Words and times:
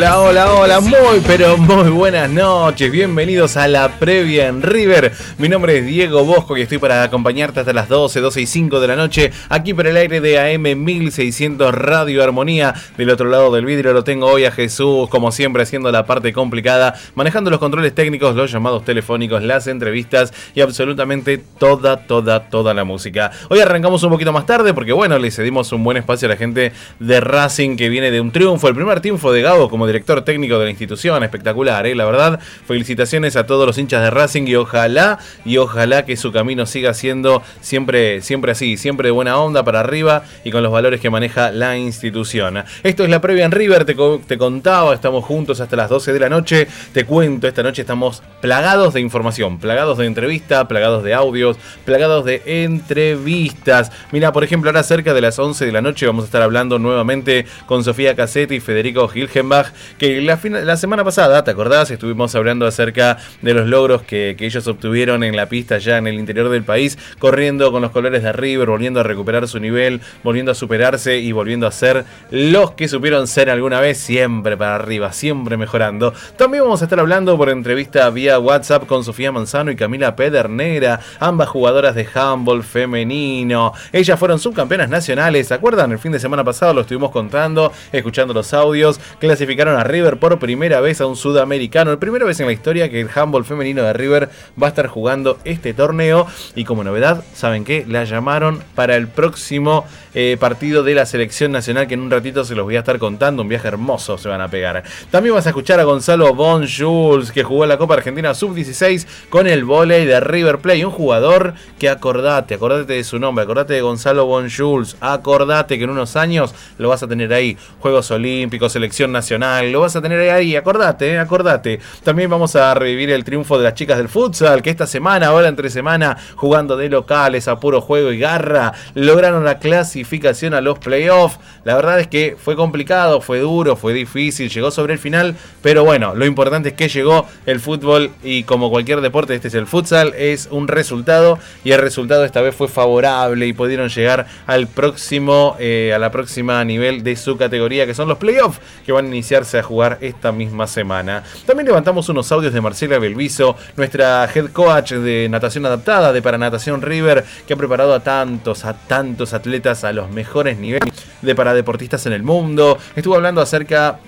Hola, 0.00 0.19
hola, 0.30 0.54
hola, 0.54 0.80
muy 0.80 1.20
pero 1.26 1.56
muy 1.58 1.90
buenas 1.90 2.30
noches, 2.30 2.88
bienvenidos 2.92 3.56
a 3.56 3.66
la 3.66 3.98
previa 3.98 4.46
en 4.46 4.62
River. 4.62 5.12
Mi 5.38 5.48
nombre 5.48 5.78
es 5.78 5.86
Diego 5.86 6.24
Bosco 6.24 6.56
y 6.56 6.62
estoy 6.62 6.78
para 6.78 7.02
acompañarte 7.02 7.58
hasta 7.58 7.72
las 7.72 7.88
12, 7.88 8.20
12 8.20 8.40
y 8.42 8.46
5 8.46 8.78
de 8.78 8.86
la 8.86 8.94
noche 8.94 9.32
aquí 9.48 9.74
por 9.74 9.88
el 9.88 9.96
aire 9.96 10.20
de 10.20 10.38
AM 10.38 10.84
1600 10.84 11.74
Radio 11.74 12.22
Armonía. 12.22 12.74
Del 12.96 13.10
otro 13.10 13.28
lado 13.28 13.50
del 13.52 13.64
vidrio 13.64 13.92
lo 13.92 14.04
tengo 14.04 14.28
hoy 14.28 14.44
a 14.44 14.52
Jesús, 14.52 15.08
como 15.08 15.32
siempre 15.32 15.64
haciendo 15.64 15.90
la 15.90 16.06
parte 16.06 16.32
complicada, 16.32 16.94
manejando 17.16 17.50
los 17.50 17.58
controles 17.58 17.92
técnicos, 17.92 18.36
los 18.36 18.52
llamados 18.52 18.84
telefónicos, 18.84 19.42
las 19.42 19.66
entrevistas 19.66 20.32
y 20.54 20.60
absolutamente 20.60 21.38
toda, 21.38 22.06
toda, 22.06 22.48
toda 22.48 22.72
la 22.72 22.84
música. 22.84 23.32
Hoy 23.48 23.58
arrancamos 23.58 24.04
un 24.04 24.10
poquito 24.10 24.32
más 24.32 24.46
tarde 24.46 24.74
porque 24.74 24.92
bueno, 24.92 25.18
le 25.18 25.32
cedimos 25.32 25.72
un 25.72 25.82
buen 25.82 25.96
espacio 25.96 26.26
a 26.26 26.30
la 26.30 26.36
gente 26.36 26.70
de 27.00 27.20
Racing 27.20 27.76
que 27.76 27.88
viene 27.88 28.12
de 28.12 28.20
un 28.20 28.30
triunfo, 28.30 28.68
el 28.68 28.76
primer 28.76 29.00
triunfo 29.00 29.32
de 29.32 29.40
como 29.40 29.86
director 29.86 30.19
técnico 30.24 30.58
de 30.58 30.64
la 30.64 30.70
institución. 30.70 31.22
Espectacular, 31.22 31.86
¿eh? 31.86 31.94
la 31.94 32.04
verdad. 32.04 32.40
Felicitaciones 32.66 33.36
a 33.36 33.46
todos 33.46 33.66
los 33.66 33.78
hinchas 33.78 34.02
de 34.02 34.10
Racing 34.10 34.46
y 34.46 34.54
ojalá, 34.54 35.18
y 35.44 35.56
ojalá 35.56 36.04
que 36.04 36.16
su 36.16 36.32
camino 36.32 36.66
siga 36.66 36.94
siendo 36.94 37.42
siempre, 37.60 38.22
siempre 38.22 38.52
así, 38.52 38.76
siempre 38.76 39.08
de 39.08 39.12
buena 39.12 39.38
onda 39.38 39.64
para 39.64 39.80
arriba 39.80 40.22
y 40.44 40.50
con 40.50 40.62
los 40.62 40.72
valores 40.72 41.00
que 41.00 41.10
maneja 41.10 41.50
la 41.50 41.76
institución. 41.76 42.64
Esto 42.82 43.04
es 43.04 43.10
la 43.10 43.20
previa 43.20 43.44
en 43.44 43.52
River, 43.52 43.84
te, 43.84 44.38
contaba, 44.38 44.94
estamos 44.94 45.24
juntos 45.24 45.60
hasta 45.60 45.76
las 45.76 45.90
12 45.90 46.12
de 46.12 46.20
la 46.20 46.28
noche. 46.28 46.66
Te 46.92 47.04
cuento, 47.04 47.48
esta 47.48 47.62
noche 47.62 47.82
estamos 47.82 48.22
plagados 48.40 48.94
de 48.94 49.00
información, 49.00 49.58
plagados 49.58 49.98
de 49.98 50.06
entrevista, 50.06 50.68
plagados 50.68 51.02
de 51.02 51.14
audios, 51.14 51.56
plagados 51.84 52.24
de 52.24 52.42
entrevistas. 52.64 53.92
Mira, 54.12 54.32
por 54.32 54.44
ejemplo, 54.44 54.70
ahora 54.70 54.82
cerca 54.82 55.12
de 55.12 55.20
las 55.20 55.38
11 55.38 55.66
de 55.66 55.72
la 55.72 55.82
noche 55.82 56.06
vamos 56.06 56.24
a 56.24 56.26
estar 56.26 56.42
hablando 56.42 56.78
nuevamente 56.78 57.46
con 57.66 57.84
Sofía 57.84 58.14
Cassetti 58.14 58.56
y 58.56 58.60
Federico 58.60 59.08
Gilgen 59.08 59.50
que 59.98 60.09
la, 60.20 60.76
semana 60.76 61.04
pasada, 61.04 61.44
¿te 61.44 61.50
acordás? 61.50 61.90
Estuvimos 61.90 62.34
hablando 62.34 62.66
acerca 62.66 63.18
de 63.42 63.54
los 63.54 63.68
logros 63.68 64.02
que, 64.02 64.36
ellos 64.40 64.66
obtuvieron 64.66 65.22
en 65.22 65.36
la 65.36 65.48
pista 65.48 65.78
ya 65.78 65.98
en 65.98 66.06
el 66.06 66.18
interior 66.18 66.48
del 66.48 66.64
país, 66.64 66.98
corriendo 67.18 67.70
con 67.70 67.82
los 67.82 67.90
colores 67.90 68.22
de 68.22 68.32
River, 68.32 68.68
volviendo 68.68 69.00
a 69.00 69.02
recuperar 69.02 69.46
su 69.46 69.60
nivel, 69.60 70.00
volviendo 70.24 70.52
a 70.52 70.54
superarse 70.54 71.18
y 71.18 71.32
volviendo 71.32 71.66
a 71.66 71.72
ser 71.72 72.04
los 72.30 72.72
que 72.72 72.88
supieron 72.88 73.26
ser 73.26 73.50
alguna 73.50 73.80
vez, 73.80 73.98
siempre 73.98 74.56
para 74.56 74.76
arriba, 74.76 75.12
siempre 75.12 75.56
mejorando. 75.56 76.14
También 76.36 76.64
vamos 76.64 76.80
a 76.80 76.84
estar 76.84 76.98
hablando 76.98 77.36
por 77.36 77.50
entrevista 77.50 78.08
vía 78.10 78.38
WhatsApp 78.38 78.86
con 78.86 79.04
Sofía 79.04 79.32
Manzano 79.32 79.70
y 79.70 79.76
Camila 79.76 80.16
Pedernera, 80.16 81.00
ambas 81.18 81.48
jugadoras 81.48 81.94
de 81.94 82.08
handball 82.12 82.64
femenino. 82.64 83.72
Ellas 83.92 84.18
fueron 84.18 84.38
subcampeonas 84.38 84.88
nacionales, 84.88 85.48
¿se 85.48 85.54
acuerdan? 85.54 85.92
El 85.92 85.98
fin 85.98 86.12
de 86.12 86.18
semana 86.18 86.44
pasado 86.44 86.74
lo 86.74 86.80
estuvimos 86.80 87.10
contando, 87.10 87.72
escuchando 87.92 88.34
los 88.34 88.52
audios 88.54 88.98
clasificaron 89.18 89.76
a 89.76 89.84
River 90.00 90.16
por 90.16 90.38
primera 90.38 90.80
vez 90.80 91.02
a 91.02 91.06
un 91.06 91.14
sudamericano. 91.14 91.90
La 91.90 92.00
primera 92.00 92.24
vez 92.24 92.40
en 92.40 92.46
la 92.46 92.52
historia 92.52 92.88
que 92.88 93.02
el 93.02 93.10
handball 93.14 93.44
femenino 93.44 93.82
de 93.82 93.92
River 93.92 94.30
va 94.60 94.68
a 94.68 94.70
estar 94.70 94.86
jugando 94.86 95.38
este 95.44 95.74
torneo. 95.74 96.26
Y 96.54 96.64
como 96.64 96.84
novedad, 96.84 97.22
¿saben 97.34 97.64
qué? 97.64 97.84
La 97.86 98.04
llamaron 98.04 98.62
para 98.74 98.96
el 98.96 99.08
próximo 99.08 99.84
eh, 100.14 100.38
partido 100.40 100.82
de 100.84 100.94
la 100.94 101.04
selección 101.04 101.52
nacional 101.52 101.86
que 101.86 101.94
en 101.94 102.00
un 102.00 102.10
ratito 102.10 102.44
se 102.46 102.54
los 102.54 102.64
voy 102.64 102.76
a 102.76 102.78
estar 102.78 102.98
contando. 102.98 103.42
Un 103.42 103.48
viaje 103.50 103.68
hermoso 103.68 104.16
se 104.16 104.30
van 104.30 104.40
a 104.40 104.48
pegar. 104.48 104.82
También 105.10 105.34
vas 105.34 105.44
a 105.44 105.50
escuchar 105.50 105.78
a 105.80 105.84
Gonzalo 105.84 106.34
Bon 106.34 106.66
Jules 106.66 107.30
que 107.30 107.44
jugó 107.44 107.66
la 107.66 107.76
Copa 107.76 107.92
Argentina 107.92 108.32
Sub-16 108.32 109.06
con 109.28 109.46
el 109.46 109.66
volei 109.66 110.06
de 110.06 110.18
River 110.18 110.60
Play. 110.60 110.82
Un 110.82 110.92
jugador 110.92 111.52
que 111.78 111.90
acordate, 111.90 112.54
acordate 112.54 112.94
de 112.94 113.04
su 113.04 113.18
nombre, 113.18 113.42
acordate 113.42 113.74
de 113.74 113.82
Gonzalo 113.82 114.24
Bon 114.24 114.48
Jules. 114.48 114.96
Acordate 115.00 115.76
que 115.76 115.84
en 115.84 115.90
unos 115.90 116.16
años 116.16 116.54
lo 116.78 116.88
vas 116.88 117.02
a 117.02 117.06
tener 117.06 117.34
ahí. 117.34 117.58
Juegos 117.80 118.10
Olímpicos, 118.10 118.72
selección 118.72 119.12
nacional. 119.12 119.70
Lo 119.70 119.80
vas 119.80 119.89
a 119.96 120.02
tener 120.02 120.30
ahí, 120.30 120.56
acordate, 120.56 121.12
eh, 121.12 121.18
acordate. 121.18 121.80
También 122.02 122.30
vamos 122.30 122.56
a 122.56 122.74
revivir 122.74 123.10
el 123.10 123.24
triunfo 123.24 123.58
de 123.58 123.64
las 123.64 123.74
chicas 123.74 123.98
del 123.98 124.08
futsal, 124.08 124.62
que 124.62 124.70
esta 124.70 124.86
semana, 124.86 125.28
ahora 125.28 125.48
entre 125.48 125.70
semana, 125.70 126.16
jugando 126.36 126.76
de 126.76 126.88
locales 126.88 127.48
a 127.48 127.60
puro 127.60 127.80
juego 127.80 128.12
y 128.12 128.18
garra, 128.18 128.72
lograron 128.94 129.44
la 129.44 129.58
clasificación 129.58 130.54
a 130.54 130.60
los 130.60 130.78
playoffs. 130.78 131.38
La 131.64 131.74
verdad 131.74 132.00
es 132.00 132.06
que 132.06 132.36
fue 132.42 132.56
complicado, 132.56 133.20
fue 133.20 133.40
duro, 133.40 133.76
fue 133.76 133.92
difícil, 133.92 134.48
llegó 134.48 134.70
sobre 134.70 134.94
el 134.94 134.98
final, 134.98 135.36
pero 135.62 135.84
bueno, 135.84 136.14
lo 136.14 136.24
importante 136.24 136.70
es 136.70 136.74
que 136.74 136.88
llegó 136.88 137.26
el 137.46 137.60
fútbol 137.60 138.10
y 138.22 138.44
como 138.44 138.70
cualquier 138.70 139.00
deporte, 139.00 139.34
este 139.34 139.48
es 139.48 139.54
el 139.54 139.66
futsal, 139.66 140.14
es 140.16 140.48
un 140.50 140.68
resultado 140.68 141.38
y 141.64 141.72
el 141.72 141.80
resultado 141.80 142.24
esta 142.24 142.40
vez 142.40 142.54
fue 142.54 142.68
favorable 142.68 143.46
y 143.46 143.52
pudieron 143.52 143.88
llegar 143.88 144.26
al 144.46 144.66
próximo, 144.66 145.56
eh, 145.58 145.92
a 145.94 145.98
la 145.98 146.10
próxima 146.10 146.64
nivel 146.64 147.02
de 147.02 147.16
su 147.16 147.36
categoría, 147.36 147.86
que 147.86 147.94
son 147.94 148.08
los 148.08 148.18
playoffs, 148.18 148.60
que 148.86 148.92
van 148.92 149.10
iniciarse 149.10 149.58
a 149.58 149.62
jugar 149.62 149.79
esta 150.00 150.32
misma 150.32 150.66
semana. 150.66 151.22
También 151.46 151.66
levantamos 151.66 152.08
unos 152.08 152.30
audios 152.32 152.52
de 152.52 152.60
Marcela 152.60 152.98
Belviso, 152.98 153.56
nuestra 153.76 154.28
head 154.32 154.50
coach 154.52 154.92
de 154.92 155.28
natación 155.30 155.64
adaptada 155.66 156.12
de 156.12 156.22
Paranatación 156.22 156.82
River, 156.82 157.24
que 157.46 157.54
ha 157.54 157.56
preparado 157.56 157.94
a 157.94 158.00
tantos, 158.00 158.64
a 158.64 158.74
tantos 158.74 159.32
atletas 159.32 159.84
a 159.84 159.92
los 159.92 160.10
mejores 160.10 160.58
niveles 160.58 160.92
de 161.22 161.34
paradeportistas 161.34 162.04
en 162.06 162.12
el 162.12 162.22
mundo. 162.22 162.78
Estuvo 162.94 163.14
hablando 163.14 163.40
acerca 163.40 163.98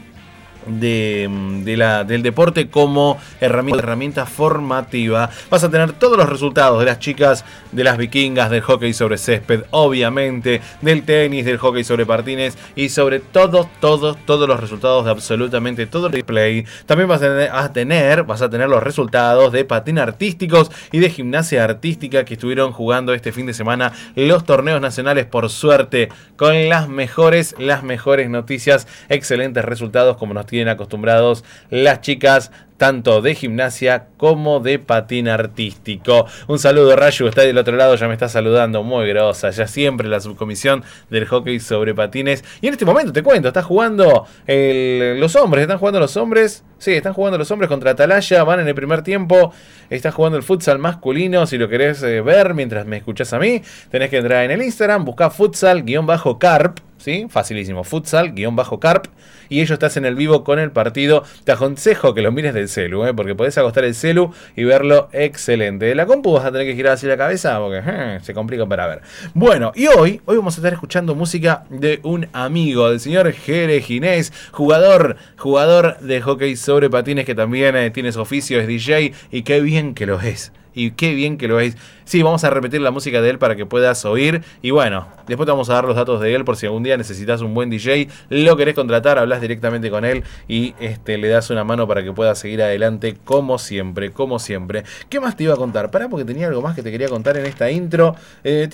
de, 0.67 1.75
la, 1.77 2.05
del 2.05 2.23
deporte 2.23 2.69
como 2.69 3.19
herramienta, 3.41 4.27
formativa. 4.27 5.31
Vas 5.51 5.65
a 5.65 5.71
tener 5.71 5.93
todos 5.93 6.17
los 6.17 6.29
resultados 6.29 6.79
de 6.81 6.87
las 6.87 6.99
chicas, 6.99 7.45
de 7.73 7.85
las 7.85 7.99
vikingas, 7.99 8.51
del 8.51 8.61
hockey 8.61 8.93
sobre 8.93 9.19
césped, 9.19 9.65
obviamente, 9.71 10.61
del 10.81 11.03
tenis, 11.05 11.45
del 11.45 11.59
hockey 11.59 11.85
sobre 11.85 12.07
patines 12.07 12.57
y 12.77 12.89
sobre 12.89 13.21
todos, 13.21 13.67
todos, 13.81 14.17
todos 14.25 14.49
los 14.49 14.61
resultados 14.61 15.05
de 15.05 15.11
absolutamente 15.11 15.87
todo 15.87 16.07
el 16.07 16.13
replay. 16.13 16.65
También 16.87 17.09
vas 17.09 17.23
a 17.23 17.73
tener, 17.73 18.25
vas 18.25 18.43
a 18.43 18.51
tener 18.51 18.69
los 18.69 18.83
resultados 18.83 19.53
de 19.53 19.65
patín 19.65 19.99
artísticos 19.99 20.71
y 20.91 20.99
de 20.99 21.11
gimnasia 21.11 21.65
artística 21.65 22.25
que 22.25 22.35
estuvieron 22.35 22.73
jugando 22.73 23.15
este 23.15 23.33
fin 23.33 23.47
de 23.47 23.55
semana 23.55 23.93
los 24.15 24.45
torneos 24.45 24.81
nacionales 24.81 25.27
por 25.27 25.51
suerte 25.51 26.09
con 26.37 26.69
las 26.69 26.89
mejores, 26.89 27.55
las 27.59 27.83
mejores 27.83 28.29
noticias, 28.31 28.87
excelentes 29.09 29.65
resultados 29.65 30.17
como 30.17 30.35
nos 30.35 30.47
tienen 30.53 30.69
acostumbrados 30.69 31.45
las 31.71 32.03
chicas 32.03 32.53
tanto 32.83 33.23
de 33.23 33.37
gimnasia 33.37 34.07
como 34.17 34.59
de 34.59 34.81
patín 34.81 35.29
artístico. 35.29 36.27
Un 36.49 36.59
saludo, 36.59 36.97
Rayu, 36.97 37.29
está 37.29 37.43
del 37.43 37.57
otro 37.57 37.77
lado, 37.77 37.95
ya 37.95 38.09
me 38.09 38.15
está 38.15 38.29
saludando, 38.29 38.83
muy 38.83 39.07
grosa, 39.07 39.51
ya 39.51 39.69
siempre 39.69 40.09
la 40.09 40.19
subcomisión 40.19 40.83
del 41.09 41.27
hockey 41.27 41.61
sobre 41.61 41.95
patines. 41.95 42.43
Y 42.61 42.67
en 42.67 42.73
este 42.73 42.85
momento 42.85 43.13
te 43.13 43.23
cuento, 43.23 43.47
está 43.47 43.63
jugando 43.63 44.27
los 44.49 45.37
hombres, 45.37 45.63
están 45.63 45.79
jugando 45.79 46.01
los 46.01 46.17
hombres, 46.17 46.65
sí, 46.79 46.95
están 46.95 47.13
jugando 47.13 47.39
los 47.39 47.49
hombres 47.53 47.69
contra 47.69 47.93
Atalaya, 47.93 48.43
van 48.43 48.59
en 48.59 48.67
el 48.67 48.75
primer 48.75 49.03
tiempo, 49.03 49.53
está 49.89 50.11
jugando 50.11 50.37
el 50.37 50.43
futsal 50.43 50.81
masculino, 50.81 51.47
si 51.47 51.59
lo 51.59 51.69
querés 51.69 52.03
eh, 52.03 52.21
ver 52.21 52.53
mientras 52.53 52.85
me 52.85 52.97
escuchás 52.97 53.33
a 53.33 53.39
mí, 53.39 53.63
tenés 53.93 54.11
que 54.11 54.17
entrar 54.17 54.43
en 54.43 54.51
el 54.51 54.61
Instagram, 54.61 55.05
buscar 55.05 55.31
futsal-carp, 55.31 56.81
¿sí? 56.99 57.27
Facilísimo, 57.31 57.85
futsal-carp 57.85 59.07
y 59.53 59.61
ellos 59.61 59.73
estás 59.73 59.99
en 59.99 60.07
el 60.07 60.15
vivo 60.15 60.45
con 60.45 60.59
el 60.59 60.71
partido. 60.71 61.25
Te 61.45 61.53
aconsejo 61.53 62.15
que 62.15 62.23
lo 62.23 62.33
mires 62.33 62.55
del 62.55 62.69
celu, 62.69 63.05
¿eh? 63.05 63.13
porque 63.13 63.35
podés 63.35 63.59
acostar 63.59 63.85
el 63.85 63.95
celu 63.95 64.33
y 64.57 64.65
verlo 64.65 65.11
excelente. 65.13 65.85
De 65.85 65.95
la 65.95 66.07
compu 66.07 66.33
vas 66.33 66.47
a 66.47 66.53
tener 66.53 66.67
que 66.67 66.75
girar 66.75 66.95
así 66.95 67.07
la 67.07 67.19
cabeza 67.19 67.59
porque 67.59 67.83
eh, 67.85 68.19
se 68.23 68.33
complica 68.33 68.67
para 68.67 68.87
ver. 68.87 69.03
Bueno, 69.35 69.73
y 69.75 69.89
hoy, 69.89 70.23
hoy 70.25 70.37
vamos 70.37 70.55
a 70.55 70.61
estar 70.61 70.73
escuchando 70.73 71.15
música 71.15 71.65
de 71.69 72.01
un 72.03 72.29
amigo, 72.33 72.89
del 72.89 73.01
señor 73.01 73.31
Jere 73.33 73.83
Ginés, 73.83 74.33
jugador, 74.53 75.17
jugador 75.37 75.99
de 75.99 76.23
hockey 76.23 76.57
sobre 76.57 76.89
patines 76.89 77.27
que 77.27 77.35
también 77.35 77.77
eh, 77.77 77.91
tiene 77.91 78.11
su 78.11 78.21
oficio, 78.21 78.59
es 78.59 78.67
DJ 78.67 79.13
y 79.31 79.43
qué 79.43 79.61
bien 79.61 79.95
que 79.95 80.07
lo 80.07 80.19
es. 80.19 80.53
Y 80.75 80.93
qué 80.93 81.15
bien 81.15 81.39
que 81.39 81.49
lo 81.49 81.57
veis. 81.57 81.77
Sí, 82.05 82.23
vamos 82.23 82.45
a 82.45 82.51
repetir 82.51 82.81
la 82.81 82.91
música 82.91 83.23
de 83.23 83.31
él 83.31 83.39
para 83.39 83.57
que 83.57 83.67
puedas 83.67 84.05
oír. 84.05 84.43
Y 84.61 84.71
bueno, 84.71 85.07
después 85.27 85.47
te 85.47 85.53
vamos 85.53 85.71
a 85.71 85.75
dar 85.75 85.85
los 85.85 85.97
datos 85.97 86.21
de 86.21 86.35
él 86.35 86.45
por 86.45 86.57
si 86.57 86.67
algún 86.67 86.83
día 86.83 86.97
necesitas 86.97 87.41
un 87.41 87.55
buen 87.55 87.71
DJ, 87.71 88.09
lo 88.29 88.57
querés 88.57 88.75
contratar, 88.75 89.19
hablas 89.19 89.41
directamente 89.41 89.91
con 89.91 90.05
él 90.05 90.25
y 90.49 90.75
este, 90.81 91.19
le 91.19 91.29
das 91.29 91.51
una 91.51 91.65
mano 91.65 91.87
para 91.87 92.03
que 92.03 92.13
puedas 92.13 92.39
seguir 92.39 92.63
adelante 92.63 93.17
como 93.25 93.59
siempre, 93.59 94.11
como 94.11 94.39
siempre. 94.39 94.85
¿Qué 95.09 95.21
más 95.21 95.37
te 95.37 95.45
iba 95.45 95.55
a 95.55 95.57
contar? 95.57 95.91
Pará 95.91 96.09
porque 96.09 96.25
tenía 96.25 96.49
algo 96.49 96.63
más 96.63 96.75
que 96.75 96.83
te 96.83 96.91
quería 96.91 97.09
contar 97.09 97.37
en 97.37 97.47
esta 97.47 97.71
intro. 97.71 98.17
Eh, 98.45 98.69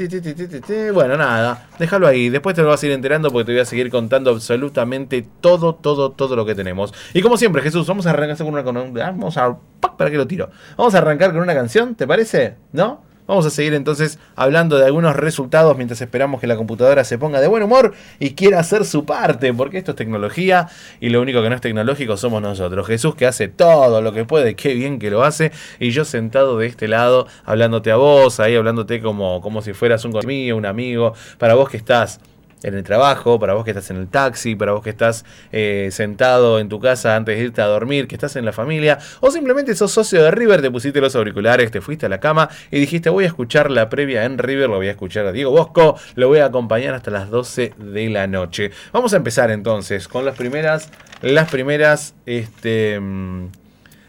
bueno, 0.92 1.16
nada, 1.16 1.68
déjalo 1.78 2.06
ahí. 2.06 2.28
Después 2.28 2.54
te 2.56 2.62
lo 2.62 2.68
vas 2.68 2.82
a 2.82 2.86
ir 2.86 2.92
enterando 2.92 3.30
porque 3.30 3.46
te 3.46 3.52
voy 3.52 3.60
a 3.60 3.64
seguir 3.64 3.90
contando 3.90 4.30
absolutamente 4.30 5.26
todo, 5.40 5.74
todo, 5.74 6.10
todo 6.10 6.36
lo 6.36 6.46
que 6.46 6.54
tenemos. 6.54 6.92
Y 7.14 7.22
como 7.22 7.36
siempre, 7.36 7.62
Jesús, 7.62 7.86
vamos 7.86 8.06
a 8.06 8.10
arrancar 8.10 8.36
con 8.38 8.76
una... 8.76 9.02
Vamos 9.06 9.36
a... 9.36 9.56
¿Para 9.96 10.10
qué 10.10 10.16
lo 10.16 10.26
tiro? 10.26 10.50
Vamos 10.76 10.94
a 10.94 10.98
arrancar 10.98 11.32
con 11.32 11.40
una 11.40 11.54
canción, 11.54 11.87
¿te 11.96 12.06
parece? 12.06 12.56
¿No? 12.72 13.08
Vamos 13.28 13.44
a 13.44 13.50
seguir 13.50 13.74
entonces 13.74 14.18
hablando 14.36 14.78
de 14.78 14.86
algunos 14.86 15.14
resultados 15.14 15.76
mientras 15.76 16.00
esperamos 16.00 16.40
que 16.40 16.46
la 16.46 16.56
computadora 16.56 17.04
se 17.04 17.18
ponga 17.18 17.42
de 17.42 17.46
buen 17.46 17.62
humor 17.62 17.92
y 18.18 18.30
quiera 18.30 18.58
hacer 18.58 18.86
su 18.86 19.04
parte, 19.04 19.52
porque 19.52 19.76
esto 19.76 19.90
es 19.90 19.96
tecnología 19.98 20.68
y 20.98 21.10
lo 21.10 21.20
único 21.20 21.42
que 21.42 21.50
no 21.50 21.54
es 21.54 21.60
tecnológico 21.60 22.16
somos 22.16 22.40
nosotros. 22.40 22.86
Jesús 22.86 23.14
que 23.14 23.26
hace 23.26 23.48
todo 23.48 24.00
lo 24.00 24.14
que 24.14 24.24
puede, 24.24 24.56
qué 24.56 24.72
bien 24.72 24.98
que 24.98 25.10
lo 25.10 25.24
hace, 25.24 25.52
y 25.78 25.90
yo 25.90 26.06
sentado 26.06 26.56
de 26.56 26.68
este 26.68 26.88
lado 26.88 27.26
hablándote 27.44 27.90
a 27.90 27.96
vos, 27.96 28.40
ahí 28.40 28.56
hablándote 28.56 29.02
como, 29.02 29.42
como 29.42 29.60
si 29.60 29.74
fueras 29.74 30.06
un 30.06 30.12
conmigo, 30.12 30.56
un 30.56 30.64
amigo, 30.64 31.12
para 31.36 31.52
vos 31.52 31.68
que 31.68 31.76
estás 31.76 32.20
en 32.62 32.74
el 32.74 32.82
trabajo, 32.82 33.38
para 33.38 33.54
vos 33.54 33.64
que 33.64 33.70
estás 33.70 33.90
en 33.90 33.98
el 33.98 34.08
taxi, 34.08 34.54
para 34.54 34.72
vos 34.72 34.82
que 34.82 34.90
estás 34.90 35.24
eh, 35.52 35.88
sentado 35.92 36.58
en 36.58 36.68
tu 36.68 36.80
casa 36.80 37.16
antes 37.16 37.38
de 37.38 37.44
irte 37.44 37.62
a 37.62 37.66
dormir, 37.66 38.08
que 38.08 38.14
estás 38.14 38.36
en 38.36 38.44
la 38.44 38.52
familia, 38.52 38.98
o 39.20 39.30
simplemente 39.30 39.74
sos 39.74 39.92
socio 39.92 40.22
de 40.22 40.30
River, 40.30 40.62
te 40.62 40.70
pusiste 40.70 41.00
los 41.00 41.14
auriculares, 41.16 41.70
te 41.70 41.80
fuiste 41.80 42.06
a 42.06 42.08
la 42.08 42.20
cama 42.20 42.48
y 42.70 42.80
dijiste 42.80 43.10
voy 43.10 43.24
a 43.24 43.28
escuchar 43.28 43.70
la 43.70 43.88
previa 43.88 44.24
en 44.24 44.38
River, 44.38 44.68
lo 44.68 44.76
voy 44.76 44.88
a 44.88 44.92
escuchar 44.92 45.26
a 45.26 45.32
Diego 45.32 45.50
Bosco, 45.50 45.96
lo 46.14 46.28
voy 46.28 46.38
a 46.38 46.46
acompañar 46.46 46.94
hasta 46.94 47.10
las 47.10 47.30
12 47.30 47.74
de 47.76 48.08
la 48.10 48.26
noche. 48.26 48.70
Vamos 48.92 49.12
a 49.12 49.16
empezar 49.16 49.50
entonces 49.50 50.08
con 50.08 50.24
las 50.24 50.36
primeras, 50.36 50.90
las 51.22 51.50
primeras 51.50 52.14
este, 52.26 52.98
mm, 53.00 53.46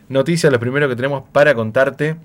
noticias, 0.10 0.52
lo 0.52 0.60
primero 0.60 0.90
que 0.90 0.95
tenemos 0.95 1.24
para 1.31 1.54
contarte 1.54 2.16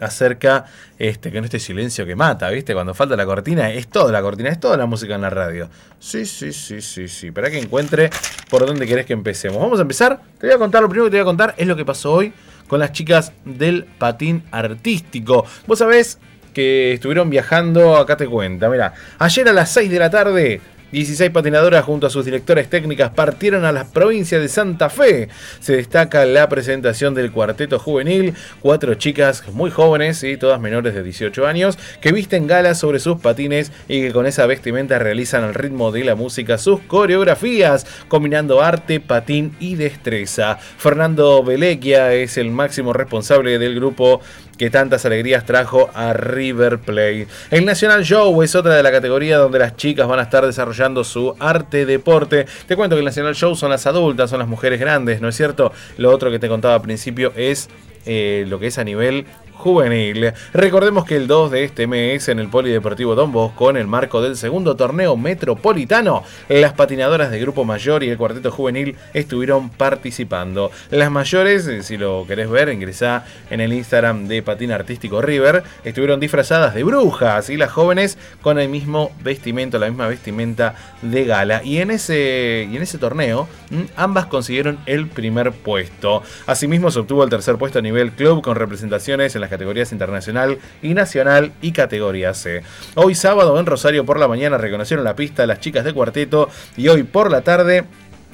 acerca 0.00 0.64
este 0.98 1.30
que 1.30 1.40
no 1.40 1.44
este 1.44 1.58
silencio 1.58 2.06
que 2.06 2.14
mata, 2.14 2.50
¿viste? 2.50 2.74
Cuando 2.74 2.94
falta 2.94 3.16
la 3.16 3.24
cortina, 3.24 3.70
es 3.70 3.88
toda 3.88 4.12
la 4.12 4.22
cortina, 4.22 4.50
es 4.50 4.60
toda 4.60 4.76
la 4.76 4.86
música 4.86 5.14
en 5.14 5.22
la 5.22 5.30
radio. 5.30 5.68
Sí, 5.98 6.26
sí, 6.26 6.52
sí, 6.52 6.80
sí, 6.80 7.08
sí. 7.08 7.30
Para 7.30 7.50
que 7.50 7.58
encuentre 7.58 8.10
por 8.50 8.66
dónde 8.66 8.86
querés 8.86 9.06
que 9.06 9.12
empecemos. 9.12 9.58
Vamos 9.58 9.78
a 9.78 9.82
empezar. 9.82 10.20
Te 10.38 10.46
voy 10.46 10.54
a 10.54 10.58
contar, 10.58 10.82
lo 10.82 10.88
primero 10.88 11.06
que 11.06 11.10
te 11.12 11.16
voy 11.16 11.22
a 11.22 11.24
contar 11.24 11.54
es 11.56 11.66
lo 11.66 11.76
que 11.76 11.84
pasó 11.84 12.12
hoy 12.12 12.32
con 12.66 12.80
las 12.80 12.92
chicas 12.92 13.32
del 13.44 13.84
patín 13.84 14.42
artístico. 14.50 15.46
Vos 15.66 15.78
sabés 15.78 16.18
que 16.52 16.94
estuvieron 16.94 17.28
viajando, 17.28 17.96
acá 17.96 18.16
te 18.16 18.26
cuenta, 18.26 18.70
mira, 18.70 18.94
ayer 19.18 19.46
a 19.46 19.52
las 19.52 19.70
6 19.72 19.90
de 19.90 19.98
la 19.98 20.08
tarde 20.08 20.60
16 20.92 21.30
patinadoras 21.30 21.84
junto 21.84 22.06
a 22.06 22.10
sus 22.10 22.24
directores 22.24 22.70
técnicas 22.70 23.10
partieron 23.10 23.64
a 23.64 23.72
la 23.72 23.84
provincia 23.84 24.38
de 24.38 24.48
Santa 24.48 24.88
Fe. 24.88 25.28
Se 25.58 25.76
destaca 25.76 26.24
la 26.24 26.48
presentación 26.48 27.12
del 27.14 27.32
cuarteto 27.32 27.80
juvenil, 27.80 28.34
cuatro 28.60 28.94
chicas 28.94 29.42
muy 29.52 29.70
jóvenes 29.70 30.22
y 30.22 30.36
todas 30.36 30.60
menores 30.60 30.94
de 30.94 31.02
18 31.02 31.46
años 31.46 31.76
que 32.00 32.12
visten 32.12 32.46
galas 32.46 32.78
sobre 32.78 33.00
sus 33.00 33.20
patines 33.20 33.72
y 33.88 34.00
que 34.00 34.12
con 34.12 34.26
esa 34.26 34.46
vestimenta 34.46 35.00
realizan 35.00 35.42
al 35.42 35.54
ritmo 35.54 35.90
de 35.90 36.04
la 36.04 36.14
música 36.14 36.56
sus 36.56 36.80
coreografías, 36.80 37.86
combinando 38.06 38.62
arte, 38.62 39.00
patín 39.00 39.56
y 39.58 39.74
destreza. 39.74 40.56
Fernando 40.56 41.42
Belequia 41.42 42.12
es 42.12 42.38
el 42.38 42.50
máximo 42.50 42.92
responsable 42.92 43.58
del 43.58 43.74
grupo 43.74 44.20
que 44.58 44.70
tantas 44.70 45.04
alegrías 45.04 45.44
trajo 45.44 45.90
a 45.94 46.12
River 46.12 46.78
Plate. 46.78 47.28
El 47.50 47.64
National 47.64 48.04
Show 48.04 48.42
es 48.42 48.54
otra 48.54 48.74
de 48.74 48.82
la 48.82 48.90
categoría 48.90 49.38
donde 49.38 49.58
las 49.58 49.76
chicas 49.76 50.08
van 50.08 50.18
a 50.18 50.22
estar 50.22 50.44
desarrollando 50.44 51.04
su 51.04 51.34
arte 51.38 51.86
deporte. 51.86 52.46
Te 52.66 52.76
cuento 52.76 52.96
que 52.96 53.00
el 53.00 53.04
National 53.04 53.34
Show 53.34 53.54
son 53.54 53.70
las 53.70 53.86
adultas, 53.86 54.30
son 54.30 54.38
las 54.38 54.48
mujeres 54.48 54.80
grandes, 54.80 55.20
¿no 55.20 55.28
es 55.28 55.36
cierto? 55.36 55.72
Lo 55.98 56.10
otro 56.10 56.30
que 56.30 56.38
te 56.38 56.48
contaba 56.48 56.74
al 56.74 56.82
principio 56.82 57.32
es 57.36 57.68
eh, 58.06 58.44
lo 58.48 58.60
que 58.60 58.68
es 58.68 58.78
a 58.78 58.84
nivel 58.84 59.26
juvenil. 59.56 60.32
Recordemos 60.52 61.04
que 61.04 61.16
el 61.16 61.26
2 61.26 61.50
de 61.50 61.64
este 61.64 61.86
mes 61.86 62.28
en 62.28 62.38
el 62.38 62.48
Polideportivo 62.48 63.14
Don 63.14 63.32
Bosco, 63.32 63.70
en 63.70 63.76
el 63.76 63.86
marco 63.86 64.22
del 64.22 64.36
segundo 64.36 64.76
torneo 64.76 65.16
metropolitano, 65.16 66.22
las 66.48 66.72
patinadoras 66.74 67.30
de 67.30 67.40
Grupo 67.40 67.64
Mayor 67.64 68.02
y 68.02 68.10
el 68.10 68.16
Cuarteto 68.18 68.50
Juvenil 68.50 68.96
estuvieron 69.14 69.70
participando. 69.70 70.70
Las 70.90 71.10
mayores, 71.10 71.66
eh, 71.66 71.82
si 71.82 71.96
lo 71.96 72.26
querés 72.26 72.50
ver, 72.50 72.68
ingresá 72.68 73.24
en 73.50 73.60
el 73.60 73.72
Instagram 73.72 74.28
de 74.28 74.42
Patina 74.42 74.74
Artístico 74.74 75.22
River, 75.22 75.62
estuvieron 75.84 76.20
disfrazadas 76.20 76.74
de 76.74 76.84
brujas 76.84 77.50
y 77.50 77.56
las 77.56 77.70
jóvenes 77.70 78.18
con 78.42 78.58
el 78.58 78.68
mismo 78.68 79.10
vestimento, 79.22 79.78
la 79.78 79.88
misma 79.88 80.06
vestimenta 80.06 80.74
de 81.02 81.24
gala. 81.24 81.62
Y 81.64 81.78
en 81.78 81.90
ese, 81.90 82.68
y 82.70 82.76
en 82.76 82.82
ese 82.82 82.98
torneo, 82.98 83.48
mm, 83.70 83.82
ambas 83.96 84.26
consiguieron 84.26 84.78
el 84.86 85.08
primer 85.08 85.52
puesto. 85.52 86.22
Asimismo, 86.46 86.90
se 86.90 87.00
obtuvo 87.00 87.24
el 87.24 87.30
tercer 87.30 87.56
puesto 87.56 87.78
a 87.78 87.82
nivel 87.82 88.12
club 88.12 88.42
con 88.42 88.56
representaciones 88.56 89.34
en 89.34 89.40
las 89.46 89.50
categorías 89.50 89.92
internacional 89.92 90.58
y 90.82 90.92
nacional 90.92 91.52
y 91.62 91.70
categoría 91.70 92.34
C. 92.34 92.62
Hoy 92.96 93.14
sábado 93.14 93.58
en 93.60 93.66
Rosario 93.66 94.04
por 94.04 94.18
la 94.18 94.26
mañana 94.26 94.58
reconocieron 94.58 95.04
la 95.04 95.14
pista 95.14 95.46
las 95.46 95.60
chicas 95.60 95.84
de 95.84 95.94
cuarteto 95.94 96.48
y 96.76 96.88
hoy 96.88 97.04
por 97.04 97.30
la 97.30 97.42
tarde 97.42 97.84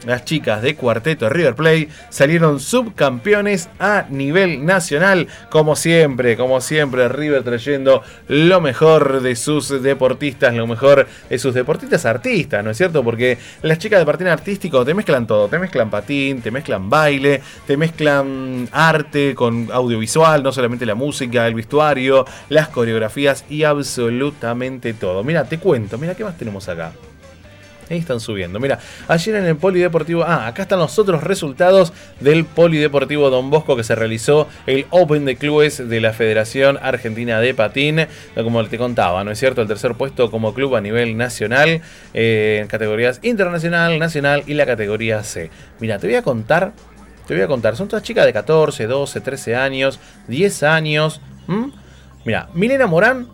las 0.06 0.24
chicas 0.24 0.62
de 0.62 0.74
Cuarteto 0.74 1.28
River 1.28 1.54
Play 1.54 1.88
salieron 2.10 2.60
subcampeones 2.60 3.68
a 3.78 4.06
nivel 4.10 4.64
nacional. 4.64 5.28
Como 5.50 5.76
siempre, 5.76 6.36
como 6.36 6.60
siempre, 6.60 7.08
River 7.08 7.42
trayendo 7.42 8.02
lo 8.28 8.60
mejor 8.60 9.22
de 9.22 9.36
sus 9.36 9.82
deportistas, 9.82 10.54
lo 10.54 10.66
mejor 10.66 11.06
de 11.28 11.38
sus 11.38 11.54
deportistas 11.54 12.04
artistas, 12.06 12.64
¿no 12.64 12.70
es 12.70 12.76
cierto? 12.76 13.02
Porque 13.04 13.38
las 13.62 13.78
chicas 13.78 14.00
de 14.00 14.06
patín 14.06 14.28
artístico 14.28 14.84
te 14.84 14.94
mezclan 14.94 15.26
todo, 15.26 15.48
te 15.48 15.58
mezclan 15.58 15.90
patín, 15.90 16.40
te 16.40 16.50
mezclan 16.50 16.88
baile, 16.88 17.42
te 17.66 17.76
mezclan 17.76 18.68
arte 18.72 19.34
con 19.34 19.68
audiovisual, 19.72 20.42
no 20.42 20.52
solamente 20.52 20.86
la 20.86 20.94
música, 20.94 21.46
el 21.46 21.54
vestuario, 21.54 22.24
las 22.48 22.68
coreografías 22.68 23.44
y 23.48 23.64
absolutamente 23.64 24.94
todo. 24.94 25.22
Mira, 25.24 25.44
te 25.44 25.58
cuento, 25.58 25.98
mira 25.98 26.14
qué 26.14 26.24
más 26.24 26.36
tenemos 26.36 26.68
acá. 26.68 26.92
Ahí 27.92 27.98
están 27.98 28.20
subiendo. 28.20 28.58
Mira, 28.58 28.78
ayer 29.06 29.34
en 29.34 29.44
el 29.44 29.56
Polideportivo. 29.56 30.22
Ah, 30.22 30.46
acá 30.46 30.62
están 30.62 30.78
los 30.78 30.98
otros 30.98 31.22
resultados 31.22 31.92
del 32.20 32.46
Polideportivo 32.46 33.28
Don 33.28 33.50
Bosco 33.50 33.76
que 33.76 33.84
se 33.84 33.94
realizó 33.94 34.48
el 34.66 34.86
Open 34.88 35.26
de 35.26 35.36
Clubes 35.36 35.86
de 35.90 36.00
la 36.00 36.14
Federación 36.14 36.78
Argentina 36.80 37.38
de 37.38 37.52
Patín. 37.52 38.06
Como 38.34 38.64
te 38.64 38.78
contaba, 38.78 39.24
¿no 39.24 39.30
es 39.30 39.38
cierto? 39.38 39.60
El 39.60 39.68
tercer 39.68 39.94
puesto 39.94 40.30
como 40.30 40.54
club 40.54 40.74
a 40.74 40.80
nivel 40.80 41.18
nacional, 41.18 41.82
eh, 42.14 42.60
en 42.62 42.66
categorías 42.66 43.20
internacional, 43.22 43.98
nacional 43.98 44.42
y 44.46 44.54
la 44.54 44.64
categoría 44.64 45.22
C. 45.22 45.50
Mira, 45.78 45.98
te 45.98 46.06
voy 46.06 46.16
a 46.16 46.22
contar. 46.22 46.72
Te 47.26 47.34
voy 47.34 47.42
a 47.42 47.46
contar. 47.46 47.76
Son 47.76 47.88
todas 47.88 48.02
chicas 48.02 48.24
de 48.24 48.32
14, 48.32 48.86
12, 48.86 49.20
13 49.20 49.54
años, 49.54 50.00
10 50.28 50.62
años. 50.62 51.20
Mira, 52.24 52.48
Milena 52.54 52.86
Morán 52.86 53.28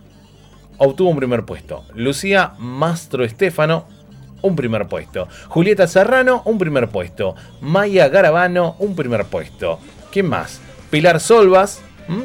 obtuvo 0.78 1.10
un 1.10 1.16
primer 1.16 1.44
puesto. 1.44 1.84
Lucía 1.94 2.55
Mastro 2.58 3.22
Estefano 3.22 3.87
un 4.43 4.56
primer 4.56 4.87
puesto. 4.87 5.29
Julieta 5.49 5.87
Serrano, 5.87 6.43
un 6.44 6.58
primer 6.58 6.88
puesto. 6.88 7.35
Maya 7.61 8.08
Garabano, 8.08 8.76
un 8.79 8.94
primer 8.94 9.25
puesto. 9.25 9.79
¿Quién 10.11 10.26
más? 10.26 10.61
Pilar 10.90 11.20
Solvas, 11.20 11.82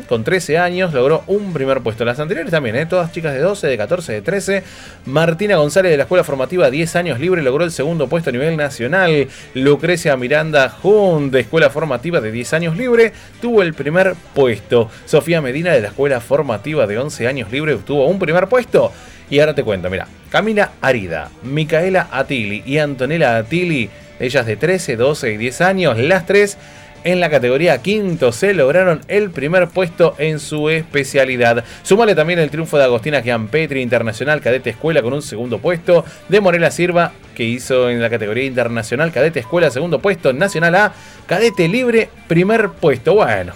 con 0.07 0.23
13 0.23 0.57
años, 0.57 0.93
logró 0.93 1.23
un 1.27 1.51
primer 1.51 1.81
puesto. 1.81 2.05
Las 2.05 2.19
anteriores 2.19 2.51
también, 2.51 2.75
¿eh? 2.75 2.85
todas 2.85 3.11
chicas 3.11 3.33
de 3.33 3.39
12, 3.39 3.67
de 3.67 3.77
14, 3.77 4.13
de 4.13 4.21
13. 4.21 4.63
Martina 5.05 5.57
González 5.57 5.91
de 5.91 5.97
la 5.97 6.03
Escuela 6.03 6.23
Formativa 6.23 6.69
10 6.69 6.95
años 6.95 7.19
libre 7.19 7.41
logró 7.41 7.65
el 7.65 7.71
segundo 7.71 8.07
puesto 8.07 8.29
a 8.29 8.33
nivel 8.33 8.55
nacional. 8.55 9.27
Lucrecia 9.53 10.15
Miranda 10.15 10.69
Jun 10.69 11.31
de 11.31 11.41
Escuela 11.41 11.69
Formativa 11.69 12.21
de 12.21 12.31
10 12.31 12.53
años 12.53 12.77
libre 12.77 13.11
tuvo 13.41 13.61
el 13.61 13.73
primer 13.73 14.15
puesto. 14.33 14.89
Sofía 15.05 15.41
Medina 15.41 15.73
de 15.73 15.81
la 15.81 15.89
Escuela 15.89 16.21
Formativa 16.21 16.87
de 16.87 16.97
11 16.97 17.27
años 17.27 17.51
libre 17.51 17.73
obtuvo 17.73 18.07
un 18.07 18.19
primer 18.19 18.47
puesto. 18.47 18.91
Y 19.33 19.39
ahora 19.39 19.55
te 19.55 19.63
cuento, 19.63 19.89
mira, 19.89 20.05
Camila 20.29 20.73
Arida, 20.79 21.31
Micaela 21.41 22.07
Atili 22.11 22.61
y 22.67 22.77
Antonella 22.77 23.35
Atili, 23.35 23.89
ellas 24.19 24.45
de 24.45 24.57
13, 24.57 24.95
12 24.95 25.33
y 25.33 25.37
10 25.37 25.61
años, 25.61 25.97
las 25.97 26.27
tres 26.27 26.55
en 27.03 27.19
la 27.19 27.31
categoría 27.31 27.81
quinto 27.81 28.31
C 28.31 28.53
lograron 28.53 29.01
el 29.07 29.31
primer 29.31 29.69
puesto 29.69 30.13
en 30.19 30.39
su 30.39 30.69
especialidad. 30.69 31.63
Sumale 31.81 32.13
también 32.13 32.37
el 32.37 32.51
triunfo 32.51 32.77
de 32.77 32.83
Agostina 32.83 33.23
Gianpetri, 33.23 33.81
Internacional 33.81 34.39
Cadete 34.39 34.69
Escuela, 34.69 35.01
con 35.01 35.13
un 35.13 35.23
segundo 35.23 35.57
puesto. 35.57 36.05
De 36.29 36.39
Morela 36.39 36.69
Sirva, 36.69 37.13
que 37.33 37.43
hizo 37.43 37.89
en 37.89 38.03
la 38.03 38.11
categoría 38.11 38.43
Internacional 38.43 39.11
Cadete 39.11 39.39
Escuela, 39.39 39.71
segundo 39.71 39.97
puesto. 39.97 40.31
Nacional 40.31 40.75
A, 40.75 40.93
Cadete 41.25 41.67
Libre, 41.67 42.07
primer 42.27 42.69
puesto. 42.69 43.15
Bueno, 43.15 43.53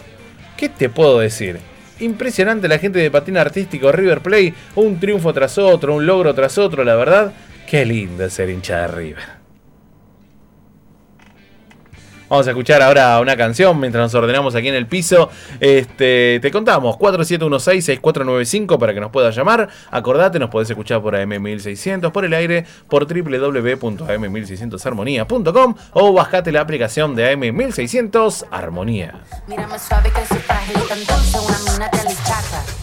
¿qué 0.58 0.70
te 0.70 0.90
puedo 0.90 1.20
decir? 1.20 1.60
Impresionante 2.00 2.68
la 2.68 2.80
gente 2.80 3.00
de 3.00 3.12
patín 3.12 3.38
artístico 3.38 3.92
River 3.92 4.22
Play. 4.22 4.54
Un 4.76 5.00
triunfo 5.00 5.34
tras 5.34 5.58
otro, 5.58 5.96
un 5.96 6.06
logro 6.06 6.34
tras 6.34 6.58
otro, 6.58 6.84
la 6.84 6.96
verdad. 6.96 7.34
Qué 7.70 7.86
lindo 7.86 8.30
ser 8.30 8.50
hincha 8.50 8.82
de 8.82 8.88
River. 8.88 9.37
Vamos 12.30 12.48
a 12.48 12.52
escuchar 12.52 12.82
ahora 12.82 13.20
una 13.20 13.36
canción 13.38 13.80
mientras 13.80 14.04
nos 14.04 14.16
ordenamos 14.16 14.56
aquí 14.56 14.68
en 14.68 14.76
el 14.76 14.86
piso. 14.88 15.30
Este, 15.60 16.40
te 16.42 16.52
contamos 16.52 16.96
4716-6495 16.98 18.78
para 18.78 18.94
que 18.94 19.00
nos 19.00 19.12
puedas 19.12 19.36
llamar. 19.36 19.70
Acordate, 19.92 20.38
nos 20.40 20.50
podés 20.50 20.70
escuchar 20.70 21.02
por 21.02 21.16
AM1600 21.16 22.12
por 22.12 22.26
el 22.26 22.34
aire, 22.34 22.66
por 22.90 23.08
www.am1600armonía.com 23.08 25.76
o 25.94 26.12
bajate 26.14 26.52
la 26.52 26.60
aplicación 26.62 27.16
de 27.16 27.34
AM1600 27.34 28.48
Armonía. 28.52 29.22
Mírame 29.48 29.80
suave 29.80 30.12
que 30.12 30.20
frágil, 30.36 30.76
una 30.86 30.96
mina 31.72 31.90
Este 31.94 32.77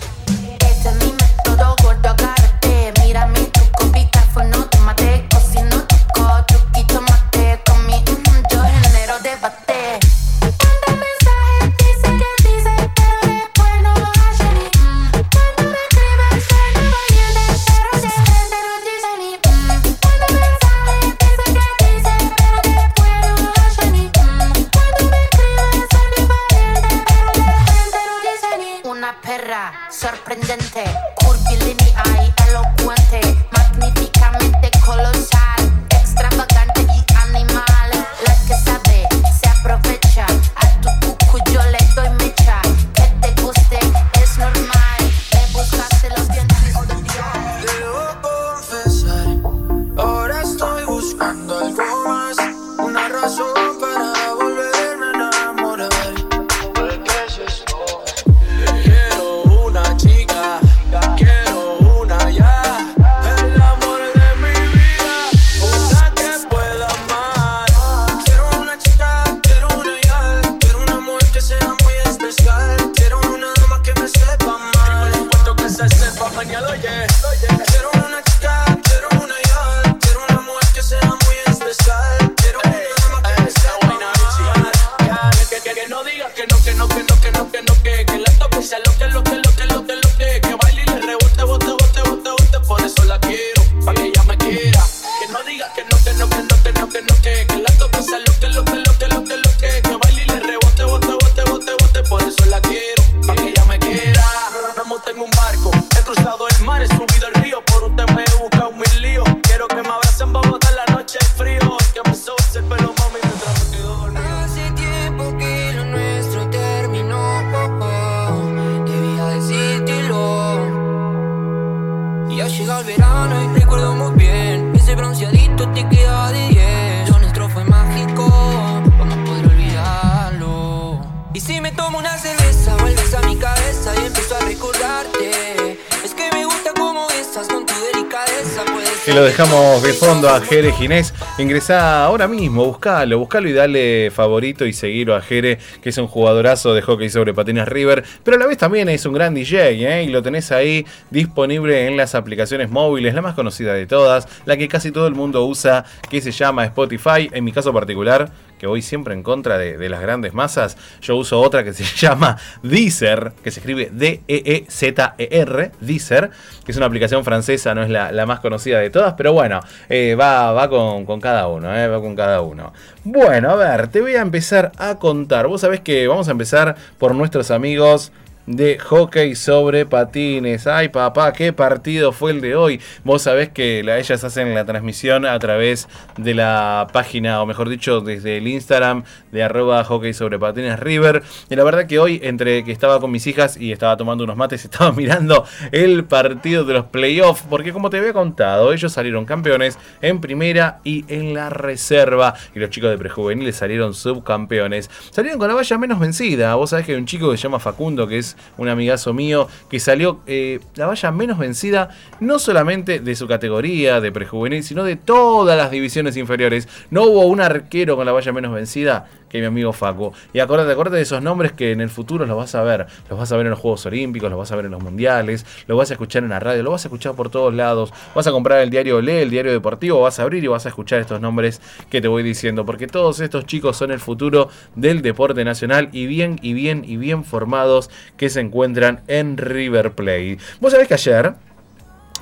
Ahora 141.71 142.28
mismo, 142.28 142.66
buscalo, 142.66 143.18
buscalo 143.18 143.49
y 143.49 143.54
dale 143.54 144.11
favorito 144.11 144.66
y 144.66 144.75
seguirlo 144.75 145.16
a 145.16 145.23
Jere, 145.23 145.59
que 145.80 145.88
es 145.88 145.97
un 145.97 146.06
jugadorazo 146.06 146.75
de 146.75 146.83
hockey 146.83 147.09
sobre 147.09 147.33
patines 147.33 147.66
River, 147.66 148.04
pero 148.23 148.37
a 148.37 148.40
la 148.40 148.47
vez 148.47 148.59
también 148.59 148.90
es 148.90 149.06
un 149.06 149.14
gran 149.14 149.33
DJ, 149.33 149.71
¿eh? 149.71 150.04
y 150.04 150.09
lo 150.09 150.23
tenés 150.23 150.52
ahí 150.52 150.85
disponible 151.11 151.87
en 151.87 151.97
las 151.97 152.14
aplicaciones 152.14 152.71
móviles, 152.71 153.14
la 153.14 153.23
más 153.23 153.35
conocida 153.35 153.73
de 153.73 153.87
todas, 153.87 154.28
la 154.44 154.59
que 154.59 154.68
casi 154.68 154.90
todo 154.90 155.06
el 155.06 155.14
mundo 155.14 155.47
usa, 155.47 155.87
que 156.11 156.21
se 156.21 156.33
llama 156.33 156.66
Spotify, 156.66 157.30
en 157.33 157.44
mi 157.44 157.52
caso 157.52 157.73
particular 157.73 158.30
que 158.64 158.68
voy 158.68 158.80
siempre 158.80 159.12
en 159.12 159.23
contra 159.23 159.59
de, 159.59 159.88
las 159.90 160.00
grandes 160.00 160.33
masas, 160.33 160.78
yo 161.02 161.16
uso 161.16 161.38
otra 161.38 161.64
que 161.64 161.75
se 161.75 161.85
llama 161.99 162.38
Deezer, 162.62 163.33
que 163.42 163.50
se 163.50 163.61
escribe 163.61 163.90
D-E-E-Z-E-R, 163.92 165.73
Deezer, 165.80 166.30
que 166.64 166.73
es 166.73 166.76
una 166.78 166.87
aplicación 166.87 167.25
francesa, 167.25 167.75
no 167.75 167.83
es 167.83 167.90
la, 167.90 168.25
más 168.25 168.40
conocida 168.40 168.78
de 168.78 168.88
todas, 168.88 169.12
pero 169.18 169.35
bueno, 169.35 169.61
eh, 169.90 170.16
va, 170.18 170.52
va 170.52 170.71
con, 170.71 171.21
cada 171.21 171.47
uno, 171.47 171.76
eh, 171.76 171.88
va 171.88 172.00
con 172.00 172.16
cada 172.16 172.40
uno. 172.40 172.73
Bueno, 173.04 173.50
a 173.50 173.56
ver, 173.56 173.88
te 173.88 174.00
voy 174.00 174.14
a 174.14 174.23
empezar 174.23 174.73
a 174.78 174.99
contar. 174.99 175.47
Vos 175.47 175.61
sabés 175.61 175.80
que 175.80 176.06
vamos 176.06 176.28
a 176.28 176.30
empezar 176.30 176.75
por 176.97 177.14
nuestros 177.14 177.50
amigos 177.50 178.12
de 178.46 178.78
hockey 178.78 179.34
sobre 179.34 179.86
patines. 179.86 180.66
Ay, 180.66 180.88
papá, 180.88 181.32
qué 181.32 181.52
partido 181.52 182.12
fue 182.12 182.32
el 182.32 182.40
de 182.40 182.56
hoy. 182.56 182.80
Vos 183.04 183.22
sabés 183.22 183.48
que 183.48 183.80
ellas 183.80 184.24
hacen 184.24 184.54
la 184.54 184.64
transmisión 184.64 185.26
a 185.26 185.38
través 185.38 185.88
de 186.16 186.34
la 186.34 186.86
página, 186.92 187.40
o 187.42 187.46
mejor 187.46 187.68
dicho, 187.68 188.00
desde 188.00 188.38
el 188.38 188.48
Instagram 188.48 189.04
de 189.32 189.42
arroba 189.42 189.84
hockey 189.84 190.12
sobre 190.12 190.38
patines 190.38 190.78
River. 190.78 191.22
Y 191.48 191.56
la 191.56 191.64
verdad 191.64 191.86
que 191.86 191.98
hoy, 191.98 192.20
entre 192.22 192.64
que 192.64 192.72
estaba 192.72 193.00
con 193.00 193.10
mis 193.10 193.26
hijas 193.26 193.56
y 193.56 193.72
estaba 193.72 193.96
tomando 193.96 194.24
unos 194.24 194.36
mates, 194.36 194.64
estaba 194.64 194.92
mirando 194.92 195.44
el 195.72 196.04
partido 196.04 196.64
de 196.64 196.74
los 196.74 196.86
playoffs. 196.86 197.44
Porque 197.48 197.72
como 197.72 197.90
te 197.90 197.98
había 197.98 198.12
contado, 198.12 198.72
ellos 198.72 198.92
salieron 198.92 199.24
campeones 199.24 199.78
en 200.02 200.20
primera 200.20 200.80
y 200.84 201.04
en 201.08 201.34
la 201.34 201.50
reserva. 201.50 202.34
Y 202.54 202.58
los 202.58 202.70
chicos 202.70 202.90
de 202.90 202.98
prejuveniles 202.98 203.56
salieron 203.56 203.94
subcampeones. 203.94 204.90
Salieron 205.10 205.38
con 205.38 205.48
la 205.48 205.54
valla 205.54 205.78
menos 205.78 205.98
vencida. 205.98 206.54
Vos 206.54 206.70
sabés 206.70 206.86
que 206.86 206.92
hay 206.92 206.98
un 206.98 207.06
chico 207.06 207.30
que 207.30 207.36
se 207.36 207.44
llama 207.44 207.58
Facundo, 207.58 208.06
que 208.06 208.18
es 208.18 208.33
un 208.56 208.68
amigazo 208.68 209.12
mío, 209.12 209.48
que 209.68 209.80
salió 209.80 210.20
eh, 210.26 210.60
la 210.76 210.86
valla 210.86 211.10
menos 211.10 211.38
vencida, 211.38 211.90
no 212.20 212.38
solamente 212.38 213.00
de 213.00 213.14
su 213.16 213.26
categoría 213.26 214.00
de 214.00 214.12
prejuvenil, 214.12 214.62
sino 214.62 214.84
de 214.84 214.96
todas 214.96 215.56
las 215.56 215.70
divisiones 215.70 216.16
inferiores. 216.16 216.68
No 216.90 217.04
hubo 217.04 217.26
un 217.26 217.40
arquero 217.40 217.96
con 217.96 218.06
la 218.06 218.12
valla 218.12 218.32
menos 218.32 218.52
vencida 218.52 219.06
que 219.34 219.40
mi 219.40 219.46
amigo 219.46 219.72
Facu. 219.72 220.12
Y 220.32 220.38
acuérdate, 220.38 220.70
acuérdate 220.70 220.98
de 220.98 221.02
esos 221.02 221.20
nombres 221.20 221.50
que 221.50 221.72
en 221.72 221.80
el 221.80 221.90
futuro 221.90 222.24
los 222.24 222.36
vas 222.36 222.54
a 222.54 222.62
ver. 222.62 222.86
Los 223.10 223.18
vas 223.18 223.32
a 223.32 223.36
ver 223.36 223.46
en 223.46 223.50
los 223.50 223.58
Juegos 223.58 223.84
Olímpicos, 223.84 224.30
los 224.30 224.38
vas 224.38 224.52
a 224.52 224.56
ver 224.56 224.66
en 224.66 224.70
los 224.70 224.80
Mundiales, 224.80 225.44
los 225.66 225.76
vas 225.76 225.90
a 225.90 225.94
escuchar 225.94 226.22
en 226.22 226.28
la 226.28 226.38
radio, 226.38 226.62
los 226.62 226.70
vas 226.70 226.84
a 226.84 226.88
escuchar 226.88 227.16
por 227.16 227.30
todos 227.30 227.52
lados. 227.52 227.92
Vas 228.14 228.28
a 228.28 228.30
comprar 228.30 228.60
el 228.60 228.70
diario 228.70 229.00
Lee, 229.00 229.22
el 229.22 229.30
diario 229.30 229.50
deportivo, 229.50 230.00
vas 230.00 230.20
a 230.20 230.22
abrir 230.22 230.44
y 230.44 230.46
vas 230.46 230.66
a 230.66 230.68
escuchar 230.68 231.00
estos 231.00 231.20
nombres 231.20 231.60
que 231.90 232.00
te 232.00 232.06
voy 232.06 232.22
diciendo. 232.22 232.64
Porque 232.64 232.86
todos 232.86 233.18
estos 233.18 233.44
chicos 233.44 233.76
son 233.76 233.90
el 233.90 233.98
futuro 233.98 234.50
del 234.76 235.02
deporte 235.02 235.44
nacional 235.44 235.88
y 235.90 236.06
bien, 236.06 236.38
y 236.40 236.52
bien, 236.52 236.84
y 236.86 236.96
bien 236.96 237.24
formados 237.24 237.90
que 238.16 238.30
se 238.30 238.38
encuentran 238.40 239.00
en 239.08 239.36
River 239.36 239.96
Plate. 239.96 240.38
Vos 240.60 240.70
sabés 240.70 240.86
que 240.86 240.94
ayer, 240.94 241.34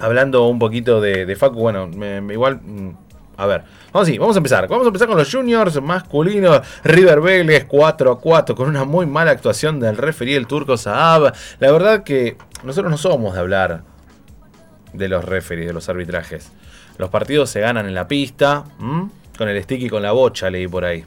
hablando 0.01 0.47
un 0.47 0.59
poquito 0.59 1.03
de, 1.03 1.37
Facu, 1.37 1.61
bueno, 1.61 1.91
igual 2.31 2.63
mm, 2.63 2.91
a 3.37 3.47
ver, 3.47 3.65
vamos, 3.93 4.09
sí, 4.09 4.19
vamos 4.19 4.37
a 4.37 4.39
empezar. 4.39 4.69
Vamos 4.69 4.87
a 4.87 4.89
empezar 4.89 5.09
con 5.09 5.17
los 5.17 5.31
juniors 5.31 5.81
masculinos. 5.83 6.61
River 6.85 7.21
Vélez 7.21 7.67
4 7.67 8.13
a 8.13 8.19
4 8.19 8.55
con 8.55 8.69
una 8.69 8.85
muy 8.85 9.07
mala 9.07 9.31
actuación 9.31 9.81
del 9.81 9.97
referí 9.97 10.35
el 10.35 10.47
turco 10.47 10.77
Saab. 10.77 11.33
La 11.61 11.73
verdad 11.73 12.03
que 12.03 12.37
nosotros 12.65 12.91
no 12.91 12.99
somos 12.99 13.35
de 13.35 13.41
hablar 13.41 13.83
de 14.93 15.09
los 15.09 15.25
referees, 15.25 15.69
de 15.69 15.73
los 15.73 15.89
arbitrajes. 15.89 16.53
Los 16.99 17.11
partidos 17.11 17.51
se 17.51 17.61
ganan 17.61 17.87
en 17.87 17.95
la 17.95 18.07
pista, 18.07 18.65
con 19.37 19.49
el 19.49 19.63
stick 19.63 19.83
y 19.83 19.89
con 19.89 20.03
la 20.03 20.13
bocha, 20.13 20.51
leí 20.51 20.69
por 20.69 20.85
ahí. 20.85 21.05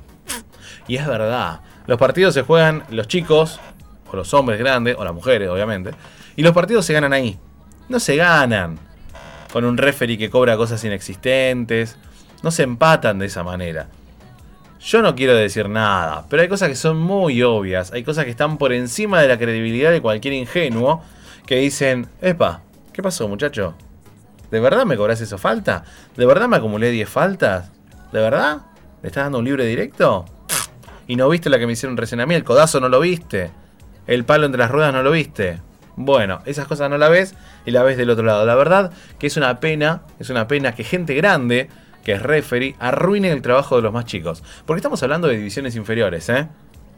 Y 0.88 0.98
es 0.98 1.08
verdad, 1.08 1.62
los 1.88 1.98
partidos 1.98 2.34
se 2.34 2.42
juegan 2.42 2.84
los 2.90 3.08
chicos, 3.08 3.60
o 4.12 4.16
los 4.16 4.34
hombres 4.34 4.60
grandes, 4.60 4.96
o 4.98 5.04
las 5.04 5.14
mujeres, 5.14 5.50
obviamente, 5.50 5.92
y 6.36 6.44
los 6.44 6.54
partidos 6.54 6.86
se 6.86 6.94
ganan 6.94 7.14
ahí. 7.14 7.38
No 7.88 8.00
se 8.00 8.16
ganan 8.16 8.80
con 9.54 9.64
un 9.64 9.78
referee 9.78 10.18
que 10.18 10.30
cobra 10.30 10.58
cosas 10.58 10.84
inexistentes, 10.84 11.98
no 12.44 12.52
se 12.52 12.64
empatan 12.64 13.20
de 13.20 13.26
esa 13.28 13.44
manera. 13.44 13.88
Yo 14.80 15.02
no 15.02 15.16
quiero 15.16 15.34
decir 15.36 15.68
nada, 15.68 16.26
pero 16.30 16.44
hay 16.44 16.48
cosas 16.48 16.70
que 16.70 16.76
son 16.76 16.98
muy 16.98 17.42
obvias, 17.42 17.92
hay 17.92 18.04
cosas 18.04 18.26
que 18.26 18.32
están 18.32 18.58
por 18.58 18.72
encima 18.72 19.20
de 19.20 19.28
la 19.28 19.40
credibilidad 19.40 19.92
de 19.92 20.02
cualquier 20.02 20.34
ingenuo 20.36 21.02
que 21.48 21.58
dicen, 21.58 22.08
epa, 22.22 22.62
¿qué 22.94 23.02
pasó 23.02 23.28
muchacho? 23.28 23.74
¿De 24.52 24.60
verdad 24.60 24.86
me 24.86 24.96
cobras 24.96 25.22
eso 25.22 25.38
falta? 25.38 25.84
¿De 26.16 26.26
verdad 26.26 26.48
me 26.48 26.58
acumulé 26.58 26.92
10 26.92 27.10
faltas? 27.10 27.72
¿De 28.12 28.20
verdad? 28.20 28.60
¿Le 29.02 29.08
estás 29.08 29.26
dando 29.26 29.40
un 29.40 29.46
libre 29.46 29.66
directo? 29.66 30.26
¿Y 31.08 31.16
no 31.16 31.30
viste 31.30 31.50
la 31.50 31.60
que 31.60 31.68
me 31.68 31.74
hicieron 31.74 31.98
recién 31.98 32.22
a 32.22 32.26
mí? 32.26 32.36
¿El 32.36 32.44
codazo 32.44 32.80
no 32.80 32.90
lo 32.90 33.00
viste? 33.00 33.52
¿El 34.08 34.24
palo 34.24 34.46
entre 34.46 34.60
las 34.60 34.72
ruedas 34.72 34.94
no 34.94 35.04
lo 35.04 35.12
viste? 35.12 35.60
Bueno, 35.96 36.42
esas 36.46 36.68
cosas 36.68 36.90
no 36.90 36.98
la 36.98 37.10
ves 37.10 37.36
y 37.66 37.72
la 37.72 37.84
ves 37.84 37.98
del 37.98 38.10
otro 38.10 38.26
lado. 38.26 38.46
La 38.46 38.56
verdad 38.56 38.92
que 39.18 39.28
es 39.28 39.38
una 39.38 39.60
pena, 39.60 40.02
es 40.20 40.30
una 40.30 40.48
pena 40.48 40.76
que 40.76 40.84
gente 40.84 41.16
grande 41.16 41.70
que 42.06 42.14
es 42.14 42.22
referee, 42.22 42.76
arruinen 42.80 43.34
el 43.34 43.42
trabajo 43.42 43.76
de 43.76 43.82
los 43.82 43.92
más 43.92 44.06
chicos. 44.06 44.44
Porque 44.66 44.78
estamos 44.78 45.02
hablando 45.04 45.28
de 45.28 45.38
divisiones 45.38 45.76
inferiores, 45.76 46.30
¿eh? 46.30 46.48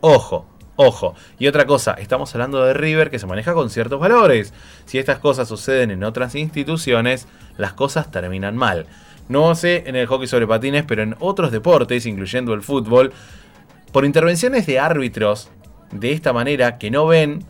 Ojo, 0.01 0.45
ojo. 0.75 1.15
Y 1.39 1.47
otra 1.47 1.65
cosa, 1.65 1.93
estamos 1.93 2.35
hablando 2.35 2.63
de 2.63 2.73
River 2.73 3.09
que 3.09 3.17
se 3.17 3.25
maneja 3.25 3.53
con 3.53 3.69
ciertos 3.69 4.01
valores. 4.01 4.53
Si 4.85 4.99
estas 4.99 5.19
cosas 5.19 5.47
suceden 5.47 5.91
en 5.91 6.03
otras 6.03 6.35
instituciones, 6.35 7.25
las 7.57 7.71
cosas 7.71 8.11
terminan 8.11 8.57
mal. 8.57 8.85
No 9.29 9.55
sé 9.55 9.85
en 9.87 9.95
el 9.95 10.07
hockey 10.07 10.27
sobre 10.27 10.45
patines, 10.45 10.83
pero 10.85 11.03
en 11.03 11.15
otros 11.19 11.51
deportes, 11.51 12.05
incluyendo 12.05 12.53
el 12.53 12.61
fútbol, 12.61 13.13
por 13.93 14.03
intervenciones 14.03 14.65
de 14.65 14.79
árbitros 14.79 15.49
de 15.91 16.11
esta 16.11 16.33
manera 16.33 16.77
que 16.77 16.91
no 16.91 17.07
ven, 17.07 17.45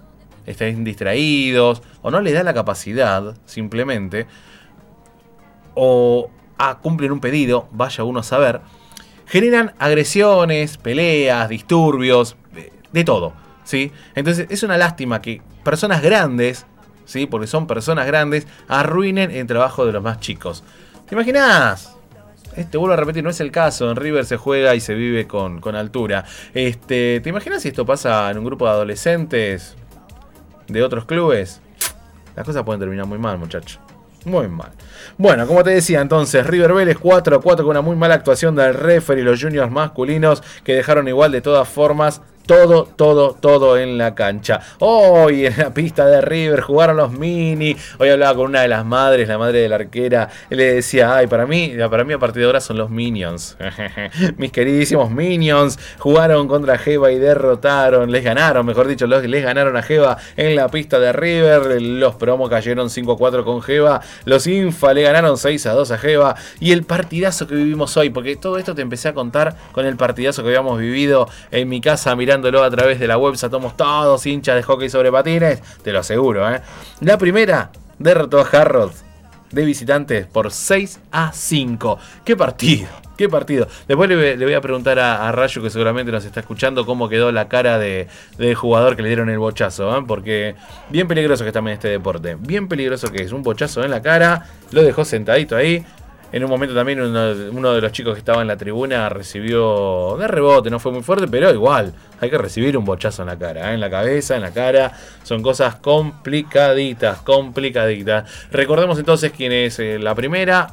están 0.45 0.83
distraídos, 0.83 1.81
o 2.03 2.11
no 2.11 2.21
les 2.21 2.35
da 2.35 2.43
la 2.43 2.53
capacidad, 2.53 3.35
simplemente, 3.45 4.27
o 5.73 6.29
a 6.57 6.79
cumplen 6.79 7.11
un 7.11 7.19
pedido, 7.19 7.67
vaya 7.71 8.03
uno 8.03 8.19
a 8.19 8.23
saber, 8.23 8.61
generan 9.25 9.73
agresiones, 9.79 10.77
peleas, 10.77 11.49
disturbios, 11.49 12.35
de, 12.91 13.03
todo. 13.03 13.33
¿sí? 13.63 13.91
Entonces 14.15 14.47
es 14.49 14.63
una 14.63 14.77
lástima 14.77 15.21
que 15.21 15.41
personas 15.63 16.01
grandes, 16.01 16.65
¿sí? 17.05 17.27
porque 17.27 17.47
son 17.47 17.67
personas 17.67 18.07
grandes, 18.07 18.47
arruinen 18.67 19.31
el 19.31 19.45
trabajo 19.47 19.85
de 19.85 19.91
los 19.91 20.03
más 20.03 20.19
chicos. 20.19 20.63
¿Te 21.07 21.15
imaginas? 21.15 21.93
Este, 22.55 22.77
vuelvo 22.77 22.93
a 22.93 22.97
repetir, 22.97 23.23
no 23.23 23.29
es 23.29 23.39
el 23.39 23.51
caso. 23.51 23.89
En 23.91 23.95
River 23.95 24.25
se 24.25 24.35
juega 24.35 24.73
y 24.73 24.79
se 24.79 24.95
vive 24.95 25.27
con, 25.27 25.61
con 25.61 25.75
altura. 25.75 26.25
Este, 26.55 27.19
¿Te 27.21 27.29
imaginas 27.29 27.61
si 27.61 27.67
esto 27.69 27.85
pasa 27.85 28.31
en 28.31 28.39
un 28.39 28.45
grupo 28.45 28.65
de 28.65 28.71
adolescentes 28.71 29.75
de 30.67 30.83
otros 30.83 31.05
clubes? 31.05 31.61
Las 32.35 32.45
cosas 32.45 32.63
pueden 32.63 32.79
terminar 32.79 33.05
muy 33.05 33.19
mal, 33.19 33.37
muchachos. 33.37 33.79
Muy 34.27 34.49
mal. 34.49 34.71
Bueno, 35.17 35.47
como 35.47 35.63
te 35.63 35.69
decía 35.69 36.01
entonces, 36.01 36.45
River 36.45 36.73
Vélez 36.73 36.97
4 36.99 37.37
a 37.37 37.41
4 37.41 37.63
con 37.63 37.71
una 37.71 37.81
muy 37.81 37.95
mala 37.95 38.15
actuación 38.15 38.57
del 38.57 38.73
referee 38.73 39.21
y 39.21 39.23
los 39.23 39.41
juniors 39.41 39.71
masculinos 39.71 40.43
que 40.65 40.75
dejaron 40.75 41.07
igual 41.07 41.31
de 41.31 41.39
todas 41.39 41.65
formas 41.69 42.21
todo, 42.47 42.85
todo, 42.85 43.35
todo 43.39 43.77
en 43.77 43.97
la 43.97 44.15
cancha. 44.15 44.61
Hoy 44.79 45.45
en 45.45 45.57
la 45.57 45.73
pista 45.73 46.05
de 46.07 46.21
River 46.21 46.61
jugaron 46.61 46.97
los 46.97 47.11
mini. 47.11 47.75
Hoy 47.99 48.09
hablaba 48.09 48.35
con 48.35 48.45
una 48.47 48.61
de 48.61 48.69
las 48.69 48.85
madres, 48.85 49.27
la 49.27 49.37
madre 49.37 49.59
de 49.59 49.69
la 49.69 49.75
arquera. 49.75 50.29
Le 50.49 50.75
decía, 50.75 51.15
ay, 51.15 51.27
para 51.27 51.45
mí, 51.45 51.73
para 51.89 52.05
mí 52.05 52.13
a 52.13 52.19
partir 52.19 52.41
de 52.41 52.45
ahora 52.45 52.61
son 52.61 52.77
los 52.77 52.89
Minions. 52.89 53.57
Mis 54.37 54.51
queridísimos 54.51 55.11
Minions 55.11 55.77
jugaron 55.99 56.47
contra 56.47 56.77
Jeva 56.77 57.11
y 57.11 57.19
derrotaron, 57.19 58.11
les 58.11 58.23
ganaron, 58.23 58.65
mejor 58.65 58.87
dicho, 58.87 59.05
les 59.05 59.43
ganaron 59.43 59.75
a 59.75 59.83
Jeva 59.83 60.17
en 60.37 60.55
la 60.55 60.69
pista 60.69 60.99
de 60.99 61.11
River. 61.11 61.81
Los 61.81 62.15
promos 62.15 62.49
cayeron 62.49 62.87
5-4 62.87 63.43
con 63.43 63.61
Jeva. 63.61 63.99
Los 64.23 64.47
Infa 64.47 64.93
le 64.93 65.01
ganaron 65.01 65.35
6-2 65.35 65.91
a 65.91 65.97
Jeva. 65.97 66.35
Y 66.61 66.71
el 66.71 66.83
partidazo 66.83 67.45
que 67.45 67.55
vivimos 67.55 67.97
hoy, 67.97 68.09
porque 68.09 68.37
todo 68.37 68.57
esto 68.57 68.73
te 68.73 68.81
empecé 68.81 69.09
a 69.09 69.13
contar 69.13 69.57
con 69.73 69.85
el 69.85 69.97
partidazo 69.97 70.43
que 70.43 70.47
habíamos 70.47 70.79
vivido 70.79 71.27
en 71.51 71.67
mi 71.67 71.81
casa 71.81 72.15
mirando 72.15 72.36
a 72.63 72.69
través 72.69 72.99
de 72.99 73.07
la 73.07 73.17
web 73.17 73.35
Somos 73.35 73.75
todos 73.75 74.25
hinchas 74.25 74.55
de 74.55 74.63
hockey 74.63 74.89
sobre 74.89 75.11
patines, 75.11 75.61
te 75.83 75.91
lo 75.91 75.99
aseguro. 75.99 76.49
¿eh? 76.51 76.61
La 77.01 77.17
primera 77.17 77.71
derrotó 77.99 78.39
a 78.39 78.47
Harrods 78.47 79.03
de 79.51 79.65
visitantes 79.65 80.25
por 80.25 80.51
6 80.51 80.99
a 81.11 81.31
5. 81.31 81.99
¡Qué 82.23 82.35
partido! 82.35 82.87
¡Qué 83.17 83.27
partido! 83.27 83.67
Después 83.87 84.09
le, 84.09 84.35
voy 84.35 84.53
a 84.53 84.61
preguntar 84.61 84.99
a, 84.99 85.31
Rayo, 85.31 85.63
que 85.63 85.69
seguramente 85.71 86.11
nos 86.11 86.23
está 86.23 86.41
escuchando, 86.41 86.85
cómo 86.85 87.09
quedó 87.09 87.31
la 87.31 87.47
cara 87.47 87.79
de, 87.79 88.07
del 88.37 88.53
jugador 88.53 88.95
que 88.95 89.01
le 89.01 89.07
dieron 89.07 89.29
el 89.29 89.39
bochazo. 89.39 89.97
¿eh? 89.97 90.03
Porque 90.07 90.55
bien 90.89 91.07
peligroso 91.07 91.43
que 91.43 91.49
está 91.49 91.59
en 91.59 91.69
este 91.69 91.87
deporte. 91.87 92.35
Bien 92.39 92.67
peligroso 92.67 93.11
que 93.11 93.23
es. 93.23 93.31
Un 93.31 93.41
bochazo 93.41 93.83
en 93.83 93.91
la 93.91 94.01
cara. 94.01 94.45
Lo 94.71 94.83
dejó 94.83 95.03
sentadito 95.03 95.55
ahí. 95.55 95.83
En 96.31 96.43
un 96.43 96.49
momento 96.49 96.75
también 96.75 96.99
uno, 96.99 97.73
de 97.73 97.81
los 97.81 97.91
chicos 97.93 98.13
que 98.13 98.19
estaba 98.19 98.41
en 98.41 98.47
la 98.47 98.57
tribuna 98.57 99.07
recibió 99.07 100.17
de 100.17 100.27
rebote, 100.27 100.69
no 100.69 100.77
fue 100.77 100.91
muy 100.91 101.01
fuerte, 101.01 101.27
pero 101.27 101.51
igual 101.51 101.93
hay 102.19 102.29
que 102.29 102.37
recibir 102.37 102.77
un 102.77 102.83
bochazo 102.83 103.21
en 103.21 103.29
la 103.29 103.37
cara, 103.37 103.71
¿eh? 103.71 103.73
en 103.75 103.79
la 103.79 103.89
cabeza, 103.89 104.35
en 104.35 104.41
la 104.41 104.51
cara. 104.51 104.91
Son 105.23 105.41
cosas 105.41 105.75
complicaditas, 105.75 107.19
complicaditas. 107.19 108.29
Recordemos 108.51 108.99
entonces 108.99 109.31
quién 109.35 109.53
es 109.53 109.79
eh, 109.79 109.99
la 109.99 110.15
primera. 110.15 110.67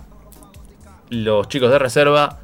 Los 1.10 1.48
chicos 1.48 1.70
de 1.70 1.78
reserva 1.78 2.40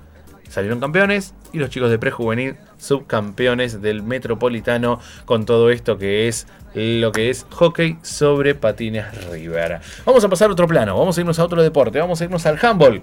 salieron 0.50 0.80
campeones 0.80 1.34
y 1.52 1.58
los 1.58 1.70
chicos 1.70 1.90
de 1.90 1.98
prejuvenil 1.98 2.56
subcampeones 2.78 3.80
del 3.80 4.02
Metropolitano 4.02 5.00
con 5.24 5.46
todo 5.46 5.70
esto 5.70 5.96
que 5.96 6.28
es 6.28 6.46
lo 6.74 7.12
que 7.12 7.30
es 7.30 7.46
hockey 7.50 7.96
sobre 8.02 8.54
patines 8.54 9.06
River. 9.30 9.80
Vamos 10.04 10.22
a 10.24 10.28
pasar 10.28 10.50
a 10.50 10.52
otro 10.52 10.66
plano, 10.66 10.98
vamos 10.98 11.16
a 11.16 11.20
irnos 11.20 11.38
a 11.38 11.44
otro 11.44 11.62
deporte, 11.62 11.98
vamos 11.98 12.20
a 12.20 12.24
irnos 12.24 12.44
al 12.44 12.58
handball. 12.62 13.02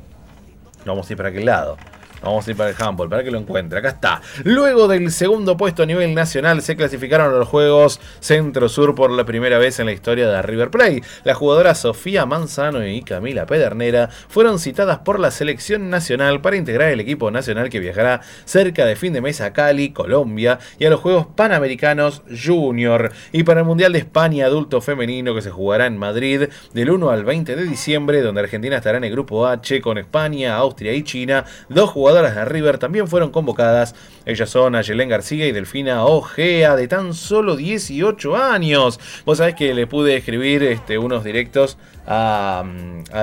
Vamos 0.85 1.09
a 1.09 1.13
ir 1.13 1.17
para 1.17 1.29
aquel 1.29 1.45
lado. 1.45 1.77
Vamos 2.21 2.47
a 2.47 2.51
ir 2.51 2.57
para 2.57 2.69
el 2.69 2.75
handball, 2.79 3.09
para 3.09 3.23
que 3.23 3.31
lo 3.31 3.39
encuentre. 3.39 3.79
Acá 3.79 3.89
está. 3.89 4.21
Luego 4.43 4.87
del 4.87 5.11
segundo 5.11 5.57
puesto 5.57 5.83
a 5.83 5.85
nivel 5.85 6.15
nacional, 6.15 6.61
se 6.61 6.75
clasificaron 6.75 7.33
a 7.33 7.37
los 7.37 7.47
Juegos 7.47 7.99
Centro-Sur 8.19 8.95
por 8.95 9.11
la 9.11 9.25
primera 9.25 9.57
vez 9.57 9.79
en 9.79 9.85
la 9.85 9.91
historia 9.91 10.27
de 10.27 10.41
River 10.41 10.71
Plate. 10.71 11.03
Las 11.23 11.37
jugadoras 11.37 11.79
Sofía 11.79 12.25
Manzano 12.25 12.85
y 12.85 13.01
Camila 13.01 13.45
Pedernera 13.45 14.09
fueron 14.27 14.59
citadas 14.59 14.99
por 14.99 15.19
la 15.19 15.31
selección 15.31 15.89
nacional 15.89 16.41
para 16.41 16.57
integrar 16.57 16.89
el 16.89 16.99
equipo 16.99 17.31
nacional 17.31 17.69
que 17.69 17.79
viajará 17.79 18.21
cerca 18.45 18.85
de 18.85 18.95
fin 18.95 19.13
de 19.13 19.21
mes 19.21 19.41
a 19.41 19.53
Cali, 19.53 19.91
Colombia, 19.91 20.59
y 20.79 20.85
a 20.85 20.89
los 20.89 20.99
Juegos 20.99 21.27
Panamericanos 21.35 22.23
Junior. 22.45 23.11
Y 23.31 23.43
para 23.43 23.61
el 23.61 23.65
Mundial 23.65 23.93
de 23.93 23.99
España 23.99 24.45
Adulto 24.45 24.81
Femenino 24.81 25.35
que 25.35 25.41
se 25.41 25.51
jugará 25.51 25.85
en 25.85 25.97
Madrid 25.97 26.49
del 26.73 26.91
1 26.91 27.09
al 27.09 27.23
20 27.23 27.55
de 27.55 27.63
diciembre, 27.63 28.21
donde 28.21 28.41
Argentina 28.41 28.77
estará 28.77 28.97
en 28.97 29.03
el 29.03 29.11
grupo 29.11 29.47
H 29.47 29.81
con 29.81 29.97
España, 29.97 30.55
Austria 30.55 30.93
y 30.93 31.03
China. 31.03 31.45
Dos 31.69 31.91
jugadoras 32.07 32.35
de 32.35 32.45
River 32.45 32.77
también 32.77 33.05
fueron 33.09 33.31
convocadas. 33.31 33.93
Ellas 34.25 34.49
son 34.49 34.75
Ayelén 34.75 35.09
García 35.09 35.45
y 35.45 35.51
Delfina 35.51 36.05
Ojea, 36.05 36.77
de 36.77 36.87
tan 36.87 37.13
solo 37.13 37.57
18 37.57 38.37
años. 38.37 38.97
Vos 39.25 39.39
sabés 39.39 39.55
que 39.55 39.73
le 39.73 39.87
pude 39.87 40.15
escribir 40.15 40.63
este, 40.63 40.97
unos 40.97 41.25
directos 41.25 41.77
a, 42.05 42.63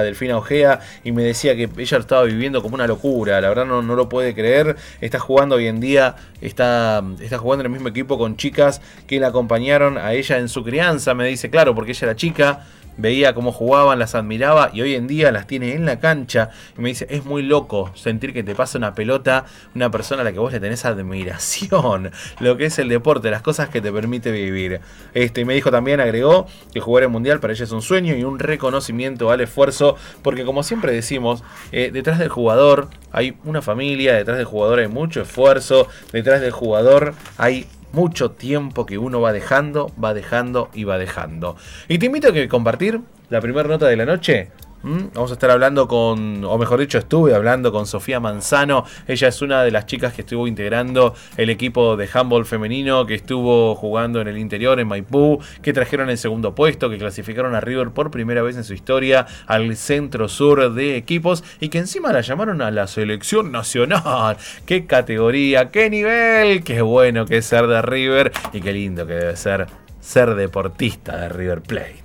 Delfina 0.03 0.37
Ojea 0.37 0.81
y 1.03 1.13
me 1.13 1.23
decía 1.23 1.57
que 1.57 1.71
ella 1.79 1.97
estaba 1.97 2.25
viviendo 2.25 2.61
como 2.61 2.75
una 2.75 2.87
locura. 2.87 3.41
La 3.41 3.49
verdad 3.49 3.65
no, 3.65 3.81
no 3.81 3.97
lo 3.97 4.11
puede 4.11 4.35
creer. 4.35 4.77
Está 5.01 5.19
jugando 5.19 5.55
hoy 5.55 5.67
en 5.67 5.81
día, 5.81 6.17
está, 6.43 7.03
está 7.21 7.39
jugando 7.39 7.63
en 7.63 7.67
el 7.69 7.73
mismo 7.73 7.89
equipo 7.89 8.19
con 8.19 8.37
chicas 8.37 8.83
que 9.07 9.19
la 9.19 9.29
acompañaron 9.29 9.97
a 9.97 10.13
ella 10.13 10.37
en 10.37 10.51
su 10.51 10.63
crianza. 10.63 11.15
Me 11.15 11.27
dice, 11.27 11.49
claro, 11.49 11.75
porque 11.75 11.93
ella 11.93 12.09
era 12.09 12.17
chica 12.17 12.67
veía 12.97 13.35
cómo 13.35 13.53
jugaban, 13.53 13.99
las 13.99 14.15
admiraba 14.15 14.71
y 14.73 14.83
hoy 14.83 14.95
en 14.95 15.07
día 15.07 15.33
las 15.33 15.47
tiene 15.47 15.75
en 15.75 15.87
la 15.87 16.01
cancha. 16.01 16.51
Y 16.77 16.81
me 16.81 16.89
dice, 16.89 17.07
es 17.11 17.25
muy 17.25 17.43
loco 17.43 17.91
sentir 17.95 18.33
que 18.33 18.43
te 18.43 18.55
pasa 18.55 18.79
una 18.79 18.95
pelota 18.95 19.45
una 19.75 19.91
persona 19.91 20.23
a 20.23 20.25
la 20.25 20.33
que 20.33 20.39
vos 20.39 20.53
le 20.53 20.61
tenés 20.61 20.85
admiración. 20.85 22.11
Lo 22.41 22.57
que 22.57 22.67
es 22.67 22.79
el 22.79 22.89
deporte, 22.89 23.31
las 23.31 23.43
cosas 23.43 23.69
que 23.69 23.81
te 23.81 23.93
permite 23.93 24.31
vivir. 24.31 24.81
Este, 25.15 25.43
y 25.43 25.45
me 25.45 25.55
dijo 25.55 25.71
también, 25.71 26.01
agregó, 26.01 26.47
que 26.73 26.81
jugar 26.81 27.05
el 27.05 27.09
mundial 27.11 27.41
para 27.41 27.53
ella 27.53 27.65
es 27.65 27.73
un 27.73 27.83
sueño 27.83 28.15
y 28.15 28.25
un 28.25 28.39
reconocimiento 28.39 29.31
al 29.31 29.41
esfuerzo. 29.41 29.97
Porque 30.23 30.45
como 30.45 30.63
siempre 30.63 30.93
decimos, 30.93 31.43
eh, 31.73 31.91
detrás 31.93 32.19
del 32.19 32.29
jugador 32.29 32.89
hay 33.13 33.37
una 33.45 33.63
familia, 33.63 34.15
detrás 34.15 34.37
del 34.37 34.47
jugador 34.47 34.79
hay 34.81 34.89
mucho 34.89 35.23
esfuerzo, 35.23 35.89
detrás 36.13 36.41
del 36.41 36.51
jugador 36.51 37.15
hay 37.39 37.67
mucho 37.95 38.33
tiempo 38.33 38.85
que 38.87 38.99
uno 38.99 39.21
va 39.21 39.33
dejando, 39.33 39.91
va 40.03 40.15
dejando 40.15 40.69
y 40.75 40.85
va 40.85 40.99
dejando. 40.99 41.57
Y 41.89 41.99
te 41.99 42.07
invito 42.07 42.29
a 42.29 42.33
que 42.33 42.49
compartir 42.49 43.01
la 43.31 43.41
primera 43.41 43.69
nota 43.69 43.87
de 43.87 43.97
la 43.97 44.05
noche 44.05 44.51
¿Mm? 44.85 45.15
Vamos 45.15 45.31
a 45.31 45.35
estar 45.35 45.51
hablando 45.51 45.89
con, 45.89 46.45
o 46.45 46.59
mejor 46.59 46.79
dicho, 46.79 46.99
estuve 46.99 47.35
hablando 47.35 47.73
con 47.73 47.87
Sofía 47.87 48.21
Manzano. 48.21 48.85
Ella 49.09 49.29
es 49.29 49.41
una 49.41 49.63
de 49.65 49.71
las 49.71 49.87
chicas 49.87 50.13
que 50.13 50.21
estuvo 50.21 50.47
integrando 50.47 51.15
el 51.39 51.49
equipo 51.49 51.97
de 51.97 52.07
handball 52.13 52.45
femenino, 52.45 53.07
que 53.07 53.15
estuvo 53.15 53.75
jugando 53.77 54.21
en 54.21 54.29
el 54.29 54.37
interior, 54.37 54.79
en 54.79 54.87
Maipú, 54.87 55.41
que 55.63 55.73
trajeron 55.73 56.11
el 56.11 56.19
segundo 56.19 56.55
puesto, 56.55 56.91
que 56.91 56.99
clasificaron 56.99 57.55
a 57.55 57.61
River 57.61 57.93
por 57.93 58.11
primera 58.11 58.43
vez 58.43 58.57
en 58.57 58.65
su 58.65 58.75
historia 58.75 59.27
al 59.47 59.75
centro 59.77 60.29
sur 60.29 60.75
de 60.75 60.97
equipos 60.97 61.43
y 61.61 61.71
que 61.71 61.79
encima 61.79 62.13
la 62.13 62.21
llamaron 62.21 62.61
a 62.61 62.71
la 62.71 62.87
selección 62.87 63.51
nacional. 63.51 64.37
¡Qué 64.67 64.85
categoría! 64.85 65.71
¡Qué 65.71 65.89
nivel! 65.89 66.63
¡Qué 66.63 66.83
bueno 66.83 67.25
que 67.25 67.39
es 67.39 67.47
ser 67.47 67.67
de 67.69 67.81
River! 67.81 68.33
Y 68.53 68.61
qué 68.61 68.75
lindo 68.75 69.07
que 69.07 69.15
debe 69.15 69.37
ser 69.37 69.67
ser 70.05 70.35
deportista 70.35 71.17
de 71.17 71.31
River 71.31 71.63
Plate. 71.63 72.04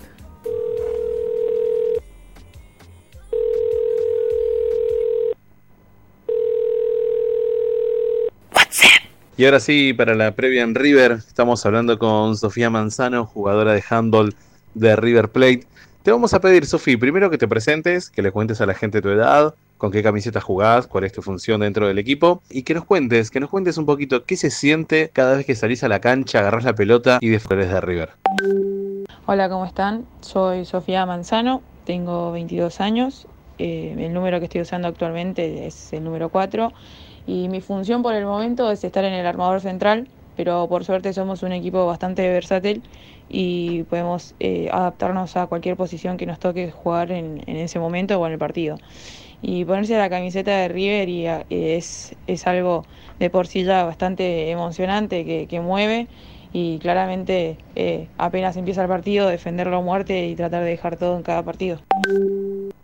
Y 9.39 9.45
ahora 9.45 9.62
sí, 9.62 9.93
para 9.93 10.15
la 10.15 10.36
previa 10.36 10.63
en 10.63 10.75
River, 10.75 11.13
estamos 11.13 11.65
hablando 11.65 11.97
con 11.97 12.36
Sofía 12.36 12.69
Manzano, 12.69 13.25
jugadora 13.25 13.71
de 13.71 13.82
handball 13.89 14.36
de 14.73 14.97
River 14.97 15.30
Plate. 15.30 15.65
Te 16.04 16.12
vamos 16.12 16.34
a 16.34 16.41
pedir, 16.41 16.65
Sofía, 16.65 16.97
primero 16.99 17.30
que 17.30 17.38
te 17.38 17.47
presentes, 17.47 18.10
que 18.10 18.21
le 18.21 18.34
cuentes 18.34 18.60
a 18.60 18.65
la 18.65 18.73
gente 18.73 19.02
tu 19.02 19.08
edad, 19.08 19.56
con 19.78 19.91
qué 19.91 20.04
camiseta 20.04 20.41
jugás, 20.41 20.88
cuál 20.88 21.06
es 21.06 21.13
tu 21.13 21.21
función 21.21 21.62
dentro 21.62 21.88
del 21.88 21.99
equipo 21.99 22.41
y 22.49 22.63
que 22.63 22.73
nos 22.73 22.84
cuentes, 22.84 23.32
que 23.32 23.39
nos 23.39 23.49
cuentes 23.49 23.78
un 23.78 23.86
poquito 23.86 24.25
qué 24.25 24.36
se 24.36 24.49
siente 24.49 25.10
cada 25.13 25.38
vez 25.38 25.45
que 25.45 25.56
salís 25.56 25.86
a 25.86 25.88
la 25.88 26.02
cancha, 26.02 26.39
agarrás 26.39 26.65
la 26.65 26.75
pelota 26.75 27.17
y 27.21 27.30
desflores 27.30 27.69
de 27.69 27.80
River. 27.80 28.10
Hola, 29.25 29.47
¿cómo 29.47 29.65
están? 29.65 30.06
Soy 30.19 30.65
Sofía 30.65 31.06
Manzano, 31.06 31.62
tengo 31.86 32.34
22 32.34 32.82
años, 32.82 33.25
eh, 33.58 33.95
el 33.97 34.13
número 34.13 34.39
que 34.39 34.47
estoy 34.47 34.60
usando 34.60 34.89
actualmente 34.89 35.65
es 35.65 35.93
el 35.93 36.04
número 36.04 36.28
4 36.28 36.73
y 37.29 37.47
mi 37.47 37.61
función 37.61 38.01
por 38.01 38.15
el 38.15 38.25
momento 38.25 38.71
es 38.71 38.83
estar 38.83 39.05
en 39.05 39.13
el 39.13 39.23
armador 39.23 39.61
central, 39.61 40.07
pero 40.35 40.67
por 40.67 40.83
suerte 40.83 41.13
somos 41.13 41.43
un 41.43 41.51
equipo 41.51 41.85
bastante 41.85 42.27
versátil 42.27 42.81
y 43.29 43.83
podemos 43.83 44.33
eh, 44.39 44.67
adaptarnos 44.71 45.37
a 45.37 45.45
cualquier 45.45 45.77
posición 45.77 46.17
que 46.17 46.25
nos 46.25 46.39
toque 46.39 46.71
jugar 46.71 47.11
en, 47.11 47.43
ese 47.45 47.77
momento 47.77 48.19
o 48.19 48.25
en 48.25 48.33
el 48.33 48.39
partido. 48.39 48.77
Y 49.43 49.63
ponerse 49.63 49.95
la 49.95 50.09
camiseta 50.09 50.57
de 50.57 50.69
River 50.69 51.07
y, 51.07 51.27
es, 51.51 52.15
es 52.25 52.47
algo 52.47 52.83
de 53.19 53.29
por 53.29 53.45
sí 53.45 53.63
ya 53.63 53.83
bastante 53.83 54.49
emocionante 54.49 55.23
que, 55.23 55.45
que 55.45 55.59
mueve 55.59 56.07
y 56.51 56.79
claramente 56.79 57.59
eh, 57.75 58.07
apenas 58.17 58.57
empieza 58.57 58.81
el 58.81 58.87
partido, 58.87 59.27
defenderlo 59.27 59.77
a 59.77 59.81
muerte 59.81 60.27
y 60.27 60.35
tratar 60.35 60.63
de 60.63 60.71
dejar 60.71 60.97
todo 60.97 61.15
en 61.15 61.21
cada 61.21 61.43
partido. 61.43 61.79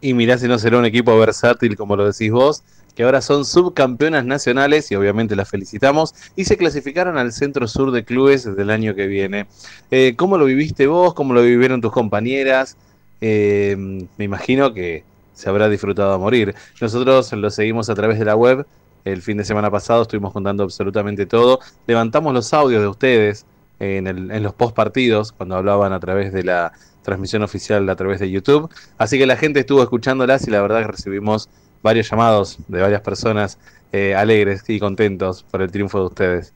Y 0.01 0.13
mirá 0.13 0.37
si 0.37 0.47
no 0.47 0.59
será 0.59 0.77
un 0.77 0.85
equipo 0.85 1.17
versátil 1.17 1.75
como 1.75 1.95
lo 1.95 2.05
decís 2.05 2.31
vos, 2.31 2.63
que 2.95 3.03
ahora 3.03 3.21
son 3.21 3.45
subcampeonas 3.45 4.25
nacionales 4.25 4.89
y 4.91 4.95
obviamente 4.95 5.35
las 5.35 5.49
felicitamos 5.49 6.15
y 6.35 6.45
se 6.45 6.57
clasificaron 6.57 7.17
al 7.17 7.33
centro 7.33 7.67
sur 7.67 7.91
de 7.91 8.05
clubes 8.05 8.55
del 8.55 8.69
año 8.69 8.95
que 8.95 9.07
viene. 9.07 9.47
Eh, 9.91 10.15
¿Cómo 10.15 10.37
lo 10.37 10.45
viviste 10.45 10.87
vos? 10.87 11.13
¿Cómo 11.13 11.33
lo 11.33 11.41
vivieron 11.41 11.81
tus 11.81 11.91
compañeras? 11.91 12.77
Eh, 13.21 13.75
me 14.17 14.23
imagino 14.23 14.73
que 14.73 15.03
se 15.33 15.49
habrá 15.49 15.69
disfrutado 15.69 16.13
a 16.13 16.17
morir. 16.17 16.55
Nosotros 16.81 17.31
lo 17.33 17.49
seguimos 17.49 17.89
a 17.89 17.95
través 17.95 18.17
de 18.17 18.25
la 18.25 18.35
web. 18.35 18.65
El 19.03 19.21
fin 19.21 19.37
de 19.37 19.43
semana 19.43 19.69
pasado 19.69 20.01
estuvimos 20.01 20.33
contando 20.33 20.63
absolutamente 20.63 21.25
todo. 21.25 21.59
Levantamos 21.85 22.33
los 22.33 22.53
audios 22.53 22.81
de 22.81 22.87
ustedes 22.87 23.45
en, 23.79 24.41
los 24.41 24.53
post 24.53 24.75
partidos 24.75 25.31
cuando 25.31 25.55
hablaban 25.55 25.93
a 25.93 25.99
través 25.99 26.33
de 26.33 26.43
la 26.43 26.71
transmisión 27.03 27.43
oficial 27.43 27.87
a 27.89 27.95
través 27.95 28.19
de 28.19 28.31
YouTube. 28.31 28.69
Así 28.97 29.17
que 29.17 29.25
la 29.27 29.35
gente 29.35 29.59
estuvo 29.59 29.83
escuchándolas 29.83 30.47
y 30.47 30.51
la 30.51 30.61
verdad 30.61 30.81
que 30.81 30.87
recibimos 30.87 31.49
varios 31.85 32.09
llamados 32.09 32.57
de 32.67 32.81
varias 32.81 33.01
personas 33.01 33.59
eh, 33.91 34.15
alegres 34.15 34.67
y 34.67 34.79
contentos 34.79 35.43
por 35.43 35.61
el 35.61 35.69
triunfo 35.69 35.99
de 35.99 36.05
ustedes. 36.05 36.53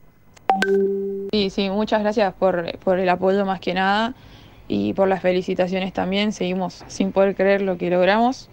Sí, 1.30 1.50
sí, 1.50 1.70
muchas 1.70 2.00
gracias 2.00 2.34
por, 2.34 2.66
el 2.98 3.08
apoyo 3.08 3.46
más 3.46 3.60
que 3.60 3.72
nada 3.72 4.14
y 4.66 4.92
por 4.92 5.06
las 5.06 5.22
felicitaciones 5.22 5.92
también. 5.92 6.32
Seguimos 6.32 6.84
sin 6.88 7.12
poder 7.12 7.36
creer 7.36 7.62
lo 7.62 7.78
que 7.78 7.90
logramos. 7.90 8.50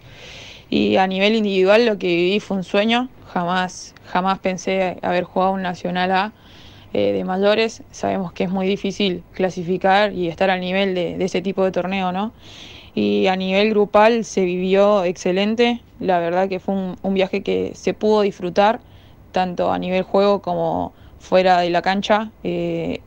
Y 0.70 0.96
a 0.98 1.08
nivel 1.08 1.34
individual 1.34 1.84
lo 1.84 1.98
que 1.98 2.06
viví 2.06 2.38
fue 2.38 2.58
un 2.58 2.64
sueño. 2.64 3.08
Jamás, 3.26 3.96
jamás 4.06 4.38
pensé 4.38 4.98
haber 5.02 5.24
jugado 5.24 5.52
un 5.52 5.62
Nacional 5.62 6.12
A 6.12 6.32
eh, 6.92 7.12
de 7.12 7.24
mayores. 7.24 7.82
Sabemos 7.90 8.32
que 8.32 8.44
es 8.44 8.50
muy 8.50 8.68
difícil 8.68 9.24
clasificar 9.32 10.12
y 10.12 10.28
estar 10.28 10.48
al 10.48 10.60
nivel 10.60 10.94
de, 10.94 11.18
de 11.18 11.24
ese 11.24 11.42
tipo 11.42 11.64
de 11.64 11.72
torneo, 11.72 12.12
¿no? 12.12 12.32
Y 12.98 13.28
a 13.28 13.36
nivel 13.36 13.70
grupal 13.70 14.24
se 14.24 14.44
vivió 14.44 15.04
excelente. 15.04 15.80
La 16.00 16.18
verdad 16.18 16.48
que 16.48 16.58
fue 16.58 16.74
un, 17.00 17.14
viaje 17.14 17.44
que 17.44 17.70
se 17.76 17.94
pudo 17.94 18.22
disfrutar, 18.22 18.80
tanto 19.30 19.70
a 19.70 19.78
nivel 19.78 20.02
juego 20.02 20.42
como 20.42 20.92
fuera 21.20 21.60
de 21.60 21.70
la 21.70 21.80
cancha. 21.80 22.32
Eh, 22.42 23.00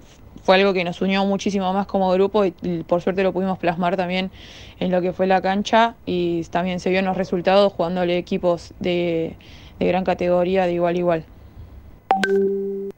fue 0.44 0.56
algo 0.56 0.72
que 0.72 0.86
nos 0.86 1.02
unió 1.02 1.26
muchísimo 1.26 1.74
más 1.74 1.88
como 1.88 2.10
grupo 2.12 2.46
y, 2.46 2.52
por 2.88 3.02
suerte 3.02 3.22
lo 3.22 3.34
pudimos 3.34 3.60
plasmar 3.60 3.98
también 3.98 4.32
en 4.80 4.92
lo 4.92 5.02
que 5.02 5.12
fue 5.12 5.28
la 5.28 5.42
cancha 5.42 5.96
y 6.06 6.44
también 6.46 6.80
se 6.80 6.90
vio 6.90 7.00
en 7.00 7.06
los 7.06 7.18
resultados 7.18 7.74
jugándole 7.74 8.18
equipos 8.18 8.74
de, 8.80 9.36
de 9.78 9.88
gran 9.88 10.06
categoría 10.06 10.68
de 10.68 10.74
igual 10.74 10.96
a 10.96 10.98
igual. 10.98 11.26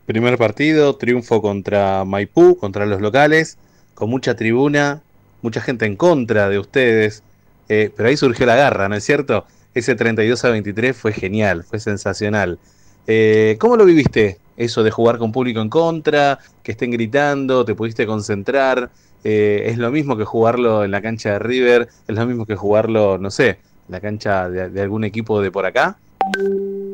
Primer 0.06 0.38
partido, 0.38 0.96
triunfo 0.96 1.42
contra 1.42 2.06
Maipú, 2.06 2.56
contra 2.56 2.86
los 2.86 3.02
locales, 3.02 3.58
con 3.96 4.12
mucha 4.12 4.36
tribuna, 4.36 5.02
mucha 5.44 5.62
gente 5.62 5.86
en 5.86 5.96
contra 5.96 6.50
de 6.50 6.58
ustedes, 6.58 7.22
eh, 7.70 7.92
pero 7.96 8.10
ahí 8.10 8.18
surgió 8.18 8.48
la 8.48 8.56
garra, 8.56 8.90
¿no 8.90 8.96
es 8.96 9.04
cierto? 9.04 9.46
ese 9.74 9.96
32 9.96 10.44
a 10.46 10.50
23 10.50 10.96
fue 10.96 11.14
genial, 11.14 11.64
fue 11.64 11.80
sensacional. 11.80 12.60
Eh, 13.08 13.58
¿Cómo 13.60 13.76
lo 13.76 13.86
viviste? 13.86 14.38
Eso 14.56 14.84
de 14.84 14.92
jugar 14.92 15.18
con 15.18 15.32
público 15.32 15.62
en 15.62 15.70
contra, 15.70 16.40
que 16.62 16.74
estén 16.74 16.92
gritando, 16.92 17.66
te 17.66 17.74
pudiste 17.74 18.06
concentrar. 18.06 18.92
Eh, 19.24 19.64
es 19.68 19.78
lo 19.78 19.90
mismo 19.90 20.16
que 20.16 20.26
jugarlo 20.26 20.84
en 20.84 20.92
la 20.92 21.02
cancha 21.02 21.32
de 21.32 21.40
River, 21.40 21.88
es 22.08 22.16
lo 22.16 22.26
mismo 22.26 22.46
que 22.46 22.56
jugarlo, 22.56 23.18
no 23.18 23.32
sé, 23.32 23.50
en 23.50 23.58
la 23.90 24.00
cancha 24.00 24.50
de, 24.50 24.82
algún 24.82 25.04
equipo 25.06 25.42
de 25.42 25.50
por 25.50 25.66
acá. 25.66 25.98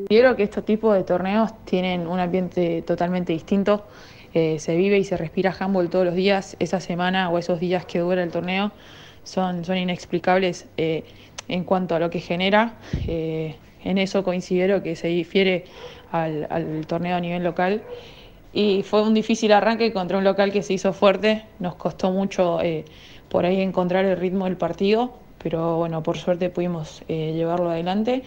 Quiero 0.08 0.36
que 0.36 0.44
estos 0.44 0.66
tipos 0.66 0.96
de 0.96 1.04
torneos 1.04 1.52
tienen 1.66 2.08
un 2.08 2.20
ambiente 2.20 2.82
totalmente 2.84 3.34
distinto. 3.34 3.86
Eh, 4.34 4.60
se 4.60 4.76
vive 4.76 4.98
y 4.98 5.04
se 5.04 5.18
respira 5.18 5.56
handball 5.58 5.90
todos 5.90 6.06
los 6.06 6.16
días. 6.16 6.56
Esa 6.60 6.80
semana 6.80 7.30
o 7.30 7.38
esos 7.38 7.60
días 7.60 7.86
que 7.86 8.00
dura 8.00 8.24
el 8.24 8.32
torneo 8.32 8.72
son, 9.24 9.66
son 9.66 9.78
inexplicables 9.78 10.68
en 10.78 11.64
cuanto 11.64 11.96
a 11.96 12.00
lo 12.00 12.10
que 12.10 12.20
genera. 12.20 12.74
en 13.08 13.98
eso 13.98 14.24
considero 14.24 14.84
que 14.84 14.96
se 14.96 15.08
difiere 15.08 15.66
al, 16.12 16.86
torneo 16.88 17.18
a 17.18 17.20
nivel 17.20 17.44
local. 17.44 17.82
Y 18.52 18.84
fue 18.84 19.04
un 19.04 19.14
difícil 19.14 19.52
arranque 19.52 19.94
contra 19.94 20.18
un 20.18 20.24
local 20.24 20.52
que 20.52 20.64
se 20.64 20.74
hizo 20.74 20.94
fuerte. 20.94 21.46
Nos 21.60 21.76
costó 21.76 22.12
mucho 22.12 22.62
eh, 22.62 22.86
por 23.30 23.46
ahí 23.46 23.62
encontrar 23.62 24.06
el 24.06 24.18
ritmo 24.18 24.46
del 24.46 24.58
partido, 24.58 25.14
pero 25.42 25.78
bueno, 25.78 26.02
por 26.02 26.18
suerte 26.18 26.50
pudimos 26.50 27.04
eh, 27.08 27.34
llevarlo 27.36 27.70
adelante. 27.70 28.24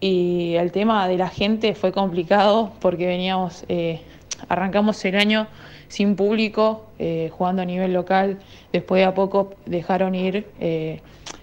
Y 0.00 0.54
el 0.56 0.72
tema 0.72 1.08
de 1.08 1.16
la 1.16 1.28
gente 1.28 1.74
fue 1.74 1.90
complicado 1.90 2.72
porque 2.80 3.06
veníamos, 3.06 3.64
eh, 3.68 4.02
arrancamos 4.48 5.04
el 5.04 5.16
año 5.16 5.46
sin 5.88 6.16
público, 6.16 6.86
jugando 7.30 7.62
a 7.62 7.64
nivel 7.64 7.92
local. 7.92 8.38
Después 8.72 9.00
de 9.00 9.04
a 9.04 9.14
poco 9.14 9.54
dejaron 9.66 10.14
ir 10.14 10.46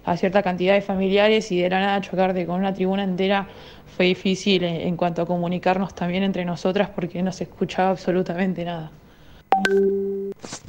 a 0.05 0.17
cierta 0.17 0.41
cantidad 0.41 0.73
de 0.73 0.81
familiares 0.81 1.51
y 1.51 1.61
de 1.61 1.69
la 1.69 1.79
nada 1.79 2.01
chocarte 2.01 2.45
con 2.45 2.59
una 2.59 2.73
tribuna 2.73 3.03
entera 3.03 3.47
fue 3.95 4.05
difícil 4.05 4.63
en, 4.63 4.95
cuanto 4.95 5.21
a 5.21 5.25
comunicarnos 5.25 5.93
también 5.93 6.23
entre 6.23 6.45
nosotras 6.45 6.89
porque 6.89 7.21
no 7.21 7.31
se 7.31 7.43
escuchaba 7.43 7.89
absolutamente 7.89 8.63
nada. 8.65 8.91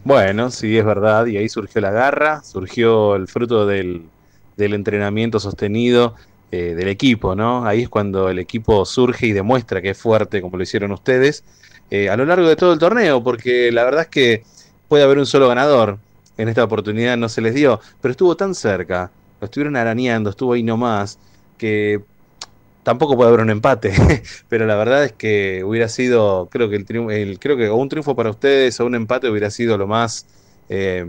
Bueno, 0.04 0.50
sí, 0.50 0.76
es 0.76 0.84
verdad, 0.84 1.26
y 1.26 1.36
ahí 1.36 1.48
surgió 1.48 1.80
la 1.80 1.92
garra, 1.92 2.42
surgió 2.42 3.14
el 3.14 3.28
fruto 3.28 3.66
del, 3.66 4.08
entrenamiento 4.58 5.40
sostenido 5.40 6.14
eh, 6.50 6.74
del 6.74 6.88
equipo, 6.88 7.34
¿no? 7.34 7.64
Ahí 7.64 7.82
es 7.82 7.88
cuando 7.88 8.28
el 8.28 8.38
equipo 8.38 8.84
surge 8.84 9.28
y 9.28 9.32
demuestra 9.32 9.80
que 9.80 9.90
es 9.90 9.98
fuerte, 9.98 10.42
como 10.42 10.56
lo 10.56 10.64
hicieron 10.64 10.92
ustedes, 10.92 11.44
eh, 11.94 12.08
a 12.08 12.16
lo 12.16 12.24
largo 12.24 12.48
de 12.48 12.56
todo 12.56 12.72
el 12.72 12.78
torneo, 12.78 13.22
porque 13.22 13.70
la 13.70 13.84
verdad 13.84 14.04
es 14.04 14.08
que 14.08 14.44
puede 14.88 15.04
haber 15.04 15.18
un 15.18 15.26
solo 15.26 15.48
ganador. 15.48 15.98
En 16.38 16.48
esta 16.48 16.64
oportunidad 16.64 17.18
no 17.18 17.28
se 17.28 17.42
les 17.42 17.52
dio, 17.54 17.80
pero 18.00 18.12
estuvo 18.12 18.34
tan 18.34 18.54
cerca, 18.54 19.10
lo 19.38 19.44
estuvieron 19.44 19.76
arañando, 19.76 20.30
estuvo 20.30 20.54
ahí 20.54 20.62
nomás, 20.62 21.18
que 21.58 22.00
tampoco 22.82 23.14
puede 23.14 23.28
haber 23.28 23.42
un 23.42 23.50
empate, 23.50 23.92
pero 24.48 24.64
la 24.64 24.74
verdad 24.76 25.04
es 25.04 25.12
que 25.12 25.62
hubiera 25.64 25.86
sido, 25.90 26.48
creo 26.50 26.70
que 26.70 26.76
el, 26.76 27.38
creo 27.38 27.58
que 27.58 27.68
un 27.68 27.90
triunfo 27.90 28.16
para 28.16 28.30
ustedes 28.30 28.80
o 28.80 28.86
un 28.86 28.94
empate 28.94 29.28
hubiera 29.28 29.50
sido 29.50 29.76
lo 29.76 29.86
más, 29.86 30.24
eh, 30.70 31.04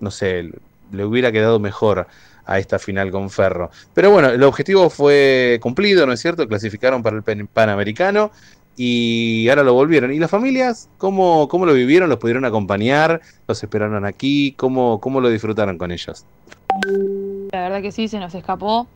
no 0.00 0.10
sé, 0.10 0.50
le 0.90 1.04
hubiera 1.04 1.30
quedado 1.32 1.60
mejor 1.60 2.06
a 2.46 2.58
esta 2.58 2.78
final 2.78 3.10
con 3.10 3.28
Ferro. 3.28 3.70
Pero 3.92 4.10
bueno, 4.10 4.30
el 4.30 4.42
objetivo 4.42 4.88
fue 4.88 5.58
cumplido, 5.60 6.06
¿no 6.06 6.14
es 6.14 6.20
cierto? 6.20 6.48
Clasificaron 6.48 7.02
para 7.02 7.18
el 7.18 7.46
Panamericano 7.46 8.32
y 8.78 9.48
ahora 9.48 9.64
lo 9.64 9.74
volvieron. 9.74 10.12
¿Y 10.12 10.18
las 10.18 10.30
familias 10.30 10.88
cómo, 10.98 11.48
cómo 11.48 11.66
lo 11.66 11.74
vivieron? 11.74 12.08
¿Los 12.08 12.18
pudieron 12.18 12.44
acompañar? 12.44 13.20
¿Los 13.48 13.60
esperaron 13.62 14.04
aquí? 14.04 14.52
¿Cómo, 14.52 15.00
¿Cómo 15.00 15.20
lo 15.20 15.28
disfrutaron 15.28 15.76
con 15.78 15.90
ellos? 15.90 16.24
La 17.50 17.62
verdad 17.62 17.82
que 17.82 17.90
sí, 17.90 18.06
se 18.06 18.20
nos 18.20 18.34
escapó. 18.34 18.86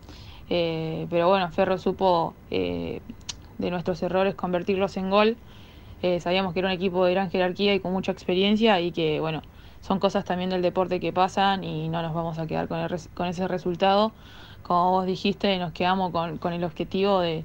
Eh, 0.49 1.07
pero 1.11 1.29
bueno, 1.29 1.51
Ferro 1.51 1.79
supo 1.79 2.35
eh, 2.51 3.01
de 3.59 3.71
nuestros 3.71 4.01
errores 4.03 4.37
convertirlos 4.37 4.97
en 4.97 5.11
gol. 5.11 5.37
Eh, 6.03 6.21
sabíamos 6.21 6.53
que 6.53 6.61
era 6.61 6.69
un 6.69 6.75
equipo 6.75 7.05
de 7.05 7.13
gran 7.13 7.31
jerarquía 7.31 7.75
y 7.75 7.81
con 7.81 7.93
mucha 7.93 8.13
experiencia 8.13 8.81
y 8.81 8.93
que 8.93 9.19
bueno, 9.19 9.43
son 9.81 9.99
cosas 9.99 10.25
también 10.25 10.51
del 10.51 10.63
deporte 10.63 11.01
que 11.01 11.13
pasan 11.13 11.65
y 11.65 11.89
no 11.89 12.03
nos 12.03 12.15
vamos 12.15 12.39
a 12.39 12.47
quedar 12.47 12.69
con, 12.69 12.87
con 13.15 13.27
ese 13.27 13.49
resultado. 13.49 14.13
Como 14.63 14.93
vos 14.93 15.07
dijiste, 15.07 15.59
nos 15.59 15.73
quedamos 15.73 16.13
con, 16.13 16.53
el 16.53 16.65
objetivo 16.65 17.21
de, 17.21 17.45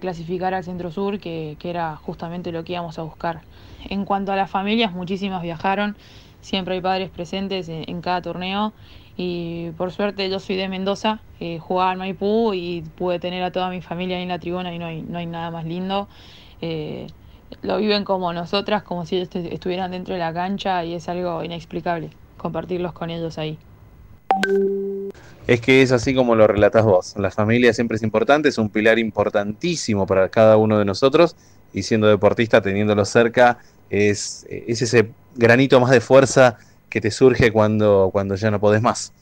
clasificar 0.00 0.54
al 0.54 0.64
Centro 0.64 0.90
Sur, 0.90 1.18
que, 1.20 1.56
era 1.62 1.96
justamente 1.96 2.52
lo 2.52 2.64
que 2.64 2.72
íbamos 2.72 2.98
a 2.98 3.02
buscar. 3.02 3.42
En 3.88 4.04
cuanto 4.04 4.32
a 4.32 4.36
las 4.36 4.50
familias, 4.50 4.92
muchísimas 4.92 5.42
viajaron, 5.42 5.96
siempre 6.40 6.74
hay 6.74 6.80
padres 6.80 7.10
presentes 7.10 7.68
en 7.68 8.00
cada 8.00 8.22
torneo 8.22 8.72
y 9.16 9.70
por 9.76 9.92
suerte 9.92 10.28
yo 10.28 10.40
soy 10.40 10.56
de 10.56 10.68
Mendoza, 10.68 11.20
eh, 11.38 11.58
jugaba 11.60 11.92
al 11.92 11.98
Maipú 11.98 12.52
y 12.52 12.82
pude 12.96 13.18
tener 13.20 13.42
a 13.44 13.52
toda 13.52 13.70
mi 13.70 13.80
familia 13.80 14.16
ahí 14.16 14.24
en 14.24 14.28
la 14.28 14.38
tribuna 14.38 14.74
y 14.74 14.78
no 14.78 14.86
hay, 14.86 15.02
no 15.02 15.18
hay 15.18 15.26
nada 15.26 15.50
más 15.50 15.64
lindo. 15.64 16.08
Eh, 16.60 17.06
lo 17.62 17.78
viven 17.78 18.04
como 18.04 18.32
nosotras, 18.32 18.82
como 18.82 19.06
si 19.06 19.16
ellos 19.16 19.28
estuvieran 19.34 19.92
dentro 19.92 20.14
de 20.14 20.20
la 20.20 20.32
cancha 20.32 20.84
y 20.84 20.94
es 20.94 21.08
algo 21.08 21.44
inexplicable 21.44 22.10
compartirlos 22.36 22.92
con 22.92 23.10
ellos 23.10 23.38
ahí. 23.38 23.58
Es 25.46 25.60
que 25.60 25.82
es 25.82 25.92
así 25.92 26.14
como 26.14 26.34
lo 26.34 26.46
relatas 26.46 26.84
vos. 26.84 27.14
La 27.18 27.30
familia 27.30 27.74
siempre 27.74 27.96
es 27.96 28.02
importante, 28.02 28.48
es 28.48 28.56
un 28.56 28.70
pilar 28.70 28.98
importantísimo 28.98 30.06
para 30.06 30.30
cada 30.30 30.56
uno 30.56 30.78
de 30.78 30.86
nosotros 30.86 31.36
y 31.74 31.82
siendo 31.82 32.06
deportista, 32.06 32.62
teniéndolo 32.62 33.04
cerca, 33.04 33.58
es, 33.90 34.46
es 34.48 34.80
ese 34.80 35.10
granito 35.36 35.80
más 35.80 35.90
de 35.90 36.00
fuerza 36.00 36.56
que 36.88 37.00
te 37.00 37.10
surge 37.10 37.52
cuando, 37.52 38.08
cuando 38.12 38.36
ya 38.36 38.50
no 38.50 38.58
podés 38.58 38.80
más. 38.80 39.12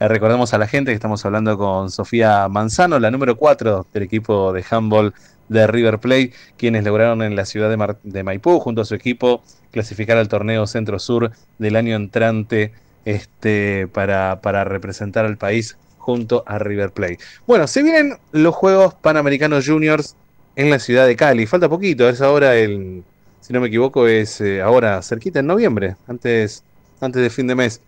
Eh, 0.00 0.08
recordemos 0.08 0.52
a 0.54 0.58
la 0.58 0.66
gente 0.66 0.90
que 0.90 0.96
estamos 0.96 1.24
hablando 1.24 1.56
con 1.56 1.90
Sofía 1.90 2.48
Manzano, 2.48 2.98
la 2.98 3.12
número 3.12 3.36
4 3.36 3.86
del 3.92 4.02
equipo 4.02 4.52
de 4.52 4.64
handball 4.68 5.14
de 5.48 5.66
River 5.68 6.00
Plate, 6.00 6.32
quienes 6.56 6.84
lograron 6.84 7.22
en 7.22 7.36
la 7.36 7.44
ciudad 7.44 7.68
de, 7.68 7.96
de, 8.02 8.22
Maipú, 8.24 8.58
junto 8.58 8.80
a 8.80 8.84
su 8.84 8.94
equipo, 8.94 9.42
clasificar 9.70 10.16
al 10.16 10.28
torneo 10.28 10.66
Centro 10.66 10.98
Sur 10.98 11.30
del 11.58 11.76
año 11.76 11.94
entrante 11.94 12.72
este, 13.04 13.88
para, 13.88 14.64
representar 14.64 15.24
al 15.24 15.36
país 15.36 15.76
junto 15.98 16.44
a 16.46 16.58
River 16.58 16.90
Plate. 16.90 17.18
Bueno, 17.46 17.66
se 17.66 17.82
vienen 17.82 18.16
los 18.32 18.54
Juegos 18.54 18.94
Panamericanos 18.94 19.66
Juniors 19.66 20.16
en 20.56 20.70
la 20.70 20.78
ciudad 20.78 21.06
de 21.06 21.16
Cali. 21.16 21.46
Falta 21.46 21.68
poquito, 21.68 22.08
es 22.08 22.20
ahora 22.20 22.56
el, 22.56 23.02
si 23.40 23.52
no 23.52 23.60
me 23.60 23.68
equivoco, 23.68 24.06
es 24.06 24.40
eh, 24.40 24.60
ahora 24.60 25.02
cerquita 25.02 25.40
en 25.40 25.46
noviembre, 25.46 25.96
antes 26.06 26.62
antes 27.00 27.22
de 27.22 27.30
fin 27.30 27.46
de 27.46 27.54
mes. 27.54 27.80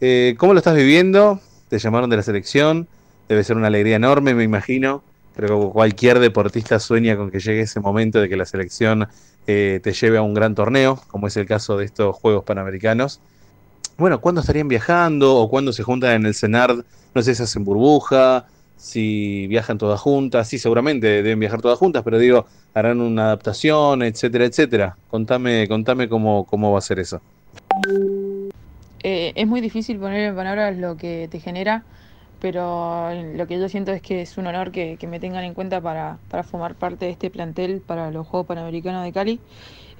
Eh, 0.00 0.34
¿Cómo 0.38 0.52
lo 0.52 0.58
estás 0.58 0.74
viviendo? 0.74 1.40
Te 1.68 1.78
llamaron 1.78 2.10
de 2.10 2.16
la 2.16 2.22
selección, 2.22 2.88
debe 3.28 3.44
ser 3.44 3.56
una 3.56 3.68
alegría 3.68 3.96
enorme, 3.96 4.34
me 4.34 4.44
imagino. 4.44 5.02
Creo 5.34 5.68
que 5.68 5.72
cualquier 5.72 6.18
deportista 6.18 6.78
sueña 6.78 7.16
con 7.16 7.30
que 7.30 7.40
llegue 7.40 7.62
ese 7.62 7.80
momento 7.80 8.20
de 8.20 8.28
que 8.28 8.36
la 8.36 8.44
selección 8.44 9.08
eh, 9.46 9.80
te 9.82 9.92
lleve 9.92 10.18
a 10.18 10.22
un 10.22 10.34
gran 10.34 10.54
torneo, 10.54 11.00
como 11.08 11.26
es 11.26 11.36
el 11.36 11.46
caso 11.46 11.76
de 11.76 11.86
estos 11.86 12.14
Juegos 12.16 12.44
Panamericanos. 12.44 13.20
Bueno, 13.98 14.20
¿cuándo 14.20 14.40
estarían 14.40 14.68
viajando 14.68 15.36
o 15.36 15.48
cuándo 15.48 15.72
se 15.72 15.82
juntan 15.82 16.12
en 16.12 16.26
el 16.26 16.34
CENARD? 16.34 16.84
No 17.14 17.22
sé 17.22 17.34
si 17.34 17.42
hacen 17.42 17.64
burbuja, 17.64 18.46
si 18.76 19.46
viajan 19.46 19.78
todas 19.78 20.00
juntas. 20.00 20.48
Sí, 20.48 20.58
seguramente 20.58 21.06
deben 21.06 21.38
viajar 21.38 21.60
todas 21.60 21.78
juntas, 21.78 22.02
pero 22.02 22.18
digo, 22.18 22.46
harán 22.74 23.00
una 23.00 23.26
adaptación, 23.26 24.02
etcétera, 24.02 24.46
etcétera. 24.46 24.96
Contame, 25.08 25.68
contame 25.68 26.08
cómo, 26.08 26.44
cómo 26.44 26.72
va 26.72 26.78
a 26.78 26.82
ser 26.82 26.98
eso. 26.98 27.20
Eh, 29.02 29.32
es 29.34 29.46
muy 29.46 29.60
difícil 29.60 29.98
poner 29.98 30.20
en 30.20 30.36
palabras 30.36 30.76
lo 30.76 30.96
que 30.96 31.28
te 31.30 31.40
genera, 31.40 31.82
pero 32.40 33.10
lo 33.36 33.46
que 33.46 33.58
yo 33.58 33.68
siento 33.68 33.92
es 33.92 34.00
que 34.00 34.22
es 34.22 34.38
un 34.38 34.46
honor 34.46 34.70
que, 34.70 34.98
me 35.08 35.20
tengan 35.20 35.44
en 35.44 35.54
cuenta 35.54 35.80
para, 35.80 36.18
formar 36.44 36.74
parte 36.74 37.06
de 37.06 37.12
este 37.12 37.30
plantel 37.30 37.80
para 37.80 38.10
los 38.10 38.26
Juegos 38.26 38.46
Panamericanos 38.46 39.04
de 39.04 39.12
Cali. 39.12 39.40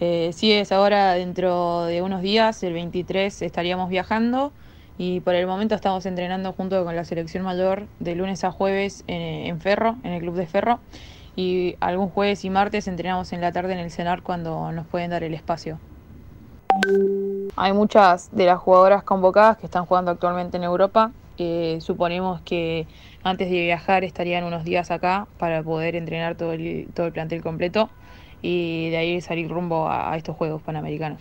Eh, 0.05 0.33
sí, 0.33 0.51
es 0.51 0.73
ahora 0.73 1.13
dentro 1.13 1.85
de 1.85 2.03
unos 2.03 2.23
días, 2.23 2.61
el 2.65 2.73
23, 2.73 3.41
estaríamos 3.41 3.89
viajando 3.89 4.51
y 4.99 5.21
por 5.21 5.37
el 5.37 5.47
momento 5.47 5.77
estamos 5.77 6.05
entrenando 6.07 6.53
junto 6.53 6.85
con 6.85 6.97
la 6.97 7.05
selección 7.05 7.45
mayor 7.45 7.87
de 8.01 8.17
lunes 8.17 8.43
a 8.43 8.51
jueves 8.51 9.05
en, 9.07 9.61
Ferro, 9.61 9.95
en 10.03 10.15
el 10.15 10.21
club 10.21 10.35
de 10.35 10.49
Ferro. 10.49 10.81
Y 11.37 11.77
algún 11.79 12.09
jueves 12.09 12.45
y 12.45 12.51
martes 12.51 12.89
entrenamos 12.89 13.33
en 13.33 13.41
la 13.41 13.53
tarde 13.53 13.75
en 13.75 13.79
el 13.79 13.93
CENAR 13.93 14.25
cuando 14.25 14.73
nos 14.73 14.89
pueden 14.89 15.11
dar 15.11 15.23
el 15.23 15.35
espacio. 15.35 15.79
Hay 17.55 17.73
muchas 17.73 18.29
de 18.33 18.47
las 18.47 18.59
jugadoras 18.59 19.05
convocadas 19.05 19.57
que 19.57 19.67
están 19.67 19.87
jugando 19.87 20.11
actualmente 20.11 20.57
en 20.57 20.65
Europa. 20.65 21.13
suponemos 21.79 22.41
que 22.41 22.89
antes 23.23 23.49
de 23.49 23.61
viajar 23.61 24.03
estarían 24.03 24.43
unos 24.43 24.65
días 24.65 24.91
acá 24.91 25.29
para 25.39 25.63
poder 25.63 25.95
entrenar 25.95 26.35
todo 26.35 26.55
el, 26.55 26.89
todo 26.93 27.07
el 27.07 27.13
plantel 27.13 27.41
completo 27.41 27.89
y 28.43 28.91
de 28.91 28.97
ahí 28.97 29.21
salir 29.21 29.49
rumbo 29.49 29.89
a, 29.89 30.17
estos 30.17 30.37
Juegos 30.37 30.61
Panamericanos. 30.63 31.21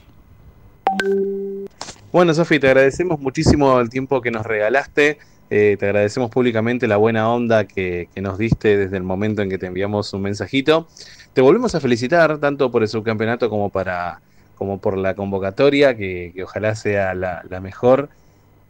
Bueno, 2.11 2.33
Sofi, 2.33 2.59
te 2.59 2.67
agradecemos 2.67 3.19
muchísimo 3.19 3.79
el 3.79 3.89
tiempo 3.89 4.19
que 4.21 4.31
nos 4.31 4.45
regalaste. 4.45 5.19
Eh, 5.49 5.77
te 5.79 5.85
agradecemos 5.85 6.29
públicamente 6.31 6.87
la 6.87 6.97
buena 6.97 7.31
onda 7.31 7.65
que, 7.65 8.09
que, 8.13 8.21
nos 8.21 8.37
diste 8.37 8.77
desde 8.77 8.97
el 8.97 9.03
momento 9.03 9.41
en 9.41 9.49
que 9.49 9.57
te 9.57 9.67
enviamos 9.67 10.13
un 10.13 10.23
mensajito. 10.23 10.87
Te 11.33 11.41
volvemos 11.41 11.75
a 11.75 11.79
felicitar 11.79 12.39
tanto 12.39 12.71
por 12.71 12.81
el 12.81 12.89
subcampeonato 12.89 13.49
como 13.49 13.69
para 13.69 14.21
como 14.61 14.77
por 14.77 14.95
la 14.95 15.15
convocatoria, 15.15 15.97
que, 15.97 16.35
ojalá 16.43 16.75
sea 16.75 17.15
la, 17.15 17.59
mejor. 17.63 18.09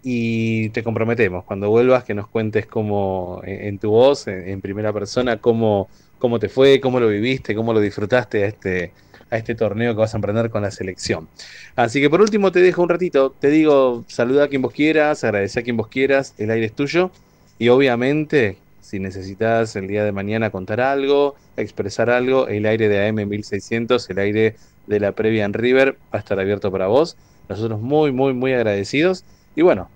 y 0.01 0.69
te 0.69 0.83
comprometemos 0.83 1.43
cuando 1.43 1.69
vuelvas 1.69 2.05
que 2.05 2.13
nos 2.13 2.29
cuentes 2.29 2.65
cómo, 2.65 3.41
en, 3.43 3.77
tu 3.77 3.91
voz, 3.91 4.25
en, 4.29 4.61
primera 4.61 4.93
persona, 4.93 5.35
cómo, 5.35 5.89
cómo 6.21 6.39
te 6.39 6.47
fue, 6.47 6.79
cómo 6.79 7.01
lo 7.01 7.09
viviste, 7.09 7.53
cómo 7.53 7.73
lo 7.73 7.81
disfrutaste 7.81 8.45
a 8.45 8.47
este, 8.47 8.93
a 9.29 9.37
este 9.37 9.55
torneo 9.55 9.93
que 9.93 9.99
vas 9.99 10.13
a 10.13 10.17
emprender 10.17 10.49
con 10.49 10.61
la 10.61 10.71
selección. 10.71 11.27
Así 11.75 11.99
que 11.99 12.09
por 12.09 12.21
último 12.21 12.53
te 12.53 12.61
dejo 12.61 12.81
un 12.81 12.89
ratito, 12.89 13.35
te 13.37 13.49
digo, 13.49 14.05
saluda 14.07 14.45
a 14.45 14.47
quien 14.47 14.61
vos 14.61 14.71
quieras, 14.71 15.23
agradece 15.25 15.59
a 15.59 15.63
quien 15.63 15.75
vos 15.75 15.89
quieras, 15.89 16.33
el 16.37 16.51
aire 16.51 16.67
es 16.67 16.73
tuyo 16.73 17.11
y 17.59 17.67
obviamente 17.67 18.57
si 18.79 18.99
necesitas 18.99 19.75
el 19.75 19.87
día 19.87 20.03
de 20.03 20.11
mañana 20.11 20.49
contar 20.49 20.81
algo, 20.81 21.35
expresar 21.57 22.09
algo, 22.09 22.47
el 22.47 22.65
aire 22.65 22.89
de 22.89 23.07
AM 23.07 23.27
1600, 23.27 24.09
el 24.09 24.19
aire 24.19 24.55
de 24.87 24.99
la 24.99 25.13
previa 25.13 25.45
en 25.45 25.53
River 25.53 25.97
va 26.13 26.17
a 26.17 26.19
estar 26.19 26.39
abierto 26.39 26.71
para 26.71 26.87
vos. 26.87 27.17
Nosotros 27.47 27.79
muy, 27.79 28.11
muy, 28.11 28.33
muy 28.33 28.53
agradecidos. 28.53 29.23
Y 29.55 29.61
bueno, 29.61 29.89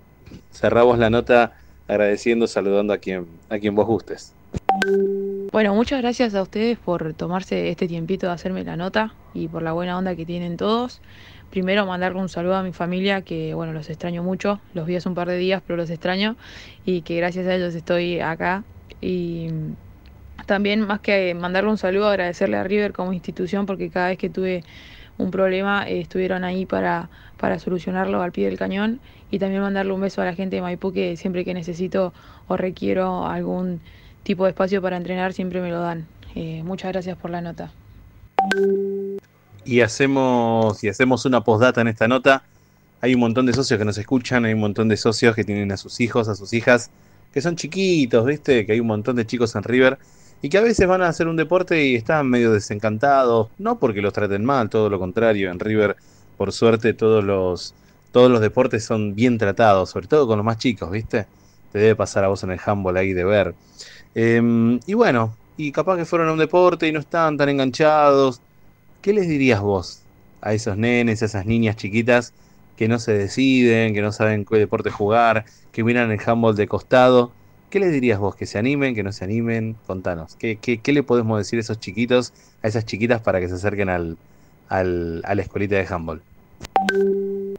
cerramos 0.52 0.98
la 0.98 1.10
nota 1.10 1.52
agradeciendo, 1.88 2.46
saludando 2.46 2.92
a 2.92 2.98
quien, 2.98 3.26
a 3.50 3.58
quien 3.58 3.74
vos 3.74 3.86
gustes. 3.86 4.35
Bueno, 5.52 5.74
muchas 5.74 6.02
gracias 6.02 6.34
a 6.34 6.42
ustedes 6.42 6.78
por 6.78 7.14
tomarse 7.14 7.70
este 7.70 7.88
tiempito 7.88 8.26
de 8.26 8.32
hacerme 8.32 8.62
la 8.64 8.76
nota 8.76 9.14
y 9.32 9.48
por 9.48 9.62
la 9.62 9.72
buena 9.72 9.96
onda 9.96 10.14
que 10.14 10.26
tienen 10.26 10.56
todos. 10.56 11.00
Primero 11.50 11.86
mandarle 11.86 12.20
un 12.20 12.28
saludo 12.28 12.56
a 12.56 12.62
mi 12.62 12.72
familia, 12.72 13.22
que 13.22 13.54
bueno, 13.54 13.72
los 13.72 13.88
extraño 13.88 14.22
mucho, 14.22 14.60
los 14.74 14.86
vi 14.86 14.96
hace 14.96 15.08
un 15.08 15.14
par 15.14 15.28
de 15.28 15.38
días, 15.38 15.62
pero 15.66 15.76
los 15.76 15.88
extraño 15.88 16.36
y 16.84 17.02
que 17.02 17.16
gracias 17.16 17.46
a 17.46 17.54
ellos 17.54 17.74
estoy 17.74 18.20
acá. 18.20 18.64
Y 19.00 19.48
también 20.44 20.86
más 20.86 21.00
que 21.00 21.34
mandarle 21.34 21.70
un 21.70 21.78
saludo, 21.78 22.08
agradecerle 22.08 22.56
a 22.56 22.64
River 22.64 22.92
como 22.92 23.12
institución 23.12 23.64
porque 23.64 23.88
cada 23.88 24.08
vez 24.08 24.18
que 24.18 24.28
tuve 24.28 24.62
un 25.18 25.30
problema 25.30 25.88
eh, 25.88 26.00
estuvieron 26.00 26.44
ahí 26.44 26.66
para, 26.66 27.08
para 27.38 27.58
solucionarlo 27.58 28.20
al 28.22 28.32
pie 28.32 28.46
del 28.46 28.58
cañón 28.58 29.00
y 29.30 29.38
también 29.38 29.62
mandarle 29.62 29.92
un 29.92 30.00
beso 30.00 30.20
a 30.22 30.24
la 30.24 30.34
gente 30.34 30.56
de 30.56 30.62
Maipú 30.62 30.92
que 30.92 31.16
siempre 31.16 31.44
que 31.44 31.54
necesito 31.54 32.12
o 32.48 32.56
requiero 32.56 33.26
algún 33.26 33.80
tipo 34.26 34.44
de 34.44 34.50
espacio 34.50 34.82
para 34.82 34.96
entrenar 34.96 35.32
siempre 35.32 35.62
me 35.62 35.70
lo 35.70 35.80
dan. 35.80 36.06
Eh, 36.34 36.62
muchas 36.64 36.92
gracias 36.92 37.16
por 37.16 37.30
la 37.30 37.40
nota. 37.40 37.72
Y 39.64 39.80
hacemos, 39.80 40.82
y 40.84 40.88
hacemos 40.88 41.24
una 41.24 41.42
postdata 41.42 41.80
en 41.80 41.88
esta 41.88 42.08
nota. 42.08 42.42
Hay 43.00 43.14
un 43.14 43.20
montón 43.20 43.46
de 43.46 43.52
socios 43.52 43.78
que 43.78 43.84
nos 43.84 43.96
escuchan, 43.96 44.44
hay 44.44 44.52
un 44.52 44.60
montón 44.60 44.88
de 44.88 44.96
socios 44.96 45.34
que 45.34 45.44
tienen 45.44 45.70
a 45.70 45.76
sus 45.76 46.00
hijos, 46.00 46.28
a 46.28 46.34
sus 46.34 46.52
hijas, 46.52 46.90
que 47.32 47.40
son 47.40 47.54
chiquitos, 47.56 48.26
¿viste? 48.26 48.66
Que 48.66 48.72
hay 48.72 48.80
un 48.80 48.88
montón 48.88 49.16
de 49.16 49.26
chicos 49.26 49.54
en 49.54 49.62
River 49.62 49.98
y 50.42 50.48
que 50.48 50.58
a 50.58 50.62
veces 50.62 50.86
van 50.86 51.02
a 51.02 51.08
hacer 51.08 51.28
un 51.28 51.36
deporte 51.36 51.86
y 51.86 51.94
están 51.94 52.28
medio 52.28 52.52
desencantados, 52.52 53.48
no 53.58 53.78
porque 53.78 54.02
los 54.02 54.12
traten 54.12 54.44
mal, 54.44 54.68
todo 54.68 54.90
lo 54.90 54.98
contrario, 54.98 55.50
en 55.50 55.60
River, 55.60 55.96
por 56.36 56.52
suerte, 56.52 56.94
todos 56.94 57.24
los, 57.24 57.74
todos 58.12 58.30
los 58.30 58.40
deportes 58.40 58.84
son 58.84 59.14
bien 59.14 59.38
tratados, 59.38 59.90
sobre 59.90 60.08
todo 60.08 60.26
con 60.26 60.36
los 60.38 60.44
más 60.44 60.58
chicos, 60.58 60.90
¿viste? 60.90 61.26
Te 61.72 61.78
debe 61.78 61.96
pasar 61.96 62.24
a 62.24 62.28
vos 62.28 62.42
en 62.42 62.50
el 62.50 62.60
handball 62.64 62.96
ahí 62.96 63.12
de 63.12 63.24
ver. 63.24 63.54
Em, 64.18 64.80
y 64.86 64.94
bueno, 64.94 65.36
y 65.58 65.72
capaz 65.72 65.98
que 65.98 66.06
fueron 66.06 66.30
a 66.30 66.32
un 66.32 66.38
deporte 66.38 66.88
y 66.88 66.92
no 66.92 67.00
están 67.00 67.36
tan 67.36 67.50
enganchados. 67.50 68.40
¿Qué 69.02 69.12
les 69.12 69.28
dirías 69.28 69.60
vos 69.60 70.00
a 70.40 70.54
esos 70.54 70.78
nenes, 70.78 71.22
a 71.22 71.26
esas 71.26 71.44
niñas 71.44 71.76
chiquitas 71.76 72.32
que 72.78 72.88
no 72.88 72.98
se 72.98 73.12
deciden, 73.12 73.92
que 73.92 74.00
no 74.00 74.12
saben 74.12 74.46
qué 74.46 74.56
deporte 74.56 74.90
jugar, 74.90 75.44
que 75.70 75.84
miran 75.84 76.10
el 76.10 76.18
handball 76.18 76.56
de 76.56 76.66
costado? 76.66 77.30
¿Qué 77.68 77.78
les 77.78 77.92
dirías 77.92 78.18
vos? 78.18 78.34
¿Que 78.36 78.46
se 78.46 78.58
animen, 78.58 78.94
que 78.94 79.02
no 79.02 79.12
se 79.12 79.22
animen? 79.24 79.76
Contanos. 79.86 80.34
¿Qué, 80.36 80.56
qué, 80.56 80.92
le 80.94 81.02
podemos 81.02 81.36
decir 81.36 81.58
a 81.58 81.60
esos 81.60 81.78
chiquitos, 81.78 82.32
a 82.62 82.68
esas 82.68 82.86
chiquitas 82.86 83.20
para 83.20 83.38
que 83.38 83.48
se 83.48 83.56
acerquen 83.56 83.90
al, 83.90 84.16
al, 84.70 85.20
a 85.26 85.34
la 85.34 85.42
escuelita 85.42 85.76
de 85.76 85.86
handball? 85.86 86.22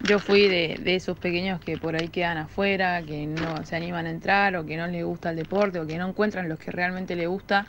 Yo 0.03 0.19
fui 0.19 0.47
de, 0.47 0.95
esos 0.95 1.17
pequeños 1.17 1.59
que 1.59 1.77
por 1.77 1.95
ahí 1.95 2.09
quedan 2.09 2.37
afuera, 2.37 3.01
que 3.01 3.25
no 3.25 3.65
se 3.65 3.75
animan 3.75 4.05
a 4.05 4.09
entrar 4.09 4.55
o 4.55 4.65
que 4.65 4.77
no 4.77 4.87
les 4.87 5.03
gusta 5.03 5.31
el 5.31 5.35
deporte 5.35 5.79
o 5.79 5.87
que 5.87 5.97
no 5.97 6.07
encuentran 6.07 6.49
los 6.49 6.59
que 6.59 6.71
realmente 6.71 7.15
les 7.15 7.27
gusta. 7.27 7.65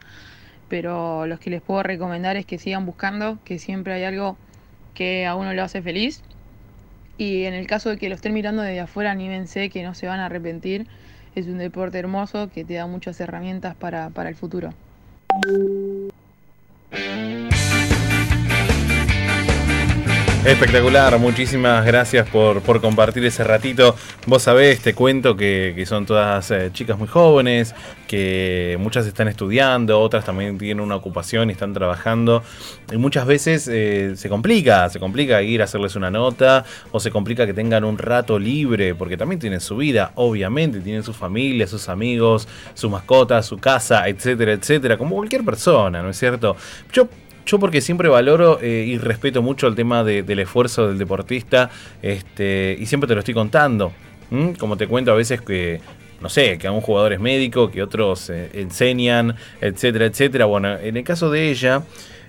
Pero 0.69 1.27
los 1.27 1.41
que 1.41 1.51
les 1.51 1.63
puedo 1.63 1.83
recomendar 1.83 2.37
es 2.37 2.45
que 2.47 2.59
sigan 2.59 2.85
buscando, 2.85 3.39
que 3.45 3.59
siempre 3.59 3.95
hay 3.95 4.05
algo 4.05 4.37
que 4.95 5.27
a 5.27 5.35
uno 5.35 5.53
le 5.53 5.61
hace 5.63 5.83
feliz. 5.83 6.23
Y 7.17 7.45
en 7.45 7.55
el 7.55 7.67
caso 7.67 7.91
de 7.91 7.97
que 7.97 8.09
lo 8.09 8.15
estén 8.15 8.35
mirando 8.35 8.63
desde 8.63 8.81
afuera, 8.81 9.11
anímense 9.11 9.71
que 9.71 9.83
no 9.83 9.95
se 9.95 10.07
van 10.07 10.21
a 10.21 10.27
arrepentir 10.27 10.87
es 11.39 11.47
un 11.47 11.59
deporte 11.59 11.99
hermoso 11.99 12.51
que 12.53 12.65
te 12.65 12.75
da 12.75 12.87
muchas 12.87 13.21
herramientas 13.21 13.75
para, 13.77 14.11
para 14.11 14.29
el 14.29 14.35
futuro. 14.35 14.73
Espectacular, 20.45 21.19
muchísimas 21.19 21.85
gracias 21.85 22.29
por, 22.31 22.63
compartir 22.81 23.25
ese 23.25 23.43
ratito. 23.43 23.97
Vos 24.27 24.45
sabés, 24.45 24.81
te 24.81 24.95
cuento 24.95 25.37
que, 25.37 25.85
son 25.87 26.07
todas 26.07 26.53
eh, 26.53 26.71
chicas 26.73 26.97
muy 26.97 27.09
jóvenes, 27.09 27.75
que 28.07 28.77
muchas 28.79 29.05
están 29.07 29.27
estudiando, 29.27 30.01
otras 30.01 30.25
también 30.25 30.57
tienen 30.57 30.81
una 30.81 30.95
ocupación 30.95 31.51
y 31.51 31.53
están 31.53 31.75
trabajando. 31.75 32.45
Y 32.91 32.97
muchas 32.99 33.27
veces 33.27 33.69
eh, 33.69 34.13
se 34.15 34.29
complica, 34.29 34.89
se 34.89 35.01
complica 35.01 35.43
ir 35.43 35.61
a 35.61 35.65
hacerles 35.65 35.97
una 35.97 36.11
nota 36.11 36.65
o 36.93 37.01
se 37.01 37.11
complica 37.11 37.45
que 37.45 37.53
tengan 37.53 37.83
un 37.85 37.99
rato 37.99 38.39
libre, 38.39 38.95
porque 38.95 39.17
también 39.17 39.41
tienen 39.41 39.61
su 39.61 39.77
vida, 39.77 40.13
obviamente, 40.15 40.81
tienen 40.81 41.03
su 41.03 41.13
familia, 41.13 41.67
sus 41.67 41.89
amigos, 41.89 42.47
su 42.75 42.89
mascota, 42.89 43.43
su 43.43 43.59
casa, 43.59 44.09
etcétera, 44.09 44.53
etcétera, 44.53 44.97
como 44.97 45.17
cualquier 45.17 45.45
persona, 45.45 46.01
¿no 46.01 46.11
es 46.11 46.17
cierto? 46.17 46.57
Yo 46.93 47.09
yo 47.49 47.59
porque 47.59 47.81
siempre 47.81 48.09
valoro 48.11 48.61
eh, 48.61 48.85
y 48.87 48.99
respeto 48.99 49.41
mucho 49.41 49.67
el 49.67 49.75
tema 49.75 50.05
del 50.05 50.39
esfuerzo 50.39 50.89
del 50.89 50.99
deportista 50.99 51.71
este, 52.03 52.77
y 52.79 52.85
siempre 52.85 53.09
te 53.09 53.15
lo 53.15 53.21
estoy 53.21 53.35
contando. 53.35 53.93
Como 54.59 54.77
te 54.77 54.87
cuento 54.87 55.11
a 55.11 55.15
veces 55.15 55.41
que, 55.41 55.81
no 56.21 56.29
sé, 56.29 56.59
que 56.59 56.67
a 56.67 56.73
un 56.73 56.83
jugador 56.83 57.15
es 57.15 57.21
médico, 57.21 57.71
que 57.71 57.83
otros 57.83 58.29
eh, 58.29 58.51
enseñan, 58.53 59.35
etcétera, 59.63 60.05
etcétera. 60.05 60.45
Bueno, 60.45 60.77
en 60.77 60.99
el 60.99 61.05
caso 61.05 61.31
de 61.31 61.51
ella, 61.51 61.83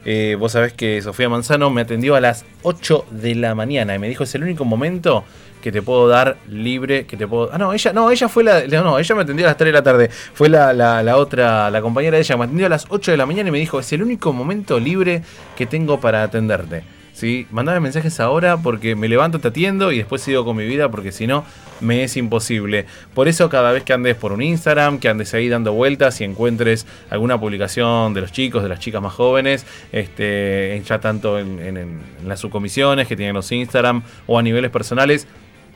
eh, 0.05 0.37
vos 0.39 0.53
sabés 0.53 0.71
que 0.71 1.01
Sofía 1.01 1.27
Manzano 1.27 1.69
me 1.69 1.81
atendió 1.81 2.15
a 2.15 2.21
las 2.21 2.45
8 2.61 3.07
de 3.11 3.35
la 3.35 3.53
mañana 3.55 3.95
y 3.95 3.99
me 3.99 4.07
dijo, 4.07 4.23
es 4.23 4.33
el 4.35 4.43
único 4.43 4.63
momento 4.63 5.25
que 5.61 5.71
te 5.71 5.81
puedo 5.81 6.07
dar 6.07 6.37
libre, 6.49 7.05
que 7.05 7.17
te 7.17 7.27
puedo... 7.27 7.49
Ah, 7.51 7.57
no, 7.57 7.73
ella, 7.73 7.93
no, 7.93 8.11
ella 8.11 8.29
fue 8.29 8.43
la... 8.43 8.65
No, 8.67 8.97
ella 8.97 9.15
me 9.15 9.21
atendió 9.21 9.45
a 9.45 9.49
las 9.49 9.57
3 9.57 9.67
de 9.67 9.73
la 9.73 9.83
tarde. 9.83 10.09
Fue 10.09 10.49
la, 10.49 10.73
la, 10.73 11.17
otra, 11.17 11.69
la 11.69 11.81
compañera 11.81 12.17
de 12.17 12.23
ella, 12.23 12.37
me 12.37 12.45
atendió 12.45 12.65
a 12.65 12.69
las 12.69 12.85
8 12.89 13.11
de 13.11 13.17
la 13.17 13.25
mañana 13.25 13.49
y 13.49 13.51
me 13.51 13.59
dijo, 13.59 13.79
es 13.79 13.91
el 13.93 14.03
único 14.03 14.33
momento 14.33 14.79
libre 14.79 15.21
que 15.57 15.65
tengo 15.65 15.99
para 15.99 16.23
atenderte. 16.23 16.83
¿Sí? 17.13 17.47
Mandame 17.51 17.81
mensajes 17.81 18.21
ahora 18.21 18.55
porque 18.55 18.95
me 18.95 19.09
levanto, 19.09 19.39
te 19.39 19.49
atiendo 19.49 19.91
y 19.91 19.97
después 19.97 20.21
sigo 20.21 20.45
con 20.45 20.55
mi 20.55 20.65
vida 20.65 20.89
porque 20.89 21.11
si 21.11 21.27
no, 21.27 21.43
me 21.81 22.05
es 22.05 22.15
imposible. 22.15 22.85
Por 23.13 23.27
eso 23.27 23.49
cada 23.49 23.73
vez 23.73 23.83
que 23.83 23.91
andes 23.91 24.15
por 24.15 24.31
un 24.31 24.41
Instagram, 24.41 24.99
que 24.99 25.09
andes 25.09 25.33
ahí 25.33 25.49
dando 25.49 25.73
vueltas 25.73 26.21
y 26.21 26.23
encuentres 26.23 26.87
alguna 27.09 27.37
publicación 27.37 28.13
de 28.13 28.21
los 28.21 28.31
chicos, 28.31 28.63
de 28.63 28.69
las 28.69 28.79
chicas 28.79 29.01
más 29.01 29.13
jóvenes, 29.13 29.65
este, 29.91 30.81
ya 30.85 30.99
tanto 30.99 31.39
en, 31.39 31.59
en 31.59 31.99
las 32.25 32.39
subcomisiones 32.39 33.05
que 33.05 33.17
tienen 33.17 33.35
los 33.35 33.51
Instagram 33.51 34.01
o 34.25 34.39
a 34.39 34.41
niveles 34.41 34.71
personales, 34.71 35.27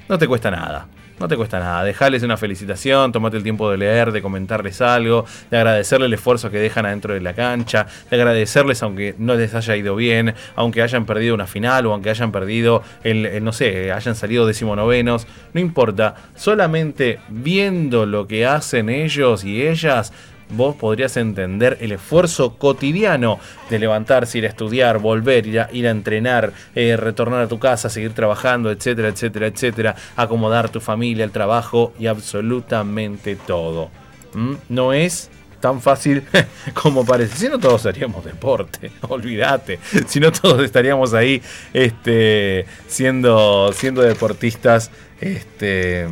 no 0.10 0.18
te 0.18 0.28
cuesta 0.28 0.52
nada. 0.52 0.88
No 1.20 1.28
te 1.28 1.38
cuesta 1.38 1.60
nada, 1.60 1.84
dejarles 1.84 2.24
una 2.24 2.38
felicitación, 2.38 3.12
tomate 3.12 3.38
el 3.38 3.44
tiempo 3.44 3.70
de 3.70 3.78
leer, 3.78 4.12
de 4.12 4.22
comentarles 4.22 4.82
algo, 4.82 5.26
de 5.52 5.58
agradecerles 5.58 6.08
el 6.08 6.14
esfuerzo 6.16 6.50
que 6.50 6.58
dejan 6.58 6.88
adentro 6.88 7.14
de 7.14 7.22
la 7.22 7.34
cancha, 7.34 7.86
de 8.10 8.18
agradecerles 8.18 8.82
aunque 8.82 9.14
no 9.20 9.36
les 9.36 9.54
haya 9.54 9.76
ido 9.76 9.96
bien, 9.96 10.34
aunque 10.56 10.82
hayan 10.82 11.06
perdido 11.06 11.36
una 11.36 11.46
final 11.46 11.86
o 11.86 11.94
aunque 11.94 12.10
hayan 12.10 12.32
perdido, 12.32 12.82
el, 13.04 13.44
no 13.44 13.54
sé, 13.54 13.92
hayan 13.92 14.16
salido 14.16 14.48
decimonovenos, 14.48 15.28
no 15.54 15.62
importa, 15.62 16.16
solamente 16.36 17.20
viendo 17.30 18.08
lo 18.08 18.28
que 18.28 18.48
hacen 18.48 18.90
ellos 18.90 19.44
y 19.44 19.68
ellas, 19.68 20.12
vos 20.56 20.76
podrías 20.76 21.18
entender 21.18 21.78
el 21.82 21.92
esfuerzo 21.92 22.58
cotidiano 22.58 23.40
de 23.70 23.80
levantarse, 23.80 24.38
ir 24.38 24.46
a 24.46 24.50
estudiar, 24.50 25.00
volver, 25.00 25.46
ir 25.48 25.60
a, 25.62 25.70
ir 25.72 25.88
a 25.88 25.92
entrenar, 25.92 26.54
eh, 26.76 26.96
retornar 26.98 27.42
a 27.42 27.48
tu 27.48 27.60
casa, 27.60 27.90
seguir 27.90 28.14
trabajando, 28.14 28.72
etcétera, 28.72 29.10
etcétera, 29.10 29.48
etcétera, 29.48 29.96
acomodar 30.16 30.70
tu 30.70 30.80
familia, 30.80 31.26
el 31.26 31.32
trabajo 31.32 31.94
y 32.00 32.08
absolutamente 32.08 33.36
todo. 33.36 33.90
¿Mm? 34.34 34.54
No 34.70 34.94
es 34.94 35.30
tan 35.64 35.82
fácil 35.82 36.24
como 36.74 37.06
parece. 37.06 37.38
Si 37.38 37.48
no 37.48 37.58
todos 37.58 37.86
haríamos 37.86 38.26
deporte, 38.26 38.92
olvídate. 39.08 39.80
Si 40.08 40.20
no 40.20 40.32
todos 40.32 40.62
estaríamos 40.62 41.14
ahí 41.14 41.42
este, 41.74 42.66
siendo, 42.88 43.72
siendo 43.74 44.02
deportistas 44.02 44.92
este, 45.22 46.06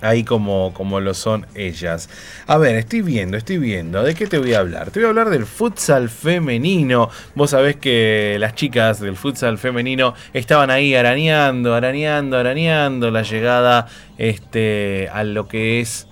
ahí 0.00 0.24
como, 0.24 0.72
como 0.74 1.00
lo 1.00 1.14
son 1.14 1.46
ellas. 1.54 2.08
A 2.46 2.58
ver, 2.58 2.76
estoy 2.76 3.02
viendo, 3.02 3.36
estoy 3.36 3.58
viendo. 3.58 4.02
¿De 4.02 4.14
qué 4.14 4.26
te 4.26 4.38
voy 4.38 4.54
a 4.54 4.60
hablar? 4.60 4.90
Te 4.90 5.00
voy 5.00 5.06
a 5.06 5.08
hablar 5.10 5.30
del 5.30 5.46
futsal 5.46 6.08
femenino. 6.08 7.10
Vos 7.34 7.50
sabés 7.50 7.76
que 7.76 8.36
las 8.38 8.54
chicas 8.54 9.00
del 9.00 9.16
futsal 9.16 9.58
femenino 9.58 10.14
estaban 10.32 10.70
ahí 10.70 10.94
arañando, 10.94 11.74
arañando, 11.74 12.36
arañando 12.38 13.10
la 13.10 13.22
llegada 13.22 13.86
este, 14.18 15.08
a 15.12 15.24
lo 15.24 15.48
que 15.48 15.80
es 15.80 16.06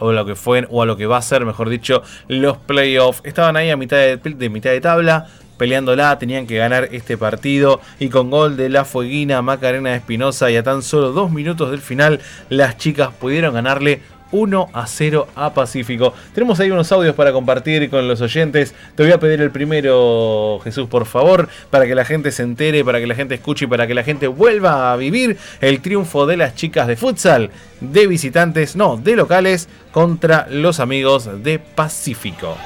o 0.00 0.10
a 0.10 0.12
lo 0.12 0.24
que 0.24 0.36
fue 0.36 0.66
o 0.70 0.82
a 0.82 0.86
lo 0.86 0.96
que 0.96 1.06
va 1.06 1.16
a 1.16 1.22
ser, 1.22 1.44
mejor 1.44 1.68
dicho, 1.68 2.02
los 2.28 2.56
playoffs. 2.56 3.20
Estaban 3.24 3.56
ahí 3.56 3.70
a 3.70 3.76
mitad 3.76 3.96
de, 3.96 4.16
de 4.16 4.48
mitad 4.48 4.70
de 4.70 4.80
tabla 4.80 5.28
peleándola, 5.58 6.18
tenían 6.18 6.46
que 6.46 6.56
ganar 6.56 6.88
este 6.92 7.18
partido 7.18 7.80
y 7.98 8.08
con 8.08 8.30
gol 8.30 8.56
de 8.56 8.70
la 8.70 8.84
Fueguina, 8.84 9.42
Macarena 9.42 9.94
Espinosa 9.94 10.50
y 10.50 10.56
a 10.56 10.62
tan 10.62 10.82
solo 10.82 11.12
dos 11.12 11.30
minutos 11.30 11.70
del 11.70 11.80
final, 11.80 12.20
las 12.48 12.78
chicas 12.78 13.10
pudieron 13.18 13.52
ganarle 13.52 14.00
1 14.30 14.68
a 14.72 14.86
0 14.86 15.28
a 15.34 15.54
Pacífico. 15.54 16.14
Tenemos 16.34 16.60
ahí 16.60 16.70
unos 16.70 16.90
audios 16.92 17.14
para 17.14 17.32
compartir 17.32 17.88
con 17.90 18.06
los 18.06 18.20
oyentes. 18.20 18.74
Te 18.94 19.02
voy 19.02 19.12
a 19.12 19.18
pedir 19.20 19.40
el 19.40 19.50
primero, 19.50 20.60
Jesús, 20.64 20.88
por 20.88 21.06
favor, 21.06 21.48
para 21.70 21.86
que 21.86 21.94
la 21.94 22.04
gente 22.04 22.30
se 22.30 22.42
entere, 22.42 22.84
para 22.84 23.00
que 23.00 23.06
la 23.06 23.14
gente 23.14 23.34
escuche 23.34 23.64
y 23.64 23.68
para 23.68 23.86
que 23.86 23.94
la 23.94 24.04
gente 24.04 24.26
vuelva 24.26 24.92
a 24.92 24.96
vivir 24.96 25.38
el 25.60 25.80
triunfo 25.80 26.26
de 26.26 26.36
las 26.36 26.54
chicas 26.54 26.86
de 26.86 26.96
futsal 26.96 27.50
de 27.80 28.06
visitantes, 28.06 28.76
no, 28.76 28.96
de 28.96 29.16
locales, 29.16 29.68
contra 29.92 30.46
los 30.50 30.80
amigos 30.80 31.42
de 31.42 31.58
Pacífico. 31.58 32.56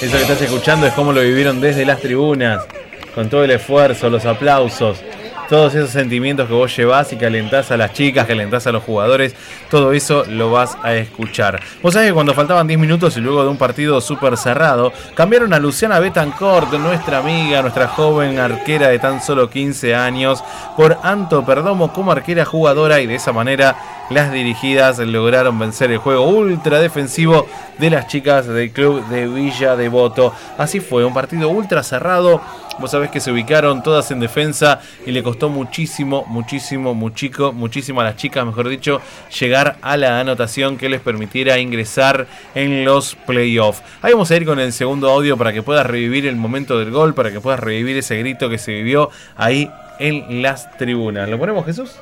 Eso 0.00 0.16
que 0.16 0.22
estás 0.22 0.40
escuchando 0.42 0.86
es 0.86 0.92
cómo 0.92 1.12
lo 1.12 1.20
vivieron 1.22 1.60
desde 1.60 1.84
las 1.84 1.98
tribunas, 1.98 2.64
con 3.16 3.28
todo 3.28 3.42
el 3.42 3.50
esfuerzo, 3.50 4.08
los 4.08 4.24
aplausos, 4.26 5.02
todos 5.48 5.74
esos 5.74 5.90
sentimientos 5.90 6.46
que 6.46 6.54
vos 6.54 6.76
llevás 6.76 7.12
y 7.12 7.16
calentás 7.16 7.72
a 7.72 7.76
las 7.76 7.94
chicas, 7.94 8.24
calentás 8.24 8.68
a 8.68 8.72
los 8.72 8.84
jugadores, 8.84 9.34
todo 9.68 9.92
eso 9.92 10.24
lo 10.28 10.52
vas 10.52 10.78
a 10.84 10.94
escuchar. 10.94 11.60
Vos 11.82 11.94
sabés 11.94 12.10
que 12.10 12.14
cuando 12.14 12.32
faltaban 12.32 12.68
10 12.68 12.78
minutos 12.78 13.16
y 13.16 13.20
luego 13.20 13.42
de 13.42 13.48
un 13.48 13.56
partido 13.56 14.00
súper 14.00 14.36
cerrado, 14.36 14.92
cambiaron 15.16 15.52
a 15.52 15.58
Luciana 15.58 15.98
Betancourt, 15.98 16.72
nuestra 16.74 17.18
amiga, 17.18 17.60
nuestra 17.60 17.88
joven 17.88 18.38
arquera 18.38 18.88
de 18.88 19.00
tan 19.00 19.20
solo 19.20 19.50
15 19.50 19.96
años, 19.96 20.44
por 20.76 20.96
Anto 21.02 21.44
Perdomo 21.44 21.92
como 21.92 22.12
arquera 22.12 22.44
jugadora 22.44 23.00
y 23.00 23.08
de 23.08 23.16
esa 23.16 23.32
manera 23.32 23.76
las 24.10 24.32
dirigidas 24.32 24.98
lograron 24.98 25.58
vencer 25.58 25.90
el 25.90 25.98
juego 25.98 26.28
ultra 26.28 26.80
defensivo 26.80 27.46
de 27.78 27.90
las 27.90 28.06
chicas 28.06 28.46
del 28.46 28.70
club 28.70 29.06
de 29.08 29.26
Villa 29.26 29.76
Devoto. 29.76 30.32
Así 30.56 30.80
fue, 30.80 31.04
un 31.04 31.14
partido 31.14 31.48
ultra 31.48 31.82
cerrado 31.82 32.40
Vos 32.78 32.92
sabés 32.92 33.10
que 33.10 33.18
se 33.18 33.32
ubicaron 33.32 33.82
todas 33.82 34.12
en 34.12 34.20
defensa 34.20 34.80
y 35.04 35.10
le 35.10 35.24
costó 35.24 35.48
muchísimo, 35.48 36.24
muchísimo, 36.28 36.94
muchico, 36.94 37.52
muchísimo 37.52 38.00
a 38.00 38.04
las 38.04 38.16
chicas, 38.16 38.46
mejor 38.46 38.68
dicho, 38.68 39.00
llegar 39.40 39.78
a 39.82 39.96
la 39.96 40.20
anotación 40.20 40.78
que 40.78 40.88
les 40.88 41.00
permitiera 41.00 41.58
ingresar 41.58 42.28
en 42.54 42.84
los 42.84 43.16
playoffs. 43.16 43.82
Ahí 44.00 44.12
vamos 44.12 44.30
a 44.30 44.36
ir 44.36 44.46
con 44.46 44.60
el 44.60 44.72
segundo 44.72 45.10
audio 45.10 45.36
para 45.36 45.52
que 45.52 45.62
puedas 45.62 45.86
revivir 45.86 46.24
el 46.26 46.36
momento 46.36 46.78
del 46.78 46.92
gol, 46.92 47.14
para 47.14 47.32
que 47.32 47.40
puedas 47.40 47.58
revivir 47.58 47.96
ese 47.96 48.16
grito 48.18 48.48
que 48.48 48.58
se 48.58 48.70
vivió 48.70 49.10
ahí 49.36 49.68
en 49.98 50.40
las 50.40 50.76
tribunas. 50.78 51.28
¿Lo 51.28 51.36
ponemos, 51.36 51.66
Jesús? 51.66 51.96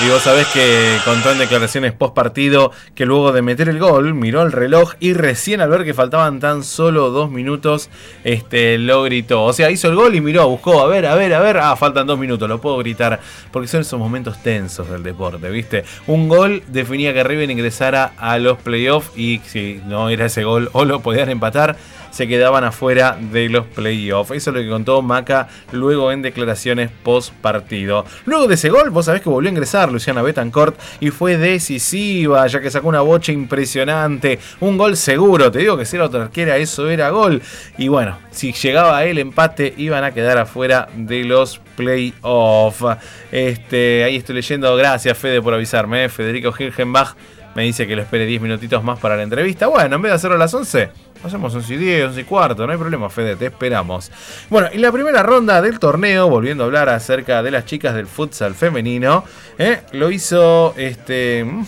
Y 0.00 0.08
vos 0.08 0.22
sabés 0.22 0.46
que 0.48 0.96
contó 1.04 1.32
en 1.32 1.38
declaraciones 1.38 1.92
post 1.92 2.14
partido 2.14 2.70
que 2.94 3.04
luego 3.04 3.32
de 3.32 3.42
meter 3.42 3.68
el 3.68 3.80
gol 3.80 4.14
miró 4.14 4.42
el 4.42 4.52
reloj 4.52 4.92
y 5.00 5.12
recién 5.12 5.60
al 5.60 5.70
ver 5.70 5.84
que 5.84 5.92
faltaban 5.92 6.38
tan 6.38 6.62
solo 6.62 7.10
dos 7.10 7.32
minutos, 7.32 7.90
este, 8.22 8.78
lo 8.78 9.02
gritó. 9.02 9.42
O 9.42 9.52
sea, 9.52 9.72
hizo 9.72 9.88
el 9.88 9.96
gol 9.96 10.14
y 10.14 10.20
miró, 10.20 10.48
buscó, 10.48 10.82
a 10.82 10.86
ver, 10.86 11.04
a 11.04 11.16
ver, 11.16 11.34
a 11.34 11.40
ver, 11.40 11.56
ah, 11.56 11.74
faltan 11.74 12.06
dos 12.06 12.16
minutos, 12.16 12.48
lo 12.48 12.60
puedo 12.60 12.78
gritar. 12.78 13.18
Porque 13.50 13.66
son 13.66 13.80
esos 13.80 13.98
momentos 13.98 14.40
tensos 14.40 14.88
del 14.88 15.02
deporte, 15.02 15.50
¿viste? 15.50 15.84
Un 16.06 16.28
gol 16.28 16.62
definía 16.68 17.12
que 17.12 17.24
River 17.24 17.50
ingresara 17.50 18.12
a 18.18 18.38
los 18.38 18.56
playoffs 18.58 19.10
y 19.18 19.40
si 19.46 19.82
no 19.84 20.10
era 20.10 20.26
ese 20.26 20.44
gol 20.44 20.70
o 20.74 20.84
lo 20.84 21.00
podían 21.00 21.28
empatar 21.28 21.76
se 22.10 22.28
quedaban 22.28 22.64
afuera 22.64 23.18
de 23.20 23.48
los 23.48 23.66
playoffs. 23.66 24.32
Eso 24.32 24.50
es 24.50 24.56
lo 24.56 24.62
que 24.62 24.68
contó 24.68 25.02
Maca 25.02 25.48
luego 25.72 26.12
en 26.12 26.22
declaraciones 26.22 26.90
post 27.02 27.32
partido. 27.34 28.04
Luego 28.26 28.46
de 28.46 28.54
ese 28.54 28.68
gol, 28.68 28.90
vos 28.90 29.06
sabés 29.06 29.22
que 29.22 29.28
volvió 29.28 29.48
a 29.48 29.52
ingresar 29.52 29.90
Luciana 29.90 30.22
Betancourt 30.22 30.78
y 31.00 31.10
fue 31.10 31.36
decisiva, 31.36 32.46
ya 32.46 32.60
que 32.60 32.70
sacó 32.70 32.88
una 32.88 33.00
bocha 33.00 33.32
impresionante. 33.32 34.38
Un 34.60 34.76
gol 34.76 34.96
seguro, 34.96 35.50
te 35.50 35.60
digo 35.60 35.76
que 35.76 35.84
si 35.84 35.96
era 35.96 36.06
otra 36.06 36.24
arquera, 36.24 36.56
eso 36.56 36.88
era 36.88 37.10
gol. 37.10 37.42
Y 37.76 37.88
bueno, 37.88 38.18
si 38.30 38.52
llegaba 38.52 39.04
el 39.04 39.18
empate, 39.18 39.74
iban 39.76 40.04
a 40.04 40.12
quedar 40.12 40.38
afuera 40.38 40.88
de 40.96 41.24
los 41.24 41.60
playoffs. 41.76 42.98
Este, 43.30 44.04
ahí 44.04 44.16
estoy 44.16 44.36
leyendo, 44.36 44.74
gracias 44.76 45.16
Fede 45.16 45.40
por 45.42 45.54
avisarme, 45.54 46.04
¿eh? 46.04 46.08
Federico 46.08 46.52
Hirgenbach 46.56 47.14
me 47.54 47.64
dice 47.64 47.86
que 47.86 47.96
lo 47.96 48.02
espere 48.02 48.26
10 48.26 48.42
minutitos 48.42 48.82
más 48.84 48.98
para 48.98 49.16
la 49.16 49.22
entrevista. 49.22 49.66
Bueno, 49.66 49.96
en 49.96 50.02
vez 50.02 50.12
de 50.12 50.16
hacerlo 50.16 50.36
a 50.36 50.38
las 50.38 50.54
11, 50.54 50.90
hacemos 51.24 51.54
11 51.54 51.74
y 51.74 51.76
10, 51.76 52.06
11 52.08 52.20
y 52.20 52.24
cuarto, 52.24 52.66
no 52.66 52.72
hay 52.72 52.78
problema, 52.78 53.10
Fede, 53.10 53.36
te 53.36 53.46
esperamos. 53.46 54.10
Bueno, 54.48 54.68
y 54.72 54.78
la 54.78 54.92
primera 54.92 55.22
ronda 55.22 55.60
del 55.60 55.78
torneo, 55.78 56.28
volviendo 56.28 56.64
a 56.64 56.66
hablar 56.66 56.88
acerca 56.88 57.42
de 57.42 57.50
las 57.50 57.64
chicas 57.64 57.94
del 57.94 58.06
futsal 58.06 58.54
femenino, 58.54 59.24
¿eh? 59.58 59.80
lo 59.92 60.10
hizo 60.10 60.74
este. 60.76 61.46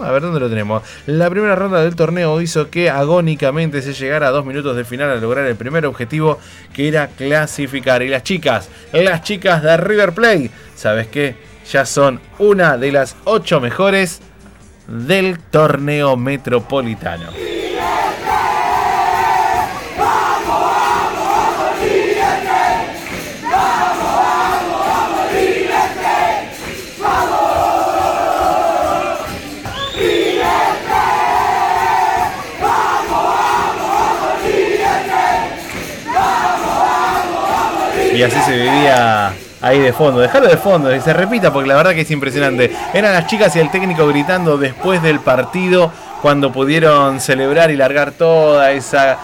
A 0.00 0.12
ver 0.12 0.22
dónde 0.22 0.38
lo 0.38 0.48
tenemos. 0.48 0.82
La 1.06 1.28
primera 1.28 1.56
ronda 1.56 1.82
del 1.82 1.96
torneo 1.96 2.40
hizo 2.40 2.70
que 2.70 2.88
agónicamente 2.88 3.82
se 3.82 3.92
llegara 3.92 4.28
a 4.28 4.30
dos 4.30 4.46
minutos 4.46 4.76
de 4.76 4.84
final 4.84 5.10
a 5.10 5.16
lograr 5.16 5.44
el 5.46 5.56
primer 5.56 5.86
objetivo 5.86 6.38
que 6.72 6.86
era 6.86 7.08
clasificar. 7.08 8.02
Y 8.02 8.08
las 8.08 8.22
chicas, 8.22 8.68
las 8.92 9.22
chicas 9.22 9.60
de 9.60 9.76
River 9.76 10.12
Plate, 10.12 10.52
¿sabes 10.76 11.08
qué? 11.08 11.34
Ya 11.72 11.84
son 11.84 12.20
una 12.38 12.76
de 12.76 12.92
las 12.92 13.16
ocho 13.24 13.60
mejores 13.60 14.20
del 14.88 15.38
torneo 15.38 16.16
metropolitano. 16.16 17.30
Y 38.14 38.22
así 38.24 38.40
se 38.40 38.52
vivía 38.52 39.32
ahí 39.60 39.78
de 39.78 39.92
fondo. 39.92 40.20
Dejarlo 40.20 40.48
de 40.48 40.56
fondo, 40.56 40.94
y 40.94 41.00
se 41.00 41.12
repita 41.12 41.52
porque 41.52 41.68
la 41.68 41.76
verdad 41.76 41.92
que 41.92 42.02
es 42.02 42.10
impresionante. 42.10 42.74
Eran 42.92 43.12
las 43.12 43.26
chicas 43.26 43.54
y 43.56 43.60
el 43.60 43.70
técnico 43.70 44.06
gritando 44.06 44.58
después 44.58 45.02
del 45.02 45.20
partido 45.20 45.92
cuando 46.22 46.52
pudieron 46.52 47.20
celebrar 47.20 47.70
y 47.70 47.76
largar 47.76 48.12
toda 48.12 48.72
esa 48.72 49.18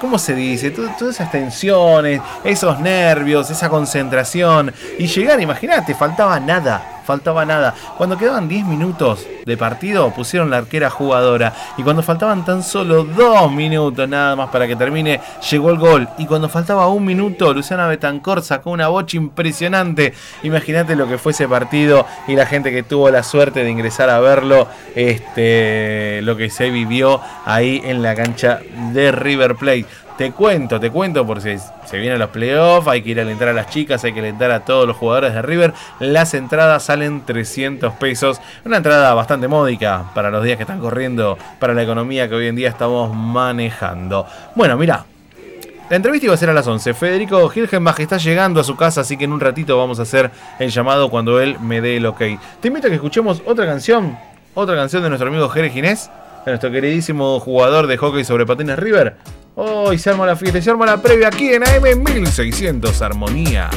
¿cómo 0.00 0.18
se 0.18 0.34
dice? 0.34 0.70
todas 0.70 1.02
esas 1.02 1.32
tensiones, 1.32 2.20
esos 2.44 2.78
nervios, 2.78 3.50
esa 3.50 3.68
concentración. 3.68 4.72
Y 4.98 5.06
llegar, 5.06 5.40
imagínate, 5.40 5.94
faltaba 5.94 6.38
nada 6.38 6.93
faltaba 7.04 7.44
nada. 7.44 7.74
Cuando 7.96 8.16
quedaban 8.16 8.48
10 8.48 8.66
minutos 8.66 9.26
de 9.44 9.56
partido, 9.56 10.10
pusieron 10.10 10.50
la 10.50 10.58
arquera 10.58 10.90
jugadora. 10.90 11.54
Y 11.76 11.82
cuando 11.82 12.02
faltaban 12.02 12.44
tan 12.44 12.62
solo 12.62 13.04
2 13.04 13.52
minutos 13.52 14.08
nada 14.08 14.34
más 14.36 14.50
para 14.50 14.66
que 14.66 14.76
termine, 14.76 15.20
llegó 15.50 15.70
el 15.70 15.78
gol. 15.78 16.08
Y 16.18 16.26
cuando 16.26 16.48
faltaba 16.48 16.88
un 16.88 17.04
minuto, 17.04 17.52
Luciana 17.52 17.86
Betancor 17.86 18.42
sacó 18.42 18.70
una 18.70 18.88
bocha 18.88 19.16
impresionante. 19.16 20.14
Imagínate 20.42 20.96
lo 20.96 21.08
que 21.08 21.18
fue 21.18 21.32
ese 21.32 21.48
partido 21.48 22.06
y 22.26 22.36
la 22.36 22.46
gente 22.46 22.70
que 22.70 22.82
tuvo 22.82 23.10
la 23.10 23.22
suerte 23.22 23.62
de 23.64 23.70
ingresar 23.70 24.10
a 24.10 24.20
verlo, 24.20 24.68
este, 24.94 26.20
lo 26.22 26.36
que 26.36 26.50
se 26.50 26.70
vivió 26.70 27.20
ahí 27.44 27.82
en 27.84 28.02
la 28.02 28.14
cancha 28.14 28.60
de 28.92 29.12
River 29.12 29.56
Plate. 29.56 29.86
Te 30.16 30.30
cuento, 30.30 30.78
te 30.78 30.90
cuento, 30.90 31.26
por 31.26 31.40
si 31.40 31.56
se 31.86 31.98
vienen 31.98 32.20
los 32.20 32.30
playoffs, 32.30 32.86
hay 32.86 33.02
que 33.02 33.10
ir 33.10 33.18
a 33.18 33.22
alentar 33.22 33.48
a 33.48 33.52
las 33.52 33.68
chicas, 33.68 34.04
hay 34.04 34.12
que 34.12 34.20
alentar 34.20 34.52
a 34.52 34.64
todos 34.64 34.86
los 34.86 34.96
jugadores 34.96 35.34
de 35.34 35.42
River. 35.42 35.74
Las 35.98 36.34
entradas 36.34 36.84
salen 36.84 37.24
300 37.26 37.94
pesos. 37.94 38.40
Una 38.64 38.76
entrada 38.76 39.12
bastante 39.14 39.48
módica 39.48 40.12
para 40.14 40.30
los 40.30 40.44
días 40.44 40.56
que 40.56 40.62
están 40.62 40.78
corriendo, 40.78 41.36
para 41.58 41.74
la 41.74 41.82
economía 41.82 42.28
que 42.28 42.36
hoy 42.36 42.46
en 42.46 42.54
día 42.54 42.68
estamos 42.68 43.12
manejando. 43.12 44.24
Bueno, 44.54 44.76
mira, 44.76 45.04
la 45.90 45.96
entrevista 45.96 46.26
iba 46.26 46.34
a 46.34 46.38
ser 46.38 46.48
a 46.48 46.54
las 46.54 46.66
11. 46.66 46.94
Federico 46.94 47.48
Gilgenbach 47.48 47.98
está 47.98 48.16
llegando 48.16 48.60
a 48.60 48.64
su 48.64 48.76
casa, 48.76 49.00
así 49.00 49.16
que 49.16 49.24
en 49.24 49.32
un 49.32 49.40
ratito 49.40 49.76
vamos 49.76 49.98
a 49.98 50.02
hacer 50.02 50.30
el 50.60 50.70
llamado 50.70 51.10
cuando 51.10 51.40
él 51.40 51.58
me 51.58 51.80
dé 51.80 51.96
el 51.96 52.06
ok. 52.06 52.22
Te 52.60 52.68
invito 52.68 52.86
a 52.86 52.90
que 52.90 52.96
escuchemos 52.96 53.42
otra 53.44 53.66
canción, 53.66 54.16
otra 54.54 54.76
canción 54.76 55.02
de 55.02 55.08
nuestro 55.08 55.28
amigo 55.28 55.48
Jerez 55.48 55.72
Ginés, 55.72 56.08
de 56.44 56.50
nuestro 56.52 56.70
queridísimo 56.70 57.40
jugador 57.40 57.86
de 57.86 57.96
hockey 57.96 58.24
sobre 58.24 58.46
patines 58.46 58.78
River. 58.78 59.16
Hoy 59.54 59.98
se 59.98 60.10
arma 60.10 60.26
la 60.26 60.36
fiesta, 60.36 60.60
se 60.60 60.70
arma 60.70 60.86
la 60.86 61.00
previa 61.00 61.28
aquí 61.28 61.52
en 61.52 61.62
AM 61.62 62.02
1600 62.02 63.02
Armonía. 63.02 63.70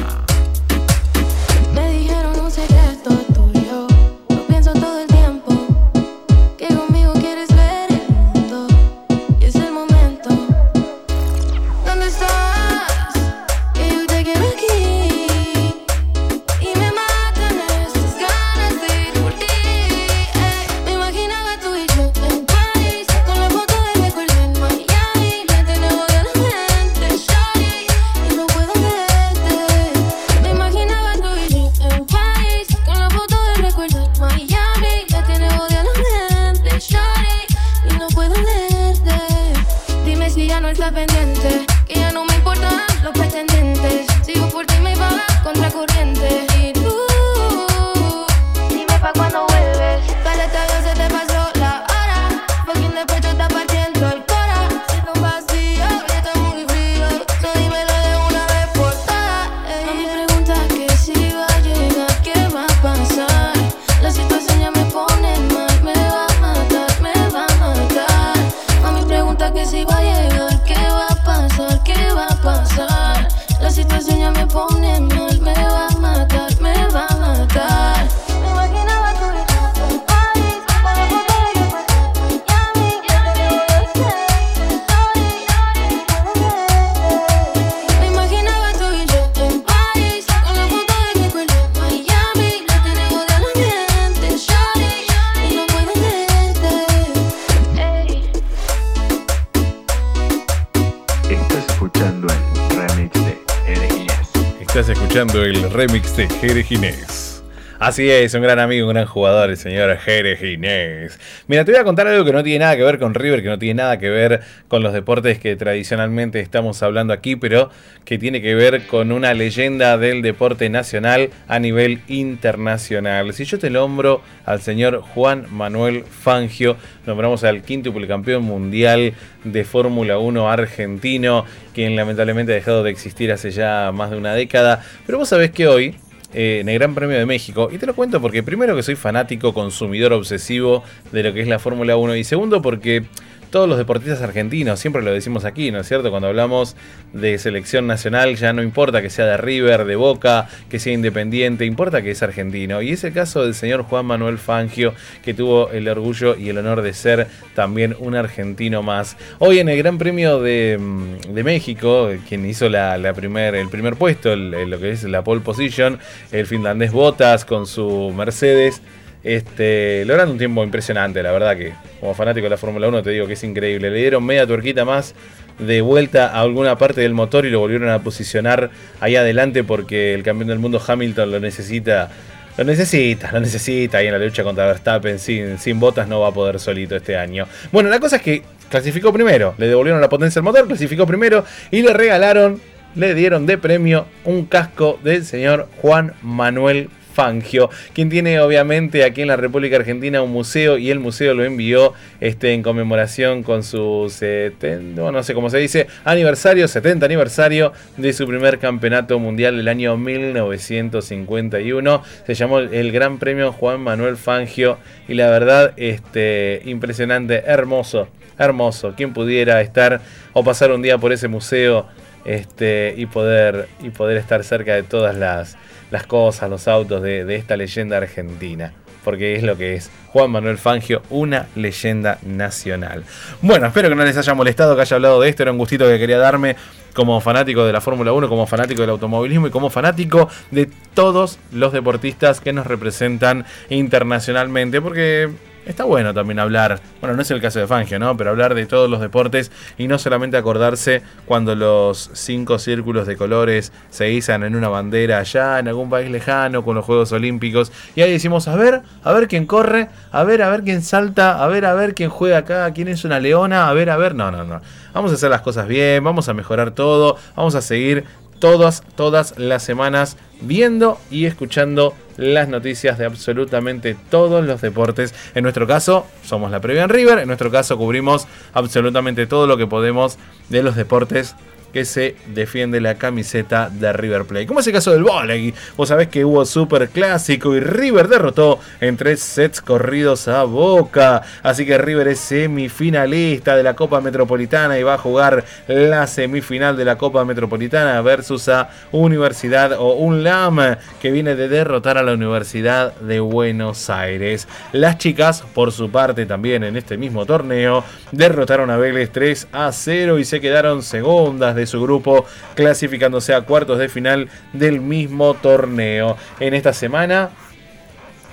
De 106.18 106.28
Jere 106.28 106.63
Ginés. 106.63 107.43
Así 107.80 108.09
es, 108.09 108.34
un 108.34 108.41
gran 108.41 108.57
amigo, 108.57 108.88
un 108.88 108.93
gran 108.95 109.05
jugador, 109.05 109.51
el 109.51 109.57
señor 109.57 109.95
Jerez 109.97 110.39
Ginés. 110.39 111.20
Mira, 111.47 111.63
te 111.63 111.72
voy 111.72 111.80
a 111.80 111.84
contar 111.84 112.07
algo 112.07 112.26
que 112.26 112.32
no 112.32 112.41
tiene 112.41 112.65
nada 112.65 112.76
que 112.76 112.82
ver 112.82 112.97
con 112.97 113.13
River, 113.13 113.43
que 113.43 113.49
no 113.49 113.59
tiene 113.59 113.76
nada 113.76 113.99
que 113.99 114.09
ver 114.09 114.41
con 114.68 114.82
los 114.82 114.93
deportes 114.93 115.38
que 115.38 115.55
tradicionalmente 115.55 116.39
estamos 116.39 116.82
hablando 116.82 117.13
aquí, 117.13 117.36
pero 117.36 117.70
que 118.03 118.18
tiene 118.18 118.41
que 118.41 118.55
ver 118.55 118.88
con 118.88 119.11
una 119.11 119.36
leyenda 119.36 119.99
del 119.99 120.24
deporte 120.24 120.70
nacional 120.70 121.30
a 121.47 121.59
nivel 121.59 122.01
internacional. 122.07 123.32
Si 123.34 123.45
yo 123.45 123.59
te 123.59 123.70
nombro 123.70 124.24
al 124.43 124.59
señor 124.61 125.01
Juan 125.01 125.45
Manuel 125.51 126.03
Fangio, 126.03 126.78
nombramos 127.05 127.43
al 127.43 127.61
quinto 127.61 127.93
campeón 128.07 128.41
mundial 128.41 129.13
de 129.43 129.63
Fórmula 129.63 130.18
1 130.18 130.49
argentino, 130.49 131.45
quien 131.76 131.95
lamentablemente 131.95 132.53
ha 132.53 132.55
dejado 132.55 132.82
de 132.82 132.89
existir 132.89 133.32
hace 133.32 133.51
ya 133.51 133.91
más 133.93 134.09
de 134.09 134.18
una 134.18 134.34
década, 134.34 134.84
pero 135.05 135.20
vos 135.20 135.30
sabés 135.30 135.51
que 135.51 135.68
hoy 135.68 135.95
eh, 136.34 136.60
en 136.62 136.70
el 136.70 136.78
Gran 136.80 136.96
Premio 136.96 137.18
de 137.18 137.26
México. 137.26 137.70
Y 137.72 137.78
te 137.78 137.86
lo 137.86 137.96
cuento 137.96 138.22
porque 138.22 138.44
primero 138.44 138.76
que 138.76 138.84
soy 138.84 138.96
fanático, 138.96 139.54
consumidor 139.54 140.14
obsesivo 140.14 140.84
de 141.12 141.24
lo 141.24 141.34
que 141.34 141.42
es 141.42 141.48
la 141.48 141.60
Fórmula 141.60 141.96
1 141.98 142.16
y 142.16 142.24
segundo 142.24 142.62
porque 142.62 143.06
todos 143.50 143.68
los 143.68 143.78
deportistas 143.78 144.22
argentinos, 144.22 144.80
siempre 144.80 145.02
lo 145.02 145.12
decimos 145.12 145.45
aquí, 145.45 145.72
¿no 145.72 145.80
es 145.80 145.88
cierto? 145.88 146.10
Cuando 146.10 146.28
hablamos 146.28 146.76
de 147.14 147.38
selección 147.38 147.88
nacional, 147.88 148.36
ya 148.36 148.54
no 148.54 148.62
importa 148.62 149.02
que 149.02 149.10
sea 149.10 149.26
de 149.26 149.38
River, 149.38 149.86
de 149.86 149.95
Boca, 149.95 150.50
que 150.70 150.80
sea 150.80 150.93
independiente, 150.93 151.66
importa 151.66 152.02
que 152.02 152.12
es 152.12 152.24
argentino. 152.24 152.82
Y 152.82 152.91
es 152.91 153.04
el 153.04 153.14
caso 153.14 153.43
del 153.43 153.56
señor 153.56 153.84
Juan 153.84 154.06
Manuel 154.06 154.38
Fangio, 154.38 154.93
que 155.24 155.34
tuvo 155.34 155.72
el 155.72 155.88
orgullo 155.88 156.36
y 156.36 156.50
el 156.50 156.58
honor 156.58 156.82
de 156.82 156.93
ser 156.93 157.28
también 157.56 157.95
un 158.00 158.16
argentino 158.16 158.84
más. 158.84 159.18
Hoy 159.39 159.60
en 159.60 159.70
el 159.70 159.78
Gran 159.78 159.98
Premio 159.98 160.41
de, 160.41 160.78
mm, 160.80 161.43
México, 161.43 162.12
quien 162.28 162.45
hizo 162.45 162.68
la, 162.70 163.14
primer, 163.14 163.56
el 163.56 163.70
primer 163.70 163.95
puesto, 163.95 164.36
lo 164.36 164.80
que 164.80 164.91
es 164.91 165.04
la 165.04 165.24
pole 165.24 165.41
position, 165.41 166.00
el 166.32 166.45
finlandés 166.45 166.91
Botas 166.91 167.45
con 167.45 167.66
su 167.66 168.14
Mercedes. 168.16 168.82
Este, 169.28 170.06
logrando 170.06 170.32
un 170.32 170.38
tiempo 170.38 170.64
impresionante, 170.64 171.22
la 171.22 171.34
verdad 171.34 171.58
que 171.58 171.74
como 172.00 172.14
fanático 172.14 172.46
de 172.46 172.52
la 172.52 172.58
Fórmula 172.58 172.88
1 172.88 173.04
te 173.04 173.10
digo 173.10 173.28
que 173.28 173.34
es 173.34 173.44
increíble. 173.44 173.90
Le 173.90 173.98
dieron 173.98 174.26
media 174.26 174.48
tuerquita 174.48 174.86
más 174.86 175.16
de 175.60 175.82
vuelta 175.82 176.28
a 176.28 176.40
alguna 176.40 176.78
parte 176.78 177.02
del 177.02 177.14
motor 177.14 177.46
y 177.46 177.50
lo 177.50 177.60
volvieron 177.60 177.90
a 177.90 178.00
posicionar 178.00 178.70
ahí 179.02 179.18
adelante 179.18 179.66
porque 179.66 180.14
el 180.14 180.24
campeón 180.24 180.48
del 180.48 180.60
mundo 180.60 180.82
Hamilton 180.86 181.30
lo 181.30 181.40
necesita. 181.42 182.10
Lo 182.58 182.64
necesita, 182.64 183.34
lo 183.34 183.42
necesita 183.42 183.98
ahí 183.98 184.08
en 184.08 184.14
la 184.14 184.20
lucha 184.20 184.46
contra 184.46 184.66
Verstappen. 184.66 185.20
Sin, 185.20 185.58
sin 185.58 185.78
botas 185.78 186.08
no 186.08 186.22
va 186.22 186.30
a 186.30 186.34
poder 186.34 186.58
solito 186.58 186.96
este 186.96 187.18
año. 187.18 187.48
Bueno, 187.74 187.90
la 187.90 188.00
cosa 188.00 188.16
es 188.16 188.22
que 188.22 188.44
clasificó 188.70 189.12
primero. 189.12 189.56
Le 189.58 189.68
devolvieron 189.68 190.00
la 190.00 190.08
potencia 190.08 190.40
al 190.40 190.44
motor, 190.44 190.68
clasificó 190.68 191.06
primero 191.06 191.44
y 191.70 191.82
le 191.82 191.92
regalaron, 191.92 192.62
le 192.96 193.14
dieron 193.14 193.46
de 193.46 193.58
premio 193.58 194.06
un 194.24 194.46
casco 194.46 194.98
del 195.04 195.26
señor 195.26 195.68
Juan 195.82 196.14
Manuel 196.22 196.90
Fangio, 197.18 197.72
quien 197.93 198.11
tiene 198.11 198.39
obviamente 198.39 199.03
aquí 199.03 199.24
en 199.24 199.30
la 199.30 199.38
República 199.38 199.78
Argentina 199.78 200.22
un 200.22 200.32
museo 200.32 200.78
y 200.78 200.91
el 200.91 200.99
museo 200.99 201.34
lo 201.34 201.43
envió 201.43 201.95
este, 202.22 202.53
en 202.53 202.61
conmemoración 202.61 203.41
con 203.41 203.63
su 203.63 204.13
70, 204.15 205.11
no 205.11 205.24
sé 205.24 205.34
cómo 205.34 205.49
se 205.49 205.57
dice, 205.57 205.88
aniversario, 206.05 206.68
70 206.68 207.07
aniversario 207.07 207.74
de 207.97 208.13
su 208.13 208.28
primer 208.28 208.59
campeonato 208.59 209.18
mundial 209.18 209.57
del 209.57 209.68
año 209.68 209.97
1951. 209.97 212.03
Se 212.28 212.36
llamó 212.36 212.59
el 212.59 212.91
Gran 212.91 213.18
Premio 213.18 213.51
Juan 213.51 213.82
Manuel 213.82 214.18
Fangio 214.18 214.78
y 215.07 215.15
la 215.15 215.32
verdad, 215.32 215.74
este, 215.76 216.61
impresionante, 216.65 217.45
hermoso, 217.47 218.09
hermoso. 218.38 218.93
Quien 218.95 219.13
pudiera 219.13 219.59
estar 219.61 220.01
o 220.34 220.43
pasar 220.43 220.72
un 220.72 220.84
día 220.84 220.99
por 220.99 221.11
ese 221.11 221.28
museo 221.28 221.88
este, 222.26 222.93
y, 222.95 223.07
poder, 223.07 223.70
y 223.82 223.89
poder 223.89 224.18
estar 224.18 224.43
cerca 224.43 224.76
de 224.76 224.84
todas 224.84 225.15
las 225.15 225.57
las 225.92 226.06
cosas, 226.06 226.50
los 226.50 226.68
autos 226.68 227.02
de, 227.02 227.36
esta 227.36 227.58
leyenda 227.58 227.98
argentina 227.98 228.74
porque 229.04 229.38
es 229.38 229.44
lo 229.44 229.58
que 229.58 229.76
es 229.76 229.90
Juan 230.08 230.30
Manuel 230.32 230.58
Fangio, 230.58 231.02
una 231.10 231.48
leyenda 231.56 232.18
nacional. 232.24 233.06
Bueno, 233.42 233.68
espero 233.68 233.88
que 233.88 233.96
no 233.96 234.04
les 234.04 234.18
haya 234.18 234.34
molestado 234.34 234.76
que 234.76 234.82
haya 234.82 234.96
hablado 234.96 235.22
de 235.22 235.30
esto, 235.30 235.44
era 235.44 235.54
un 235.54 235.58
gustito 235.58 235.88
que 235.88 235.98
quería 235.98 236.18
darme 236.18 236.58
como 236.94 237.22
fanático 237.22 237.64
de 237.64 237.72
la 237.72 237.80
Fórmula 237.80 238.12
1, 238.12 238.28
como 238.28 238.48
fanático 238.48 238.82
del 238.82 238.90
automovilismo 238.90 239.48
y 239.48 239.50
como 239.50 239.70
fanático 239.70 240.28
de 240.52 240.68
todos 240.94 241.40
los 241.54 241.72
deportistas 241.72 242.42
que 242.42 242.52
nos 242.52 242.68
representan 242.68 243.46
internacionalmente, 243.70 244.82
porque 244.82 245.30
está 245.68 245.84
bueno 245.84 246.13
también 246.13 246.39
hablar, 246.39 246.80
bueno, 247.01 247.15
no 247.15 247.22
es 247.22 247.32
el 247.32 247.41
caso 247.41 247.59
de 247.59 247.68
Fangio, 247.68 247.99
¿no? 247.99 248.15
Pero 248.18 248.32
hablar 248.32 248.55
de 248.55 248.65
todos 248.65 248.89
los 248.89 249.01
deportes 249.01 249.51
y 249.78 249.88
no 249.88 249.99
solamente 249.99 250.38
acordarse 250.38 251.01
cuando 251.26 251.55
los 251.55 252.09
cinco 252.13 252.57
círculos 252.57 253.05
de 253.05 253.18
colores 253.18 253.72
se 253.89 254.11
izan 254.11 254.43
en 254.43 254.55
una 254.55 254.70
bandera 254.70 255.20
allá, 255.20 255.59
en 255.59 255.68
algún 255.68 255.89
país 255.89 256.09
lejano, 256.09 256.63
con 256.63 256.76
los 256.76 256.86
Juegos 256.86 257.11
Olímpicos. 257.11 257.72
Y 257.95 258.01
ahí 258.01 258.11
decimos, 258.11 258.47
a 258.47 258.55
ver, 258.55 258.82
a 259.03 259.11
ver 259.11 259.28
quién 259.28 259.45
corre, 259.45 259.89
a 260.11 260.24
ver, 260.24 260.41
a 260.41 260.49
ver 260.49 260.63
quién 260.63 260.82
salta, 260.82 261.43
a 261.43 261.47
ver, 261.47 261.65
a 261.65 261.74
ver 261.74 261.93
quién 261.93 262.09
juega 262.09 262.39
acá, 262.39 262.72
quién 262.74 262.88
es 262.88 263.03
una 263.03 263.20
leona, 263.20 263.70
a 263.70 263.74
ver, 263.74 263.89
a 263.89 263.97
ver. 263.97 264.15
No, 264.15 264.32
no, 264.32 264.43
no. 264.43 264.61
Vamos 264.93 265.11
a 265.11 265.15
hacer 265.15 265.30
las 265.30 265.41
cosas 265.41 265.68
bien, 265.68 266.03
vamos 266.03 266.30
a 266.30 266.34
mejorar 266.34 266.72
todo, 266.72 267.18
vamos 267.36 267.55
a 267.55 267.61
seguir 267.61 268.05
todas, 268.40 268.84
todas 268.96 269.38
las 269.38 269.64
semanas 269.64 270.18
viendo 270.42 271.00
y 271.10 271.26
escuchando 271.26 271.94
las 272.18 272.48
noticias 272.50 272.98
de 272.98 273.06
absolutamente 273.06 273.96
todos 274.10 274.46
los 274.46 274.62
deportes. 274.62 275.14
En 275.36 275.44
nuestro 275.44 275.68
caso, 275.68 276.06
somos 276.24 276.52
la 276.52 276.60
Previa 276.60 276.84
en 276.84 276.90
River. 276.90 277.20
En 277.20 277.28
nuestro 277.28 277.52
caso, 277.52 277.78
cubrimos 277.78 278.28
absolutamente 278.54 279.28
todo 279.28 279.48
lo 279.48 279.58
que 279.58 279.68
podemos 279.68 280.18
de 280.50 280.64
los 280.64 280.76
deportes 280.76 281.36
que 281.74 281.86
se 281.86 282.15
defiende 282.34 282.82
la 282.82 282.95
camiseta 282.95 283.70
de 283.70 283.93
River 283.93 284.26
Plate. 284.26 284.47
Como 284.47 284.59
es 284.59 284.68
el 284.68 284.74
caso 284.74 284.91
del 284.91 285.03
volley. 285.03 285.53
Vos 285.76 285.89
sabés 285.89 286.07
que 286.07 286.26
hubo 286.26 286.45
super 286.45 286.89
clásico 286.89 287.55
y 287.55 287.59
River 287.59 288.07
derrotó 288.07 288.59
en 288.80 288.97
tres 288.97 289.22
sets 289.22 289.61
corridos 289.61 290.28
a 290.28 290.43
Boca. 290.43 291.22
Así 291.43 291.65
que 291.65 291.78
River 291.78 292.07
es 292.07 292.20
semifinalista 292.20 293.55
de 293.55 293.63
la 293.63 293.76
Copa 293.76 294.01
Metropolitana 294.01 294.80
y 294.80 294.84
va 294.84 294.95
a 294.95 294.97
jugar 294.97 295.43
la 295.68 296.07
semifinal 296.07 296.78
de 296.78 296.86
la 296.86 296.97
Copa 296.97 297.26
Metropolitana 297.26 298.01
versus 298.01 298.47
a 298.49 298.70
Universidad 298.91 299.74
o 299.74 299.93
UNLAM 299.95 300.78
que 301.01 301.11
viene 301.11 301.36
de 301.36 301.49
derrotar 301.49 301.97
a 301.97 302.03
la 302.03 302.13
Universidad 302.13 302.95
de 302.95 303.20
Buenos 303.20 303.89
Aires. 303.89 304.47
Las 304.72 304.97
chicas, 304.97 305.43
por 305.53 305.72
su 305.72 305.91
parte, 305.91 306.26
también 306.26 306.63
en 306.63 306.78
este 306.78 306.97
mismo 306.97 307.26
torneo, 307.26 307.84
derrotaron 308.11 308.70
a 308.70 308.78
Vélez 308.78 309.11
3 309.11 309.47
a 309.51 309.72
0 309.72 310.20
y 310.20 310.26
se 310.26 310.39
quedaron 310.39 310.84
segundas 310.84 311.55
de 311.58 311.68
su 311.68 311.82
grupo, 311.82 312.26
clasificándose 312.55 313.34
a 313.34 313.41
cuartos 313.41 313.80
de 313.80 313.89
final 313.89 314.30
del 314.53 314.80
mismo 314.80 315.34
torneo. 315.34 316.16
En 316.39 316.53
esta 316.53 316.72
semana 316.72 317.32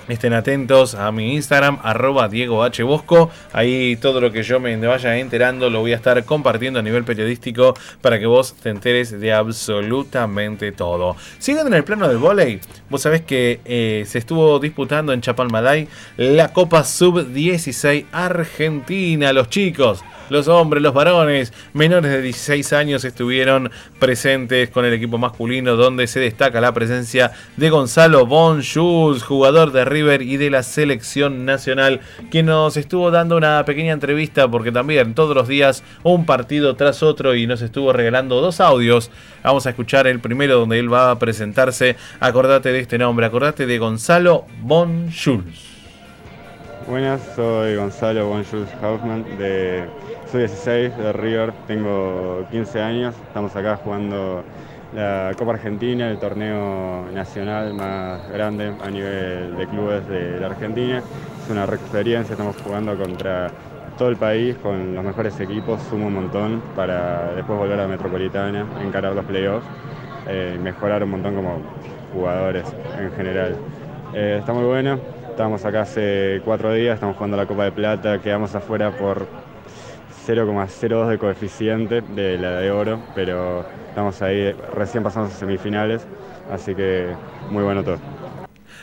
Estén 0.07 0.33
atentos 0.33 0.93
a 0.93 1.11
mi 1.11 1.33
Instagram, 1.33 1.79
arroba 1.81 2.27
Diego 2.27 2.63
H. 2.63 2.83
Bosco. 2.83 3.31
Ahí 3.53 3.95
todo 3.95 4.21
lo 4.21 4.31
que 4.31 4.43
yo 4.43 4.59
me 4.59 4.77
vaya 4.77 5.17
enterando 5.17 5.71
lo 5.71 5.79
voy 5.79 5.93
a 5.93 5.95
estar 5.95 6.23
compartiendo 6.25 6.79
a 6.79 6.83
nivel 6.83 7.03
periodístico 7.03 7.73
para 8.01 8.19
que 8.19 8.27
vos 8.27 8.53
te 8.53 8.69
enteres 8.69 9.19
de 9.19 9.33
absolutamente 9.33 10.71
todo. 10.71 11.15
Siguiendo 11.39 11.69
en 11.69 11.77
el 11.77 11.83
plano 11.83 12.07
del 12.07 12.19
volei, 12.19 12.59
vos 12.87 13.01
sabés 13.01 13.21
que 13.21 13.61
eh, 13.65 14.03
se 14.05 14.19
estuvo 14.19 14.59
disputando 14.59 15.11
en 15.11 15.21
Chapalmalay 15.21 15.87
la 16.17 16.53
Copa 16.53 16.83
Sub-16 16.83 18.05
Argentina. 18.11 19.33
Los 19.33 19.49
chicos 19.49 20.03
los 20.29 20.47
hombres, 20.47 20.81
los 20.81 20.93
varones 20.93 21.53
menores 21.73 22.11
de 22.11 22.21
16 22.21 22.73
años 22.73 23.05
estuvieron 23.05 23.69
presentes 23.99 24.69
con 24.69 24.85
el 24.85 24.93
equipo 24.93 25.17
masculino 25.17 25.75
donde 25.75 26.07
se 26.07 26.19
destaca 26.19 26.59
la 26.61 26.73
presencia 26.73 27.31
de 27.57 27.69
Gonzalo 27.69 28.25
Bonjus, 28.25 29.23
jugador 29.23 29.71
de 29.71 29.85
River 29.95 30.21
y 30.21 30.35
de 30.35 30.49
la 30.49 30.61
selección 30.61 31.45
nacional, 31.45 32.01
quien 32.29 32.47
nos 32.47 32.75
estuvo 32.75 33.11
dando 33.11 33.37
una 33.37 33.63
pequeña 33.63 33.93
entrevista 33.93 34.49
porque 34.49 34.73
también 34.73 35.13
todos 35.13 35.33
los 35.33 35.47
días 35.47 35.83
un 36.03 36.25
partido 36.25 36.75
tras 36.75 37.01
otro 37.01 37.33
y 37.33 37.47
nos 37.47 37.61
estuvo 37.61 37.93
regalando 37.93 38.41
dos 38.41 38.59
audios. 38.59 39.09
Vamos 39.41 39.65
a 39.67 39.69
escuchar 39.69 40.05
el 40.07 40.19
primero 40.19 40.59
donde 40.59 40.79
él 40.79 40.91
va 40.91 41.11
a 41.11 41.17
presentarse. 41.17 41.95
Acordate 42.19 42.73
de 42.73 42.79
este 42.81 42.97
nombre, 42.97 43.25
acordate 43.25 43.65
de 43.65 43.77
Gonzalo 43.77 44.45
Bonjus. 44.61 45.43
Buenas, 46.89 47.21
soy 47.37 47.75
Gonzalo 47.77 48.27
Bonjus 48.27 48.67
Hoffman 48.83 49.23
de 49.37 49.85
soy 50.29 50.41
16 50.41 50.97
de 50.97 51.13
River, 51.13 51.53
tengo 51.67 52.45
15 52.51 52.81
años, 52.81 53.15
estamos 53.27 53.55
acá 53.55 53.77
jugando 53.77 54.43
la 54.95 55.33
Copa 55.37 55.51
Argentina, 55.51 56.09
el 56.09 56.17
torneo 56.17 57.05
nacional 57.13 57.73
más 57.73 58.29
grande 58.29 58.73
a 58.81 58.89
nivel 58.89 59.55
de 59.57 59.67
clubes 59.67 60.07
de 60.07 60.39
la 60.39 60.47
Argentina. 60.47 61.03
Es 61.43 61.49
una 61.49 61.65
experiencia, 61.65 62.33
estamos 62.33 62.55
jugando 62.63 62.97
contra 62.97 63.51
todo 63.97 64.09
el 64.09 64.15
país 64.15 64.55
con 64.57 64.95
los 64.95 65.03
mejores 65.03 65.37
equipos, 65.39 65.81
sumo 65.83 66.07
un 66.07 66.13
montón 66.13 66.61
para 66.75 67.33
después 67.35 67.59
volver 67.59 67.79
a 67.79 67.87
Metropolitana, 67.87 68.65
encarar 68.81 69.13
los 69.13 69.25
playoffs, 69.25 69.65
eh, 70.27 70.57
mejorar 70.61 71.03
un 71.03 71.11
montón 71.11 71.35
como 71.35 71.57
jugadores 72.13 72.65
en 72.97 73.11
general. 73.11 73.55
Eh, 74.13 74.37
está 74.39 74.53
muy 74.53 74.63
bueno, 74.63 74.97
estamos 75.29 75.65
acá 75.65 75.81
hace 75.81 76.41
cuatro 76.45 76.71
días, 76.73 76.95
estamos 76.95 77.17
jugando 77.17 77.35
la 77.35 77.45
Copa 77.45 77.65
de 77.65 77.71
Plata, 77.73 78.19
quedamos 78.19 78.55
afuera 78.55 78.91
por 78.91 79.27
0,02 80.25 81.09
de 81.09 81.17
coeficiente 81.17 82.01
de 82.01 82.37
la 82.37 82.51
de 82.59 82.71
oro, 82.71 83.05
pero 83.13 83.67
estamos 83.87 84.21
ahí, 84.21 84.51
recién 84.53 85.03
pasamos 85.03 85.31
a 85.33 85.35
semifinales, 85.37 86.09
así 86.47 86.75
que 86.75 87.19
muy 87.47 87.63
bueno 87.63 87.83
todo. 87.83 88.03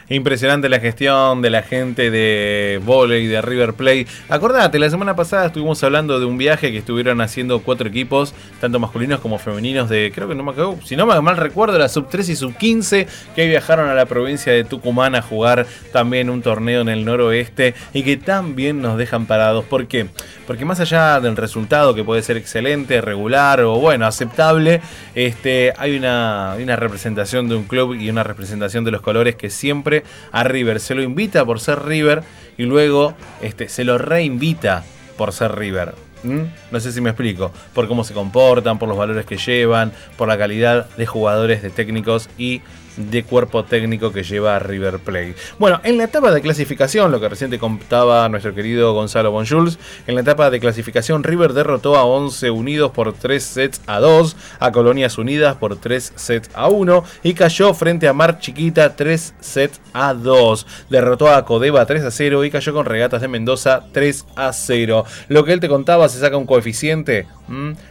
Impresionante 0.08 0.68
la 0.68 0.80
gestión 0.80 1.42
de 1.42 1.50
la 1.50 1.62
gente 1.62 2.10
de 2.10 2.80
volei 2.84 3.26
de 3.26 3.40
River 3.40 3.74
Plate. 3.74 4.06
Acordate, 4.28 4.78
la 4.78 4.90
semana 4.90 5.14
pasada 5.14 5.46
estuvimos 5.46 5.82
hablando 5.84 6.18
de 6.18 6.26
un 6.26 6.36
viaje 6.36 6.72
que 6.72 6.78
estuvieron 6.78 7.20
haciendo 7.20 7.60
cuatro 7.60 7.88
equipos, 7.88 8.34
tanto 8.60 8.80
masculinos 8.80 9.20
como 9.20 9.38
femeninos, 9.38 9.88
de 9.88 10.12
creo 10.14 10.28
que 10.28 10.34
no 10.34 10.42
me 10.42 10.52
acuerdo, 10.52 10.78
si 10.84 10.96
no 10.96 11.06
mal 11.06 11.36
recuerdo, 11.36 11.78
la 11.78 11.88
sub 11.88 12.08
3 12.08 12.28
y 12.30 12.36
sub 12.36 12.56
15, 12.56 13.06
que 13.34 13.46
viajaron 13.46 13.88
a 13.88 13.94
la 13.94 14.06
provincia 14.06 14.52
de 14.52 14.64
Tucumán 14.64 15.14
a 15.14 15.22
jugar 15.22 15.66
también 15.92 16.30
un 16.30 16.42
torneo 16.42 16.80
en 16.80 16.88
el 16.88 17.04
noroeste 17.04 17.74
y 17.92 18.02
que 18.02 18.16
también 18.16 18.82
nos 18.82 18.98
dejan 18.98 19.26
parados. 19.26 19.64
¿Por 19.64 19.86
qué? 19.86 20.06
Porque 20.46 20.64
más 20.64 20.80
allá 20.80 21.20
del 21.20 21.36
resultado 21.36 21.94
que 21.94 22.04
puede 22.04 22.22
ser 22.22 22.36
excelente, 22.36 23.00
regular 23.00 23.60
o 23.60 23.78
bueno, 23.78 24.06
aceptable, 24.06 24.80
este, 25.14 25.72
hay 25.76 25.96
una, 25.96 26.52
hay 26.52 26.62
una 26.62 26.76
representación 26.76 27.48
de 27.48 27.56
un 27.56 27.64
club 27.64 27.94
y 27.94 28.10
una 28.10 28.24
representación 28.24 28.84
de 28.84 28.90
los 28.90 29.00
colores 29.00 29.36
que 29.36 29.50
siempre 29.50 29.91
a 30.30 30.44
River. 30.44 30.80
Se 30.80 30.94
lo 30.94 31.02
invita 31.02 31.44
por 31.44 31.60
ser 31.60 31.84
River 31.84 32.22
y 32.56 32.64
luego 32.64 33.14
este, 33.40 33.68
se 33.68 33.84
lo 33.84 33.98
reinvita 33.98 34.84
por 35.16 35.32
ser 35.32 35.54
River. 35.56 35.94
¿Mm? 36.22 36.42
No 36.70 36.80
sé 36.80 36.92
si 36.92 37.00
me 37.00 37.10
explico. 37.10 37.52
Por 37.74 37.88
cómo 37.88 38.04
se 38.04 38.14
comportan, 38.14 38.78
por 38.78 38.88
los 38.88 38.96
valores 38.96 39.26
que 39.26 39.36
llevan, 39.36 39.92
por 40.16 40.28
la 40.28 40.38
calidad 40.38 40.88
de 40.96 41.06
jugadores, 41.06 41.62
de 41.62 41.70
técnicos 41.70 42.28
y 42.38 42.62
de 42.96 43.24
cuerpo 43.24 43.64
técnico 43.64 44.12
que 44.12 44.22
lleva 44.22 44.56
a 44.56 44.58
River 44.58 44.98
Plate. 44.98 45.34
Bueno, 45.58 45.80
en 45.84 45.98
la 45.98 46.04
etapa 46.04 46.32
de 46.32 46.40
clasificación, 46.40 47.10
lo 47.10 47.20
que 47.20 47.28
recién 47.28 47.56
contaba 47.58 48.28
nuestro 48.28 48.54
querido 48.54 48.92
Gonzalo 48.94 49.30
Bonjuls, 49.30 49.78
en 50.06 50.14
la 50.14 50.22
etapa 50.22 50.50
de 50.50 50.60
clasificación 50.60 51.22
River 51.22 51.52
derrotó 51.52 51.96
a 51.96 52.04
11 52.04 52.50
Unidos 52.50 52.92
por 52.92 53.12
3 53.12 53.42
sets 53.42 53.80
a 53.86 54.00
2, 54.00 54.36
a 54.58 54.72
Colonias 54.72 55.18
Unidas 55.18 55.56
por 55.56 55.76
3 55.76 56.12
sets 56.16 56.50
a 56.54 56.68
1 56.68 57.04
y 57.22 57.34
cayó 57.34 57.74
frente 57.74 58.08
a 58.08 58.12
Mar 58.12 58.38
Chiquita 58.38 58.96
3 58.96 59.34
sets 59.40 59.80
a 59.92 60.14
2. 60.14 60.66
Derrotó 60.90 61.32
a 61.32 61.44
Codeva 61.44 61.86
3 61.86 62.04
a 62.04 62.10
0 62.10 62.44
y 62.44 62.50
cayó 62.50 62.72
con 62.72 62.86
Regatas 62.86 63.20
de 63.20 63.28
Mendoza 63.28 63.84
3 63.92 64.26
a 64.36 64.52
0. 64.52 65.04
Lo 65.28 65.44
que 65.44 65.52
él 65.52 65.60
te 65.60 65.68
contaba 65.68 66.08
se 66.08 66.20
saca 66.20 66.36
un 66.36 66.46
coeficiente, 66.46 67.26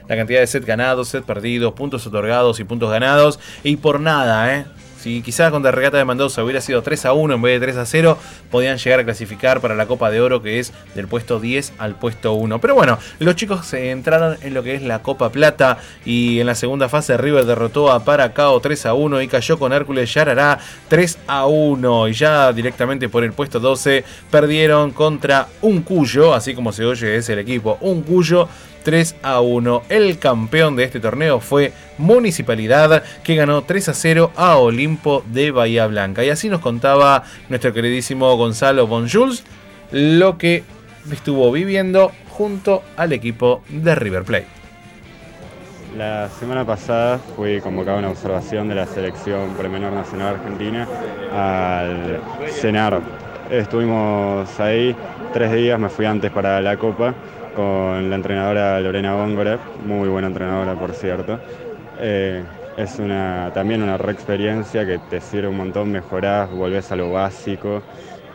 la 0.08 0.16
cantidad 0.16 0.39
de 0.39 0.47
sets 0.47 0.66
ganados, 0.66 1.10
sets 1.10 1.26
perdidos, 1.26 1.74
puntos 1.74 2.06
otorgados 2.08 2.60
y 2.60 2.64
puntos 2.64 2.89
ganados 2.89 3.39
y 3.64 3.78
por 3.78 3.99
nada, 3.99 4.56
¿eh? 4.56 4.66
Si 5.02 5.24
quizás 5.24 5.49
contra 5.49 5.72
Regata 5.72 5.97
de 5.97 6.06
Mendoza 6.06 6.43
hubiera 6.43 6.62
sido 6.62 6.84
3 6.84 7.06
a 7.06 7.14
1 7.14 7.34
en 7.34 7.41
vez 7.41 7.60
de 7.60 7.66
3 7.66 7.78
a 7.78 7.86
0, 7.88 8.20
podían 8.52 8.78
llegar 8.78 8.99
a 8.99 9.04
clasificar 9.04 9.60
para 9.60 9.74
la 9.74 9.88
Copa 9.88 10.12
de 10.12 10.22
Oro, 10.22 10.43
que 10.43 10.60
es 10.60 10.74
del 10.93 11.08
puesto 11.08 11.39
10 11.39 11.74
al 11.80 11.95
puesto 11.95 12.34
1. 12.34 12.62
Pero 12.62 12.76
bueno, 12.76 12.99
los 13.18 13.36
chicos 13.36 13.66
se 13.66 13.89
entraron 13.89 14.38
en 14.43 14.54
lo 14.54 14.62
que 14.62 14.76
es 14.76 14.84
la 14.84 15.02
Copa 15.02 15.32
Plata 15.32 15.80
y 16.06 16.39
en 16.39 16.45
la 16.45 16.54
segunda 16.54 16.88
fase 16.88 17.18
River 17.18 17.45
derrotó 17.45 17.91
a 17.91 18.06
Paracao 18.06 18.60
3 18.60 18.86
a 18.86 18.93
1 18.93 19.24
y 19.24 19.28
cayó 19.28 19.58
con 19.58 19.74
Hércules 19.74 20.14
Yarará 20.14 20.60
3 20.88 21.18
a 21.26 21.47
1. 21.47 22.08
Y 22.10 22.14
ya 22.14 22.54
directamente 22.54 23.10
por 23.10 23.24
el 23.24 23.34
puesto 23.34 23.60
12 23.60 24.04
perdieron 24.30 24.91
contra 24.91 25.47
un 25.64 25.82
Cuyo, 25.82 26.36
así 26.36 26.54
como 26.54 26.72
se 26.72 26.86
oye 26.86 27.16
es 27.16 27.28
el 27.30 27.39
equipo, 27.39 27.80
un 27.82 28.04
Cuyo 28.04 28.47
3 28.84 29.16
a 29.24 29.42
1. 29.42 29.84
El 29.90 30.20
campeón 30.20 30.76
de 30.76 30.84
este 30.84 31.00
torneo 31.00 31.40
fue 31.40 31.74
Municipalidad, 31.98 33.04
que 33.24 33.36
ganó 33.36 33.64
3 33.64 33.90
a 33.90 33.94
0 33.94 34.32
a 34.36 34.58
Olimpo 34.58 35.24
de 35.28 35.52
Bahía 35.52 35.88
Blanca. 35.88 36.24
Y 36.24 36.30
así 36.30 36.50
nos 36.50 36.62
contaba 36.62 37.24
nuestro 37.50 37.74
queridísimo 37.74 38.36
Gonzalo 38.36 38.88
Bonjuls 38.88 39.44
lo 39.92 40.38
que 40.38 40.64
estuvo 41.12 41.52
viviendo 41.52 42.12
junto 42.30 42.84
al 42.98 43.14
equipo 43.14 43.64
de 43.70 43.96
River 43.96 44.24
Plate. 44.24 44.48
La 45.98 46.30
semana 46.30 46.66
pasada 46.66 47.20
fui 47.36 47.60
convocado 47.60 47.98
a 47.98 48.00
una 48.00 48.10
observación 48.12 48.70
de 48.70 48.76
la 48.76 48.86
selección 48.86 49.54
premenor 49.56 49.92
nacional 49.92 50.36
argentina 50.36 50.88
al 51.34 52.22
CENAR. 52.50 53.02
Estuvimos 53.50 54.58
ahí 54.62 54.96
tres 55.34 55.52
días, 55.52 55.78
me 55.78 55.90
fui 55.90 56.06
antes 56.06 56.32
para 56.32 56.62
la 56.62 56.78
Copa 56.78 57.14
con 57.52 58.10
la 58.10 58.16
entrenadora 58.16 58.80
Lorena 58.82 59.14
Góngora, 59.16 59.60
muy 59.74 60.10
buena 60.10 60.28
entrenadora 60.28 60.78
por 60.78 60.93
cierto. 60.95 61.41
Eh, 61.95 62.47
es 62.76 62.99
una, 62.99 63.52
también 63.54 63.82
una 63.84 63.97
re 63.97 64.12
experiencia 64.14 64.86
que 64.86 64.99
te 64.99 65.22
sirve 65.22 65.47
un 65.49 65.58
montón, 65.58 65.91
mejorás, 65.91 66.49
volvés 66.52 66.91
a 66.91 66.95
lo 66.95 67.12
básico 67.12 67.86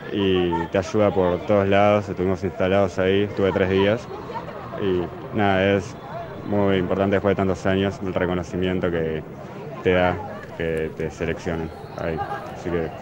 y 0.05 0.67
te 0.67 0.77
ayuda 0.77 1.11
por 1.13 1.45
todos 1.45 1.67
lados. 1.67 2.09
Estuvimos 2.09 2.43
instalados 2.43 2.99
ahí, 2.99 3.23
estuve 3.23 3.51
tres 3.53 3.69
días 3.69 4.09
y 4.75 5.09
nada, 5.31 5.75
es 5.77 5.97
muy 6.43 6.77
importante 6.77 7.15
después 7.17 7.31
de 7.33 7.35
tantos 7.37 7.65
años 7.65 7.99
el 8.01 8.13
reconocimiento 8.13 8.91
que 8.91 9.25
te 9.81 9.93
da 9.93 10.23
que 10.55 10.91
te 10.95 11.11
seleccionen 11.11 11.73
ahí. 11.95 12.21
Así 12.53 12.71
que 12.71 12.93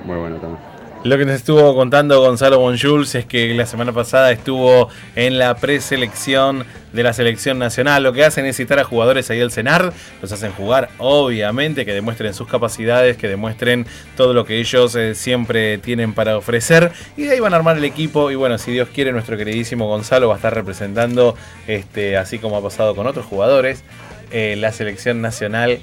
muy 0.00 0.18
bueno 0.18 0.40
también. 0.40 0.69
Lo 1.02 1.16
que 1.16 1.24
nos 1.24 1.36
estuvo 1.36 1.74
contando 1.74 2.20
Gonzalo 2.20 2.58
Bonjuls 2.58 3.14
es 3.14 3.24
que 3.24 3.54
la 3.54 3.64
semana 3.64 3.90
pasada 3.90 4.32
estuvo 4.32 4.90
en 5.16 5.38
la 5.38 5.56
preselección 5.56 6.66
de 6.92 7.02
la 7.02 7.14
selección 7.14 7.58
nacional. 7.58 8.02
Lo 8.02 8.12
que 8.12 8.22
hacen 8.22 8.44
es 8.44 8.58
citar 8.58 8.78
a 8.80 8.84
jugadores 8.84 9.30
ahí 9.30 9.40
al 9.40 9.50
cenar, 9.50 9.94
los 10.20 10.30
hacen 10.30 10.52
jugar, 10.52 10.90
obviamente, 10.98 11.86
que 11.86 11.94
demuestren 11.94 12.34
sus 12.34 12.46
capacidades, 12.48 13.16
que 13.16 13.28
demuestren 13.28 13.86
todo 14.14 14.34
lo 14.34 14.44
que 14.44 14.58
ellos 14.60 14.94
eh, 14.94 15.14
siempre 15.14 15.78
tienen 15.78 16.12
para 16.12 16.36
ofrecer. 16.36 16.92
Y 17.16 17.22
de 17.22 17.30
ahí 17.30 17.40
van 17.40 17.54
a 17.54 17.56
armar 17.56 17.78
el 17.78 17.84
equipo. 17.86 18.30
Y 18.30 18.34
bueno, 18.34 18.58
si 18.58 18.70
Dios 18.70 18.90
quiere, 18.90 19.10
nuestro 19.10 19.38
queridísimo 19.38 19.88
Gonzalo 19.88 20.28
va 20.28 20.34
a 20.34 20.36
estar 20.36 20.54
representando, 20.54 21.34
este, 21.66 22.18
así 22.18 22.38
como 22.38 22.58
ha 22.58 22.62
pasado 22.62 22.94
con 22.94 23.06
otros 23.06 23.24
jugadores, 23.24 23.84
eh, 24.32 24.54
la 24.58 24.70
selección 24.70 25.22
nacional 25.22 25.80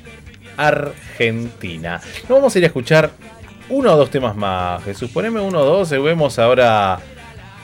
argentina. 0.57 2.01
No 2.29 2.35
vamos 2.35 2.53
a 2.55 2.59
ir 2.59 2.65
a 2.65 2.67
escuchar 2.67 3.11
uno 3.69 3.93
o 3.93 3.97
dos 3.97 4.09
temas 4.09 4.35
más, 4.35 4.83
Jesús. 4.83 5.11
Poneme 5.11 5.41
uno 5.41 5.59
o 5.59 5.65
dos 5.65 5.89
vemos 5.89 6.39
ahora. 6.39 6.99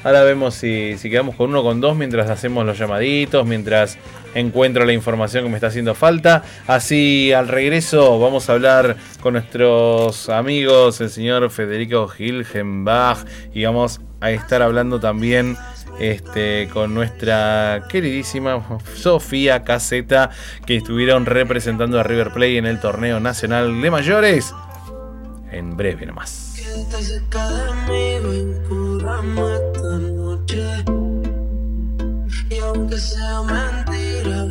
Ahora 0.04 0.24
vemos 0.24 0.56
si, 0.56 0.97
quedamos 1.01 1.36
con 1.36 1.49
uno 1.49 1.62
o 1.62 1.64
con 1.64 1.80
dos 1.80 1.95
mientras 1.95 2.30
hacemos 2.30 2.66
los 2.66 2.78
llamaditos, 2.78 3.45
mientras 3.45 3.97
encuentro 4.36 4.84
la 4.84 4.91
información 4.91 5.45
que 5.45 5.49
me 5.49 5.56
está 5.56 5.68
haciendo 5.68 5.95
falta. 5.95 6.43
Así 6.68 7.32
al 7.32 7.47
regreso 7.47 8.20
vamos 8.20 8.49
a 8.49 8.54
hablar 8.54 8.97
con 9.22 9.34
nuestros 9.34 10.28
amigos, 10.28 10.99
el 10.99 11.10
señor 11.10 11.49
Federico 11.51 12.10
Gilgenbach, 12.10 13.20
y 13.54 13.64
vamos 13.64 14.01
a 14.20 14.32
estar 14.32 14.62
hablando 14.62 14.99
también 14.99 15.56
este, 16.01 16.68
con 16.74 16.93
nuestra 16.93 17.84
queridísima 17.88 18.62
Sofía 18.95 19.64
Caseta, 19.64 20.32
que 20.66 20.76
estuvieron 20.76 21.26
representando 21.26 21.97
a 21.97 22.04
River 22.04 22.32
Plate 22.32 22.58
en 22.58 22.66
el 22.66 22.82
torneo 22.82 23.22
nacional 23.22 23.82
de 23.82 23.89
mayores 23.89 24.54
en 25.54 25.78
breve 25.78 26.06
nomás. 26.06 26.56
Y 32.49 32.60
aunque 32.60 32.97
sea 32.97 33.41
mentira, 33.43 34.45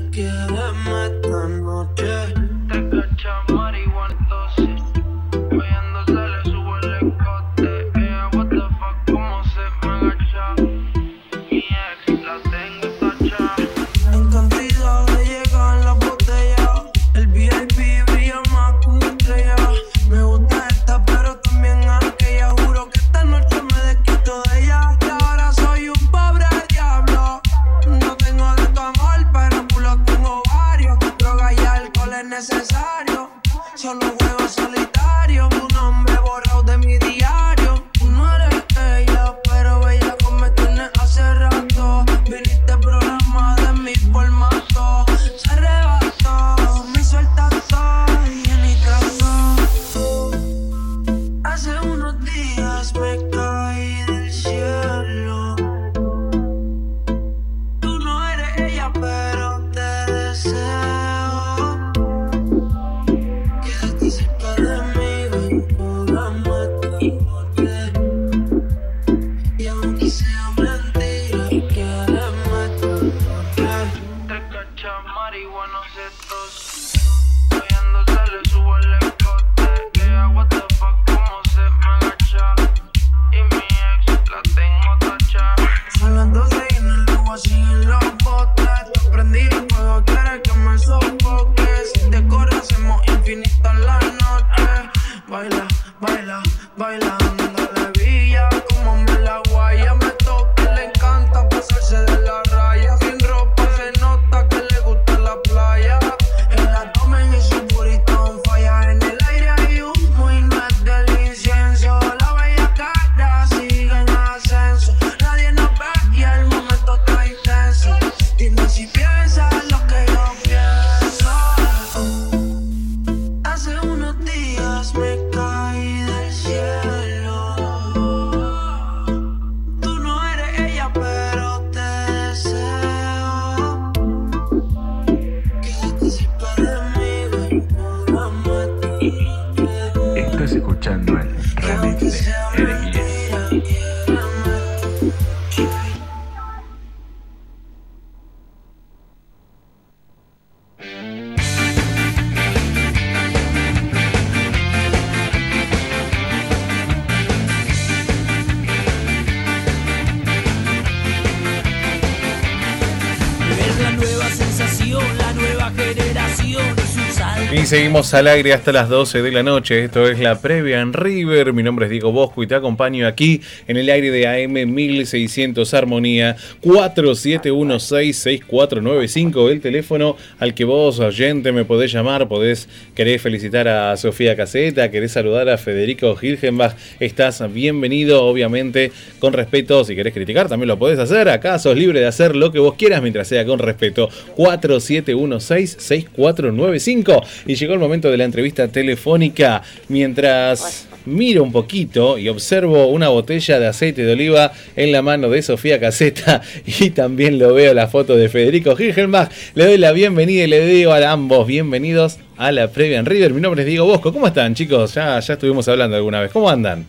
seguimos 167.73 168.13
al 168.13 168.29
aire 168.29 168.53
hasta 168.53 168.71
las 168.71 168.91
12 168.91 169.23
de 169.23 169.33
la 169.33 169.43
noche. 169.43 169.83
Esto 169.83 170.07
es 170.07 170.19
la 170.19 170.43
previa 170.43 170.83
en 170.83 170.93
River. 170.93 171.55
Mi 171.55 171.63
nombre 171.63 171.87
es 171.87 171.91
Diego 171.91 172.13
Bosco 172.13 172.43
y 172.43 172.47
te 172.47 172.55
acompaño 172.55 173.07
aquí 173.07 173.41
en 173.67 173.79
el 173.79 173.89
aire 173.89 174.11
de 174.11 174.27
AM 174.27 174.75
1600 174.75 175.73
Armonía 175.73 176.37
47166495. 176.61 179.51
El 179.51 179.63
teléfono 179.63 180.19
al 180.39 180.53
que 180.53 180.67
vos, 180.67 181.01
oyente, 181.01 181.51
me 181.51 181.65
podés 181.65 181.91
llamar. 181.91 182.29
Podés 182.29 182.69
querer 182.95 183.19
felicitar 183.21 183.67
a 183.69 183.97
Sofía 183.97 184.37
Caseta, 184.37 184.91
querés 184.91 185.13
saludar 185.13 185.49
a 185.49 185.57
Federico 185.57 186.15
Gilgenbach. 186.15 186.75
Estás 187.01 187.43
bienvenido, 187.55 188.23
obviamente, 188.23 188.93
con 189.19 189.33
respeto. 189.33 189.83
Si 189.85 189.97
querés 189.97 190.13
criticar, 190.13 190.47
también 190.47 190.69
lo 190.69 190.79
podés 190.79 190.99
hacer. 190.99 191.31
Acá 191.31 191.59
sos 191.59 191.75
libre 191.75 192.01
de 192.01 192.07
hacer 192.07 192.37
lo 192.37 192.53
que 192.53 192.59
vos 192.59 192.75
quieras 192.75 193.01
mientras 193.01 193.29
sea 193.29 193.47
con 193.47 193.59
respeto. 193.59 194.11
47166495. 194.37 197.25
Y 197.47 197.62
llegó 197.63 197.75
el 197.75 197.81
momento 197.81 198.11
de 198.11 198.17
la 198.17 198.25
entrevista 198.25 198.67
telefónica. 198.67 199.63
Mientras 199.89 200.89
miro 201.07 201.45
un 201.45 201.53
poquito 201.53 202.19
y 202.19 202.29
observo 202.29 202.87
una 202.87 203.09
botella 203.09 203.61
de 203.61 203.69
aceite 203.69 204.05
de 204.05 204.13
oliva 204.13 204.53
en 204.75 204.91
la 204.91 205.01
mano 205.01 205.29
de 205.29 205.43
Sofía 205.43 205.79
Caseta 205.79 206.43
y 206.67 206.91
también 206.91 207.39
lo 207.39 207.55
veo 207.55 207.73
la 207.73 207.87
foto 207.87 208.17
de 208.17 208.29
Federico 208.29 208.75
Gilgenbach. 208.75 209.31
Le 209.55 209.67
doy 209.67 209.79
la 209.79 209.93
bienvenida 209.93 210.43
y 210.43 210.49
le 210.49 210.67
digo 210.67 210.93
a 210.93 211.11
ambos 211.11 211.47
bienvenidos 211.47 212.19
a 212.37 212.51
la 212.51 212.67
previa 212.67 212.99
en 212.99 213.07
River. 213.07 213.33
Mi 213.33 213.41
nombre 213.41 213.63
es 213.63 213.69
Diego 213.69 213.87
Bosco. 213.87 214.13
¿Cómo 214.13 214.27
están, 214.27 214.55
chicos? 214.55 214.95
Ya, 214.95 215.21
ya 215.21 215.35
estuvimos 215.35 215.69
hablando 215.69 215.97
alguna 215.97 216.21
vez. 216.21 216.33
¿Cómo 216.33 216.49
andan? 216.49 216.85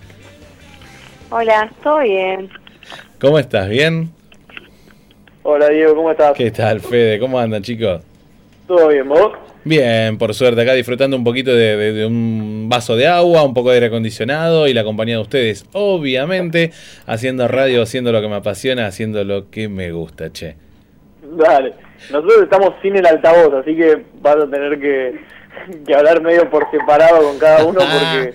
Hola, 1.30 1.72
¿todo 1.84 2.00
bien? 2.00 2.50
¿Cómo 3.20 3.38
estás? 3.38 3.70
¿Bien? 3.70 4.10
Hola 5.44 5.70
Diego, 5.70 5.94
¿cómo 5.96 6.10
estás? 6.10 6.34
¿Qué 6.34 6.50
tal, 6.50 6.80
Fede? 6.80 7.20
¿Cómo 7.20 7.38
andan, 7.38 7.62
chicos? 7.62 8.02
¿Todo 8.66 8.88
bien, 8.88 9.08
vos? 9.08 9.34
Bien, 9.66 10.18
por 10.18 10.34
suerte, 10.34 10.62
acá 10.62 10.74
disfrutando 10.74 11.16
un 11.16 11.24
poquito 11.24 11.56
de, 11.56 11.78
de- 11.78 11.94
de 11.94 12.06
un 12.06 12.68
vaso 12.70 12.96
de 12.98 13.08
agua, 13.08 13.44
un 13.44 13.54
poco 13.54 13.70
de 13.70 13.76
aire 13.76 13.86
acondicionado 13.88 14.68
y 14.68 14.74
la 14.74 14.84
compañía 14.84 15.16
de 15.16 15.22
ustedes, 15.22 15.66
obviamente, 15.72 16.72
haciendo 17.06 17.48
radio, 17.48 17.82
haciendo 17.82 18.12
lo 18.12 18.22
que 18.22 18.28
me 18.28 18.36
apasiona, 18.36 18.88
haciendo 18.88 19.24
lo 19.24 19.50
que 19.50 19.70
me 19.70 19.92
gusta, 19.94 20.32
che. 20.34 20.56
Dale. 21.38 21.74
Nosotros 22.12 22.44
estamos 22.44 22.74
sin 22.82 22.98
el 22.98 23.06
altavoz, 23.06 23.54
así 23.54 23.76
que 23.76 24.04
vas 24.22 24.36
a 24.36 24.50
tener 24.50 24.78
que, 24.80 25.20
que 25.88 25.96
hablar 25.96 26.22
medio 26.22 26.50
por 26.50 26.70
separado 26.70 27.24
con 27.24 27.40
cada 27.40 27.64
uno 27.64 27.80
porque... 27.80 28.34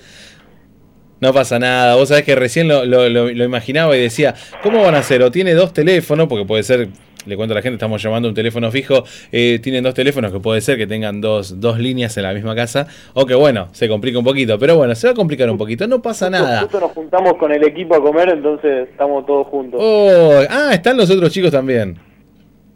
No 1.20 1.34
pasa 1.34 1.58
nada, 1.58 1.96
vos 1.96 2.08
sabés 2.08 2.24
que 2.24 2.36
recién 2.36 2.68
lo, 2.68 2.84
lo- 2.86 3.08
lo- 3.08 3.28
lo 3.30 3.44
imaginaba 3.44 3.94
y 3.96 4.00
decía, 4.00 4.34
¿cómo 4.62 4.82
van 4.82 4.94
a 4.94 4.98
hacer? 4.98 5.20
O 5.22 5.30
tiene 5.32 5.52
dos 5.52 5.72
teléfonos, 5.72 6.28
porque 6.28 6.44
puede 6.46 6.62
ser, 6.62 6.88
le 7.28 7.36
cuento 7.36 7.52
a 7.54 7.56
la 7.56 7.62
gente, 7.62 7.74
estamos 7.74 8.02
llamando 8.02 8.28
un 8.28 8.34
teléfono 8.34 8.70
fijo, 8.70 9.04
eh, 9.30 9.58
tienen 9.62 9.84
dos 9.84 9.94
teléfonos 9.94 10.32
que 10.32 10.40
puede 10.40 10.60
ser 10.60 10.76
que 10.78 10.86
tengan 10.86 11.20
dos, 11.20 11.60
dos 11.60 11.78
líneas 11.78 12.16
en 12.16 12.22
la 12.24 12.32
misma 12.34 12.54
casa, 12.54 12.86
o 13.14 13.26
que 13.26 13.34
bueno, 13.34 13.68
se 13.72 13.88
complica 13.88 14.18
un 14.18 14.24
poquito, 14.24 14.58
pero 14.58 14.76
bueno, 14.76 14.94
se 14.94 15.06
va 15.06 15.12
a 15.12 15.16
complicar 15.16 15.50
un 15.50 15.58
poquito, 15.58 15.86
no 15.86 16.00
pasa 16.02 16.28
nada. 16.30 16.60
Justo 16.62 16.80
nos 16.80 16.92
juntamos 16.92 17.34
con 17.34 17.52
el 17.52 17.62
equipo 17.64 17.94
a 17.94 18.02
comer, 18.02 18.30
entonces 18.30 18.88
estamos 18.90 19.26
todos 19.26 19.46
juntos. 19.48 19.80
Oh, 19.82 20.40
ah, 20.48 20.70
están 20.72 20.96
los 20.96 21.10
otros 21.10 21.30
chicos 21.32 21.50
también. 21.52 21.98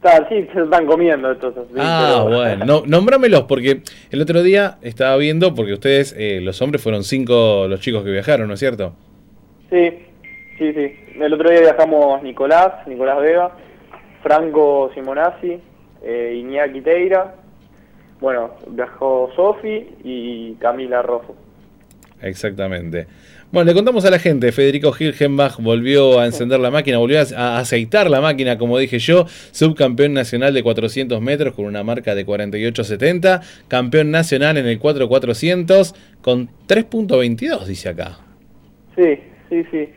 Está, 0.05 0.28
sí, 0.28 0.46
se 0.53 0.61
están 0.62 0.84
comiendo 0.84 1.30
estos. 1.30 1.55
sí, 1.55 1.61
Ah, 1.78 2.24
pero- 2.26 2.36
bueno, 2.36 2.64
no, 2.64 2.82
nómbramelos 2.86 3.42
porque 3.42 3.82
el 4.11 4.20
otro 4.20 4.42
día 4.42 4.78
estaba 4.82 5.16
viendo, 5.16 5.55
porque 5.55 5.72
ustedes, 5.74 6.12
eh, 6.18 6.40
los 6.42 6.61
hombres, 6.61 6.82
fueron 6.82 7.05
cinco 7.05 7.66
los 7.68 7.78
chicos 7.80 8.03
que 8.03 8.11
viajaron, 8.11 8.48
¿no 8.48 8.55
es 8.55 8.61
cierto? 8.61 8.94
Sí, 9.70 9.90
sí, 10.59 10.72
sí. 10.74 10.92
El 11.20 11.32
otro 11.32 11.48
día 11.50 11.61
viajamos 11.61 12.20
Nicolás, 12.22 12.84
Nicolás 12.88 13.20
Vega, 13.20 13.53
Franco 14.22 14.90
Simonazzi, 14.94 15.60
eh, 16.02 16.36
Iñaki 16.38 16.80
Teira, 16.80 17.34
bueno, 18.20 18.50
viajó 18.68 19.30
Sofi 19.34 19.88
y 20.04 20.54
Camila 20.54 21.02
Rojo. 21.02 21.34
Exactamente. 22.20 23.06
Bueno, 23.50 23.66
le 23.66 23.74
contamos 23.74 24.04
a 24.06 24.10
la 24.10 24.18
gente, 24.18 24.50
Federico 24.52 24.92
Gilgenbach 24.92 25.58
volvió 25.58 26.20
a 26.20 26.24
encender 26.24 26.58
la 26.58 26.70
máquina, 26.70 26.96
volvió 26.98 27.18
a 27.20 27.24
a 27.36 27.58
aceitar 27.58 28.08
la 28.08 28.20
máquina, 28.20 28.56
como 28.56 28.78
dije 28.78 28.98
yo, 28.98 29.26
subcampeón 29.50 30.14
nacional 30.14 30.54
de 30.54 30.62
400 30.62 31.20
metros 31.20 31.52
con 31.54 31.66
una 31.66 31.82
marca 31.82 32.14
de 32.14 32.24
48.70, 32.24 33.42
campeón 33.68 34.10
nacional 34.10 34.56
en 34.56 34.66
el 34.66 34.78
4400 34.78 35.94
con 36.22 36.48
3.22, 36.66 37.66
dice 37.66 37.90
acá. 37.90 38.20
Sí, 38.96 39.18
sí, 39.50 39.64
sí. 39.70 39.88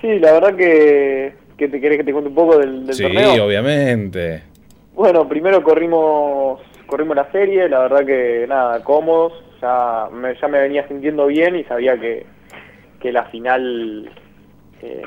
Sí, 0.00 0.18
la 0.20 0.32
verdad 0.32 0.56
que, 0.56 1.34
que 1.56 1.68
te 1.68 1.80
querés 1.80 1.98
que 1.98 2.04
te 2.04 2.12
cuente 2.12 2.28
un 2.28 2.34
poco 2.34 2.58
del, 2.58 2.86
del 2.86 2.94
Sí, 2.94 3.02
torneo. 3.02 3.44
obviamente. 3.46 4.42
Bueno, 4.94 5.28
primero 5.28 5.62
corrimos 5.62 6.60
corrimos 6.86 7.16
la 7.16 7.30
serie, 7.32 7.68
la 7.68 7.80
verdad 7.80 8.04
que 8.04 8.44
nada, 8.48 8.82
cómodos, 8.84 9.32
ya 9.60 10.08
me, 10.12 10.34
ya 10.38 10.48
me 10.48 10.60
venía 10.60 10.86
sintiendo 10.86 11.26
bien 11.26 11.56
y 11.56 11.64
sabía 11.64 11.98
que, 11.98 12.26
que 13.00 13.10
la 13.10 13.24
final 13.24 14.10
eh, 14.82 15.02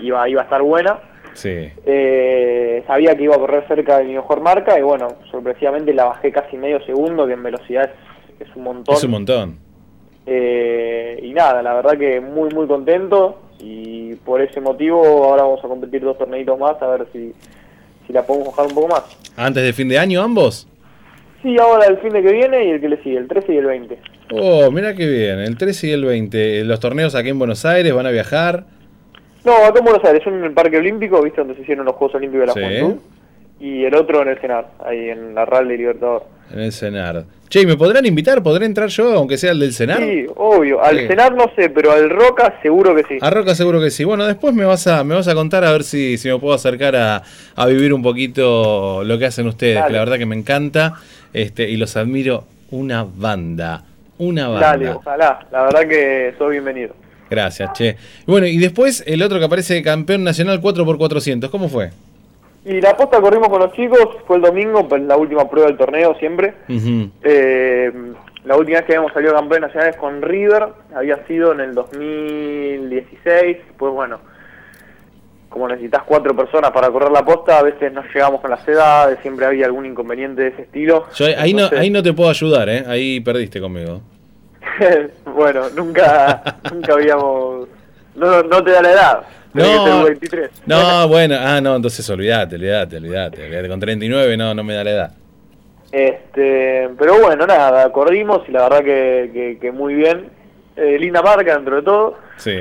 iba, 0.00 0.28
iba 0.28 0.42
a 0.42 0.44
estar 0.44 0.62
buena. 0.62 0.98
Sí. 1.32 1.68
Eh, 1.84 2.84
sabía 2.86 3.16
que 3.16 3.24
iba 3.24 3.34
a 3.34 3.38
correr 3.40 3.66
cerca 3.66 3.98
de 3.98 4.04
mi 4.04 4.14
mejor 4.14 4.40
marca 4.40 4.78
y 4.78 4.82
bueno, 4.82 5.08
sorpresivamente 5.30 5.92
la 5.92 6.04
bajé 6.04 6.30
casi 6.30 6.56
medio 6.56 6.80
segundo, 6.84 7.26
que 7.26 7.32
en 7.32 7.42
velocidad 7.42 7.90
es, 8.38 8.48
es 8.48 8.54
un 8.54 8.62
montón. 8.64 8.94
Es 8.94 9.02
un 9.02 9.10
montón. 9.10 9.58
Eh, 10.26 11.18
y 11.22 11.32
nada, 11.34 11.62
la 11.62 11.74
verdad 11.74 11.98
que 11.98 12.20
muy 12.20 12.50
muy 12.54 12.66
contento 12.66 13.40
y 13.64 14.14
por 14.16 14.40
ese 14.42 14.60
motivo 14.60 15.02
ahora 15.24 15.42
vamos 15.44 15.64
a 15.64 15.68
competir 15.68 16.02
dos 16.02 16.18
torneitos 16.18 16.58
más 16.58 16.80
a 16.82 16.86
ver 16.88 17.06
si, 17.12 17.32
si 18.06 18.12
la 18.12 18.22
podemos 18.26 18.48
bajar 18.48 18.66
un 18.66 18.74
poco 18.74 18.88
más. 18.88 19.02
¿Antes 19.36 19.62
de 19.62 19.72
fin 19.72 19.88
de 19.88 19.98
año 19.98 20.20
ambos? 20.22 20.68
Sí, 21.42 21.56
ahora 21.58 21.86
el 21.86 21.98
fin 21.98 22.10
de 22.10 22.22
que 22.22 22.32
viene 22.32 22.64
y 22.66 22.70
el 22.70 22.80
que 22.80 22.88
le 22.88 23.02
sigue, 23.02 23.18
el 23.18 23.28
13 23.28 23.54
y 23.54 23.56
el 23.58 23.66
20. 23.66 23.98
Oh, 24.32 24.70
mira 24.70 24.94
qué 24.94 25.06
bien, 25.06 25.38
el 25.40 25.56
13 25.56 25.88
y 25.88 25.90
el 25.92 26.04
20. 26.04 26.64
Los 26.64 26.80
torneos 26.80 27.14
aquí 27.14 27.28
en 27.30 27.38
Buenos 27.38 27.64
Aires 27.64 27.94
van 27.94 28.06
a 28.06 28.10
viajar. 28.10 28.64
No, 29.44 29.52
acá 29.56 29.78
en 29.78 29.84
Buenos 29.84 30.04
Aires, 30.04 30.22
uno 30.26 30.38
en 30.38 30.44
el 30.44 30.52
Parque 30.52 30.78
Olímpico, 30.78 31.22
viste 31.22 31.40
donde 31.40 31.54
se 31.56 31.62
hicieron 31.62 31.84
los 31.84 31.94
Juegos 31.96 32.14
Olímpicos 32.16 32.40
de 32.40 32.46
la 32.46 32.52
Sí. 32.54 32.60
Juventud, 32.80 33.00
y 33.60 33.84
el 33.84 33.94
otro 33.94 34.22
en 34.22 34.28
el 34.28 34.40
Senar, 34.40 34.68
ahí 34.84 35.10
en 35.10 35.34
la 35.34 35.44
RAL 35.44 35.68
de 35.68 35.76
Libertador. 35.76 36.24
En 36.50 36.60
el 36.60 36.72
Cenar. 36.72 37.24
Che, 37.54 37.60
¿y 37.60 37.66
¿me 37.66 37.76
podrán 37.76 38.04
invitar? 38.04 38.42
¿Podré 38.42 38.66
entrar 38.66 38.88
yo, 38.88 39.12
aunque 39.12 39.38
sea 39.38 39.52
el 39.52 39.60
del 39.60 39.72
Cenar? 39.72 40.00
Sí, 40.00 40.26
obvio, 40.34 40.82
al 40.82 40.98
Sí. 40.98 41.06
Senar 41.06 41.36
no 41.36 41.44
sé, 41.54 41.70
pero 41.70 41.92
al 41.92 42.10
Roca 42.10 42.58
seguro 42.60 42.96
que 42.96 43.04
sí. 43.04 43.18
A 43.20 43.30
Roca 43.30 43.54
seguro 43.54 43.80
que 43.80 43.92
sí. 43.92 44.02
Bueno, 44.02 44.26
después 44.26 44.52
me 44.52 44.64
vas 44.64 44.88
a, 44.88 45.04
me 45.04 45.14
vas 45.14 45.28
a 45.28 45.36
contar 45.36 45.64
a 45.64 45.70
ver 45.70 45.84
si, 45.84 46.18
si 46.18 46.28
me 46.28 46.36
puedo 46.40 46.52
acercar 46.52 46.96
a, 46.96 47.22
a 47.54 47.66
vivir 47.66 47.94
un 47.94 48.02
poquito 48.02 49.04
lo 49.04 49.18
que 49.20 49.26
hacen 49.26 49.46
ustedes, 49.46 49.76
Dale. 49.76 49.86
que 49.86 49.92
la 49.92 49.98
verdad 50.00 50.18
que 50.18 50.26
me 50.26 50.34
encanta 50.34 50.94
este, 51.32 51.70
y 51.70 51.76
los 51.76 51.96
admiro 51.96 52.42
una 52.72 53.04
banda. 53.04 53.84
Una 54.18 54.48
banda. 54.48 54.66
Dale, 54.70 54.90
ojalá, 54.90 55.46
la 55.52 55.62
verdad 55.62 55.88
que 55.88 56.34
sos 56.36 56.50
bienvenido. 56.50 56.96
Gracias, 57.30 57.72
che. 57.74 57.96
Bueno, 58.26 58.48
y 58.48 58.58
después 58.58 59.04
el 59.06 59.22
otro 59.22 59.38
que 59.38 59.44
aparece 59.44 59.80
campeón 59.84 60.24
nacional 60.24 60.60
4x400, 60.60 61.50
¿cómo 61.50 61.68
fue? 61.68 61.92
Y 62.66 62.80
la 62.80 62.96
posta 62.96 63.20
corrimos 63.20 63.48
con 63.48 63.60
los 63.60 63.72
chicos, 63.72 64.16
fue 64.26 64.36
el 64.36 64.42
domingo, 64.42 64.88
pues 64.88 65.02
la 65.02 65.16
última 65.16 65.48
prueba 65.48 65.68
del 65.68 65.76
torneo 65.76 66.14
siempre. 66.14 66.54
Eh, 67.22 67.92
La 68.44 68.56
última 68.56 68.78
vez 68.78 68.86
que 68.86 68.92
habíamos 68.92 69.12
salido 69.12 69.34
campeones 69.34 69.68
nacionales 69.68 69.96
con 69.96 70.20
River 70.22 70.66
había 70.94 71.26
sido 71.26 71.52
en 71.52 71.60
el 71.60 71.74
2016. 71.74 73.56
Pues 73.78 73.92
bueno, 73.92 74.18
como 75.48 75.68
necesitas 75.68 76.02
cuatro 76.04 76.34
personas 76.34 76.70
para 76.70 76.90
correr 76.90 77.10
la 77.10 77.24
posta, 77.24 77.58
a 77.58 77.62
veces 77.62 77.92
no 77.92 78.02
llegamos 78.12 78.40
con 78.40 78.50
las 78.50 78.66
edades, 78.66 79.18
siempre 79.22 79.46
había 79.46 79.66
algún 79.66 79.86
inconveniente 79.86 80.42
de 80.42 80.48
ese 80.48 80.62
estilo. 80.62 81.06
Yo 81.14 81.26
ahí, 81.38 81.54
no, 81.54 81.68
ahí 81.76 81.90
no 81.90 82.02
te 82.02 82.12
puedo 82.12 82.28
ayudar, 82.30 82.68
¿eh? 82.68 82.84
Ahí 82.86 83.20
perdiste 83.20 83.60
conmigo. 83.60 84.00
bueno, 85.34 85.68
nunca, 85.76 86.42
nunca 86.72 86.94
habíamos... 86.94 87.68
No, 88.16 88.42
no 88.42 88.62
te 88.64 88.70
da 88.72 88.82
la 88.82 88.90
edad. 88.92 89.22
No, 89.54 89.86
ser 89.86 90.04
23. 90.04 90.50
No, 90.66 91.08
bueno, 91.08 91.36
ah, 91.38 91.60
no, 91.60 91.76
entonces 91.76 92.08
olvídate, 92.10 92.56
olvídate, 92.56 92.96
olvídate. 92.98 93.68
Con 93.68 93.80
39 93.80 94.36
no, 94.36 94.52
no 94.54 94.64
me 94.64 94.74
da 94.74 94.84
la 94.84 94.90
edad. 94.90 95.12
Este, 95.92 96.88
pero 96.98 97.20
bueno, 97.20 97.46
nada, 97.46 97.90
corrimos 97.92 98.42
y 98.48 98.52
la 98.52 98.64
verdad 98.68 98.84
que, 98.84 99.30
que, 99.32 99.58
que 99.60 99.70
muy 99.72 99.94
bien. 99.94 100.28
Eh, 100.76 100.98
linda 100.98 101.22
marca 101.22 101.54
dentro 101.54 101.76
de 101.76 101.82
todo. 101.82 102.18
Sí. 102.36 102.56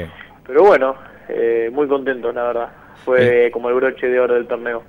Pero 0.45 0.63
bueno, 0.63 0.95
eh, 1.29 1.69
muy 1.73 1.87
contentos, 1.87 2.33
la 2.35 2.43
verdad. 2.43 2.69
Fue 3.03 3.49
como 3.51 3.69
el 3.69 3.75
broche 3.75 4.07
de 4.07 4.19
oro 4.19 4.35
del 4.35 4.47
torneo. 4.47 4.83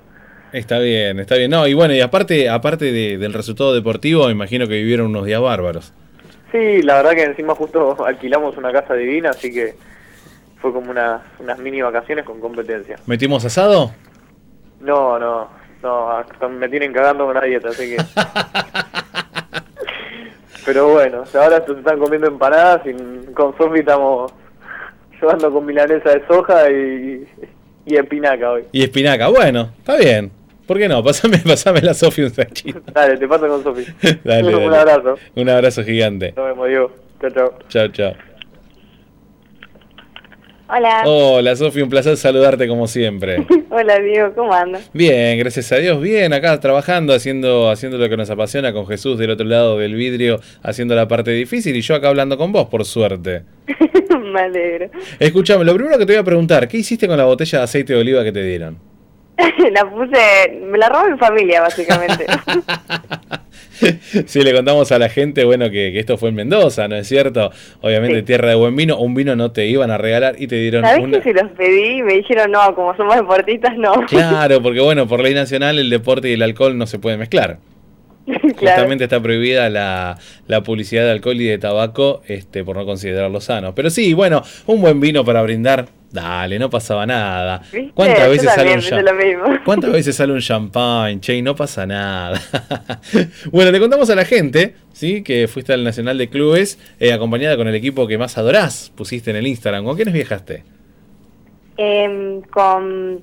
Está 0.53 0.77
bien, 0.79 1.19
está 1.19 1.35
bien. 1.35 1.49
No, 1.49 1.67
y 1.67 1.73
bueno, 1.73 1.93
y 1.95 2.01
aparte, 2.01 2.47
aparte 2.49 2.91
de- 2.91 3.17
del 3.17 3.33
resultado 3.33 3.73
deportivo, 3.73 4.29
imagino 4.29 4.67
que 4.67 4.75
vivieron 4.75 5.07
unos 5.07 5.25
días 5.25 5.41
bárbaros. 5.41 5.91
Sí, 6.51 6.81
la 6.83 6.97
verdad 6.97 7.11
que 7.13 7.23
encima 7.23 7.55
justo 7.55 8.05
alquilamos 8.05 8.55
una 8.57 8.71
casa 8.71 8.93
divina, 8.93 9.31
así 9.31 9.51
que 9.51 9.73
fue 10.65 10.73
como 10.73 10.89
unas, 10.89 11.21
unas 11.37 11.59
mini 11.59 11.79
vacaciones 11.83 12.25
con 12.25 12.39
competencia. 12.39 12.95
¿Metimos 13.05 13.45
asado? 13.45 13.91
No, 14.79 15.19
no, 15.19 15.47
no, 15.83 16.25
me 16.49 16.67
tienen 16.69 16.91
cagando 16.91 17.27
con 17.27 17.35
la 17.35 17.41
dieta, 17.41 17.69
así 17.69 17.95
que... 17.95 17.97
Pero 20.65 20.91
bueno, 20.91 21.23
ahora 21.35 21.63
se 21.63 21.71
están 21.73 21.99
comiendo 21.99 22.25
empanadas 22.25 22.81
y 22.87 22.93
con 23.33 23.55
Sofi 23.59 23.81
estamos 23.81 24.33
llevando 25.21 25.51
con 25.51 25.67
milanesa 25.67 26.09
de 26.09 26.25
soja 26.25 26.71
y, 26.71 27.27
y 27.85 27.95
espinaca 27.95 28.53
hoy. 28.53 28.63
Y 28.71 28.81
espinaca, 28.81 29.27
bueno, 29.27 29.69
está 29.77 29.97
bien. 29.97 30.31
¿Por 30.65 30.79
qué 30.79 30.87
no? 30.87 31.03
Pásame, 31.03 31.37
pásame 31.45 31.81
la 31.81 31.93
Sofía 31.93 32.25
un 32.25 32.31
sachito. 32.31 32.81
Dale, 32.91 33.17
te 33.17 33.27
paso 33.27 33.47
con 33.47 33.61
Sofi. 33.63 33.85
Dale, 34.23 34.55
Un 34.55 34.73
abrazo. 34.73 35.19
Un 35.35 35.47
abrazo 35.47 35.83
gigante. 35.83 36.33
Nos 36.35 36.47
vemos, 36.47 36.67
Diego. 36.67 36.91
Chao, 37.21 37.29
chao. 37.29 37.59
Chao, 37.69 37.87
chao. 37.89 38.24
Hola. 40.77 41.03
Hola, 41.05 41.55
Sofía, 41.55 41.85
un 41.85 41.89
placer 41.89 42.17
saludarte 42.17 42.67
como 42.67 42.85
siempre. 42.87 43.45
Hola, 43.69 43.97
Diego, 43.99 44.33
¿cómo 44.35 44.53
andas? 44.53 44.89
Bien, 44.91 45.39
gracias 45.39 45.71
a 45.71 45.77
Dios, 45.77 46.01
bien, 46.01 46.33
acá 46.33 46.59
trabajando, 46.59 47.13
haciendo, 47.13 47.69
haciendo 47.69 47.97
lo 47.97 48.09
que 48.09 48.17
nos 48.17 48.29
apasiona 48.29 48.73
con 48.73 48.85
Jesús 48.85 49.17
del 49.17 49.29
otro 49.29 49.45
lado 49.45 49.79
del 49.79 49.95
vidrio, 49.95 50.41
haciendo 50.63 50.93
la 50.93 51.07
parte 51.07 51.31
difícil 51.31 51.77
y 51.77 51.81
yo 51.81 51.95
acá 51.95 52.09
hablando 52.09 52.37
con 52.37 52.51
vos, 52.51 52.67
por 52.67 52.83
suerte. 52.83 53.43
Me 54.33 54.41
alegro. 54.41 54.89
Escuchame, 55.17 55.63
lo 55.63 55.73
primero 55.75 55.97
que 55.97 56.05
te 56.05 56.11
voy 56.11 56.19
a 56.19 56.25
preguntar, 56.25 56.67
¿qué 56.67 56.77
hiciste 56.77 57.07
con 57.07 57.17
la 57.17 57.23
botella 57.23 57.59
de 57.59 57.63
aceite 57.63 57.93
de 57.93 57.99
oliva 58.01 58.21
que 58.25 58.33
te 58.33 58.43
dieron? 58.43 58.77
la 59.71 59.89
puse, 59.89 60.59
me 60.61 60.77
la 60.77 60.89
robó 60.89 61.09
mi 61.09 61.17
familia, 61.17 61.61
básicamente. 61.61 62.25
Si 64.25 64.41
le 64.41 64.53
contamos 64.53 64.91
a 64.91 64.99
la 64.99 65.09
gente, 65.09 65.43
bueno, 65.43 65.65
que, 65.65 65.91
que 65.91 65.99
esto 65.99 66.17
fue 66.17 66.29
en 66.29 66.35
Mendoza, 66.35 66.87
¿no 66.87 66.95
es 66.95 67.07
cierto? 67.07 67.51
Obviamente 67.81 68.19
Sí. 68.19 68.23
tierra 68.23 68.49
de 68.49 68.55
buen 68.55 68.75
vino, 68.75 68.97
un 68.97 69.13
vino 69.13 69.35
no 69.35 69.51
te 69.51 69.67
iban 69.67 69.91
a 69.91 69.97
regalar 69.97 70.35
y 70.37 70.47
te 70.47 70.55
dieron 70.55 70.83
¿Sabés 70.83 71.03
una... 71.03 71.19
que 71.19 71.33
se 71.33 71.33
los 71.33 71.51
pedí 71.51 71.99
y 71.99 72.03
me 72.03 72.13
dijeron, 72.13 72.51
no, 72.51 72.73
como 72.75 72.95
somos 72.95 73.15
deportistas, 73.15 73.77
no? 73.77 73.93
Claro, 74.07 74.61
porque 74.61 74.79
bueno, 74.81 75.07
por 75.07 75.21
ley 75.21 75.33
nacional 75.35 75.77
el 75.79 75.89
deporte 75.89 76.29
y 76.29 76.33
el 76.33 76.41
alcohol 76.41 76.77
no 76.77 76.87
se 76.87 76.99
pueden 76.99 77.19
mezclar. 77.19 77.57
Justamente 78.57 79.03
está 79.03 79.19
prohibida 79.21 79.69
la, 79.69 80.17
la 80.47 80.61
publicidad 80.63 81.03
de 81.03 81.11
alcohol 81.11 81.39
y 81.39 81.45
de 81.45 81.57
tabaco 81.59 82.21
este, 82.27 82.63
por 82.63 82.75
no 82.75 82.85
considerarlo 82.85 83.39
sano. 83.39 83.75
Pero 83.75 83.89
sí, 83.91 84.13
bueno, 84.13 84.41
un 84.65 84.81
buen 84.81 84.99
vino 84.99 85.23
para 85.23 85.43
brindar, 85.43 85.85
dale, 86.15 86.57
no 86.57 86.69
pasaba 86.69 87.05
nada. 87.05 87.61
¿Viste? 87.71 87.91
¿Cuántas 87.93 88.29
veces 88.29 88.51
sale 88.51 88.73
un? 88.73 89.59
¿Cuántas 89.65 89.91
veces 89.91 90.15
sale 90.15 90.33
un? 90.33 91.19
Che, 91.19 91.35
y 91.35 91.41
no 91.43 91.55
pasa 91.55 91.85
nada. 91.85 92.41
bueno, 93.51 93.71
le 93.71 93.79
contamos 93.79 94.09
a 94.09 94.15
la 94.15 94.25
gente, 94.25 94.75
¿sí? 94.93 95.21
Que 95.21 95.47
fuiste 95.47 95.73
al 95.73 95.83
Nacional 95.83 96.17
de 96.17 96.29
Clubes 96.29 96.79
eh, 96.99 97.13
acompañada 97.13 97.57
con 97.57 97.67
el 97.67 97.75
equipo 97.75 98.07
que 98.07 98.17
más 98.17 98.37
adorás, 98.37 98.91
pusiste 98.95 99.29
en 99.29 99.37
el 99.37 99.45
Instagram. 99.45 99.85
¿Con 99.85 99.95
quiénes 99.95 100.13
viajaste? 100.13 100.63
Em, 101.77 102.41
con 102.41 103.21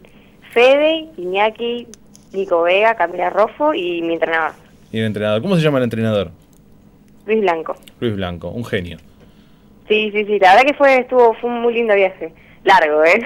Fede, 0.52 1.06
Iñaki, 1.16 1.88
Nico 2.32 2.62
Vega, 2.62 2.94
Camila 2.94 3.30
Roffo 3.30 3.74
y 3.74 4.02
mi 4.02 4.14
entrenador, 4.14 4.52
Y 4.92 4.98
el 4.98 5.06
entrenador. 5.06 5.42
¿Cómo 5.42 5.56
se 5.56 5.62
llama 5.62 5.78
el 5.78 5.84
entrenador? 5.84 6.30
Luis 7.26 7.40
Blanco. 7.40 7.76
Luis 8.00 8.14
Blanco, 8.14 8.48
un 8.50 8.64
genio. 8.64 8.98
Sí, 9.88 10.10
sí, 10.12 10.24
sí, 10.24 10.38
la 10.38 10.54
verdad 10.54 10.66
que 10.66 10.74
fue, 10.74 10.98
estuvo, 11.00 11.34
fue 11.34 11.50
un 11.50 11.60
muy 11.60 11.74
lindo 11.74 11.94
viaje. 11.94 12.32
Largo, 12.64 13.04
¿eh? 13.04 13.24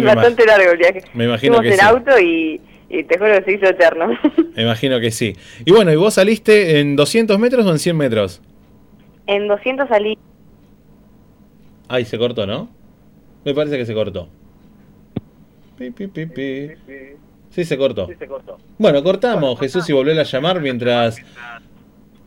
Bastante 0.02 0.44
largo 0.44 0.72
el 0.72 0.78
viaje. 0.78 1.02
me 1.14 1.24
imagino 1.24 1.56
Fuimos 1.56 1.62
que 1.62 1.74
en 1.74 1.80
sí. 1.80 1.86
auto 1.94 2.18
y, 2.20 2.60
y 2.88 3.04
te 3.04 3.18
juro 3.18 3.32
que 3.38 3.44
se 3.44 3.52
hizo 3.52 3.66
eterno. 3.66 4.18
Me 4.56 4.62
imagino 4.62 4.98
que 5.00 5.10
sí. 5.10 5.34
Y 5.64 5.70
bueno, 5.72 5.92
¿y 5.92 5.96
vos 5.96 6.14
saliste 6.14 6.80
en 6.80 6.96
200 6.96 7.38
metros 7.38 7.64
o 7.66 7.70
en 7.70 7.78
100 7.78 7.96
metros? 7.96 8.42
en 9.28 9.46
200 9.48 9.88
salí. 9.88 10.18
Ay, 11.88 12.04
se 12.04 12.18
cortó, 12.18 12.46
¿no? 12.46 12.68
Me 13.44 13.54
parece 13.54 13.78
que 13.78 13.86
se 13.86 13.94
cortó. 13.94 14.28
Pi, 15.78 15.90
pi, 15.90 16.06
pi, 16.08 16.26
pi. 16.26 16.70
Sí, 17.50 17.64
se 17.64 17.76
cortó. 17.78 18.08
se 18.18 18.26
cortó. 18.26 18.58
Bueno, 18.78 19.02
cortamos, 19.02 19.58
Jesús, 19.60 19.88
y 19.88 19.92
volver 19.92 20.18
a 20.18 20.22
llamar 20.24 20.60
mientras... 20.60 21.18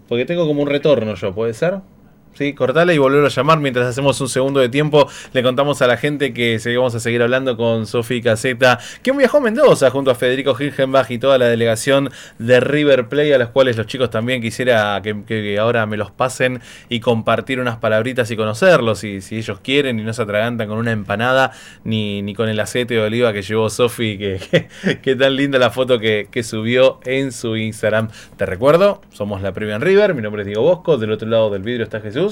Porque 0.07 0.25
tengo 0.25 0.45
como 0.47 0.61
un 0.61 0.69
retorno 0.69 1.15
yo, 1.15 1.33
¿puede 1.33 1.53
ser? 1.53 1.79
Sí, 2.38 2.51
cortala 2.51 2.93
y 2.93 2.97
volver 2.97 3.23
a 3.23 3.29
llamar 3.29 3.61
mientras 3.61 3.88
hacemos 3.88 4.19
un 4.19 4.27
segundo 4.27 4.59
de 4.59 4.67
tiempo. 4.67 5.07
Le 5.31 5.41
contamos 5.41 5.81
a 5.81 5.88
la 5.88 5.95
gente 5.95 6.33
que 6.33 6.59
seguimos 6.59 6.93
a 6.93 6.99
seguir 6.99 7.21
hablando 7.21 7.55
con 7.55 7.88
Sofía 7.88 8.21
Caseta, 8.21 8.77
que 9.01 9.13
viajó 9.13 9.38
a 9.38 9.39
Mendoza 9.39 9.89
junto 9.89 10.11
a 10.11 10.15
Federico 10.15 10.53
Hilgenbach 10.59 11.09
y 11.11 11.17
toda 11.17 11.38
la 11.38 11.45
delegación 11.45 12.09
de 12.38 12.59
River 12.59 13.07
Play, 13.07 13.31
a 13.31 13.38
los 13.38 13.51
cuales 13.51 13.77
los 13.77 13.88
chicos 13.88 14.09
también 14.09 14.41
quisiera 14.41 15.01
que, 15.01 15.57
ahora 15.57 15.86
me 15.86 15.95
los 15.95 16.11
pasen 16.11 16.59
y 16.89 16.99
compartir 16.99 17.61
unas 17.61 17.77
palabritas 17.77 18.29
y 18.31 18.36
conocerlos, 18.36 18.99
si, 18.99 19.21
si 19.21 19.38
ellos 19.38 19.61
quieren 19.61 19.97
y 19.97 20.03
no 20.03 20.11
se 20.11 20.21
atragantan 20.21 20.67
con 20.67 20.77
una 20.77 20.91
empanada 20.91 21.53
ni, 21.86 22.21
ni 22.21 22.36
con 22.36 22.49
el 22.49 22.59
aceite 22.59 22.95
de 22.95 22.99
oliva 22.99 23.31
que 23.31 23.43
llevó 23.43 23.69
Sofi, 23.69 24.17
que, 24.17 24.67
que, 24.83 24.99
que 24.99 25.15
tan 25.15 25.38
linda 25.38 25.57
la 25.57 25.69
foto 25.69 25.99
que, 25.99 26.27
que 26.29 26.43
subió 26.43 26.99
en 27.05 27.31
su 27.31 27.55
Instagram. 27.55 28.09
Te 28.36 28.45
recuerdo, 28.45 29.01
somos 29.13 29.41
la 29.41 29.53
Previa 29.53 29.75
en 29.75 29.81
River, 29.81 30.13
mi 30.15 30.21
nombre 30.21 30.41
es 30.41 30.47
Diego 30.47 30.63
Bosco, 30.63 30.97
del 30.97 31.13
otro 31.13 31.29
lado 31.29 31.49
del 31.49 31.61
vidrio 31.61 31.86
está 31.86 32.01
Jesús 32.01 32.24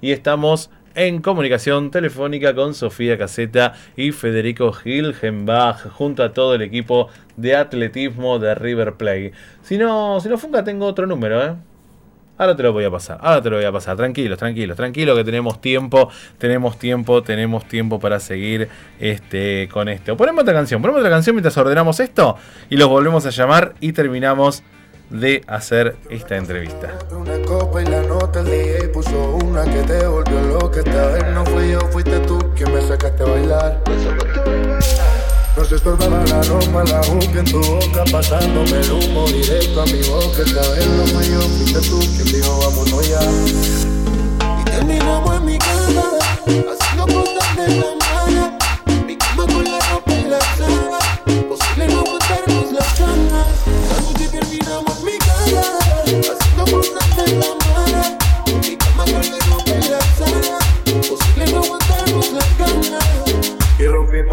y 0.00 0.12
estamos 0.12 0.70
en 0.94 1.20
comunicación 1.20 1.90
telefónica 1.90 2.54
con 2.54 2.74
Sofía 2.74 3.18
Caseta 3.18 3.74
y 3.96 4.12
Federico 4.12 4.72
Hilgenbach 4.82 5.90
junto 5.90 6.22
a 6.22 6.32
todo 6.32 6.54
el 6.54 6.62
equipo 6.62 7.08
de 7.36 7.54
atletismo 7.54 8.38
de 8.38 8.54
River 8.54 8.94
Play. 8.94 9.32
Si 9.62 9.76
no, 9.76 10.20
si 10.20 10.28
no 10.28 10.38
funga 10.38 10.64
tengo 10.64 10.86
otro 10.86 11.06
número, 11.06 11.44
¿eh? 11.44 11.54
Ahora 12.38 12.54
te 12.54 12.62
lo 12.62 12.72
voy 12.72 12.84
a 12.84 12.90
pasar, 12.90 13.18
ahora 13.22 13.40
te 13.40 13.48
lo 13.48 13.56
voy 13.56 13.64
a 13.64 13.72
pasar. 13.72 13.96
Tranquilos, 13.96 14.38
tranquilos, 14.38 14.76
tranquilos 14.76 15.16
que 15.16 15.24
tenemos 15.24 15.60
tiempo, 15.60 16.10
tenemos 16.36 16.78
tiempo, 16.78 17.22
tenemos 17.22 17.66
tiempo 17.66 17.98
para 17.98 18.20
seguir 18.20 18.68
este, 18.98 19.68
con 19.72 19.88
esto. 19.88 20.16
Ponemos 20.18 20.42
otra 20.42 20.52
canción, 20.52 20.82
ponemos 20.82 21.00
otra 21.00 21.10
canción 21.10 21.34
mientras 21.34 21.56
ordenamos 21.56 21.98
esto 21.98 22.36
y 22.68 22.76
los 22.76 22.88
volvemos 22.88 23.24
a 23.24 23.30
llamar 23.30 23.74
y 23.80 23.92
terminamos 23.92 24.62
de 25.10 25.42
hacer 25.46 25.96
esta 26.10 26.36
entrevista. 26.36 26.98
Una 27.10 27.38
copa 27.46 27.82
y 27.82 27.86
la 27.86 28.02
nota 28.02 28.42
el 28.42 28.88
puso 28.88 29.38
una 29.44 29.64
que 29.64 29.82
te 29.82 30.06
volvió 30.06 30.40
no 30.40 30.54
la 36.84 37.00
la 37.00 37.00
en 37.40 37.44
tu 37.46 37.60
boca, 37.60 38.04
pasándome 38.12 38.80
el 38.80 38.92
humo 38.92 39.26
directo 39.26 39.82
a 39.82 39.86
mi. 39.86 40.02
Y 44.60 44.64
terminamos 44.64 45.36
en 45.36 45.44
mi 45.44 45.58
cama, 45.58 46.18
haciendo 46.44 47.06
cosas 47.06 47.56
de 47.56 47.76
la 47.76 48.05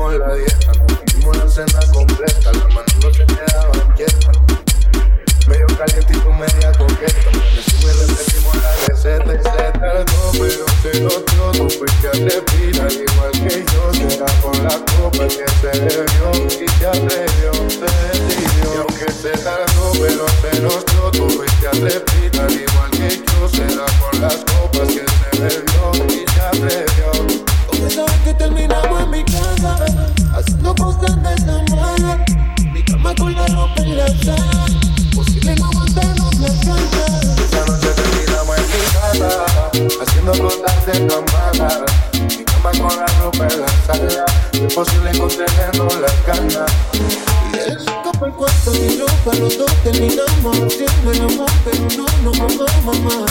rompimos 0.04 0.20
la 0.20 0.36
dieta, 0.36 0.72
nos 0.74 0.98
comimos 0.98 1.38
la 1.38 1.50
cena 1.50 1.80
completa, 1.94 2.52
las 2.52 2.74
manos 2.74 2.96
no 3.02 3.14
se 3.14 3.26
quedaban 3.26 3.96
quietas. 3.96 4.38
Medio 5.48 5.68
caliente 5.68 6.14
y 6.14 6.20
tú 6.20 6.34
media 6.34 6.72
coqueta. 6.78 7.32
Sube 7.64 7.92
y 7.92 8.08
repetimos 8.08 8.56
la 8.56 8.76
receta 8.88 9.34
y 9.34 9.38
se 9.38 9.80
tardó, 9.80 10.32
pero 10.34 10.66
se 10.82 11.02
notó. 11.02 11.52
Tú 11.52 11.70
fuiste 11.70 12.08
a 12.08 12.12
respirar 12.12 12.92
igual 12.92 13.32
que 13.32 13.66
yo. 13.74 13.94
Será 13.94 14.26
por 14.42 14.58
la 14.60 14.80
copa 14.98 15.28
que 15.28 15.46
se 15.62 15.80
bebió 15.80 16.32
y 16.48 16.68
se 16.68 16.88
atrevió, 16.88 17.54
se 17.70 17.86
decidió. 18.12 18.74
Y 18.74 18.78
aunque 18.78 19.12
se 19.12 19.32
tardó, 19.32 19.92
pero 19.94 20.26
se 20.42 20.62
notó. 20.62 21.12
Tú 21.12 21.30
fuiste 21.30 21.68
a 21.68 21.72
respirar 21.72 22.52
igual 22.52 22.92
que 22.92 23.18
yo. 23.18 23.50
Será 23.50 23.86
por 24.00 24.20
las 24.20 24.44
Sabes 27.90 28.20
que 28.24 28.34
terminamos 28.34 29.04
en 29.04 29.10
mi 29.10 29.24
casa, 29.24 29.86
haciendo 30.36 30.76
cosas 30.76 31.22
de 31.24 31.34
esa 31.34 31.76
mala. 31.76 32.26
Mi 32.74 32.84
cama 32.84 33.14
con 33.16 33.34
la 33.34 33.46
ropa 33.48 33.82
en 33.82 33.98
la 33.98 34.08
sala, 34.08 34.66
posible 35.16 35.56
no 35.56 35.66
aguantarnos 35.66 36.40
la 36.40 36.48
casa. 36.48 37.36
Esa 37.44 37.66
noche 37.66 37.88
terminamos 37.96 38.58
en 38.58 38.66
mi 38.66 38.82
casa, 38.94 39.46
haciendo 40.02 40.32
cosas 40.32 40.86
de 40.86 40.92
esa 40.92 41.22
mala. 41.32 41.86
Mi 42.38 42.44
cama 42.44 42.72
con 42.72 43.00
la 43.00 43.06
ropa 43.20 43.48
en 43.48 43.62
la 43.62 43.68
sala, 43.86 44.26
imposible 44.54 45.18
contenernos 45.20 45.96
las 46.00 46.26
ganas. 46.26 46.72
Yeah 47.54 48.04
el 48.26 48.34
cuarto 48.34 48.72
y 48.74 48.98
yo 48.98 49.06
para 49.26 49.38
los 49.40 49.58
dos 49.58 49.72
terminamos 49.84 50.58
haciendo 50.58 51.12
el 51.12 51.22
amor, 51.22 51.50
pero 51.66 51.82
no 51.98 52.32
nos 52.32 52.40
amamos, 52.40 52.84
mamá. 52.86 53.26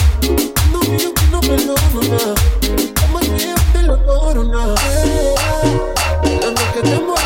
No, 0.71 0.83
yo 0.99 1.15
que 1.15 1.27
no 1.31 1.41
perdono 1.41 2.03
nada. 2.09 2.35
Te 3.73 3.83
lo 3.83 4.05
corona. 4.05 4.75
La 6.41 6.51
noche 6.51 6.67
que 6.75 6.81
te 6.83 7.22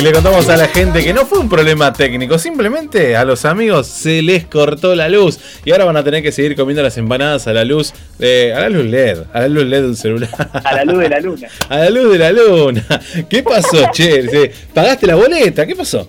Y 0.00 0.02
le 0.02 0.12
contamos 0.12 0.48
a 0.48 0.56
la 0.56 0.66
gente 0.66 1.04
que 1.04 1.12
no 1.12 1.26
fue 1.26 1.38
un 1.38 1.50
problema 1.50 1.92
técnico, 1.92 2.38
simplemente 2.38 3.16
a 3.16 3.24
los 3.26 3.44
amigos 3.44 3.86
se 3.86 4.22
les 4.22 4.46
cortó 4.46 4.94
la 4.94 5.10
luz 5.10 5.38
y 5.62 5.72
ahora 5.72 5.84
van 5.84 5.98
a 5.98 6.02
tener 6.02 6.22
que 6.22 6.32
seguir 6.32 6.56
comiendo 6.56 6.82
las 6.82 6.96
empanadas 6.96 7.46
a 7.46 7.52
la 7.52 7.64
luz, 7.64 7.92
eh, 8.18 8.54
a 8.56 8.60
la 8.60 8.70
luz 8.70 8.86
LED, 8.86 9.18
a 9.30 9.40
la 9.40 9.48
luz 9.48 9.64
LED 9.66 9.82
de 9.82 9.88
un 9.88 9.96
celular. 9.96 10.30
A 10.64 10.74
la 10.74 10.84
luz 10.86 11.00
de 11.00 11.08
la 11.10 11.20
luna. 11.20 11.48
A 11.68 11.76
la 11.76 11.90
luz 11.90 12.12
de 12.12 12.18
la 12.18 12.32
luna. 12.32 12.82
¿Qué 13.28 13.42
pasó, 13.42 13.90
che? 13.92 14.50
¿Pagaste 14.72 15.06
la 15.06 15.16
boleta? 15.16 15.66
¿Qué 15.66 15.76
pasó? 15.76 16.08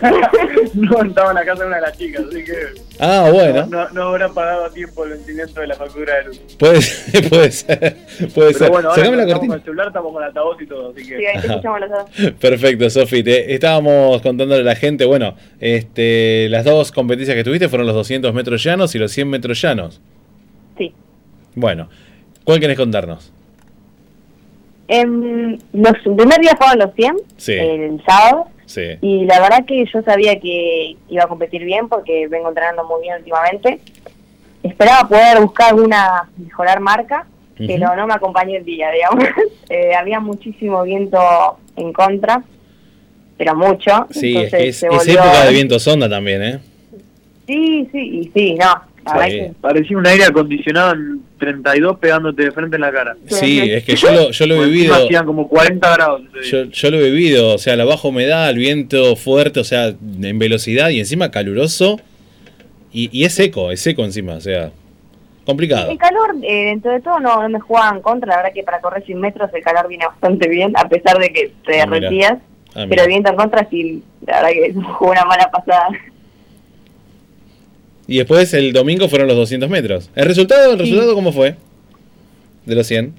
no, 0.90 1.02
estaba 1.02 1.30
en 1.30 1.34
la 1.36 1.44
casa 1.44 1.62
de 1.62 1.66
una 1.68 1.76
de 1.76 1.82
las 1.82 1.98
chicas, 1.98 2.24
así 2.28 2.44
que 2.44 2.52
Ah, 2.98 3.28
bueno. 3.32 3.66
no, 3.66 3.88
no 3.90 4.02
habrán 4.08 4.32
pagado 4.34 4.64
a 4.66 4.70
tiempo 4.70 5.04
el 5.04 5.10
vencimiento 5.10 5.60
de 5.60 5.66
la 5.66 5.74
factura 5.74 6.14
de 6.18 6.24
luz. 6.24 6.38
Puede 6.58 6.80
ser, 6.82 7.28
puede 7.28 7.50
ser. 7.50 7.96
Puede 8.34 8.54
ser. 8.54 8.70
Bueno, 8.70 8.90
ahora 8.90 9.02
Sacame 9.02 9.16
la 9.16 9.22
estamos 9.24 9.32
cortina. 9.32 9.48
con 9.48 9.56
el 9.58 9.62
celular, 9.64 9.86
estamos 9.88 10.12
con 10.12 10.22
el 10.22 10.28
altavoz 10.28 10.62
y 10.62 10.66
todo, 10.66 10.90
así 10.92 11.08
que... 11.08 11.18
Sí, 11.18 11.26
ahí 11.26 11.40
te 11.40 11.46
escuchamos 11.48 11.80
los 11.80 11.90
dos. 11.90 12.32
Perfecto, 12.40 12.90
Sofi. 12.90 13.22
Te 13.22 13.54
estábamos 13.54 14.22
contándole 14.22 14.60
a 14.62 14.64
la 14.64 14.74
gente, 14.76 15.04
bueno, 15.04 15.34
este, 15.60 16.48
las 16.48 16.64
dos 16.64 16.92
competencias 16.92 17.36
que 17.36 17.44
tuviste 17.44 17.68
fueron 17.68 17.86
los 17.86 17.96
200 17.96 18.32
metros 18.32 18.62
llanos 18.62 18.94
y 18.94 18.98
los 18.98 19.10
100 19.12 19.28
metros 19.28 19.60
llanos. 19.60 20.00
Sí. 20.78 20.92
Bueno, 21.54 21.88
¿cuál 22.44 22.60
querés 22.60 22.76
contarnos? 22.78 23.32
Em, 24.88 25.58
los, 25.72 25.92
el 26.04 26.16
primer 26.16 26.38
día 26.40 26.56
fueron 26.56 26.78
los 26.78 26.94
100, 26.94 27.16
Sí. 27.36 27.52
el 27.54 28.02
sábado, 28.06 28.46
Sí. 28.66 28.82
y 29.02 29.24
la 29.26 29.40
verdad 29.40 29.64
que 29.66 29.84
yo 29.84 30.02
sabía 30.02 30.38
que 30.40 30.96
iba 31.08 31.24
a 31.24 31.26
competir 31.26 31.64
bien 31.64 31.88
porque 31.88 32.26
vengo 32.28 32.48
entrenando 32.48 32.84
muy 32.84 33.02
bien 33.02 33.16
últimamente. 33.18 33.80
Esperaba 34.62 35.08
poder 35.08 35.40
buscar 35.40 35.70
alguna, 35.70 36.28
mejorar 36.38 36.78
marca, 36.80 37.26
pero 37.56 37.94
no 37.96 38.06
me 38.06 38.14
acompañó 38.14 38.56
el 38.56 38.64
día, 38.64 38.90
digamos. 38.90 39.24
Eh, 39.68 39.94
había 39.94 40.20
muchísimo 40.20 40.82
viento 40.82 41.18
en 41.76 41.92
contra, 41.94 42.42
pero 43.38 43.54
mucho. 43.54 44.06
Sí, 44.10 44.36
es 44.36 44.50
que 44.50 44.68
es, 44.68 44.82
volvió- 44.84 45.14
época 45.14 45.44
de 45.46 45.52
viento 45.52 45.78
sonda 45.78 46.08
también, 46.10 46.42
¿eh? 46.42 46.58
Sí, 47.46 47.88
sí, 47.90 47.98
y 47.98 48.30
sí, 48.34 48.54
no. 48.54 48.82
Sí. 49.04 49.52
Parecía 49.60 49.96
un 49.98 50.06
aire 50.06 50.24
acondicionado 50.24 50.92
en 50.94 51.22
32 51.38 51.98
pegándote 51.98 52.44
de 52.44 52.52
frente 52.52 52.76
en 52.76 52.82
la 52.82 52.92
cara. 52.92 53.16
Sí, 53.26 53.58
es 53.60 53.84
que 53.84 53.96
yo 53.96 54.12
lo, 54.12 54.30
yo 54.30 54.46
lo 54.46 54.62
he 54.62 54.66
vivido. 54.66 54.94
Hacían 54.94 55.26
como 55.26 55.48
40 55.48 55.92
grados. 55.96 56.22
Yo, 56.48 56.64
yo 56.64 56.90
lo 56.90 56.98
he 56.98 57.10
vivido, 57.10 57.54
o 57.54 57.58
sea, 57.58 57.74
la 57.76 57.84
baja 57.84 58.06
humedad, 58.08 58.48
el 58.50 58.58
viento 58.58 59.16
fuerte, 59.16 59.58
o 59.60 59.64
sea, 59.64 59.88
en 59.88 60.38
velocidad 60.38 60.90
y 60.90 61.00
encima 61.00 61.30
caluroso. 61.30 62.00
Y, 62.92 63.08
y 63.12 63.24
es 63.24 63.34
seco, 63.34 63.70
es 63.72 63.80
seco 63.80 64.04
encima, 64.04 64.34
o 64.34 64.40
sea, 64.40 64.70
complicado. 65.44 65.90
El 65.90 65.98
calor, 65.98 66.36
eh, 66.42 66.66
dentro 66.66 66.92
de 66.92 67.00
todo, 67.00 67.18
no, 67.18 67.42
no 67.42 67.48
me 67.48 67.58
jugaba 67.60 67.96
en 67.96 68.02
contra. 68.02 68.28
La 68.30 68.36
verdad 68.36 68.52
que 68.54 68.62
para 68.62 68.80
correr 68.80 69.04
100 69.04 69.18
metros 69.20 69.50
el 69.52 69.62
calor 69.62 69.88
viene 69.88 70.06
bastante 70.06 70.48
bien, 70.48 70.72
a 70.76 70.88
pesar 70.88 71.18
de 71.18 71.32
que 71.32 71.52
te 71.66 71.80
Ah, 71.80 71.86
derretías. 71.86 72.34
Ah, 72.74 72.86
mira. 72.86 72.88
pero 72.88 73.02
el 73.02 73.08
viento 73.08 73.30
en 73.30 73.36
contra, 73.36 73.68
sí, 73.68 74.02
la 74.26 74.42
verdad 74.42 74.50
que 74.50 74.74
jugó 74.98 75.10
una 75.10 75.24
mala 75.24 75.50
pasada. 75.50 75.88
Y 78.12 78.18
después 78.18 78.52
el 78.52 78.74
domingo 78.74 79.08
fueron 79.08 79.26
los 79.26 79.38
200 79.38 79.70
metros. 79.70 80.10
¿El 80.14 80.26
resultado, 80.26 80.74
el 80.74 80.78
resultado 80.78 81.14
cómo 81.14 81.32
fue? 81.32 81.56
De 82.66 82.74
los 82.74 82.86
100. 82.86 83.14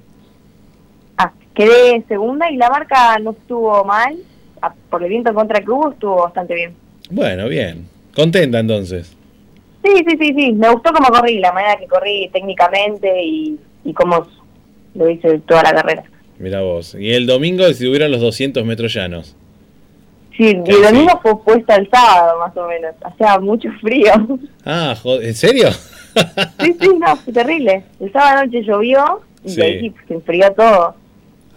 Ah, 1.18 1.32
quedé 1.56 2.04
segunda 2.08 2.52
y 2.52 2.58
la 2.58 2.70
marca 2.70 3.18
no 3.18 3.32
estuvo 3.32 3.84
mal. 3.86 4.16
Ah, 4.62 4.72
Por 4.92 5.02
el 5.02 5.10
viento 5.10 5.30
en 5.32 5.36
contra 5.36 5.62
que 5.62 5.72
hubo, 5.72 5.90
estuvo 5.94 6.18
bastante 6.18 6.54
bien. 6.54 6.76
Bueno, 7.10 7.50
bien. 7.50 7.88
Contenta 8.16 8.60
entonces. 8.60 9.12
Sí, 9.84 9.92
sí, 10.08 10.16
sí, 10.20 10.34
sí. 10.38 10.52
Me 10.54 10.70
gustó 10.70 10.94
cómo 10.94 11.08
corrí, 11.10 11.40
la 11.40 11.52
manera 11.52 11.76
que 11.80 11.88
corrí 11.88 12.30
técnicamente 12.32 13.20
y, 13.24 13.58
y 13.84 13.94
cómo 13.94 14.28
lo 14.94 15.10
hice 15.10 15.40
toda 15.40 15.64
la 15.64 15.74
carrera. 15.74 16.04
Mira 16.38 16.62
vos. 16.62 16.94
Y 17.00 17.14
el 17.14 17.26
domingo 17.26 17.66
si 17.74 17.84
tuvieron 17.84 18.12
los 18.12 18.22
200 18.22 18.64
metros 18.64 18.94
llanos. 18.94 19.36
Sí, 20.38 20.58
y 20.66 20.72
el 20.72 20.82
domingo 20.82 21.20
fue 21.22 21.44
puesta 21.44 21.76
el 21.76 21.90
sábado, 21.90 22.40
más 22.40 22.56
o 22.58 22.68
menos. 22.68 22.96
Hacía 23.04 23.40
mucho 23.40 23.70
frío. 23.82 24.12
Ah, 24.66 24.96
joder, 25.02 25.28
¿en 25.28 25.36
serio? 25.36 25.70
Sí, 26.62 26.76
sí, 26.80 26.90
no, 27.00 27.16
fue 27.18 27.34
terrible. 27.34 27.84
El 28.00 28.12
sábado 28.12 28.46
noche 28.46 28.62
llovió 28.64 29.22
y 29.44 29.50
Sí. 29.50 29.56
de 29.56 29.64
ahí 29.64 29.94
se 30.08 30.14
enfrió 30.14 30.52
todo. 30.54 30.96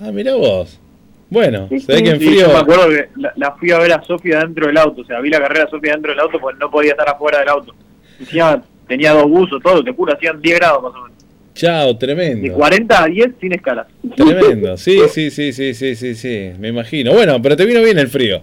Ah, 0.00 0.10
mira 0.12 0.34
vos. 0.34 0.80
Bueno, 1.28 1.66
Sí, 1.68 1.80
se 1.80 1.92
ve 1.92 1.98
sí. 1.98 2.04
que 2.04 2.10
en 2.10 2.20
Sí, 2.20 2.26
frío. 2.28 2.46
yo 2.46 2.52
me 2.54 2.58
acuerdo 2.60 2.88
que 2.88 3.08
la, 3.16 3.32
la 3.36 3.52
fui 3.52 3.70
a 3.72 3.78
ver 3.78 3.92
a 3.92 4.02
Sofía 4.02 4.38
dentro 4.38 4.66
del 4.66 4.78
auto, 4.78 5.02
o 5.02 5.04
sea, 5.04 5.20
vi 5.20 5.28
la 5.28 5.40
carrera 5.40 5.64
a 5.64 5.68
Sofía 5.70 5.92
dentro 5.92 6.12
del 6.12 6.20
auto 6.20 6.38
porque 6.40 6.58
no 6.58 6.70
podía 6.70 6.92
estar 6.92 7.06
afuera 7.08 7.40
del 7.40 7.48
auto. 7.50 7.74
Encima 8.18 8.62
tenía 8.88 9.12
dos 9.12 9.28
buzos, 9.28 9.62
todo, 9.62 9.84
te 9.84 9.92
juro, 9.92 10.14
hacían 10.14 10.40
10 10.40 10.58
grados 10.58 10.82
más 10.84 10.92
o 10.92 11.02
menos. 11.04 11.18
Chao, 11.54 11.88
De 11.88 11.94
tremendo. 11.94 12.54
40 12.54 13.02
a 13.02 13.06
10 13.06 13.30
sin 13.40 13.52
escala. 13.52 13.86
Tremendo. 14.14 14.76
Sí, 14.78 15.00
sí, 15.10 15.30
sí, 15.30 15.52
sí, 15.52 15.74
sí, 15.74 15.96
sí, 15.96 16.14
sí. 16.14 16.50
Me 16.58 16.68
imagino. 16.68 17.12
Bueno, 17.12 17.40
pero 17.42 17.56
te 17.56 17.64
vino 17.66 17.82
bien 17.82 17.98
el 17.98 18.08
frío. 18.08 18.40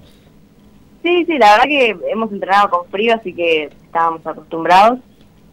Sí, 1.04 1.26
sí, 1.26 1.38
la 1.38 1.52
verdad 1.52 1.66
que 1.66 1.96
hemos 2.10 2.32
entrenado 2.32 2.70
con 2.70 2.88
frío, 2.90 3.14
así 3.14 3.34
que 3.34 3.66
estábamos 3.66 4.26
acostumbrados. 4.26 5.00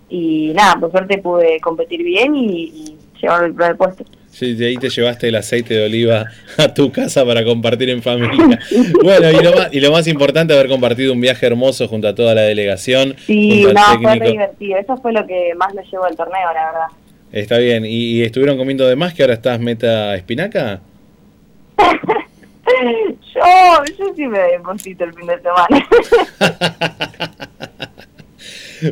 Y 0.09 0.53
nada, 0.55 0.77
por 0.79 0.91
suerte 0.91 1.19
pude 1.19 1.61
competir 1.61 2.03
bien 2.03 2.35
y, 2.35 2.63
y 2.63 2.97
llevar 3.21 3.45
el 3.45 3.55
primer 3.55 3.77
puesto. 3.77 4.05
Sí, 4.31 4.55
de 4.55 4.69
ahí 4.69 4.77
te 4.77 4.89
llevaste 4.89 5.29
el 5.29 5.35
aceite 5.35 5.75
de 5.75 5.87
oliva 5.87 6.27
a 6.57 6.73
tu 6.73 6.93
casa 6.93 7.25
para 7.27 7.45
compartir 7.45 7.91
en 7.91 8.03
familia. 8.03 8.59
Bueno, 9.03 9.31
y 9.31 9.43
lo 9.43 9.53
más, 9.53 9.69
y 9.73 9.81
lo 9.81 9.91
más 9.91 10.07
importante, 10.07 10.55
haber 10.55 10.69
compartido 10.69 11.13
un 11.13 11.21
viaje 11.21 11.47
hermoso 11.47 11.89
junto 11.89 12.07
a 12.07 12.15
toda 12.15 12.35
la 12.35 12.43
delegación, 12.43 13.17
Sí, 13.27 13.65
junto 13.65 13.81
no, 13.81 13.87
al 13.87 13.99
fue 14.01 14.15
re 14.17 14.31
divertido. 14.31 14.79
Eso 14.79 14.97
fue 14.99 15.13
lo 15.13 15.27
que 15.27 15.53
más 15.57 15.75
me 15.75 15.83
llevó 15.83 16.05
del 16.07 16.17
torneo, 16.17 16.53
la 16.55 16.67
verdad. 16.67 16.87
Está 17.33 17.59
bien. 17.59 17.85
¿Y, 17.85 18.19
y 18.19 18.23
estuvieron 18.23 18.57
comiendo 18.57 18.87
de 18.87 18.95
más 18.97 19.15
que 19.15 19.23
ahora 19.23 19.35
estás 19.35 19.59
meta 19.59 20.15
espinaca? 20.15 20.81
Yo, 23.35 23.85
yo 23.99 24.15
sí 24.15 24.27
me 24.27 24.39
deposito 24.39 25.05
el 25.05 25.15
fin 25.15 25.27
de 25.27 25.41
semana. 25.41 25.89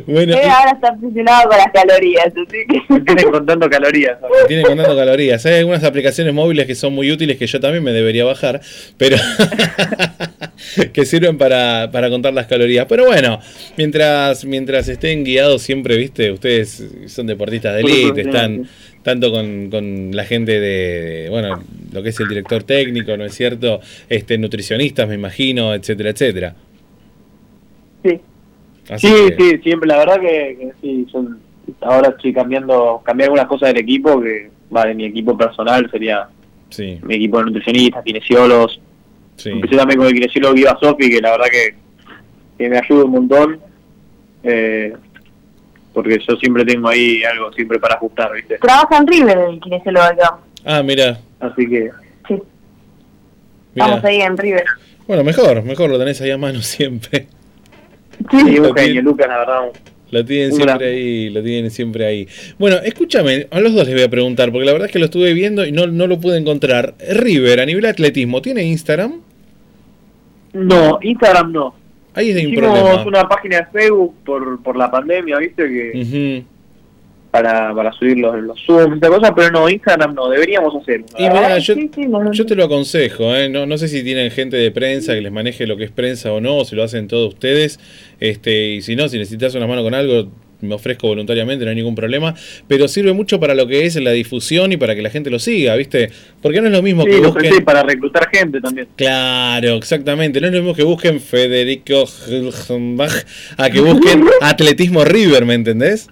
Bueno, 0.05 0.33
Pero 0.35 0.51
ahora 0.51 0.71
está 0.71 0.91
obsesionado 0.91 1.49
con 1.49 1.57
las 1.57 1.71
calorías, 1.71 2.25
así 2.27 2.45
que... 2.47 2.99
Tienen 3.05 3.31
contando 3.31 3.69
calorías. 3.69 4.17
tiene 4.47 4.63
contando 4.63 4.95
calorías. 4.95 5.45
Hay 5.45 5.59
algunas 5.59 5.83
aplicaciones 5.83 6.33
móviles 6.33 6.65
que 6.67 6.75
son 6.75 6.93
muy 6.93 7.11
útiles 7.11 7.37
que 7.37 7.47
yo 7.47 7.59
también 7.59 7.83
me 7.83 7.91
debería 7.91 8.25
bajar, 8.25 8.61
pero 8.97 9.17
que 10.93 11.05
sirven 11.05 11.37
para, 11.37 11.89
para 11.91 12.09
contar 12.09 12.33
las 12.33 12.47
calorías. 12.47 12.85
Pero 12.87 13.05
bueno, 13.05 13.39
mientras, 13.77 14.45
mientras 14.45 14.87
estén 14.87 15.23
guiados 15.23 15.61
siempre, 15.61 15.97
viste, 15.97 16.31
ustedes 16.31 16.83
son 17.07 17.27
deportistas 17.27 17.75
de 17.75 17.81
élite, 17.81 18.21
están 18.21 18.67
tanto 19.03 19.31
con, 19.31 19.69
con 19.69 20.15
la 20.15 20.25
gente 20.25 20.59
de, 20.59 20.69
de, 20.99 21.29
bueno, 21.29 21.63
lo 21.91 22.03
que 22.03 22.09
es 22.09 22.19
el 22.19 22.27
director 22.27 22.63
técnico, 22.63 23.15
¿no 23.17 23.25
es 23.25 23.33
cierto? 23.33 23.81
Este, 24.07 24.37
nutricionistas, 24.37 25.07
me 25.07 25.15
imagino, 25.15 25.73
etcétera, 25.73 26.09
etcétera. 26.11 26.55
Sí. 28.89 28.93
Así 28.93 29.07
Sí, 29.07 29.13
que- 29.29 29.35
sí, 29.57 29.57
siempre, 29.63 29.87
la 29.87 29.97
verdad 29.97 30.19
que, 30.19 30.57
que 30.59 30.71
sí, 30.81 31.07
son, 31.11 31.39
ahora 31.81 32.09
estoy 32.09 32.33
cambiando, 32.33 33.01
cambié 33.05 33.25
algunas 33.25 33.45
cosas 33.47 33.69
del 33.73 33.83
equipo, 33.83 34.19
que 34.21 34.49
va 34.75 34.85
de 34.85 34.95
mi 34.95 35.05
equipo 35.05 35.37
personal, 35.37 35.89
sería 35.91 36.27
Sí, 36.69 36.99
mi 37.03 37.15
equipo 37.15 37.39
de 37.39 37.45
nutricionistas, 37.45 38.03
kinesiólogos. 38.03 38.79
sí. 39.37 39.49
Empecé 39.51 39.75
también 39.75 39.99
con 39.99 40.07
el 40.07 40.13
kinesiólogo 40.13 40.53
Viva 40.55 40.77
Sofi, 40.81 41.09
que 41.09 41.21
la 41.21 41.31
verdad 41.31 41.45
que, 41.51 41.75
que 42.57 42.69
me 42.69 42.77
ayuda 42.77 43.05
un 43.05 43.11
montón, 43.11 43.59
eh, 44.43 44.93
porque 45.93 46.17
yo 46.27 46.35
siempre 46.37 46.63
tengo 46.65 46.87
ahí 46.89 47.23
algo 47.23 47.51
siempre 47.53 47.79
para 47.79 47.95
ajustar, 47.95 48.31
¿viste? 48.33 48.57
Trabaja 48.59 48.97
en 48.97 49.07
River 49.07 49.37
el 49.49 49.59
kinesiólogo 49.59 50.05
acá. 50.05 50.37
Ah, 50.65 50.81
mira, 50.83 51.19
Así 51.39 51.67
que 51.67 51.89
Sí, 52.27 52.35
vamos 53.75 54.03
ahí 54.03 54.21
en 54.21 54.35
River. 54.37 54.65
Bueno, 55.07 55.23
mejor, 55.23 55.63
mejor 55.63 55.89
lo 55.89 55.97
tenés 55.99 56.19
ahí 56.21 56.31
a 56.31 56.37
mano 56.37 56.59
siempre. 56.63 57.27
Sí, 58.31 58.59
un 58.59 58.75
genio, 58.75 59.01
Lucas, 59.01 59.27
la 59.27 59.37
verdad. 59.39 59.59
Lo 60.11 60.25
tienen 60.25 60.51
Un 60.51 60.57
siempre 60.57 60.87
ahí, 60.87 61.29
lo 61.29 61.43
tienen 61.43 61.71
siempre 61.71 62.05
ahí. 62.05 62.27
Bueno, 62.57 62.77
escúchame, 62.77 63.47
a 63.51 63.59
los 63.59 63.73
dos 63.75 63.85
les 63.85 63.93
voy 63.95 64.03
a 64.03 64.09
preguntar, 64.09 64.51
porque 64.51 64.65
la 64.65 64.71
verdad 64.71 64.87
es 64.87 64.91
que 64.91 64.99
lo 64.99 65.05
estuve 65.05 65.33
viendo 65.33 65.65
y 65.65 65.71
no, 65.71 65.85
no 65.87 66.07
lo 66.07 66.19
pude 66.19 66.37
encontrar. 66.37 66.95
River, 67.11 67.59
a 67.59 67.65
nivel 67.65 67.85
atletismo, 67.85 68.41
¿tiene 68.41 68.63
Instagram? 68.63 69.21
No, 70.53 70.97
Instagram 71.01 71.51
no. 71.51 71.75
Ahí 72.15 72.31
hay 72.31 72.45
un 72.45 72.53
Hicimos 72.53 72.79
problema. 72.79 73.05
una 73.05 73.29
página 73.29 73.57
de 73.57 73.65
Facebook 73.67 74.15
por, 74.25 74.63
por 74.63 74.75
la 74.75 74.89
pandemia, 74.89 75.37
¿viste? 75.37 75.63
Que. 75.67 76.43
Para, 77.31 77.73
para 77.75 77.91
subir 77.93 78.17
los, 78.17 78.35
los 78.41 78.59
zooms, 78.65 78.95
esta 78.95 79.07
cosa, 79.07 79.33
pero 79.35 79.51
no, 79.51 79.69
Instagram 79.69 80.15
no, 80.15 80.29
deberíamos 80.29 80.75
hacerlo. 80.75 81.05
Y 81.17 81.23
mira, 81.23 81.57
yo, 81.59 81.75
yo 82.31 82.45
te 82.45 82.55
lo 82.55 82.63
aconsejo, 82.63 83.35
¿eh? 83.35 83.49
no, 83.49 83.65
no 83.65 83.77
sé 83.77 83.87
si 83.87 84.03
tienen 84.03 84.31
gente 84.31 84.57
de 84.57 84.71
prensa 84.71 85.13
que 85.13 85.21
les 85.21 85.31
maneje 85.31 85.67
lo 85.67 85.77
que 85.77 85.83
es 85.85 85.91
prensa 85.91 86.31
o 86.33 86.41
no, 86.41 86.57
o 86.57 86.65
si 86.65 86.75
lo 86.75 86.83
hacen 86.83 87.07
todos 87.07 87.33
ustedes, 87.33 87.79
este, 88.19 88.69
y 88.69 88.81
si 88.81 88.95
no, 88.95 89.07
si 89.09 89.17
necesitas 89.17 89.53
una 89.55 89.67
mano 89.67 89.83
con 89.83 89.93
algo, 89.93 90.29
me 90.61 90.75
ofrezco 90.75 91.07
voluntariamente, 91.07 91.63
no 91.63 91.69
hay 91.69 91.75
ningún 91.75 91.95
problema, 91.95 92.35
pero 92.67 92.87
sirve 92.87 93.13
mucho 93.13 93.39
para 93.39 93.53
lo 93.55 93.67
que 93.67 93.85
es 93.85 93.95
la 93.95 94.11
difusión 94.11 94.71
y 94.71 94.77
para 94.77 94.95
que 94.95 95.01
la 95.01 95.09
gente 95.09 95.29
lo 95.29 95.39
siga, 95.39 95.75
¿viste? 95.75 96.11
Porque 96.41 96.61
no 96.61 96.67
es 96.67 96.73
lo 96.73 96.81
mismo 96.81 97.03
Sí, 97.03 97.11
que 97.11 97.17
lo 97.19 97.31
busquen... 97.31 97.63
para 97.63 97.83
reclutar 97.83 98.27
gente 98.29 98.59
también. 98.59 98.87
Claro, 98.95 99.75
exactamente. 99.75 100.41
No 100.41 100.47
es 100.47 100.53
lo 100.53 100.59
mismo 100.59 100.75
que 100.75 100.83
busquen 100.83 101.21
Federico 101.21 102.05
Hilgenbach 102.27 103.25
a 103.57 103.69
que 103.69 103.79
busquen 103.79 104.25
Atletismo 104.41 105.05
River, 105.05 105.45
¿me 105.45 105.53
entendés? 105.53 106.09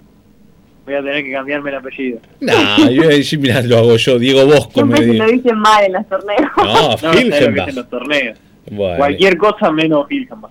Voy 0.88 0.96
a 0.96 1.02
tener 1.02 1.22
que 1.24 1.32
cambiarme 1.32 1.68
el 1.70 1.76
apellido. 1.76 2.18
Nah, 2.40 2.88
yo, 2.88 3.02
mirá, 3.40 3.60
lo 3.62 3.76
hago 3.78 3.96
yo, 3.96 4.18
Diego 4.18 4.46
Bosco 4.46 4.86
me 4.86 4.96
Siempre 4.96 5.04
se 5.04 5.12
di- 5.12 5.18
lo 5.18 5.26
dicen 5.26 5.58
mal 5.58 5.84
en 5.84 5.92
los 5.92 6.08
torneos. 6.08 6.40
No, 6.56 6.64
No, 6.64 6.90
lo 7.02 7.10
que 7.10 7.20
Hilgenbach. 7.20 7.62
es 7.64 7.68
en 7.68 7.74
los 7.76 7.90
torneos. 7.90 8.38
Bueno, 8.70 8.96
Cualquier 8.96 9.36
cosa 9.36 9.70
menos 9.72 10.06
Hilgenbach. 10.10 10.50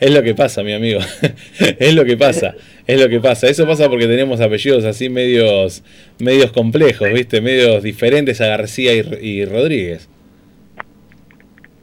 es 0.00 0.10
lo 0.12 0.22
que 0.22 0.34
pasa, 0.36 0.62
mi 0.62 0.72
amigo. 0.72 1.00
es 1.78 1.94
lo 1.94 2.04
que 2.04 2.16
pasa. 2.16 2.54
Es 2.86 3.00
lo 3.00 3.08
que 3.08 3.18
pasa. 3.20 3.48
Eso 3.48 3.66
pasa 3.66 3.88
porque 3.88 4.06
tenemos 4.06 4.40
apellidos 4.40 4.84
así 4.84 5.08
medios 5.08 5.82
medios 6.18 6.52
complejos, 6.52 7.08
¿viste? 7.12 7.40
Medios 7.40 7.82
diferentes 7.82 8.40
a 8.40 8.46
García 8.46 8.94
y, 8.94 9.00
y 9.20 9.44
Rodríguez. 9.44 10.08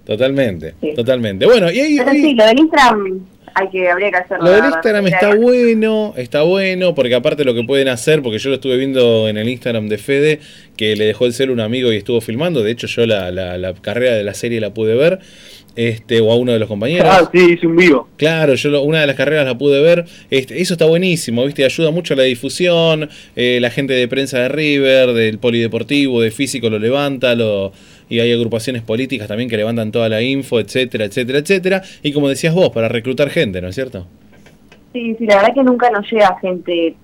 Totalmente, 0.05 0.73
totalmente. 0.95 1.45
Bueno, 1.45 1.71
y 1.71 1.79
ahí, 1.79 1.97
Pero 1.97 2.11
ahí- 2.11 2.21
sí, 2.21 2.33
lo 2.33 2.45
del 2.45 2.59
Instagram 2.59 3.19
hay 3.55 3.69
que, 3.69 3.89
habría 3.89 4.09
que 4.11 4.17
hacerlo. 4.17 4.45
Lo 4.45 4.51
del 4.51 4.61
verdad. 4.61 4.77
Instagram 4.77 5.07
está 5.07 5.35
bueno, 5.35 6.13
está 6.17 6.41
bueno, 6.43 6.95
porque 6.95 7.15
aparte 7.15 7.43
lo 7.43 7.53
que 7.53 7.63
pueden 7.63 7.87
hacer, 7.87 8.21
porque 8.21 8.39
yo 8.39 8.49
lo 8.49 8.55
estuve 8.55 8.77
viendo 8.77 9.27
en 9.29 9.37
el 9.37 9.47
Instagram 9.49 9.87
de 9.89 9.97
Fede, 9.97 10.39
que 10.77 10.95
le 10.95 11.05
dejó 11.05 11.25
el 11.25 11.33
cel 11.33 11.51
un 11.51 11.59
amigo 11.59 11.91
y 11.91 11.97
estuvo 11.97 12.21
filmando, 12.21 12.63
de 12.63 12.71
hecho 12.71 12.87
yo 12.87 13.05
la, 13.05 13.31
la- 13.31 13.57
la 13.57 13.73
carrera 13.73 14.15
de 14.15 14.23
la 14.23 14.33
serie 14.33 14.59
la 14.59 14.73
pude 14.73 14.95
ver, 14.95 15.19
este, 15.75 16.19
o 16.19 16.31
a 16.31 16.35
uno 16.35 16.51
de 16.51 16.59
los 16.59 16.67
compañeros. 16.67 17.07
Ah, 17.09 17.29
sí, 17.33 17.53
hice 17.53 17.65
un 17.65 17.77
vivo. 17.77 18.09
Claro, 18.17 18.55
yo 18.55 18.69
lo- 18.69 18.81
una 18.81 18.99
de 19.01 19.07
las 19.07 19.15
carreras 19.15 19.45
la 19.45 19.57
pude 19.57 19.81
ver. 19.81 20.03
Este, 20.29 20.61
eso 20.61 20.73
está 20.73 20.85
buenísimo, 20.85 21.45
¿viste? 21.45 21.63
Ayuda 21.63 21.91
mucho 21.91 22.13
a 22.13 22.17
la 22.17 22.23
difusión. 22.23 23.09
eh, 23.37 23.59
la 23.61 23.69
gente 23.69 23.93
de 23.93 24.05
prensa 24.09 24.39
de 24.39 24.49
River, 24.49 25.13
del 25.13 25.37
polideportivo, 25.39 26.21
de 26.21 26.31
físico 26.31 26.69
lo 26.69 26.77
levanta. 26.77 27.35
Lo, 27.35 27.71
y 28.11 28.19
hay 28.19 28.33
agrupaciones 28.33 28.81
políticas 28.83 29.27
también 29.27 29.49
que 29.49 29.55
levantan 29.57 29.91
toda 29.91 30.09
la 30.09 30.21
info, 30.21 30.59
etcétera, 30.59 31.05
etcétera, 31.05 31.39
etcétera. 31.39 31.81
Y 32.03 32.11
como 32.11 32.27
decías 32.27 32.53
vos, 32.53 32.69
para 32.69 32.89
reclutar 32.89 33.29
gente, 33.29 33.61
¿no 33.61 33.69
es 33.69 33.75
cierto? 33.75 34.05
Sí, 34.91 35.15
sí, 35.17 35.25
la 35.25 35.37
verdad 35.37 35.53
que 35.53 35.63
nunca 35.63 35.89
nos 35.89 36.11
llega 36.11 36.37
gente 36.41 36.95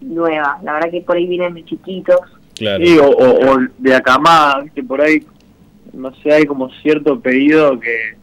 nueva. 0.00 0.58
La 0.64 0.72
verdad 0.72 0.90
que 0.90 1.02
por 1.02 1.16
ahí 1.16 1.26
vienen 1.26 1.52
de 1.52 1.64
chiquitos. 1.64 2.18
Claro. 2.56 2.84
Sí, 2.84 2.96
o, 2.98 3.06
o- 3.08 3.52
o 3.52 3.58
de 3.78 4.00
más, 4.20 4.56
que 4.74 4.82
por 4.82 5.02
ahí, 5.02 5.22
no 5.92 6.14
sé, 6.16 6.32
hay 6.32 6.44
como 6.46 6.70
cierto 6.82 7.20
pedido 7.20 7.78
que 7.78 8.16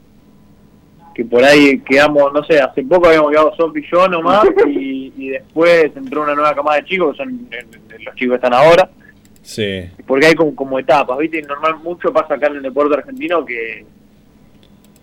que 1.14 1.26
por 1.26 1.44
ahí 1.44 1.78
quedamos, 1.82 2.32
no 2.32 2.42
sé, 2.46 2.58
hace 2.60 2.84
poco 2.84 3.08
habíamos 3.08 3.32
quedado 3.32 3.54
Sofi 3.58 3.82
y 3.82 3.92
yo 3.92 4.08
nomás, 4.08 4.46
y, 4.68 5.12
y 5.18 5.28
después 5.30 5.92
entró 5.96 6.24
una 6.24 6.34
nueva 6.34 6.56
camada 6.56 6.78
de 6.78 6.86
chicos, 6.86 7.12
que 7.18 7.24
son 7.24 7.48
los 8.06 8.16
chicos 8.16 8.40
que 8.40 8.46
están 8.46 8.54
ahora, 8.54 8.90
Sí. 9.44 9.84
porque 10.06 10.28
hay 10.28 10.34
como, 10.36 10.56
como 10.56 10.78
etapas, 10.80 11.18
¿viste? 11.18 11.40
Y 11.40 11.42
normal 11.42 11.78
mucho 11.84 12.14
pasa 12.14 12.36
acá 12.36 12.48
en 12.48 12.58
el 12.58 12.62
deporte 12.64 12.96
argentino 12.96 13.44
que 13.46 13.86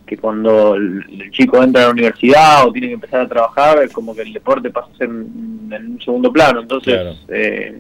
que 0.07 0.17
cuando 0.17 0.75
el, 0.75 1.05
el 1.21 1.31
chico 1.33 1.63
entra 1.63 1.83
a 1.83 1.87
la 1.87 1.93
universidad 1.93 2.67
o 2.67 2.73
tiene 2.73 2.89
que 2.89 2.95
empezar 2.95 3.21
a 3.21 3.29
trabajar, 3.29 3.83
es 3.83 3.93
como 3.93 4.15
que 4.15 4.23
el 4.23 4.33
deporte 4.33 4.71
pasa 4.71 4.89
a 4.95 4.97
ser 4.97 5.09
en, 5.11 5.69
en 5.71 5.87
un 5.93 6.01
segundo 6.01 6.33
plano. 6.33 6.61
Entonces, 6.63 6.95
Claro. 6.95 7.15
eh, 7.29 7.79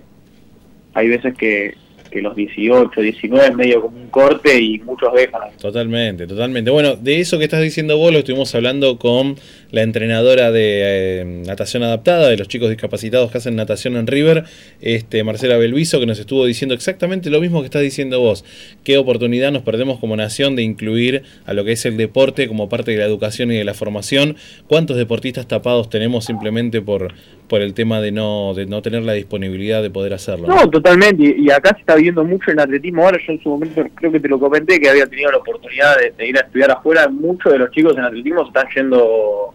hay 0.92 1.08
veces 1.08 1.34
que, 1.38 1.74
que 2.08 2.22
los 2.22 2.34
18, 2.34 3.00
19 3.00 3.46
es 3.46 3.54
medio 3.54 3.82
como 3.82 3.96
un 3.96 4.08
corte 4.08 4.60
y 4.60 4.78
muchos 4.80 5.12
dejan. 5.14 5.42
Totalmente, 5.60 6.26
totalmente. 6.26 6.70
Bueno, 6.70 6.96
de 6.96 7.20
eso 7.20 7.38
que 7.38 7.44
estás 7.44 7.62
diciendo 7.62 7.96
vos 7.96 8.12
lo 8.12 8.20
estuvimos 8.20 8.54
hablando 8.54 8.98
con 8.98 9.36
la 9.70 9.82
entrenadora 9.82 10.50
de 10.50 11.20
eh, 11.20 11.24
natación 11.46 11.82
adaptada, 11.82 12.28
de 12.28 12.36
los 12.36 12.48
chicos 12.48 12.70
discapacitados 12.70 13.30
que 13.30 13.38
hacen 13.38 13.56
natación 13.56 13.96
en 13.96 14.06
River, 14.06 14.44
este 14.80 15.22
Marcela 15.24 15.56
Belviso, 15.58 16.00
que 16.00 16.06
nos 16.06 16.18
estuvo 16.18 16.46
diciendo 16.46 16.74
exactamente 16.74 17.30
lo 17.30 17.40
mismo 17.40 17.60
que 17.60 17.66
estás 17.66 17.82
diciendo 17.82 18.20
vos. 18.20 18.44
Qué 18.84 18.98
oportunidad 18.98 19.52
nos 19.52 19.62
perdemos 19.62 19.98
como 19.98 20.16
nación 20.16 20.56
de 20.56 20.62
incluir 20.62 21.22
a 21.44 21.52
lo 21.52 21.64
que 21.64 21.72
es 21.72 21.84
el 21.84 21.96
deporte 21.96 22.48
como 22.48 22.68
parte 22.68 22.92
de 22.92 22.98
la 22.98 23.04
educación 23.04 23.52
y 23.52 23.56
de 23.56 23.64
la 23.64 23.74
formación. 23.74 24.36
¿Cuántos 24.66 24.96
deportistas 24.96 25.46
tapados 25.46 25.90
tenemos 25.90 26.24
simplemente 26.24 26.80
por, 26.80 27.12
por 27.48 27.60
el 27.60 27.74
tema 27.74 28.00
de 28.00 28.12
no, 28.12 28.54
de 28.54 28.66
no 28.66 28.82
tener 28.82 29.02
la 29.02 29.12
disponibilidad 29.12 29.82
de 29.82 29.90
poder 29.90 30.14
hacerlo? 30.14 30.48
No, 30.48 30.68
totalmente. 30.70 31.34
Y, 31.36 31.46
y 31.46 31.50
acá 31.50 31.74
se 31.74 31.80
está 31.80 31.96
viendo 32.02 32.24
mucho 32.24 32.50
en 32.50 32.60
atletismo. 32.60 33.04
Ahora 33.04 33.18
yo 33.26 33.32
en 33.32 33.42
su 33.42 33.48
momento 33.48 33.84
creo 33.94 34.12
que 34.12 34.20
te 34.20 34.28
lo 34.28 34.38
comenté 34.38 34.80
que 34.80 34.88
había 34.88 35.06
tenido 35.06 35.30
la 35.30 35.38
oportunidad 35.38 35.98
de, 35.98 36.10
de 36.10 36.28
ir 36.28 36.36
a 36.36 36.40
estudiar 36.40 36.70
afuera. 36.70 37.08
Muchos 37.08 37.52
de 37.52 37.58
los 37.58 37.70
chicos 37.70 37.96
en 37.96 38.04
atletismo 38.04 38.42
se 38.42 38.48
están 38.48 38.66
yendo 38.74 39.54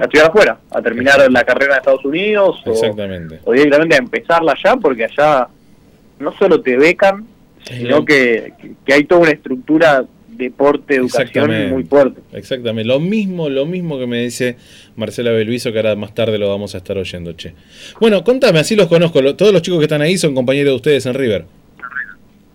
a 0.00 0.04
estudiar 0.04 0.28
afuera, 0.28 0.58
a 0.70 0.82
terminar 0.82 1.30
la 1.30 1.44
carrera 1.44 1.74
en 1.74 1.78
Estados 1.78 2.04
Unidos 2.04 2.60
o, 2.64 2.70
Exactamente. 2.72 3.40
o 3.44 3.52
directamente 3.52 3.94
a 3.94 3.98
empezarla 3.98 4.52
allá, 4.52 4.76
porque 4.76 5.04
allá 5.04 5.48
no 6.18 6.32
solo 6.36 6.60
te 6.60 6.76
becan, 6.76 7.26
sino 7.62 8.04
que, 8.04 8.52
que 8.84 8.92
hay 8.92 9.04
toda 9.04 9.22
una 9.22 9.30
estructura 9.30 10.04
deporte, 10.28 10.96
educación 10.96 11.70
muy 11.70 11.84
fuerte. 11.84 12.20
Exactamente, 12.32 12.86
lo 12.88 12.98
mismo, 12.98 13.48
lo 13.48 13.66
mismo 13.66 13.98
que 13.98 14.06
me 14.06 14.22
dice 14.22 14.56
Marcela 14.96 15.30
Belviso, 15.30 15.72
que 15.72 15.78
ahora 15.78 15.94
más 15.96 16.14
tarde 16.14 16.38
lo 16.38 16.48
vamos 16.48 16.74
a 16.74 16.78
estar 16.78 16.98
oyendo, 16.98 17.32
che. 17.34 17.54
Bueno, 18.00 18.24
contame, 18.24 18.58
así 18.58 18.74
los 18.74 18.88
conozco, 18.88 19.34
todos 19.36 19.52
los 19.52 19.62
chicos 19.62 19.78
que 19.78 19.84
están 19.84 20.02
ahí 20.02 20.18
son 20.18 20.34
compañeros 20.34 20.72
de 20.72 20.76
ustedes 20.76 21.06
en 21.06 21.14
River. 21.14 21.44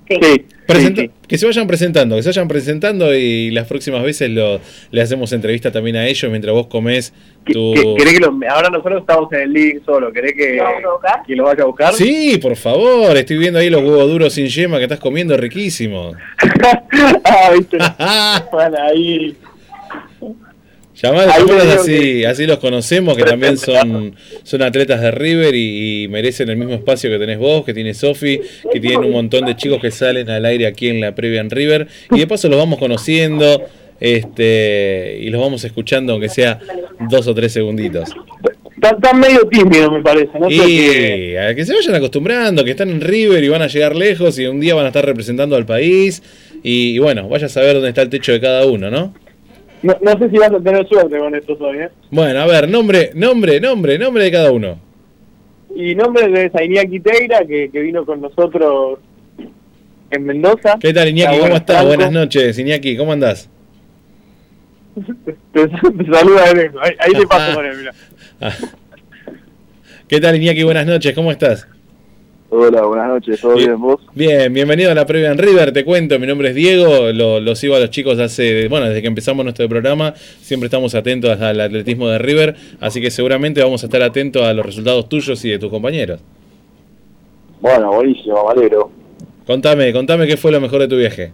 Sí. 0.10 0.46
Presenta- 0.66 1.04
Que 1.28 1.38
se 1.38 1.46
vayan 1.46 1.66
presentando, 1.68 2.16
que 2.16 2.24
se 2.24 2.30
vayan 2.30 2.48
presentando 2.48 3.14
y 3.16 3.50
las 3.52 3.68
próximas 3.68 4.04
veces 4.04 4.30
lo, 4.30 4.60
le 4.92 5.02
hacemos 5.02 5.32
entrevista 5.34 5.72
también 5.72 5.96
a 5.96 6.08
ellos 6.08 6.30
mientras 6.30 6.54
vos 6.54 6.68
comés 6.68 7.12
tu... 7.46 7.74
¿Qué- 7.74 7.96
¿Querés 7.98 8.14
que 8.14 8.20
lo- 8.20 8.38
ahora 8.52 8.70
nosotros 8.70 9.02
estamos 9.02 9.32
en 9.34 9.40
el 9.42 9.54
link 9.54 9.86
solo, 9.86 10.12
¿querés 10.12 10.34
que, 10.34 10.60
que 11.28 11.36
lo 11.36 11.44
vaya 11.46 11.64
a 11.64 11.66
buscar? 11.66 11.94
Sí, 11.96 12.38
por 12.42 12.56
favor, 12.56 13.16
estoy 13.18 13.38
viendo 13.38 13.60
ahí 13.60 13.70
los 13.70 13.82
huevos 13.82 14.08
duros 14.10 14.34
sin 14.34 14.48
yema 14.48 14.78
que 14.78 14.84
estás 14.84 15.00
comiendo 15.00 15.36
riquísimos. 15.38 16.16
ah, 17.24 17.52
viste. 17.58 17.78
Bueno, 18.52 18.78
ahí. 18.82 19.36
Llamalos 21.02 21.36
te 21.36 21.44
digo 21.44 21.58
así, 21.80 22.26
así 22.26 22.46
los 22.46 22.58
conocemos, 22.60 23.16
que 23.16 23.24
también 23.24 23.58
son, 23.58 24.16
son 24.44 24.62
atletas 24.62 25.02
de 25.02 25.12
River 25.12 25.56
y, 25.56 26.04
y 26.04 26.08
merecen 26.10 26.50
el 26.50 26.58
mismo 26.58 26.74
espacio 26.74 27.10
que 27.10 27.18
tenés 27.18 27.38
vos, 27.38 27.64
que 27.64 27.74
tiene 27.74 27.94
Sofi, 27.94 28.42
que 28.72 28.80
tienen 28.80 29.06
un 29.06 29.12
montón 29.12 29.46
de 29.46 29.56
chicos 29.56 29.80
que 29.82 29.92
salen 29.92 30.30
al 30.30 30.46
aire 30.46 30.68
aquí 30.68 30.90
en 30.90 31.00
la 31.00 31.16
previa 31.16 31.40
en 31.40 31.50
River. 31.50 31.88
Y 32.12 32.20
de 32.20 32.28
paso 32.28 32.50
los 32.50 32.60
vamos 32.60 32.80
conociendo 32.80 33.64
este 34.00 35.20
y 35.22 35.30
los 35.30 35.42
vamos 35.42 35.64
escuchando, 35.64 36.14
aunque 36.14 36.30
sea 36.30 36.60
dos 37.10 37.28
o 37.28 37.34
tres 37.34 37.54
segunditos. 37.54 38.10
Están, 38.82 39.20
medio 39.20 39.42
tímidos, 39.48 39.92
me 39.92 40.02
parece. 40.02 40.40
No 40.40 40.50
Y 40.50 41.36
a 41.36 41.54
que 41.54 41.66
se 41.66 41.74
vayan 41.74 41.96
acostumbrando, 41.96 42.64
que 42.64 42.72
están 42.72 42.90
en 42.90 43.02
River 43.02 43.44
y 43.44 43.50
van 43.50 43.62
a 43.62 43.68
llegar 43.68 43.96
lejos 43.96 44.40
y 44.40 44.48
un 44.48 44.60
día 44.60 44.74
van 44.76 44.86
a 44.86 44.90
estar 44.90 45.06
representando 45.06 45.56
al 45.56 45.66
país. 45.66 46.24
Y, 46.64 46.96
y 46.96 47.00
bueno, 47.00 47.28
vaya 47.28 47.48
a 47.48 47.50
saber 47.50 47.76
dónde 47.76 47.90
está 47.90 48.02
el 48.02 48.10
techo 48.10 48.32
de 48.32 48.40
cada 48.40 48.66
uno, 48.66 48.90
¿no? 48.90 49.14
No, 49.82 49.96
no 50.02 50.12
sé 50.20 50.30
si 50.30 50.38
vas 50.38 50.52
a 50.52 50.60
tener 50.60 50.88
suerte 50.88 51.18
con 51.18 51.34
esto 51.36 51.58
hoy, 51.60 51.78
¿eh? 51.78 51.90
Bueno, 52.12 52.40
a 52.42 52.46
ver, 52.46 52.68
nombre, 52.68 53.12
nombre, 53.16 53.62
nombre, 53.62 53.98
nombre 53.98 54.24
de 54.26 54.32
cada 54.32 54.52
uno. 54.52 54.80
Y 55.74 55.96
nombre 55.96 56.28
de 56.28 56.50
Zainiaki 56.50 57.00
Teira, 57.00 57.46
que, 57.46 57.70
que 57.72 57.80
vino 57.80 58.06
con 58.06 58.20
nosotros 58.20 59.00
en 60.12 60.26
Mendoza. 60.26 60.78
¿Qué 60.80 60.94
tal, 60.94 61.10
Iñaki? 61.10 61.40
¿Cómo 61.40 61.56
estás? 61.56 61.78
Franco. 61.78 61.88
Buenas 61.88 62.12
noches, 62.12 62.58
Iñaki, 62.60 62.98
¿cómo 62.98 63.14
andás? 63.14 63.50
Te, 65.54 65.68
te 65.68 66.12
saluda 66.12 66.50
él. 66.52 66.72
Ahí, 66.82 66.92
ahí 67.00 67.14
te 67.14 67.28
paso 67.28 67.56
con 67.56 67.66
él, 67.66 67.78
mira. 67.78 67.94
Ah. 68.42 68.54
¿Qué 70.08 70.20
tal, 70.20 70.36
Iñaki? 70.36 70.64
Buenas 70.64 70.88
noches, 70.88 71.14
¿cómo 71.14 71.32
estás? 71.32 71.68
Hola, 72.52 72.82
buenas 72.84 73.08
noches, 73.10 73.40
¿todo 73.40 73.56
bien, 73.56 73.80
vos? 73.80 74.02
Bien, 74.16 74.52
bienvenido 74.52 74.90
a 74.90 74.96
la 74.96 75.06
previa 75.06 75.32
en 75.32 75.38
River, 75.38 75.72
te 75.72 75.86
cuento, 75.86 76.18
mi 76.18 76.26
nombre 76.26 76.50
es 76.50 76.56
Diego, 76.56 77.12
lo, 77.14 77.40
lo 77.40 77.56
sigo 77.56 77.76
a 77.76 77.80
los 77.80 77.92
chicos 77.92 78.18
hace, 78.20 78.68
bueno, 78.68 78.88
desde 78.88 79.02
que 79.04 79.08
empezamos 79.08 79.44
nuestro 79.46 79.70
programa, 79.70 80.16
siempre 80.16 80.66
estamos 80.66 80.96
atentos 80.96 81.40
al 81.40 81.62
atletismo 81.62 82.08
de 82.08 82.18
River, 82.18 82.56
así 82.82 83.02
que 83.02 83.12
seguramente 83.12 83.62
vamos 83.62 83.84
a 83.84 83.86
estar 83.86 84.02
atentos 84.02 84.42
a 84.42 84.54
los 84.54 84.66
resultados 84.66 85.08
tuyos 85.08 85.46
y 85.46 85.52
de 85.52 85.60
tus 85.60 85.70
compañeros. 85.70 86.22
Bueno, 87.62 87.92
buenísimo, 87.94 88.44
me 88.48 88.52
alegro. 88.60 88.90
Contame, 89.46 89.94
contame 89.94 90.26
qué 90.26 90.36
fue 90.36 90.52
lo 90.52 90.60
mejor 90.60 90.80
de 90.82 90.88
tu 90.88 90.98
viaje. 90.98 91.32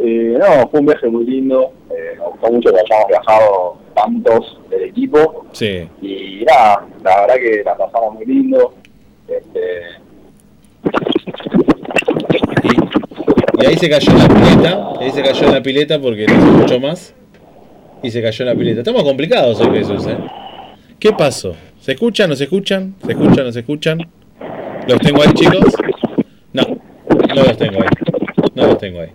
Eh, 0.00 0.36
no, 0.36 0.68
fue 0.68 0.80
un 0.80 0.86
viaje 0.86 1.06
muy 1.06 1.24
lindo, 1.24 1.70
eh, 1.90 2.16
me 2.18 2.24
gustó 2.26 2.50
mucho 2.50 2.70
que 2.72 2.80
hayamos 2.80 3.08
viajado 3.08 3.76
tantos 3.94 4.58
del 4.70 4.82
equipo 4.82 5.46
Sí. 5.52 5.88
y 6.02 6.44
nada, 6.44 6.86
la 7.04 7.20
verdad 7.20 7.34
que 7.36 7.62
la 7.64 7.76
pasamos 7.76 8.14
muy 8.14 8.26
lindo. 8.26 8.74
Este, 9.28 9.82
Y 13.60 13.66
ahí 13.66 13.76
se 13.76 13.90
cayó 13.90 14.12
la 14.12 14.28
pileta, 14.28 14.88
ahí 15.00 15.10
se 15.10 15.22
cayó 15.22 15.52
la 15.52 15.62
pileta 15.62 16.00
porque 16.00 16.26
no 16.26 16.40
se 16.40 16.48
escuchó 16.48 16.80
más. 16.80 17.14
Y 18.02 18.10
se 18.10 18.22
cayó 18.22 18.44
en 18.44 18.48
la 18.50 18.54
pileta. 18.54 18.80
Estamos 18.80 19.02
complicados 19.02 19.60
hoy, 19.60 19.78
Jesús, 19.78 20.06
¿eh? 20.06 20.16
¿Qué 21.00 21.12
pasó? 21.12 21.56
¿Se 21.80 21.92
escuchan? 21.92 22.30
¿No 22.30 22.36
se 22.36 22.44
escuchan? 22.44 22.94
¿Se 23.04 23.12
escuchan? 23.12 23.44
¿No 23.44 23.52
se 23.52 23.60
escuchan? 23.60 23.98
¿Los 24.86 24.98
tengo 25.00 25.22
ahí, 25.22 25.32
chicos? 25.34 25.74
No, 26.52 26.62
no 27.34 27.34
los 27.34 27.56
tengo 27.56 27.80
ahí. 27.82 27.88
No 28.54 28.66
los 28.66 28.78
tengo 28.78 29.00
ahí. 29.00 29.10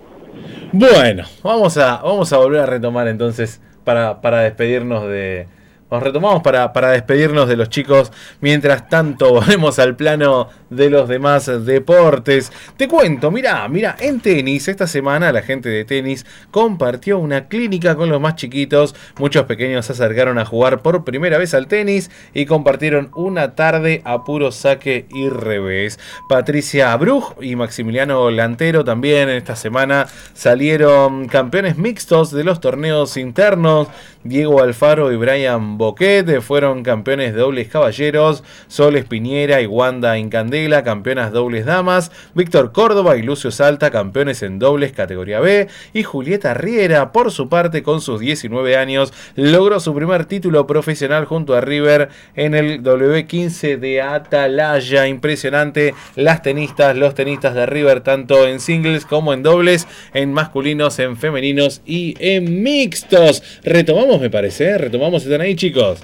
Bueno, 0.74 1.24
vamos 1.42 1.78
a, 1.78 2.02
vamos 2.02 2.34
a 2.34 2.38
volver 2.38 2.62
a 2.62 2.66
retomar 2.66 3.08
entonces 3.08 3.62
para, 3.84 4.20
para 4.22 4.42
despedirnos 4.42 5.08
de... 5.08 5.48
Nos 5.94 6.02
retomamos 6.02 6.42
para, 6.42 6.74
para 6.74 6.90
despedirnos 6.90 7.48
de 7.48 7.56
los 7.56 7.70
chicos. 7.70 8.12
Mientras 8.42 8.90
tanto, 8.90 9.30
volvemos 9.34 9.78
al 9.78 9.96
plano 9.96 10.50
de 10.76 10.90
los 10.90 11.08
demás 11.08 11.50
deportes. 11.66 12.52
Te 12.78 12.88
cuento, 12.88 13.32
mira, 13.32 13.68
mira, 13.68 13.96
en 14.00 14.20
tenis, 14.20 14.68
esta 14.68 14.88
semana 14.88 15.32
la 15.32 15.42
gente 15.42 15.70
de 15.70 15.86
tenis 15.86 16.26
compartió 16.52 17.20
una 17.20 17.48
clínica 17.48 17.96
con 17.96 18.10
los 18.10 18.22
más 18.22 18.36
chiquitos. 18.36 18.96
Muchos 19.20 19.46
pequeños 19.46 19.86
se 19.86 19.94
acercaron 19.94 20.40
a 20.40 20.46
jugar 20.46 20.82
por 20.82 21.04
primera 21.04 21.38
vez 21.38 21.54
al 21.54 21.68
tenis 21.68 22.12
y 22.34 22.46
compartieron 22.46 23.10
una 23.16 23.56
tarde 23.56 24.02
a 24.06 24.24
puro 24.24 24.52
saque 24.52 25.06
y 25.14 25.30
revés. 25.30 26.00
Patricia 26.30 26.96
Bruj 26.98 27.36
y 27.42 27.56
Maximiliano 27.56 28.30
Lantero 28.32 28.84
también 28.84 29.30
esta 29.30 29.56
semana 29.56 30.08
salieron 30.34 31.28
campeones 31.28 31.78
mixtos 31.78 32.32
de 32.32 32.44
los 32.44 32.60
torneos 32.60 33.18
internos. 33.18 33.88
Diego 34.24 34.62
Alfaro 34.62 35.12
y 35.12 35.18
Brian 35.18 35.78
Boquet 35.78 36.42
fueron 36.42 36.84
campeones 36.84 37.34
de 37.34 37.42
dobles 37.42 37.68
caballeros. 37.68 38.44
Sol 38.68 38.96
Espiniera 38.96 39.62
y 39.62 39.66
Wanda 39.66 40.18
Incandela, 40.64 40.84
campeonas 40.84 41.32
dobles 41.34 41.66
damas. 41.66 42.12
Víctor 42.36 42.72
Córdoba 42.72 43.18
y 43.18 43.22
Lucio 43.22 43.52
Salta, 43.52 43.92
campeones 43.92 44.44
en 44.44 44.60
dobles 44.60 44.94
categoría 44.94 45.42
B. 45.42 45.68
Y 45.94 46.04
Julieta 46.04 46.54
Riera, 46.54 47.12
por 47.12 47.32
su 47.32 47.50
parte, 47.50 47.84
con 47.84 48.00
sus 48.00 48.22
19 48.22 48.78
años, 48.78 49.14
logró 49.36 49.80
su 49.82 49.94
primer 49.94 50.26
título 50.26 50.66
profesional 50.66 51.26
junto 51.26 51.54
a 51.56 51.62
River 51.62 52.10
en 52.36 52.56
el 52.56 52.82
W15 52.82 53.78
de 53.78 54.02
Atalaya. 54.02 55.08
Impresionante. 55.08 55.94
Las 56.16 56.42
tenistas, 56.42 56.96
los 56.96 57.14
tenistas 57.14 57.54
de 57.56 57.66
River, 57.66 58.00
tanto 58.02 58.48
en 58.48 58.60
singles 58.62 59.06
como 59.06 59.34
en 59.34 59.44
dobles, 59.44 59.88
en 60.14 60.32
masculinos, 60.32 60.98
en 61.00 61.18
femeninos 61.18 61.82
y 61.86 62.16
en 62.20 62.64
mixtos. 62.64 63.44
Retomamos, 63.64 64.22
me 64.22 64.30
parece, 64.30 64.66
¿eh? 64.70 64.78
retomamos. 64.78 65.24
¿Están 65.24 65.42
ahí, 65.42 65.56
chicos? 65.58 66.02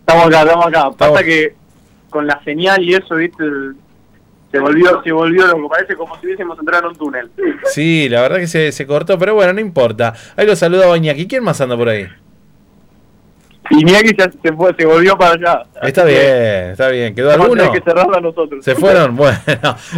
Estamos 0.00 0.26
acá, 0.26 0.42
estamos 0.42 0.66
acá. 0.66 0.90
Pasa 0.90 1.24
que 1.24 1.54
con 2.10 2.26
la 2.26 2.40
señal 2.44 2.84
y 2.84 2.94
eso, 2.94 3.16
viste, 3.16 3.42
el- 3.42 3.74
se 4.54 4.60
volvió, 4.60 5.02
se 5.02 5.10
volvió 5.10 5.46
lo 5.48 5.56
que 5.56 5.68
parece 5.68 5.96
como 5.96 6.14
si 6.20 6.26
hubiésemos 6.26 6.56
entrado 6.56 6.84
en 6.84 6.90
un 6.90 6.96
túnel. 6.96 7.30
Sí, 7.64 8.08
la 8.08 8.22
verdad 8.22 8.36
que 8.36 8.46
se, 8.46 8.70
se 8.70 8.86
cortó, 8.86 9.18
pero 9.18 9.34
bueno, 9.34 9.52
no 9.52 9.58
importa. 9.58 10.14
Ahí 10.36 10.46
lo 10.46 10.54
saluda 10.54 10.96
Iñaki. 10.96 11.26
¿Quién 11.26 11.42
más 11.42 11.60
anda 11.60 11.76
por 11.76 11.88
ahí? 11.88 12.06
Iñaki 13.70 14.14
ya 14.16 14.30
se 14.30 14.52
fue, 14.52 14.72
se 14.78 14.86
volvió 14.86 15.18
para 15.18 15.32
allá. 15.32 15.66
Está 15.82 16.04
bien, 16.04 16.70
está 16.70 16.88
bien. 16.88 17.16
¿Quedó 17.16 17.32
alguno? 17.32 17.72
que 17.72 17.80
cerrarla 17.80 18.20
nosotros. 18.20 18.64
¿Se 18.64 18.76
fueron? 18.76 19.16
Bueno, 19.24 19.36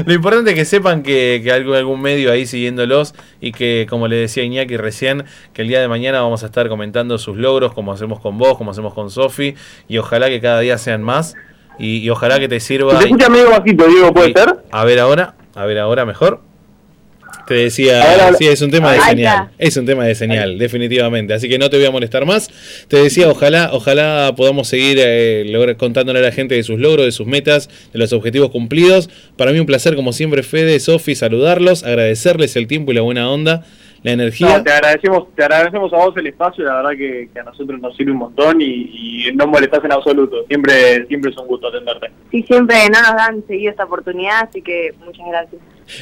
lo 0.07 0.15
importante 0.15 0.53
es 0.53 0.57
que 0.57 0.65
sepan 0.65 1.03
que, 1.03 1.43
que 1.45 1.53
hay 1.53 1.61
algún, 1.61 1.74
algún 1.74 2.01
medio 2.01 2.33
ahí 2.33 2.47
siguiéndolos 2.47 3.15
y 3.43 3.53
que, 3.53 3.87
como 3.91 4.09
le 4.09 4.16
decía 4.16 4.43
Iñaki 4.43 4.78
recién, 4.78 5.24
que 5.53 5.61
el 5.61 5.69
día 5.69 5.83
de 5.83 5.89
mañana 5.89 6.23
vamos 6.23 6.45
a 6.45 6.47
estar 6.47 6.66
comentando 6.70 7.19
sus 7.19 7.37
logros, 7.37 7.74
como 7.74 7.93
hacemos 7.93 8.20
con 8.20 8.39
vos, 8.39 8.57
como 8.57 8.70
hacemos 8.70 8.95
con 8.95 9.11
Sofi, 9.11 9.55
y 9.87 9.99
ojalá 9.99 10.28
que 10.28 10.41
cada 10.41 10.61
día 10.61 10.78
sean 10.78 11.03
más, 11.03 11.35
y, 11.78 11.98
y 11.98 12.11
ojalá 12.11 12.39
que 12.40 12.48
te 12.48 12.61
sirva... 12.61 12.98
Se 12.98 13.05
escucha 13.07 13.28
medio 13.28 13.51
bajito, 13.51 13.86
Diego, 13.86 14.12
¿puede 14.15 14.32
ser? 14.32 14.57
A 14.70 14.85
ver 14.85 14.98
ahora, 15.01 15.35
a 15.55 15.65
ver 15.66 15.78
ahora 15.78 16.05
mejor. 16.05 16.40
Te 17.47 17.55
decía, 17.55 18.03
ahora- 18.11 18.36
sí, 18.36 18.47
es 18.48 18.61
un 18.61 18.73
tema 18.73 18.93
de 18.93 19.01
señal, 19.01 19.51
es 19.59 19.77
un 19.77 19.86
tema 19.86 20.05
de 20.05 20.16
señal, 20.16 20.59
definitivamente. 20.59 21.32
Así 21.32 21.48
que 21.48 21.59
no 21.59 21.70
te 21.70 21.77
voy 21.77 21.86
a 21.86 21.93
molestar 21.93 22.27
más. 22.27 22.51
Te 22.89 22.97
decía, 22.97 23.28
ojalá, 23.28 23.70
ojalá 23.73 24.32
podamos 24.36 24.66
seguir 24.66 24.98
eh, 25.01 25.44
lograr- 25.47 25.77
contándole 25.77 26.19
a 26.19 26.23
la 26.23 26.32
gente 26.32 26.57
de 26.57 26.65
sus 26.65 26.81
logros, 26.81 27.07
de 27.07 27.12
sus 27.12 27.27
metas, 27.28 27.69
de 27.93 27.98
los 28.01 28.12
objetivos 28.12 28.51
cumplidos. 28.51 29.11
Para 29.36 29.53
mí 29.53 29.61
un 29.61 29.66
placer, 29.66 29.94
como 29.94 30.12
siempre, 30.12 30.43
Fede, 30.43 30.81
Sofi, 30.81 31.15
saludarlos, 31.15 31.85
agradecerles 31.85 32.57
el 32.57 32.66
tiempo 32.66 32.90
y 32.90 32.97
la 32.97 33.03
buena 33.03 33.31
onda, 33.31 33.65
la 34.07 34.12
energía. 34.12 34.59
No, 34.59 34.62
te 34.62 34.70
agradecemos, 34.70 35.35
te 35.35 35.43
agradecemos 35.43 35.93
a 35.93 35.97
vos 35.97 36.16
el 36.16 36.28
espacio, 36.28 36.65
la 36.65 36.77
verdad 36.77 36.91
que, 36.91 37.28
que 37.33 37.41
a 37.41 37.43
nosotros 37.43 37.81
nos 37.81 37.97
sirve 37.97 38.12
un 38.12 38.19
montón 38.19 38.61
y, 38.61 39.27
y 39.27 39.33
no 39.35 39.47
molestás 39.49 39.85
en 39.85 39.93
absoluto. 39.93 40.47
Siempre, 40.47 41.07
siempre 41.07 41.33
es 41.33 41.37
un 41.37 41.49
gusto 41.49 41.66
atenderte. 41.66 42.11
Sí, 42.31 42.45
siempre 42.45 42.77
no 42.89 43.01
nos 43.03 43.16
dan 43.16 43.45
seguido 43.47 43.70
esta 43.70 43.85
oportunidad, 43.85 44.49
así 44.49 44.62
que 44.62 44.95
muchas 45.05 45.27
gracias. 45.28 45.61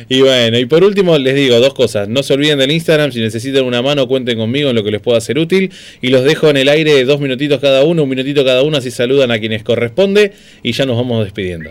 Y 0.09 0.21
bueno, 0.21 0.59
y 0.59 0.67
por 0.67 0.85
último 0.85 1.17
les 1.17 1.35
digo 1.35 1.59
dos 1.61 1.73
cosas. 1.73 2.09
No 2.09 2.23
se 2.23 2.35
olviden 2.35 2.59
del 2.59 2.71
Instagram, 2.71 3.11
si 3.11 3.21
necesitan 3.21 3.65
una 3.65 3.81
mano 3.81 4.07
cuenten 4.07 4.39
conmigo 4.39 4.69
en 4.69 4.77
lo 4.77 4.85
que 4.85 4.91
les 4.91 5.01
pueda 5.01 5.21
ser 5.21 5.39
útil. 5.39 5.73
Y 6.03 6.09
los 6.09 6.25
dejo 6.25 6.51
en 6.51 6.59
el 6.59 6.69
aire 6.69 7.05
dos 7.05 7.21
minutitos 7.21 7.59
cada 7.59 7.85
uno, 7.85 8.03
un 8.03 8.09
minutito 8.09 8.45
cada 8.45 8.63
uno, 8.63 8.77
así 8.77 8.91
saludan 8.91 9.31
a 9.31 9.39
quienes 9.39 9.63
corresponde 9.63 10.33
y 10.63 10.73
ya 10.73 10.85
nos 10.85 10.97
vamos 10.97 11.25
despidiendo. 11.25 11.71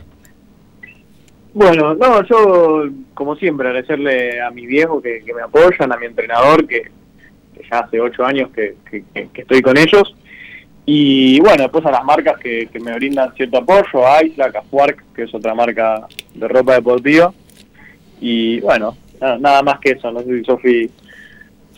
Bueno, 1.54 1.94
no, 1.94 2.24
yo 2.24 2.90
como 3.14 3.36
siempre 3.36 3.68
agradecerle 3.68 4.42
a 4.42 4.50
mi 4.50 4.66
viejo 4.66 5.02
que, 5.02 5.24
que 5.24 5.34
me 5.34 5.44
apoyan, 5.44 5.92
a 5.92 5.98
mi 5.98 6.08
entrenador 6.08 6.68
que, 6.68 6.90
ya 7.72 7.80
hace 7.80 8.00
ocho 8.00 8.26
años 8.26 8.50
que, 8.52 8.76
que- 8.90 9.04
estoy 9.36 9.62
con 9.62 9.78
ellos. 9.78 10.16
Y 10.86 11.40
bueno, 11.40 11.64
después 11.64 11.86
a 11.86 11.92
las 11.92 12.04
marcas 12.04 12.38
que, 12.40 12.68
me 12.82 12.94
brindan 12.96 13.34
cierto 13.36 13.58
apoyo, 13.60 14.06
a 14.06 14.24
Isla, 14.24 14.52
a 14.54 14.62
Fuark, 14.64 15.04
que 15.16 15.24
es 15.24 15.34
otra 15.34 15.54
marca 15.54 16.08
de 16.34 16.48
ropa 16.48 16.74
deportiva. 16.74 17.32
Y 18.20 18.60
bueno, 18.62 18.98
nada, 19.22 19.62
más 19.62 19.80
que 19.80 19.92
eso, 19.92 20.12
no 20.12 20.22
sé 20.22 20.40
si 20.40 20.44
Sofi, 20.44 20.90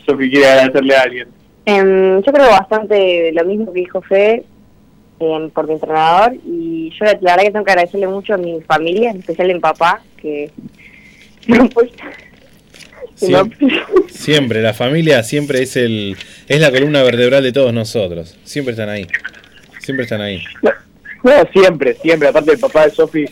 Sofi 0.04 0.30
quiere 0.30 0.46
agradecerle 0.48 0.96
a 0.96 1.02
alguien. 1.02 1.28
Em, 1.66 2.22
yo 2.22 2.32
creo 2.32 2.48
bastante 2.48 3.30
lo 3.32 3.44
mismo 3.44 3.72
que 3.72 3.80
dijo 3.80 4.00
Fede 4.02 4.44
em, 5.18 5.50
por 5.50 5.66
mi 5.66 5.74
entrenador 5.74 6.34
y 6.44 6.90
yo 6.90 7.04
la, 7.04 7.14
verdad 7.14 7.42
que 7.42 7.50
tengo 7.50 7.64
que 7.64 7.72
agradecerle 7.72 8.08
mucho 8.08 8.34
a 8.34 8.36
mi 8.36 8.60
familia, 8.62 9.10
en 9.10 9.18
especial 9.18 9.50
a 9.50 9.54
mi 9.54 9.60
papá, 9.60 10.02
que 10.16 10.50
Siempre, 13.14 13.66
siempre, 14.08 14.60
la 14.60 14.74
familia 14.74 15.22
siempre 15.22 15.62
es 15.62 15.76
el 15.76 16.18
es 16.48 16.60
la 16.60 16.70
columna 16.70 17.02
vertebral 17.02 17.42
de 17.42 17.50
todos 17.50 17.72
nosotros. 17.72 18.36
Siempre 18.44 18.72
están 18.72 18.90
ahí. 18.90 19.06
Siempre 19.80 20.04
están 20.04 20.20
ahí. 20.20 20.42
No, 21.22 21.32
siempre, 21.50 21.94
siempre, 21.94 22.28
aparte 22.28 22.52
el 22.52 22.58
papá 22.58 22.84
de 22.84 22.90
Sofi 22.90 23.24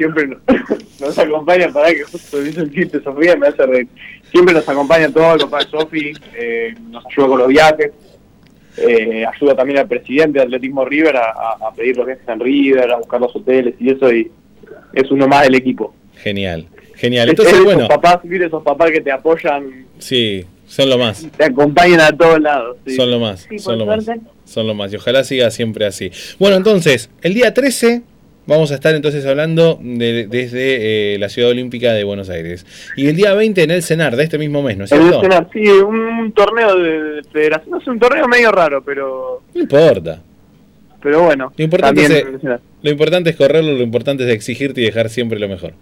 siempre 0.00 0.26
nos, 0.26 0.38
nos 1.00 1.18
acompaña, 1.18 1.68
para 1.68 1.92
que 1.92 2.04
justo 2.04 2.44
hizo 2.44 2.62
el 2.62 2.72
chiste 2.72 3.02
Sofía, 3.02 3.36
me 3.36 3.48
hace 3.48 3.66
reír. 3.66 3.88
Siempre 4.30 4.54
nos 4.54 4.66
acompaña 4.66 5.10
todo 5.10 5.34
el 5.34 5.40
papá 5.40 5.58
de 5.58 5.70
Sofi, 5.70 6.12
eh, 6.34 6.74
nos 6.88 7.04
ayuda 7.04 7.28
con 7.28 7.38
los 7.38 7.48
viajes, 7.48 7.92
eh, 8.76 9.24
ayuda 9.26 9.54
también 9.54 9.78
al 9.80 9.88
presidente 9.88 10.38
de 10.38 10.44
Atletismo 10.44 10.84
River 10.84 11.16
a, 11.16 11.30
a- 11.30 11.68
a 11.68 11.72
pedir 11.74 11.96
los 11.96 12.06
viajes 12.06 12.28
en 12.28 12.40
River, 12.40 12.90
a 12.92 12.96
buscar 12.98 13.20
los 13.20 13.34
hoteles 13.34 13.74
y 13.80 13.90
eso, 13.90 14.12
y 14.12 14.30
es 14.92 15.10
uno 15.10 15.26
más 15.28 15.42
del 15.44 15.54
equipo. 15.56 15.94
Genial. 16.16 16.66
Genial. 16.94 17.28
Es- 17.28 17.30
Entonces, 17.32 17.54
es 17.54 17.64
bueno, 17.64 17.80
esos 17.84 17.88
papás, 17.96 18.20
esos 18.24 18.62
papás 18.62 18.90
que 18.90 19.00
te 19.00 19.10
apoyan, 19.12 19.86
sí, 19.98 20.44
son 20.66 20.88
lo 20.90 20.98
más. 20.98 21.26
te 21.36 21.44
acompañan 21.44 22.00
a 22.00 22.12
todos 22.16 22.40
lados. 22.40 22.76
sí. 22.86 22.94
Son 22.94 23.10
lo 23.10 23.18
más, 23.18 23.46
Sí, 23.48 23.58
son 23.58 23.78
lo 23.78 23.86
más. 23.86 24.06
Son 24.44 24.66
lo 24.66 24.74
más. 24.74 24.92
Y 24.92 24.96
ojalá 24.96 25.22
siga 25.24 25.50
siempre 25.50 25.86
así. 25.86 26.10
Bueno, 26.38 26.56
entonces, 26.56 27.08
el 27.22 27.34
día 27.34 27.54
13 27.54 28.02
vamos 28.50 28.70
a 28.70 28.74
estar 28.74 28.94
entonces 28.94 29.24
hablando 29.24 29.78
de- 29.82 30.26
desde 30.26 31.14
eh, 31.14 31.18
la 31.18 31.28
Ciudad 31.30 31.50
Olímpica 31.50 31.92
de 31.94 32.04
Buenos 32.04 32.28
Aires. 32.28 32.66
Y 32.96 33.06
el 33.08 33.16
día 33.16 33.32
20 33.32 33.62
en 33.62 33.70
el 33.70 33.82
CENAR 33.82 34.16
de 34.16 34.24
este 34.24 34.36
mismo 34.36 34.62
mes, 34.62 34.76
¿no 34.76 34.84
es 34.84 34.92
El 34.92 35.00
cierto? 35.00 35.20
Senar, 35.22 35.48
sí, 35.52 35.66
un 35.68 36.32
torneo 36.32 36.76
de, 36.76 37.00
de 37.14 37.22
federación, 37.32 37.70
no 37.70 37.78
es 37.78 37.86
un 37.86 37.98
torneo 37.98 38.26
medio 38.28 38.52
raro, 38.52 38.82
pero 38.84 39.42
No 39.54 39.60
importa. 39.62 40.20
pero 41.02 41.22
bueno. 41.22 41.52
Lo 41.56 41.64
importante, 41.64 42.02
también 42.02 42.26
es, 42.42 42.60
lo 42.82 42.90
importante 42.90 43.30
es 43.30 43.36
correrlo, 43.36 43.72
lo 43.72 43.82
importante 43.82 44.24
es 44.24 44.30
exigirte 44.34 44.80
y 44.82 44.84
dejar 44.84 45.08
siempre 45.08 45.38
lo 45.38 45.48
mejor. 45.48 45.72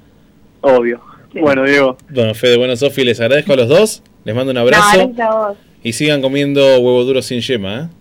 Obvio. 0.61 1.01
Bueno, 1.35 1.65
Diego. 1.65 1.97
Bueno, 2.11 2.35
Fede, 2.35 2.57
bueno, 2.57 2.75
Sofi, 2.77 3.05
les 3.05 3.21
agradezco 3.21 3.53
a 3.53 3.57
los 3.57 3.69
dos. 3.69 4.03
Les 4.25 4.35
mando 4.35 4.51
un 4.51 4.55
no, 4.57 4.61
abrazo. 4.63 4.99
gracias 5.09 5.21
a 5.21 5.49
vos. 5.49 5.59
y 5.83 5.93
sigan 5.93 6.21
comiendo 6.23 6.61
huevo 6.81 7.05
duro 7.05 7.23
sin 7.23 7.41
yema, 7.41 7.79
¿eh? 7.79 7.98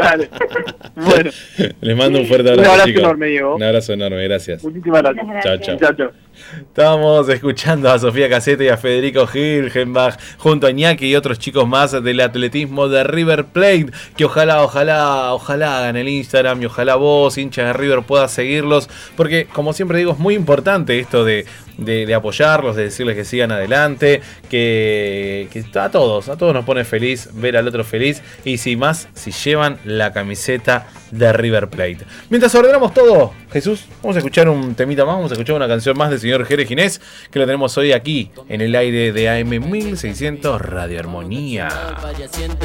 Dale. 0.00 0.28
Bueno, 0.94 1.30
Les 1.80 1.96
mando 1.96 2.20
un 2.20 2.26
fuerte 2.26 2.44
Un 2.48 2.52
abrazo, 2.54 2.70
abrazo 2.70 2.86
chicos. 2.88 3.02
enorme, 3.02 3.26
Diego. 3.28 3.56
Un 3.56 3.62
abrazo 3.62 3.92
enorme, 3.92 4.24
gracias. 4.24 4.62
muchísimas 4.64 5.02
gracias. 5.02 5.26
Chao, 5.44 5.56
chao. 5.58 5.76
Chao, 5.78 5.92
chao. 5.94 6.10
Estamos 6.60 7.28
escuchando 7.28 7.90
a 7.90 7.98
Sofía 7.98 8.28
Casete 8.28 8.64
y 8.64 8.68
a 8.68 8.76
Federico 8.76 9.28
Hilgenbach 9.32 10.18
junto 10.38 10.66
a 10.66 10.70
Iñaki 10.70 11.06
y 11.06 11.16
otros 11.16 11.38
chicos 11.38 11.66
más 11.68 11.92
del 12.02 12.20
atletismo 12.20 12.88
de 12.88 13.04
River 13.04 13.44
Plate. 13.46 13.86
Que 14.16 14.24
ojalá, 14.24 14.62
ojalá, 14.62 15.32
ojalá 15.34 15.78
hagan 15.78 15.96
el 15.96 16.08
Instagram 16.08 16.62
y 16.62 16.66
ojalá 16.66 16.96
vos, 16.96 17.38
hincha 17.38 17.64
de 17.66 17.72
River, 17.72 18.02
puedas 18.02 18.32
seguirlos. 18.32 18.88
Porque, 19.16 19.46
como 19.52 19.72
siempre 19.72 19.98
digo, 19.98 20.12
es 20.12 20.18
muy 20.18 20.34
importante 20.34 20.98
esto 20.98 21.24
de, 21.24 21.46
de- 21.76 22.06
de 22.06 22.14
apoyarlos, 22.14 22.76
de 22.76 22.84
decirles 22.84 23.16
que 23.16 23.24
sigan 23.24 23.52
adelante. 23.52 24.20
Que, 24.48 25.48
que 25.52 25.64
a 25.78 25.90
todos, 25.90 26.28
a 26.28 26.36
todos 26.36 26.54
nos 26.54 26.64
pone 26.64 26.84
feliz 26.84 27.28
ver 27.34 27.56
al 27.56 27.68
otro 27.68 27.84
feliz. 27.84 28.22
Y 28.44 28.58
si 28.58 28.76
más, 28.76 29.08
si 29.14 29.30
llevan 29.30 29.78
la 29.84 30.12
camiseta 30.12 30.86
de 31.10 31.32
River 31.32 31.68
Plate. 31.68 31.98
Mientras 32.28 32.54
ordenamos 32.54 32.94
todo, 32.94 33.32
Jesús, 33.52 33.84
vamos 34.02 34.16
a 34.16 34.18
escuchar 34.20 34.48
un 34.48 34.74
temita 34.74 35.04
más, 35.04 35.16
vamos 35.16 35.30
a 35.30 35.34
escuchar 35.34 35.56
una 35.56 35.68
canción 35.68 35.96
más 35.96 36.10
del 36.10 36.20
señor 36.20 36.44
Jerez 36.46 36.68
Ginés, 36.68 37.00
que 37.30 37.38
lo 37.38 37.46
tenemos 37.46 37.76
hoy 37.78 37.92
aquí 37.92 38.30
en 38.48 38.60
el 38.60 38.74
aire 38.74 39.12
de 39.12 39.28
AM 39.28 39.70
1600 39.70 40.60
Radio 40.60 41.00
Armonía. 41.00 41.68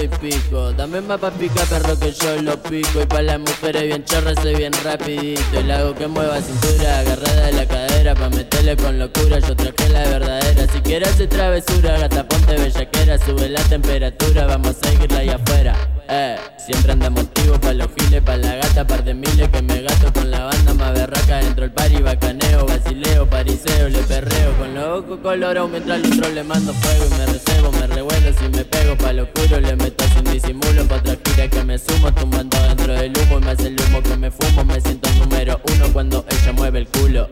Y 0.01 0.07
pico. 0.07 0.73
Dame 0.73 1.01
más 1.01 1.19
pa' 1.19 1.31
picar 1.31 1.65
perro 1.67 1.97
que 1.99 2.11
yo 2.11 2.41
lo 2.41 2.61
pico. 2.61 3.01
Y 3.01 3.05
pa' 3.05 3.21
las 3.21 3.39
mujeres 3.39 3.83
bien 3.83 4.03
chorras 4.03 4.35
soy 4.41 4.55
bien 4.55 4.73
rapidito. 4.83 5.59
Y 5.59 5.63
la 5.63 5.93
que 5.93 6.07
mueva 6.07 6.41
cintura 6.41 6.99
agarrada 6.99 7.45
de 7.47 7.53
la 7.53 7.67
cadera 7.67 8.15
Pa' 8.15 8.29
meterle 8.29 8.75
con 8.75 8.99
locura. 8.99 9.39
Yo 9.39 9.55
traje 9.55 9.89
la 9.89 10.03
verdadera. 10.09 10.67
Si 10.71 10.79
quieres 10.81 11.09
hacer 11.09 11.29
travesura 11.29 11.99
gata 11.99 12.27
ponte 12.27 12.55
bellaquera. 12.55 13.17
Sube 13.17 13.49
la 13.49 13.61
temperatura 13.63 14.45
vamos 14.45 14.77
a 14.81 14.89
seguirla 14.89 15.19
ahí 15.19 15.29
afuera 15.29 15.94
eh, 16.07 16.37
siempre 16.57 16.91
andamos 16.91 17.23
activos 17.23 17.59
pa' 17.59 17.73
los 17.73 17.87
giles, 17.97 18.21
pa' 18.21 18.37
la 18.37 18.55
gata, 18.55 18.85
par 18.85 19.03
de 19.03 19.13
miles 19.13 19.49
que 19.49 19.61
me 19.61 19.81
gasto 19.81 20.11
con 20.13 20.29
la 20.29 20.45
banda 20.45 20.73
más 20.73 20.93
berraca 20.93 21.37
dentro 21.37 21.65
el 21.65 21.71
party, 21.71 22.01
bacaneo, 22.01 22.65
basileo, 22.65 23.29
pariseo, 23.29 23.89
le 23.89 23.99
perreo 23.99 24.57
con 24.57 24.73
los 24.73 25.03
ojos 25.03 25.19
colorados 25.21 25.69
mientras 25.69 26.03
al 26.03 26.13
otro 26.13 26.29
le 26.29 26.43
mando 26.43 26.73
fuego 26.73 27.05
y 27.05 27.17
me 27.17 27.25
recebo, 27.25 27.71
me 27.71 27.87
revuelo 27.87 28.33
si 28.37 28.49
me 28.49 28.65
pego 28.65 28.95
pa' 28.97 29.13
lo 29.13 29.23
oscuro, 29.23 29.59
le 29.59 29.75
meto 29.75 30.05
sin 30.13 30.23
disimulo 30.25 30.87
pa' 30.87 30.95
otra 30.95 31.17
gira 31.25 31.47
que 31.47 31.63
me 31.63 31.77
sumo, 31.77 32.13
tumbando 32.13 32.57
dentro 32.61 32.93
del 32.93 33.13
humo 33.17 33.39
y 33.39 33.41
me 33.41 33.51
hace 33.51 33.67
el 33.67 33.75
humo 33.81 34.01
que 34.01 34.17
me 34.17 34.31
fumo, 34.31 34.63
me 34.65 34.81
siento 34.81 35.09
número 35.17 35.59
uno 35.75 35.85
cuando 35.93 36.25
ella 36.29 36.51
mueve 36.53 36.79
el 36.79 36.87
culo. 36.87 37.29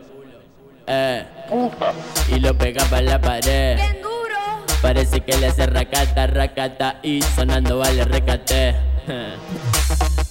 Eh, 0.86 1.24
y 2.28 2.40
lo 2.40 2.56
pega 2.58 2.84
pa' 2.86 3.00
la 3.00 3.20
pared. 3.20 3.78
Parece 4.84 5.22
que 5.22 5.34
le 5.38 5.46
hace 5.46 5.64
racata, 5.64 6.26
racata 6.26 7.00
y 7.02 7.22
sonando 7.22 7.78
vale 7.78 8.04
recate. 8.04 8.76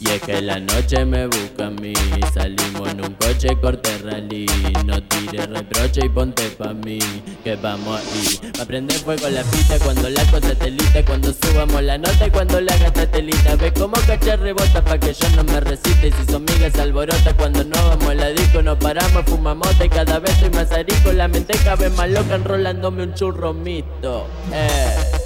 Y 0.05 0.09
es 0.09 0.21
que 0.21 0.41
la 0.41 0.59
noche 0.59 1.05
me 1.05 1.27
busca 1.27 1.67
a 1.67 1.69
mí. 1.69 1.93
Salimos 2.33 2.89
en 2.89 3.05
un 3.05 3.13
coche 3.13 3.55
corte 3.61 3.97
rally. 3.99 4.45
No 4.85 5.01
tires 5.03 5.49
reproche 5.49 6.01
y 6.05 6.09
ponte 6.09 6.49
pa' 6.49 6.73
mí. 6.73 6.99
Que 7.43 7.55
vamos 7.55 7.99
ahí 7.99 8.51
Pa' 8.57 8.65
prender 8.65 8.97
fuego 8.97 9.29
la 9.29 9.43
pista 9.43 9.77
cuando 9.79 10.09
la 10.09 10.23
cosa 10.25 10.55
telita 10.55 11.03
Cuando 11.05 11.33
subamos 11.33 11.81
la 11.83 11.97
nota 11.97 12.27
y 12.27 12.31
cuando 12.31 12.61
la 12.61 12.77
gata 12.77 13.05
telita 13.11 13.55
Ve 13.57 13.73
como 13.73 13.93
cachar 14.07 14.39
rebota 14.39 14.83
pa' 14.83 14.97
que 14.97 15.13
yo 15.13 15.29
no 15.35 15.43
me 15.45 15.59
resiste. 15.59 16.11
Si 16.11 16.31
son 16.31 16.43
migas 16.45 16.77
alborota 16.79 17.33
cuando 17.37 17.63
no 17.63 17.89
vamos 17.89 18.09
a 18.09 18.15
la 18.15 18.29
disco 18.29 18.61
Nos 18.61 18.77
paramos, 18.77 19.23
fumamos 19.25 19.69
y 19.83 19.87
cada 19.87 20.19
vez 20.19 20.35
soy 20.37 20.49
más 20.49 20.71
arico. 20.71 21.13
La 21.13 21.27
mente 21.27 21.57
cabe 21.63 21.89
más 21.91 22.09
loca 22.09 22.35
enrolándome 22.35 23.03
un 23.03 23.13
churro 23.13 23.53
mito 23.53 24.27
Eh 24.51 25.22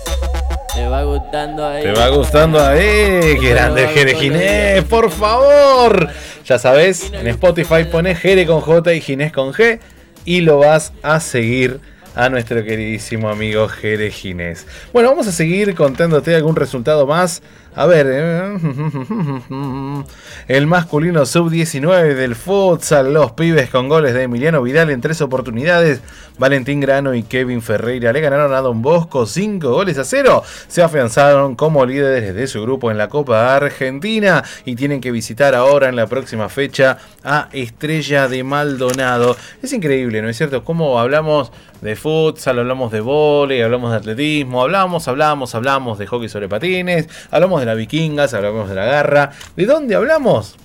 te 0.78 0.88
va 0.88 1.04
gustando 1.04 1.66
ahí. 1.66 1.84
¿Te 1.84 1.92
va 1.92 2.08
gustando 2.10 2.64
ahí? 2.64 3.38
¡Qué 3.40 3.50
grande 3.50 3.88
Jere 3.88 4.14
Ginés! 4.14 4.84
¡Por 4.84 5.10
favor! 5.10 6.10
Ya 6.46 6.60
sabes, 6.60 7.12
en 7.12 7.26
Spotify 7.28 7.86
pones 7.92 8.20
Jere 8.20 8.46
con 8.46 8.62
J 8.62 8.94
y 8.94 9.02
Ginés 9.02 9.32
con 9.32 9.54
G 9.54 9.80
y 10.24 10.42
lo 10.42 10.60
vas 10.60 10.94
a 11.02 11.20
seguir 11.20 11.80
a 12.14 12.30
nuestro 12.30 12.64
queridísimo 12.64 13.30
amigo 13.30 13.68
Jere 13.68 14.12
Ginés. 14.12 14.68
Bueno, 14.94 15.10
vamos 15.10 15.28
a 15.28 15.32
seguir 15.32 15.74
contándote 15.74 16.36
algún 16.36 16.56
resultado 16.56 17.08
más. 17.08 17.42
A 17.78 17.86
ver, 17.86 18.08
eh, 18.10 18.58
el 20.48 20.66
masculino 20.66 21.28
sub-19 21.28 22.16
del 22.16 22.36
futsal, 22.36 23.14
los 23.14 23.34
pibes 23.34 23.70
con 23.70 23.88
goles 23.88 24.16
de 24.16 24.24
Emiliano 24.24 24.64
Vidal 24.64 24.90
en 24.90 25.00
tres 25.00 25.22
oportunidades. 25.22 26.02
Valentín 26.40 26.80
Grano 26.80 27.14
y 27.14 27.24
Kevin 27.24 27.62
Ferreira 27.62 28.14
le 28.14 28.22
ganaron 28.22 28.54
a 28.54 28.62
Don 28.62 28.82
Bosco 28.82 29.28
5 29.28 29.70
goles 29.70 29.98
a 30.00 30.04
0. 30.04 30.44
Se 30.68 30.82
afianzaron 30.82 31.56
como 31.56 31.86
líderes 31.86 32.34
de 32.34 32.48
su 32.48 32.64
grupo 32.64 32.90
en 32.90 32.98
la 32.98 33.10
Copa 33.10 33.56
Argentina 33.56 34.44
y 34.66 34.76
tienen 34.76 35.00
que 35.00 35.12
visitar 35.12 35.54
ahora 35.54 35.90
en 35.90 35.96
la 35.96 36.08
próxima 36.08 36.50
fecha 36.50 36.98
a 37.24 37.50
Estrella 37.54 38.28
de 38.28 38.44
Maldonado. 38.44 39.36
Es 39.62 39.74
increíble, 39.74 40.22
¿no 40.24 40.30
es 40.30 40.38
cierto? 40.38 40.64
Cómo 40.64 41.00
hablamos 41.00 41.52
de 41.82 41.96
futsal, 41.96 42.60
hablamos 42.60 42.92
de 42.92 43.02
vóley, 43.02 43.62
hablamos 43.62 43.92
de 43.92 43.98
atletismo, 43.98 44.64
hablamos, 44.64 45.08
hablamos, 45.08 45.54
hablamos 45.56 45.98
de 45.98 46.08
hockey 46.08 46.30
sobre 46.30 46.50
patines, 46.50 47.08
hablamos 47.30 47.60
de 47.60 47.67
la 47.68 47.76
vikingas, 47.76 48.34
hablamos 48.34 48.70
de 48.70 48.76
la 48.76 48.86
garra. 48.86 49.32
¿De 49.56 49.66
dónde 49.66 49.96
hablamos? 49.96 50.56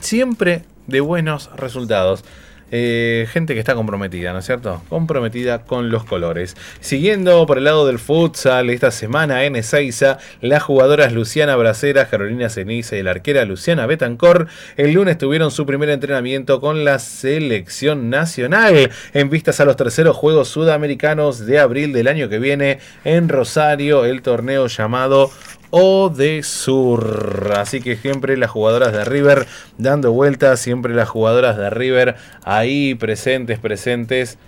Siempre 0.00 0.64
de 0.86 1.00
buenos 1.00 1.50
resultados. 1.56 2.24
Eh, 2.72 3.28
gente 3.30 3.54
que 3.54 3.60
está 3.60 3.76
comprometida, 3.76 4.32
¿no 4.32 4.40
es 4.40 4.46
cierto? 4.46 4.82
Comprometida 4.88 5.62
con 5.62 5.90
los 5.90 6.02
colores. 6.02 6.56
Siguiendo 6.80 7.46
por 7.46 7.58
el 7.58 7.64
lado 7.64 7.86
del 7.86 8.00
futsal, 8.00 8.70
esta 8.70 8.90
semana 8.90 9.44
en 9.44 9.54
Ezeiza, 9.54 10.18
las 10.40 10.64
jugadoras 10.64 11.12
Luciana 11.12 11.54
Bracera, 11.54 12.08
Carolina 12.08 12.48
Ceniza 12.48 12.96
y 12.96 13.04
la 13.04 13.12
arquera 13.12 13.44
Luciana 13.44 13.86
Betancor 13.86 14.48
el 14.76 14.92
lunes 14.92 15.16
tuvieron 15.16 15.52
su 15.52 15.64
primer 15.64 15.90
entrenamiento 15.90 16.60
con 16.60 16.84
la 16.84 16.98
selección 16.98 18.10
nacional 18.10 18.90
en 19.14 19.30
vistas 19.30 19.60
a 19.60 19.64
los 19.64 19.76
terceros 19.76 20.16
Juegos 20.16 20.48
Sudamericanos 20.48 21.46
de 21.46 21.60
abril 21.60 21.92
del 21.92 22.08
año 22.08 22.28
que 22.28 22.40
viene 22.40 22.80
en 23.04 23.28
Rosario, 23.28 24.04
el 24.04 24.22
torneo 24.22 24.66
llamado 24.66 25.30
o 25.70 26.08
de 26.08 26.42
Sur. 26.42 27.52
Así 27.56 27.80
que 27.80 27.96
siempre 27.96 28.36
las 28.36 28.50
jugadoras 28.50 28.92
de 28.92 29.04
River 29.04 29.46
dando 29.78 30.12
vueltas, 30.12 30.60
siempre 30.60 30.94
las 30.94 31.08
jugadoras 31.08 31.56
de 31.56 31.70
River 31.70 32.16
ahí 32.44 32.94
presentes, 32.94 33.58
presentes 33.58 34.38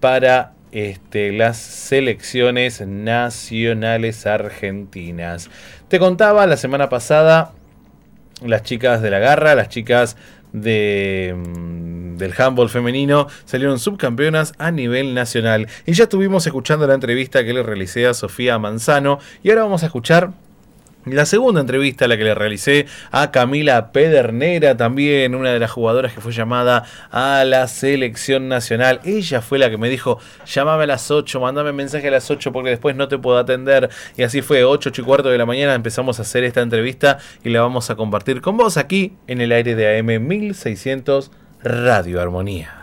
para 0.00 0.52
este, 0.72 1.32
las 1.32 1.56
selecciones 1.56 2.80
nacionales 2.86 4.26
argentinas. 4.26 5.50
Te 5.88 5.98
contaba 5.98 6.46
la 6.46 6.56
semana 6.56 6.88
pasada 6.88 7.52
las 8.44 8.62
chicas 8.62 9.02
de 9.02 9.10
la 9.10 9.18
garra, 9.18 9.54
las 9.54 9.68
chicas 9.68 10.16
de, 10.52 11.34
mm, 11.36 12.16
del 12.18 12.34
handball 12.36 12.68
femenino 12.68 13.28
salieron 13.44 13.78
subcampeonas 13.78 14.52
a 14.58 14.70
nivel 14.70 15.14
nacional. 15.14 15.68
Y 15.86 15.92
ya 15.92 16.04
estuvimos 16.04 16.46
escuchando 16.46 16.86
la 16.86 16.94
entrevista 16.94 17.44
que 17.44 17.52
le 17.52 17.62
realicé 17.62 18.06
a 18.06 18.14
Sofía 18.14 18.58
Manzano 18.58 19.18
y 19.42 19.50
ahora 19.50 19.62
vamos 19.62 19.82
a 19.82 19.86
escuchar 19.86 20.32
la 21.04 21.26
segunda 21.26 21.60
entrevista, 21.60 22.08
la 22.08 22.16
que 22.16 22.24
le 22.24 22.34
realicé 22.34 22.86
a 23.10 23.30
Camila 23.30 23.92
Pedernera, 23.92 24.76
también 24.76 25.34
una 25.34 25.52
de 25.52 25.58
las 25.58 25.70
jugadoras 25.70 26.12
que 26.12 26.20
fue 26.20 26.32
llamada 26.32 26.84
a 27.10 27.44
la 27.44 27.66
selección 27.68 28.48
nacional. 28.48 29.00
Ella 29.04 29.40
fue 29.40 29.58
la 29.58 29.70
que 29.70 29.78
me 29.78 29.88
dijo, 29.88 30.18
llámame 30.46 30.84
a 30.84 30.86
las 30.86 31.10
8, 31.10 31.40
mandame 31.40 31.72
mensaje 31.72 32.08
a 32.08 32.10
las 32.10 32.30
8 32.30 32.52
porque 32.52 32.70
después 32.70 32.96
no 32.96 33.08
te 33.08 33.18
puedo 33.18 33.38
atender. 33.38 33.88
Y 34.16 34.22
así 34.22 34.42
fue, 34.42 34.64
8, 34.64 34.90
8 34.90 35.02
y 35.02 35.04
cuarto 35.04 35.28
de 35.28 35.38
la 35.38 35.46
mañana 35.46 35.74
empezamos 35.74 36.18
a 36.18 36.22
hacer 36.22 36.44
esta 36.44 36.60
entrevista 36.60 37.18
y 37.44 37.50
la 37.50 37.62
vamos 37.62 37.90
a 37.90 37.96
compartir 37.96 38.40
con 38.40 38.56
vos 38.56 38.76
aquí 38.76 39.14
en 39.26 39.40
el 39.40 39.52
aire 39.52 39.74
de 39.74 39.98
AM 39.98 40.26
1600 40.26 41.30
Radio 41.62 42.20
Armonía. 42.20 42.77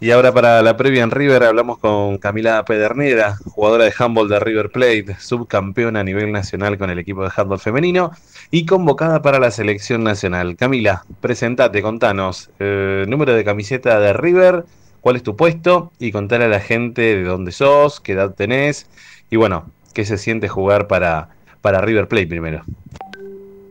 Y 0.00 0.12
ahora 0.12 0.32
para 0.32 0.62
la 0.62 0.76
previa 0.76 1.02
en 1.02 1.10
River 1.10 1.42
hablamos 1.42 1.78
con 1.78 2.18
Camila 2.18 2.64
Pedernera, 2.64 3.36
jugadora 3.46 3.84
de 3.84 3.92
handball 3.98 4.28
de 4.28 4.38
River 4.38 4.70
Plate, 4.70 5.16
subcampeona 5.18 6.00
a 6.00 6.04
nivel 6.04 6.30
nacional 6.30 6.78
con 6.78 6.90
el 6.90 7.00
equipo 7.00 7.24
de 7.24 7.30
handball 7.36 7.58
femenino 7.58 8.12
y 8.52 8.64
convocada 8.64 9.22
para 9.22 9.40
la 9.40 9.50
selección 9.50 10.04
nacional. 10.04 10.54
Camila, 10.54 11.04
presentate, 11.20 11.82
contanos, 11.82 12.48
eh, 12.60 13.06
número 13.08 13.34
de 13.34 13.42
camiseta 13.42 13.98
de 13.98 14.12
River, 14.12 14.66
cuál 15.00 15.16
es 15.16 15.24
tu 15.24 15.34
puesto 15.34 15.90
y 15.98 16.12
contar 16.12 16.42
a 16.42 16.48
la 16.48 16.60
gente 16.60 17.02
de 17.02 17.24
dónde 17.24 17.50
sos, 17.50 18.00
qué 18.00 18.12
edad 18.12 18.34
tenés 18.34 18.86
y 19.30 19.36
bueno, 19.36 19.68
qué 19.94 20.04
se 20.04 20.16
siente 20.16 20.46
jugar 20.46 20.86
para, 20.86 21.30
para 21.60 21.80
River 21.80 22.06
Plate 22.06 22.28
primero. 22.28 22.62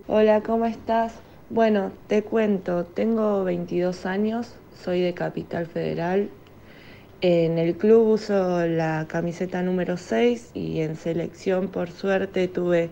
Hola, 0.07 0.41
¿cómo 0.41 0.65
estás? 0.65 1.13
Bueno, 1.49 1.93
te 2.07 2.21
cuento, 2.23 2.83
tengo 2.83 3.45
22 3.45 4.05
años, 4.05 4.55
soy 4.83 5.01
de 5.01 5.13
Capital 5.13 5.65
Federal. 5.65 6.29
En 7.21 7.57
el 7.57 7.75
club 7.75 8.07
uso 8.07 8.65
la 8.67 9.05
camiseta 9.07 9.63
número 9.63 9.97
6 9.97 10.51
y 10.53 10.81
en 10.81 10.95
selección, 10.95 11.69
por 11.69 11.89
suerte, 11.89 12.47
tuve 12.47 12.89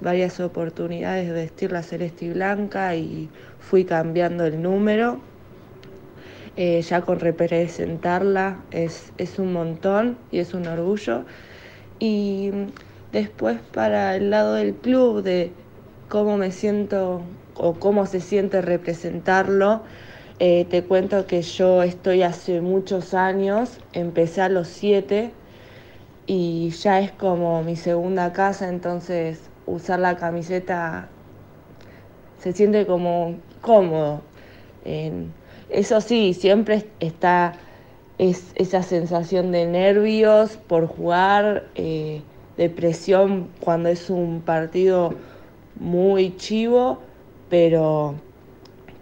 varias 0.00 0.40
oportunidades 0.40 1.26
de 1.28 1.32
vestir 1.32 1.72
la 1.72 1.82
celeste 1.82 2.26
y 2.26 2.30
blanca 2.30 2.94
y 2.96 3.28
fui 3.60 3.84
cambiando 3.84 4.46
el 4.46 4.62
número. 4.62 5.20
Eh, 6.56 6.80
ya 6.80 7.02
con 7.02 7.20
representarla 7.20 8.62
es, 8.70 9.12
es 9.18 9.38
un 9.38 9.52
montón 9.52 10.16
y 10.30 10.38
es 10.38 10.54
un 10.54 10.66
orgullo. 10.66 11.24
Y 11.98 12.50
después 13.12 13.58
para 13.72 14.16
el 14.16 14.30
lado 14.30 14.54
del 14.54 14.74
club, 14.74 15.22
de 15.22 15.52
cómo 16.08 16.38
me 16.38 16.50
siento 16.50 17.22
o 17.54 17.74
cómo 17.74 18.06
se 18.06 18.20
siente 18.20 18.62
representarlo, 18.62 19.82
eh, 20.38 20.66
te 20.68 20.84
cuento 20.84 21.26
que 21.26 21.42
yo 21.42 21.82
estoy 21.82 22.22
hace 22.22 22.60
muchos 22.60 23.14
años, 23.14 23.78
empecé 23.92 24.42
a 24.42 24.48
los 24.48 24.68
siete 24.68 25.32
y 26.26 26.70
ya 26.70 27.00
es 27.00 27.12
como 27.12 27.62
mi 27.62 27.76
segunda 27.76 28.32
casa, 28.32 28.68
entonces 28.68 29.40
usar 29.66 30.00
la 30.00 30.16
camiseta 30.16 31.08
se 32.38 32.52
siente 32.52 32.86
como 32.86 33.36
cómodo. 33.60 34.22
Eso 35.68 36.00
sí, 36.00 36.32
siempre 36.34 36.86
está 37.00 37.54
es 38.18 38.52
esa 38.54 38.82
sensación 38.82 39.52
de 39.52 39.66
nervios 39.66 40.56
por 40.56 40.86
jugar, 40.86 41.68
eh, 41.74 42.22
de 42.56 42.70
presión 42.70 43.48
cuando 43.60 43.90
es 43.90 44.08
un 44.08 44.40
partido 44.40 45.14
muy 45.78 46.34
chivo, 46.36 47.00
pero 47.50 48.14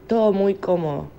todo 0.09 0.33
muy 0.33 0.55
cómodo. 0.55 1.14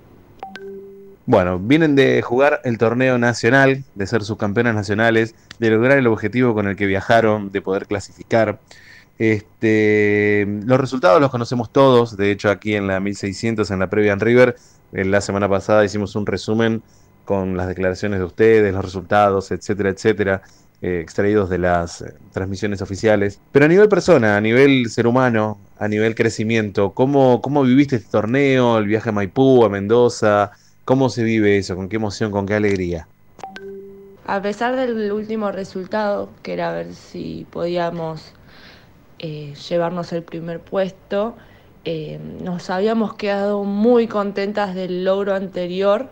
Bueno, 1.27 1.57
vienen 1.57 1.95
de 1.95 2.21
jugar 2.21 2.61
el 2.65 2.77
torneo 2.77 3.17
nacional, 3.17 3.83
de 3.95 4.05
ser 4.05 4.23
subcampeonas 4.23 4.75
nacionales, 4.75 5.33
de 5.57 5.71
lograr 5.71 5.97
el 5.97 6.05
objetivo 6.05 6.53
con 6.53 6.67
el 6.67 6.75
que 6.75 6.85
viajaron, 6.85 7.51
de 7.51 7.63
poder 7.63 7.87
clasificar. 7.87 8.59
Este, 9.17 10.45
los 10.65 10.79
resultados 10.79 11.19
los 11.19 11.31
conocemos 11.31 11.71
todos, 11.71 12.15
de 12.15 12.29
hecho 12.29 12.51
aquí 12.51 12.75
en 12.75 12.85
la 12.85 12.99
1600, 12.99 13.71
en 13.71 13.79
la 13.79 13.89
previa 13.89 14.13
en 14.13 14.19
River, 14.19 14.55
en 14.93 15.09
la 15.09 15.19
semana 15.19 15.49
pasada 15.49 15.83
hicimos 15.83 16.15
un 16.15 16.27
resumen 16.27 16.83
con 17.23 17.57
las 17.57 17.67
declaraciones 17.67 18.19
de 18.19 18.25
ustedes, 18.25 18.71
los 18.71 18.85
resultados, 18.85 19.49
etcétera, 19.49 19.89
etcétera, 19.89 20.41
eh, 20.81 20.99
extraídos 21.01 21.49
de 21.49 21.57
las 21.57 22.01
eh, 22.01 22.13
transmisiones 22.33 22.83
oficiales. 22.83 23.39
Pero 23.51 23.65
a 23.65 23.67
nivel 23.67 23.89
persona, 23.89 24.37
a 24.37 24.41
nivel 24.41 24.91
ser 24.91 25.07
humano, 25.07 25.59
a 25.79 25.87
nivel 25.87 26.13
crecimiento, 26.13 26.93
¿cómo, 26.93 27.41
cómo 27.41 27.63
viviste 27.63 27.95
este 27.95 28.11
torneo, 28.11 28.77
el 28.77 28.85
viaje 28.85 29.09
a 29.09 29.11
Maipú, 29.11 29.65
a 29.65 29.69
Mendoza? 29.69 30.51
¿Cómo 30.85 31.09
se 31.09 31.23
vive 31.23 31.57
eso? 31.57 31.75
¿Con 31.75 31.89
qué 31.89 31.95
emoción, 31.95 32.31
con 32.31 32.45
qué 32.45 32.53
alegría? 32.53 33.07
A 34.27 34.39
pesar 34.41 34.75
del 34.75 35.11
último 35.11 35.51
resultado, 35.51 36.29
que 36.43 36.53
era 36.53 36.71
ver 36.71 36.93
si 36.93 37.47
podíamos 37.49 38.33
eh, 39.17 39.55
llevarnos 39.67 40.13
el 40.13 40.21
primer 40.21 40.59
puesto, 40.59 41.35
eh, 41.85 42.19
nos 42.41 42.69
habíamos 42.69 43.15
quedado 43.15 43.63
muy 43.63 44.07
contentas 44.07 44.75
del 44.75 45.03
logro 45.03 45.33
anterior, 45.33 46.09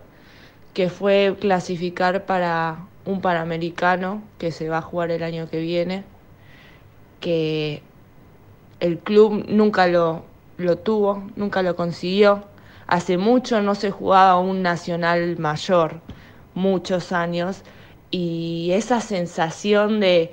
que 0.74 0.90
fue 0.90 1.36
clasificar 1.40 2.26
para 2.26 2.88
un 3.06 3.22
Panamericano 3.22 4.24
que 4.40 4.52
se 4.52 4.70
va 4.70 4.80
a 4.80 4.82
jugar 4.82 5.12
el 5.12 5.22
año 5.22 5.48
que 5.50 5.60
viene, 5.60 6.04
que 7.20 7.84
el 8.80 8.98
club 8.98 9.46
nunca 9.50 9.86
lo, 9.86 10.24
lo 10.58 10.78
tuvo, 10.80 11.30
nunca 11.36 11.62
lo 11.62 11.76
consiguió. 11.76 12.53
Hace 12.94 13.18
mucho 13.18 13.60
no 13.64 13.74
se 13.74 13.90
jugaba 13.90 14.38
un 14.38 14.62
nacional 14.62 15.40
mayor, 15.40 16.00
muchos 16.54 17.12
años, 17.12 17.64
y 18.12 18.70
esa 18.74 19.02
sensación 19.02 20.00
de 20.00 20.32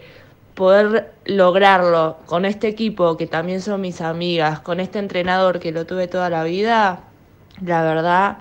poder 0.54 1.14
lograrlo 1.24 2.18
con 2.26 2.44
este 2.44 2.68
equipo 2.68 3.16
que 3.16 3.26
también 3.26 3.62
son 3.62 3.80
mis 3.80 4.02
amigas, 4.02 4.60
con 4.60 4.78
este 4.78 4.98
entrenador 4.98 5.58
que 5.58 5.72
lo 5.72 5.86
tuve 5.86 6.06
toda 6.06 6.28
la 6.28 6.44
vida, 6.44 7.04
la 7.64 7.82
verdad 7.82 8.36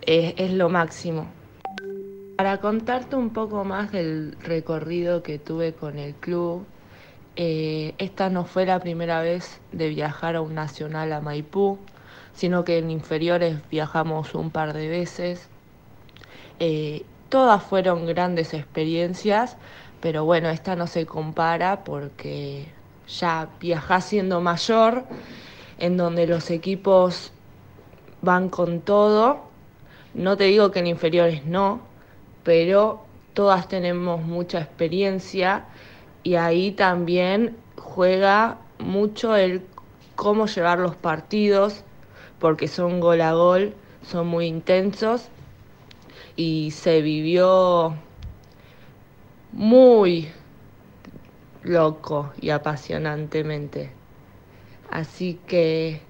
es, 0.00 0.50
lo 0.50 0.68
máximo. 0.68 1.28
Para 2.38 2.58
contarte 2.58 3.14
un 3.14 3.30
poco 3.30 3.62
más 3.62 3.92
del 3.92 4.36
recorrido 4.40 5.22
que 5.22 5.38
tuve 5.38 5.72
con 5.72 6.00
el 6.00 6.14
club, 6.16 6.66
eh, 7.36 7.94
esta 7.98 8.28
no 8.28 8.44
fue 8.44 8.66
la 8.66 8.80
primera 8.80 9.22
vez 9.22 9.60
de 9.70 9.88
viajar 9.88 10.34
a 10.34 10.40
un 10.40 10.56
nacional 10.56 11.12
a 11.12 11.20
Maipú, 11.20 11.78
sino 12.34 12.64
que 12.64 12.78
en 12.78 12.90
inferiores 12.90 13.58
viajamos 13.70 14.34
un 14.34 14.50
par 14.50 14.72
de 14.72 14.88
veces. 14.88 15.48
Eh, 16.60 17.04
todas 17.28 17.62
fueron 17.62 18.06
grandes 18.06 18.54
experiencias, 18.54 19.56
pero 20.00 20.24
bueno, 20.24 20.48
esta 20.48 20.76
no 20.76 20.86
se 20.86 21.06
compara 21.06 21.84
porque 21.84 22.66
ya 23.08 23.48
viajás 23.60 24.04
siendo 24.06 24.40
mayor, 24.40 25.04
en 25.78 25.96
donde 25.96 26.26
los 26.26 26.50
equipos 26.50 27.32
van 28.20 28.48
con 28.48 28.80
todo. 28.80 29.40
No 30.14 30.36
te 30.36 30.44
digo 30.44 30.70
que 30.70 30.80
en 30.80 30.86
inferiores 30.86 31.44
no, 31.44 31.80
pero 32.44 33.02
todas 33.34 33.68
tenemos 33.68 34.22
mucha 34.22 34.60
experiencia 34.60 35.64
y 36.22 36.34
ahí 36.34 36.72
también 36.72 37.56
juega 37.76 38.58
mucho 38.78 39.36
el 39.36 39.62
cómo 40.14 40.46
llevar 40.46 40.78
los 40.78 40.94
partidos, 40.94 41.84
porque 42.42 42.66
son 42.66 42.98
gol 42.98 43.20
a 43.20 43.34
gol, 43.34 43.72
son 44.02 44.26
muy 44.26 44.46
intensos 44.46 45.28
y 46.34 46.72
se 46.72 47.00
vivió 47.00 47.94
muy 49.52 50.28
loco 51.62 52.32
y 52.40 52.50
apasionantemente. 52.50 53.92
Así 54.90 55.38
que 55.46 56.00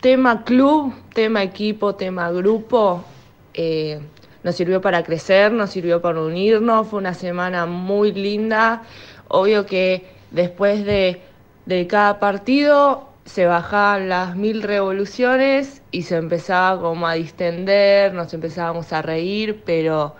tema 0.00 0.44
club, 0.44 0.94
tema 1.12 1.42
equipo, 1.42 1.94
tema 1.94 2.30
grupo, 2.30 3.04
eh, 3.52 4.00
nos 4.44 4.54
sirvió 4.54 4.80
para 4.80 5.04
crecer, 5.04 5.52
nos 5.52 5.68
sirvió 5.68 6.00
para 6.00 6.22
unirnos, 6.22 6.88
fue 6.88 7.00
una 7.00 7.12
semana 7.12 7.66
muy 7.66 8.12
linda. 8.12 8.84
Obvio 9.28 9.66
que 9.66 10.06
después 10.30 10.86
de, 10.86 11.20
de 11.66 11.86
cada 11.86 12.18
partido 12.18 13.11
se 13.24 13.46
bajaban 13.46 14.08
las 14.08 14.36
mil 14.36 14.62
revoluciones 14.62 15.82
y 15.90 16.02
se 16.02 16.16
empezaba 16.16 16.80
como 16.80 17.06
a 17.06 17.14
distender, 17.14 18.12
nos 18.14 18.34
empezábamos 18.34 18.92
a 18.92 19.02
reír, 19.02 19.62
pero 19.64 20.16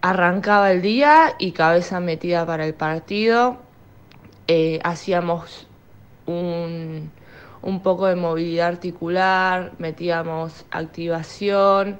arrancaba 0.00 0.72
el 0.72 0.82
día 0.82 1.34
y 1.38 1.52
cabeza 1.52 2.00
metida 2.00 2.46
para 2.46 2.66
el 2.66 2.74
partido. 2.74 3.58
Eh, 4.48 4.80
hacíamos 4.82 5.68
un, 6.26 7.10
un 7.62 7.82
poco 7.82 8.06
de 8.06 8.16
movilidad 8.16 8.68
articular, 8.68 9.72
metíamos 9.78 10.64
activación, 10.70 11.98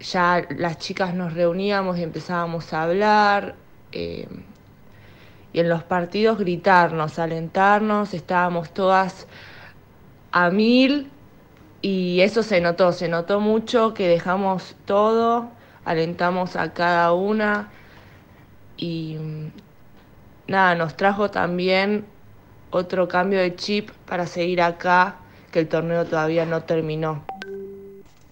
ya 0.00 0.46
las 0.56 0.78
chicas 0.78 1.14
nos 1.14 1.32
reuníamos 1.34 1.98
y 1.98 2.02
empezábamos 2.02 2.72
a 2.72 2.82
hablar. 2.82 3.56
eh, 3.92 4.28
y 5.54 5.60
en 5.60 5.68
los 5.68 5.84
partidos 5.84 6.36
gritarnos, 6.36 7.18
alentarnos, 7.18 8.12
estábamos 8.12 8.74
todas 8.74 9.28
a 10.32 10.50
mil 10.50 11.10
y 11.80 12.20
eso 12.22 12.42
se 12.42 12.60
notó, 12.60 12.90
se 12.90 13.08
notó 13.08 13.38
mucho 13.38 13.94
que 13.94 14.08
dejamos 14.08 14.74
todo, 14.84 15.48
alentamos 15.84 16.56
a 16.56 16.72
cada 16.72 17.12
una 17.12 17.70
y 18.76 19.16
mm, 19.16 19.52
nada, 20.48 20.74
nos 20.74 20.96
trajo 20.96 21.30
también 21.30 22.04
otro 22.70 23.06
cambio 23.06 23.38
de 23.38 23.54
chip 23.54 23.90
para 24.06 24.26
seguir 24.26 24.60
acá, 24.60 25.18
que 25.52 25.60
el 25.60 25.68
torneo 25.68 26.04
todavía 26.04 26.44
no 26.46 26.64
terminó. 26.64 27.24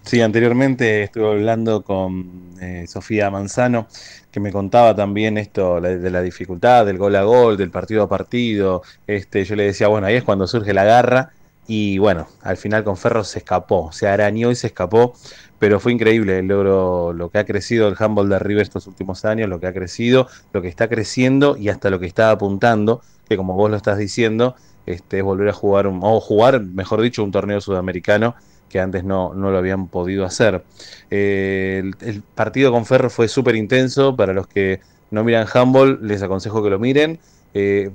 Sí, 0.05 0.19
anteriormente 0.21 1.03
estuve 1.03 1.27
hablando 1.31 1.81
con 1.83 2.55
eh, 2.61 2.85
Sofía 2.87 3.29
Manzano, 3.31 3.87
que 4.31 4.39
me 4.41 4.51
contaba 4.51 4.93
también 4.95 5.37
esto 5.37 5.79
la- 5.79 5.89
de 5.95 6.09
la 6.11 6.21
dificultad 6.21 6.85
del 6.85 6.97
gol 6.97 7.15
a 7.15 7.23
gol, 7.23 7.55
del 7.57 7.71
partido 7.71 8.03
a 8.03 8.09
partido. 8.09 8.81
Este, 9.07 9.45
yo 9.45 9.55
le 9.55 9.63
decía, 9.63 9.87
bueno, 9.87 10.07
ahí 10.07 10.15
es 10.15 10.23
cuando 10.23 10.45
surge 10.47 10.73
la 10.73 10.83
garra. 10.83 11.31
Y 11.65 11.97
bueno, 11.99 12.27
al 12.41 12.57
final 12.57 12.83
con 12.83 12.97
Ferro 12.97 13.23
se 13.23 13.39
escapó, 13.39 13.91
se 13.93 14.07
arañó 14.09 14.51
y 14.51 14.55
se 14.55 14.67
escapó, 14.67 15.13
pero 15.57 15.79
fue 15.79 15.93
increíble 15.93 16.39
el 16.39 16.47
logro, 16.47 17.13
lo 17.13 17.29
que 17.29 17.37
ha 17.39 17.45
crecido 17.45 17.87
el 17.87 17.95
handball 17.97 18.27
de 18.29 18.39
River 18.39 18.63
estos 18.63 18.87
últimos 18.87 19.23
años, 19.25 19.47
lo 19.49 19.59
que 19.61 19.67
ha 19.67 19.73
crecido, 19.73 20.27
lo 20.51 20.61
que 20.61 20.67
está 20.67 20.89
creciendo 20.89 21.55
y 21.57 21.69
hasta 21.69 21.89
lo 21.89 21.99
que 22.01 22.05
está 22.07 22.31
apuntando, 22.31 23.01
que 23.29 23.37
como 23.37 23.53
vos 23.55 23.71
lo 23.71 23.77
estás 23.77 23.97
diciendo, 23.97 24.55
este, 24.85 25.19
es 25.19 25.23
volver 25.23 25.47
a 25.49 25.53
jugar, 25.53 25.87
un- 25.87 25.99
o 26.03 26.19
jugar, 26.19 26.59
mejor 26.61 27.01
dicho, 27.01 27.23
un 27.23 27.31
torneo 27.31 27.61
sudamericano 27.61 28.35
que 28.73 28.79
antes 28.79 29.03
no, 29.03 29.35
no 29.35 29.51
lo 29.51 29.59
habían 29.59 29.87
podido 29.87 30.25
hacer. 30.25 30.63
Eh, 31.11 31.91
el, 32.01 32.23
partido 32.23 32.71
con 32.71 32.87
Ferro 32.87 33.11
fue 33.11 33.27
súper 33.27 33.55
intenso, 33.55 34.15
para 34.15 34.33
los 34.33 34.47
que 34.47 34.81
no 35.11 35.23
miran 35.23 35.45
handball, 35.53 35.99
les 36.01 36.23
aconsejo 36.23 36.63
que 36.63 36.71
lo 36.71 36.79
miren. 36.79 37.19
Eh, 37.53 37.91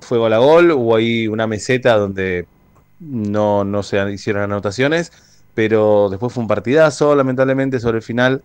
fue 0.00 0.18
gol 0.18 0.32
a 0.32 0.38
gol, 0.38 0.72
hubo 0.72 0.96
ahí 0.96 1.28
una 1.28 1.46
meseta 1.46 1.96
donde 1.96 2.48
no, 2.98 3.62
no 3.62 3.84
se 3.84 4.10
hicieron 4.10 4.42
anotaciones, 4.42 5.12
pero 5.54 6.08
después 6.10 6.32
fue 6.32 6.42
un 6.42 6.48
partidazo, 6.48 7.14
lamentablemente 7.14 7.78
sobre 7.78 7.98
el 7.98 8.02
final 8.02 8.42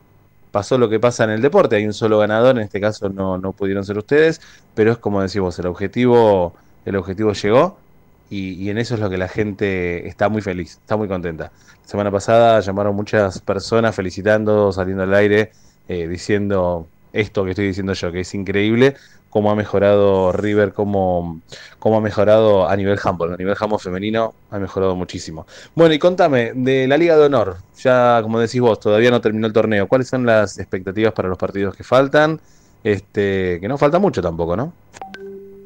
pasó 0.52 0.78
lo 0.78 0.90
que 0.90 1.00
pasa 1.00 1.24
en 1.24 1.32
el 1.32 1.42
deporte, 1.42 1.78
hay 1.78 1.88
un 1.88 1.94
solo 1.94 2.20
ganador, 2.20 2.56
en 2.56 2.64
este 2.66 2.80
caso 2.80 3.10
no, 3.10 3.40
no 3.40 3.54
pudieron 3.54 3.84
ser 3.84 3.98
ustedes, 3.98 4.42
pero 4.76 4.92
es 4.92 5.00
como 5.00 5.24
decimos, 5.24 5.58
el 5.58 5.66
objetivo, 5.66 6.54
el 6.86 6.96
objetivo 6.98 7.34
llegó 7.34 7.78
y, 8.30 8.54
y 8.54 8.70
en 8.70 8.78
eso 8.78 8.96
es 8.96 9.00
lo 9.00 9.10
que 9.10 9.18
la 9.18 9.28
gente 9.28 10.08
está 10.08 10.30
muy 10.30 10.42
feliz, 10.42 10.80
está 10.82 10.98
muy 10.98 11.08
contenta. 11.08 11.52
La 11.82 11.88
semana 11.88 12.12
pasada 12.12 12.60
llamaron 12.62 12.96
muchas 12.96 13.40
personas 13.40 13.96
felicitando, 13.96 14.72
saliendo 14.72 15.04
al 15.04 15.14
aire, 15.14 15.52
eh, 15.88 16.08
diciendo 16.08 16.88
esto 17.12 17.44
que 17.44 17.52
estoy 17.52 17.68
diciendo 17.68 17.94
yo, 17.94 18.12
que 18.12 18.22
es 18.22 18.34
increíble 18.34 18.96
cómo 19.30 19.52
ha 19.52 19.56
mejorado 19.56 20.32
River, 20.32 20.74
cómo, 20.74 21.42
cómo 21.80 21.98
ha 21.98 22.02
mejorado 22.02 22.70
a 22.70 22.76
nivel 22.76 23.00
handball, 23.04 23.34
a 23.34 23.38
nivel 23.38 23.56
handball 23.60 23.80
femenino 23.80 24.34
ha 24.52 24.60
mejorado 24.60 24.96
muchísimo. 24.96 25.48
Bueno, 25.74 25.94
y 25.94 26.00
contame, 26.00 26.54
de 26.54 26.88
la 26.88 26.98
Liga 26.98 27.18
de 27.18 27.26
Honor, 27.26 27.58
ya 27.80 28.20
como 28.22 28.40
decís 28.40 28.62
vos, 28.62 28.80
todavía 28.80 29.10
no 29.10 29.22
terminó 29.22 29.48
el 29.48 29.54
torneo, 29.54 29.88
¿cuáles 29.88 30.08
son 30.08 30.26
las 30.26 30.60
expectativas 30.60 31.14
para 31.14 31.30
los 31.30 31.38
partidos 31.38 31.76
que 31.76 31.84
faltan? 31.84 32.40
Este, 32.84 33.60
que 33.60 33.68
no 33.68 33.78
falta 33.78 33.98
mucho 33.98 34.22
tampoco, 34.22 34.56
¿no? 34.56 34.74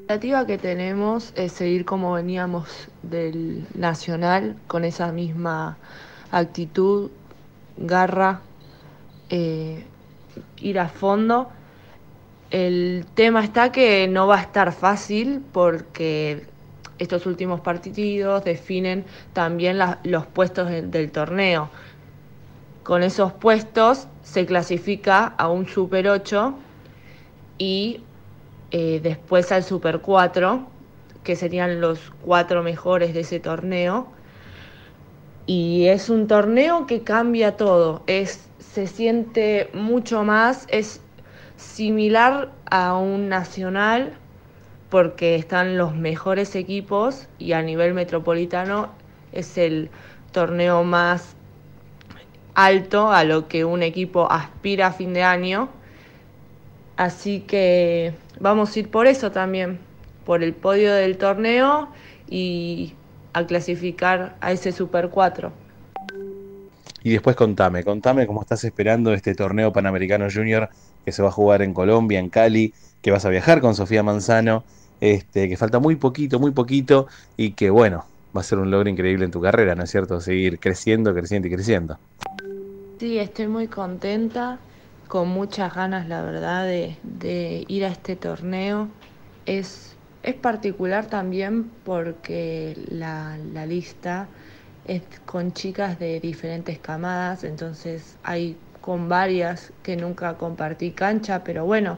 La 0.07 0.13
expectativa 0.13 0.47
que 0.47 0.57
tenemos 0.57 1.33
es 1.35 1.51
seguir 1.51 1.83
como 1.83 2.13
veníamos 2.13 2.87
del 3.03 3.67
Nacional, 3.75 4.55
con 4.67 4.85
esa 4.85 5.11
misma 5.11 5.77
actitud, 6.31 7.11
garra 7.75 8.39
eh, 9.29 9.83
ir 10.61 10.79
a 10.79 10.87
fondo. 10.87 11.49
El 12.51 13.05
tema 13.15 13.43
está 13.43 13.73
que 13.73 14.07
no 14.07 14.27
va 14.27 14.37
a 14.37 14.41
estar 14.43 14.71
fácil 14.71 15.43
porque 15.51 16.45
estos 16.99 17.25
últimos 17.25 17.59
partidos 17.59 18.45
definen 18.45 19.03
también 19.33 19.77
los 20.05 20.25
puestos 20.25 20.69
del, 20.69 20.89
del 20.89 21.11
torneo. 21.11 21.69
Con 22.83 23.03
esos 23.03 23.33
puestos 23.33 24.07
se 24.23 24.45
clasifica 24.45 25.25
a 25.37 25.49
un 25.49 25.67
Super 25.67 26.07
8 26.07 26.55
y 27.57 27.99
eh, 28.71 28.99
después 29.01 29.51
al 29.51 29.63
Super 29.63 29.99
4, 29.99 30.67
que 31.23 31.35
serían 31.35 31.81
los 31.81 32.11
cuatro 32.23 32.63
mejores 32.63 33.13
de 33.13 33.21
ese 33.21 33.39
torneo. 33.39 34.07
Y 35.45 35.87
es 35.87 36.09
un 36.09 36.27
torneo 36.27 36.87
que 36.87 37.03
cambia 37.03 37.55
todo, 37.55 38.03
es, 38.07 38.49
se 38.59 38.87
siente 38.87 39.69
mucho 39.73 40.23
más, 40.23 40.65
es 40.69 41.01
similar 41.55 42.51
a 42.69 42.95
un 42.95 43.29
nacional 43.29 44.13
porque 44.89 45.35
están 45.35 45.77
los 45.77 45.95
mejores 45.95 46.55
equipos 46.55 47.27
y 47.39 47.53
a 47.53 47.61
nivel 47.61 47.93
metropolitano 47.93 48.89
es 49.31 49.57
el 49.57 49.89
torneo 50.31 50.83
más 50.83 51.35
alto 52.53 53.11
a 53.11 53.23
lo 53.23 53.47
que 53.47 53.65
un 53.65 53.83
equipo 53.83 54.31
aspira 54.31 54.87
a 54.87 54.93
fin 54.93 55.13
de 55.13 55.23
año. 55.23 55.69
Así 56.95 57.41
que 57.41 58.13
vamos 58.39 58.75
a 58.75 58.79
ir 58.79 58.89
por 58.89 59.07
eso 59.07 59.31
también, 59.31 59.79
por 60.25 60.43
el 60.43 60.53
podio 60.53 60.93
del 60.93 61.17
torneo 61.17 61.89
y 62.29 62.93
a 63.33 63.45
clasificar 63.45 64.35
a 64.41 64.51
ese 64.51 64.71
Super 64.71 65.09
4. 65.09 65.51
Y 67.03 67.11
después 67.11 67.35
contame, 67.35 67.83
contame 67.83 68.27
cómo 68.27 68.41
estás 68.41 68.63
esperando 68.63 69.13
este 69.13 69.33
torneo 69.35 69.71
Panamericano 69.71 70.27
Junior 70.33 70.69
que 71.05 71.11
se 71.11 71.21
va 71.21 71.29
a 71.29 71.31
jugar 71.31 71.61
en 71.61 71.73
Colombia, 71.73 72.19
en 72.19 72.29
Cali, 72.29 72.73
que 73.01 73.11
vas 73.11 73.23
a 73.23 73.29
viajar 73.29 73.61
con 73.61 73.75
Sofía 73.75 74.03
Manzano, 74.03 74.65
este, 74.99 75.47
que 75.47 75.55
falta 75.55 75.79
muy 75.79 75.95
poquito, 75.95 76.39
muy 76.39 76.51
poquito, 76.51 77.07
y 77.37 77.51
que 77.51 77.69
bueno, 77.69 78.03
va 78.35 78.41
a 78.41 78.43
ser 78.43 78.57
un 78.59 78.71
logro 78.71 78.89
increíble 78.89 79.23
en 79.23 79.31
tu 79.31 79.39
carrera, 79.39 79.73
¿no 79.75 79.83
es 79.83 79.91
cierto? 79.91 80.19
Seguir 80.19 80.59
creciendo, 80.59 81.13
creciendo 81.13 81.47
y 81.47 81.51
creciendo. 81.51 81.97
Sí, 82.99 83.19
estoy 83.19 83.47
muy 83.47 83.67
contenta, 83.67 84.59
con 85.07 85.29
muchas 85.29 85.73
ganas, 85.73 86.07
la 86.07 86.21
verdad, 86.21 86.65
de, 86.65 87.65
ir 87.67 87.85
a 87.85 87.89
este 87.89 88.15
torneo. 88.15 88.89
Es, 89.45 89.95
es 90.23 90.35
particular 90.35 91.07
también 91.07 91.71
porque 91.83 92.77
la, 92.89 93.37
la 93.53 93.65
lista 93.65 94.27
es 94.85 95.01
con 95.25 95.53
chicas 95.53 95.99
de 95.99 96.19
diferentes 96.19 96.79
camadas, 96.79 97.43
entonces 97.43 98.17
hay 98.23 98.57
con 98.81 99.09
varias 99.09 99.73
que 99.83 99.97
nunca 99.97 100.37
compartí 100.37 100.91
cancha, 100.91 101.43
pero 101.43 101.65
bueno, 101.65 101.97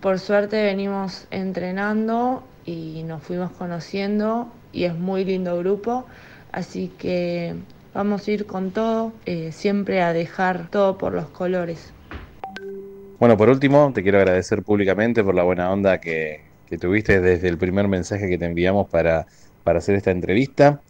por 0.00 0.18
suerte 0.18 0.62
venimos 0.62 1.26
entrenando 1.30 2.42
y 2.64 3.02
nos 3.04 3.22
fuimos 3.22 3.52
conociendo 3.52 4.48
y 4.72 4.84
es 4.84 4.94
muy 4.94 5.24
lindo 5.24 5.58
grupo, 5.58 6.06
así 6.52 6.88
que 6.98 7.54
vamos 7.92 8.26
a 8.26 8.30
ir 8.30 8.46
con 8.46 8.70
todo, 8.70 9.12
eh, 9.26 9.52
siempre 9.52 10.02
a 10.02 10.12
dejar 10.12 10.68
todo 10.70 10.98
por 10.98 11.12
los 11.12 11.28
colores. 11.28 11.92
Bueno, 13.18 13.36
por 13.36 13.48
último, 13.48 13.92
te 13.94 14.02
quiero 14.02 14.18
agradecer 14.18 14.62
públicamente 14.62 15.22
por 15.22 15.34
la 15.34 15.44
buena 15.44 15.70
onda 15.70 16.00
que, 16.00 16.40
tuviste 16.80 17.20
desde 17.20 17.48
el 17.48 17.56
primer 17.56 17.86
mensaje 17.86 18.28
que 18.28 18.36
te 18.36 18.46
enviamos 18.46 18.88
para, 18.88 19.26
para 19.62 19.78
hacer 19.78 19.94
esta 19.94 20.10
entrevista. 20.10 20.80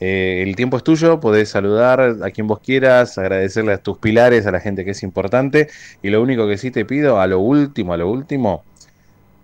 Eh, 0.00 0.42
el 0.42 0.56
tiempo 0.56 0.78
es 0.78 0.84
tuyo, 0.84 1.20
podés 1.20 1.50
saludar 1.50 2.00
a 2.00 2.30
quien 2.30 2.46
vos 2.46 2.60
quieras, 2.60 3.18
agradecerle 3.18 3.74
a 3.74 3.78
tus 3.78 3.98
pilares, 3.98 4.46
a 4.46 4.50
la 4.50 4.60
gente 4.60 4.86
que 4.86 4.92
es 4.92 5.02
importante. 5.02 5.68
Y 6.02 6.08
lo 6.08 6.22
único 6.22 6.48
que 6.48 6.56
sí 6.56 6.70
te 6.70 6.86
pido, 6.86 7.20
a 7.20 7.26
lo 7.26 7.40
último, 7.40 7.92
a 7.92 7.98
lo 7.98 8.10
último, 8.10 8.64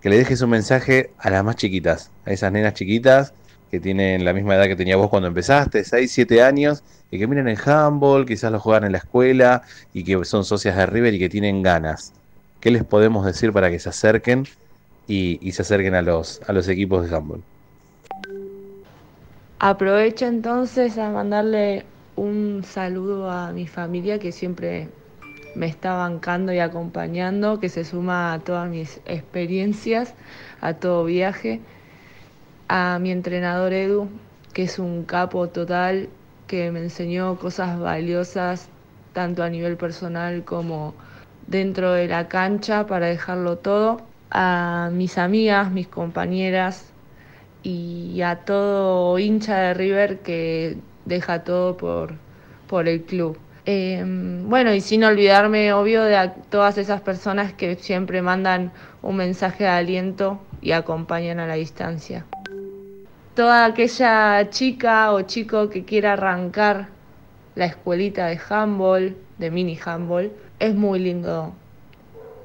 que 0.01 0.09
le 0.09 0.17
dejes 0.17 0.41
un 0.41 0.49
mensaje 0.49 1.11
a 1.19 1.29
las 1.29 1.43
más 1.43 1.57
chiquitas, 1.57 2.09
a 2.25 2.31
esas 2.31 2.51
nenas 2.51 2.73
chiquitas 2.73 3.33
que 3.69 3.79
tienen 3.79 4.25
la 4.25 4.33
misma 4.33 4.55
edad 4.55 4.65
que 4.65 4.75
tenía 4.75 4.97
vos 4.97 5.09
cuando 5.09 5.27
empezaste, 5.29 5.83
6, 5.83 6.11
7 6.11 6.41
años, 6.41 6.83
y 7.09 7.19
que 7.19 7.27
miren 7.27 7.47
el 7.47 7.57
handball, 7.63 8.25
quizás 8.25 8.51
lo 8.51 8.59
juegan 8.59 8.83
en 8.85 8.91
la 8.93 8.97
escuela 8.97 9.61
y 9.93 10.03
que 10.03 10.25
son 10.25 10.43
socias 10.43 10.75
de 10.75 10.85
River 10.87 11.13
y 11.13 11.19
que 11.19 11.29
tienen 11.29 11.61
ganas. 11.61 12.13
¿Qué 12.61 12.69
les 12.69 12.83
podemos 12.83 13.25
decir 13.25 13.51
para 13.51 13.71
que 13.71 13.79
se 13.79 13.89
acerquen 13.89 14.45
y, 15.07 15.51
se 15.51 15.63
acerquen 15.63 15.95
a 15.95 16.03
los, 16.03 16.41
a 16.47 16.53
los 16.53 16.67
equipos 16.67 17.09
de 17.09 17.15
handball? 17.15 17.41
Aprovecho 19.57 20.27
entonces 20.27 20.99
a 20.99 21.09
mandarle 21.09 21.85
un 22.15 22.63
saludo 22.63 23.31
a 23.31 23.51
mi 23.51 23.65
familia 23.65 24.19
que 24.19 24.31
siempre 24.31 24.89
me 25.55 25.65
está 25.65 25.93
bancando 25.93 26.53
y 26.53 26.59
acompañando, 26.59 27.59
que 27.59 27.67
se 27.67 27.83
suma 27.83 28.33
a 28.33 28.39
todas 28.39 28.69
mis 28.69 29.01
experiencias, 29.05 30.13
a 30.61 30.75
todo 30.75 31.03
viaje, 31.05 31.61
a 32.67 32.99
mi 32.99 33.11
entrenador 33.11 33.73
Edu, 33.73 34.07
que 34.53 34.63
es 34.63 34.77
un 34.77 35.03
capo 35.03 35.49
total, 35.49 36.09
que 36.45 36.71
me 36.71 36.79
enseñó 36.79 37.39
cosas 37.39 37.79
valiosas 37.79 38.69
tanto 39.13 39.41
a 39.41 39.49
nivel 39.49 39.77
personal 39.77 40.43
como 40.43 40.93
dentro 41.51 41.93
de 41.93 42.07
la 42.07 42.27
cancha 42.27 42.87
para 42.87 43.07
dejarlo 43.07 43.57
todo, 43.57 44.01
a 44.31 44.89
mis 44.93 45.17
amigas, 45.17 45.71
mis 45.71 45.87
compañeras, 45.87 46.91
y 47.63 48.21
a 48.21 48.37
todo 48.37 49.19
hincha 49.19 49.57
de 49.57 49.73
River 49.73 50.19
que 50.19 50.77
deja 51.05 51.43
todo 51.43 51.77
por, 51.77 52.13
por 52.67 52.87
el 52.87 53.03
club. 53.03 53.37
Eh, 53.65 54.03
bueno, 54.45 54.73
y 54.73 54.81
sin 54.81 55.03
olvidarme, 55.03 55.71
obvio, 55.73 56.03
de 56.03 56.31
todas 56.49 56.77
esas 56.77 57.01
personas 57.01 57.53
que 57.53 57.75
siempre 57.75 58.21
mandan 58.21 58.71
un 59.03 59.17
mensaje 59.17 59.65
de 59.65 59.69
aliento 59.69 60.39
y 60.61 60.71
acompañan 60.71 61.39
a 61.39 61.45
la 61.45 61.55
distancia. 61.55 62.25
Toda 63.35 63.65
aquella 63.65 64.49
chica 64.49 65.11
o 65.11 65.21
chico 65.21 65.69
que 65.69 65.85
quiera 65.85 66.13
arrancar 66.13 66.87
la 67.55 67.65
escuelita 67.65 68.27
de 68.27 68.39
handball, 68.49 69.15
de 69.37 69.51
mini 69.51 69.77
handball, 69.83 70.31
es 70.61 70.75
muy 70.75 70.99
lindo 70.99 71.53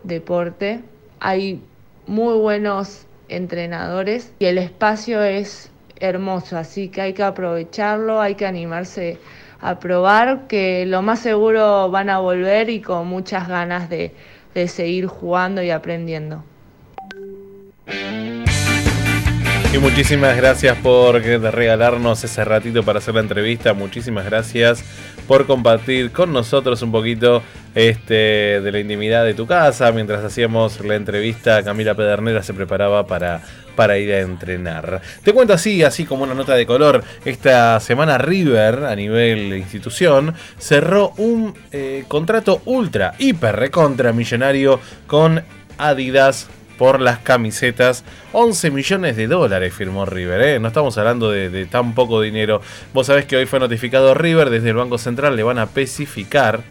deporte. 0.02 0.80
Hay 1.20 1.60
muy 2.06 2.38
buenos 2.38 3.06
entrenadores 3.28 4.32
y 4.38 4.46
el 4.46 4.56
espacio 4.58 5.22
es 5.22 5.70
hermoso, 6.00 6.56
así 6.56 6.88
que 6.88 7.02
hay 7.02 7.12
que 7.12 7.22
aprovecharlo, 7.22 8.20
hay 8.20 8.34
que 8.34 8.46
animarse 8.46 9.18
a 9.60 9.78
probar, 9.78 10.46
que 10.46 10.86
lo 10.86 11.02
más 11.02 11.20
seguro 11.20 11.90
van 11.90 12.08
a 12.08 12.18
volver 12.18 12.70
y 12.70 12.80
con 12.80 13.06
muchas 13.06 13.48
ganas 13.48 13.90
de, 13.90 14.12
de 14.54 14.68
seguir 14.68 15.06
jugando 15.06 15.62
y 15.62 15.70
aprendiendo. 15.70 16.42
Y 19.74 19.78
muchísimas 19.78 20.36
gracias 20.38 20.78
por 20.78 21.16
regalarnos 21.20 22.24
ese 22.24 22.44
ratito 22.46 22.82
para 22.82 22.98
hacer 22.98 23.14
la 23.14 23.20
entrevista. 23.20 23.74
Muchísimas 23.74 24.24
gracias 24.24 24.82
por 25.26 25.46
compartir 25.46 26.12
con 26.12 26.32
nosotros 26.32 26.82
un 26.82 26.92
poquito 26.92 27.42
este, 27.74 28.60
de 28.60 28.72
la 28.72 28.78
intimidad 28.80 29.24
de 29.24 29.34
tu 29.34 29.46
casa. 29.46 29.92
Mientras 29.92 30.24
hacíamos 30.24 30.80
la 30.80 30.94
entrevista, 30.94 31.62
Camila 31.62 31.94
Pedernera 31.94 32.42
se 32.42 32.54
preparaba 32.54 33.06
para, 33.06 33.42
para 33.74 33.98
ir 33.98 34.12
a 34.12 34.20
entrenar. 34.20 35.00
Te 35.22 35.32
cuento 35.32 35.52
así, 35.52 35.82
así 35.82 36.04
como 36.04 36.24
una 36.24 36.34
nota 36.34 36.54
de 36.54 36.66
color. 36.66 37.02
Esta 37.24 37.78
semana 37.80 38.18
River, 38.18 38.84
a 38.84 38.96
nivel 38.96 39.54
institución, 39.54 40.34
cerró 40.58 41.12
un 41.18 41.54
eh, 41.72 42.04
contrato 42.08 42.62
ultra, 42.64 43.14
hiper, 43.18 43.56
recontra 43.56 44.12
millonario 44.12 44.80
con 45.06 45.42
Adidas 45.78 46.48
por 46.78 47.00
las 47.00 47.18
camisetas. 47.18 48.04
11 48.32 48.70
millones 48.70 49.16
de 49.16 49.26
dólares 49.26 49.74
firmó 49.74 50.06
River, 50.06 50.40
¿eh? 50.42 50.58
No 50.60 50.68
estamos 50.68 50.96
hablando 50.98 51.30
de, 51.30 51.66
tan 51.66 51.94
poco 51.94 52.20
dinero. 52.20 52.60
Vos 52.92 53.06
sabés 53.06 53.24
que 53.24 53.36
hoy 53.36 53.46
fue 53.46 53.60
notificado 53.60 54.14
River 54.14 54.50
desde 54.50 54.70
el 54.70 54.76
Banco 54.76 54.98
Central, 54.98 55.36
le 55.36 55.42
van 55.42 55.58
a 55.58 55.64
especificar 55.64 56.62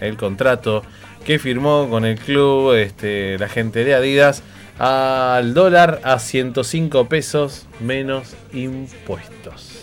el 0.00 0.16
contrato 0.16 0.82
que 1.24 1.38
firmó 1.38 1.88
con 1.88 2.04
el 2.04 2.18
club 2.18 2.74
este, 2.74 3.38
la 3.38 3.48
gente 3.48 3.84
de 3.84 3.94
Adidas 3.94 4.42
al 4.78 5.54
dólar 5.54 6.00
a 6.04 6.18
105 6.18 7.08
pesos 7.08 7.66
menos 7.80 8.36
impuestos. 8.52 9.73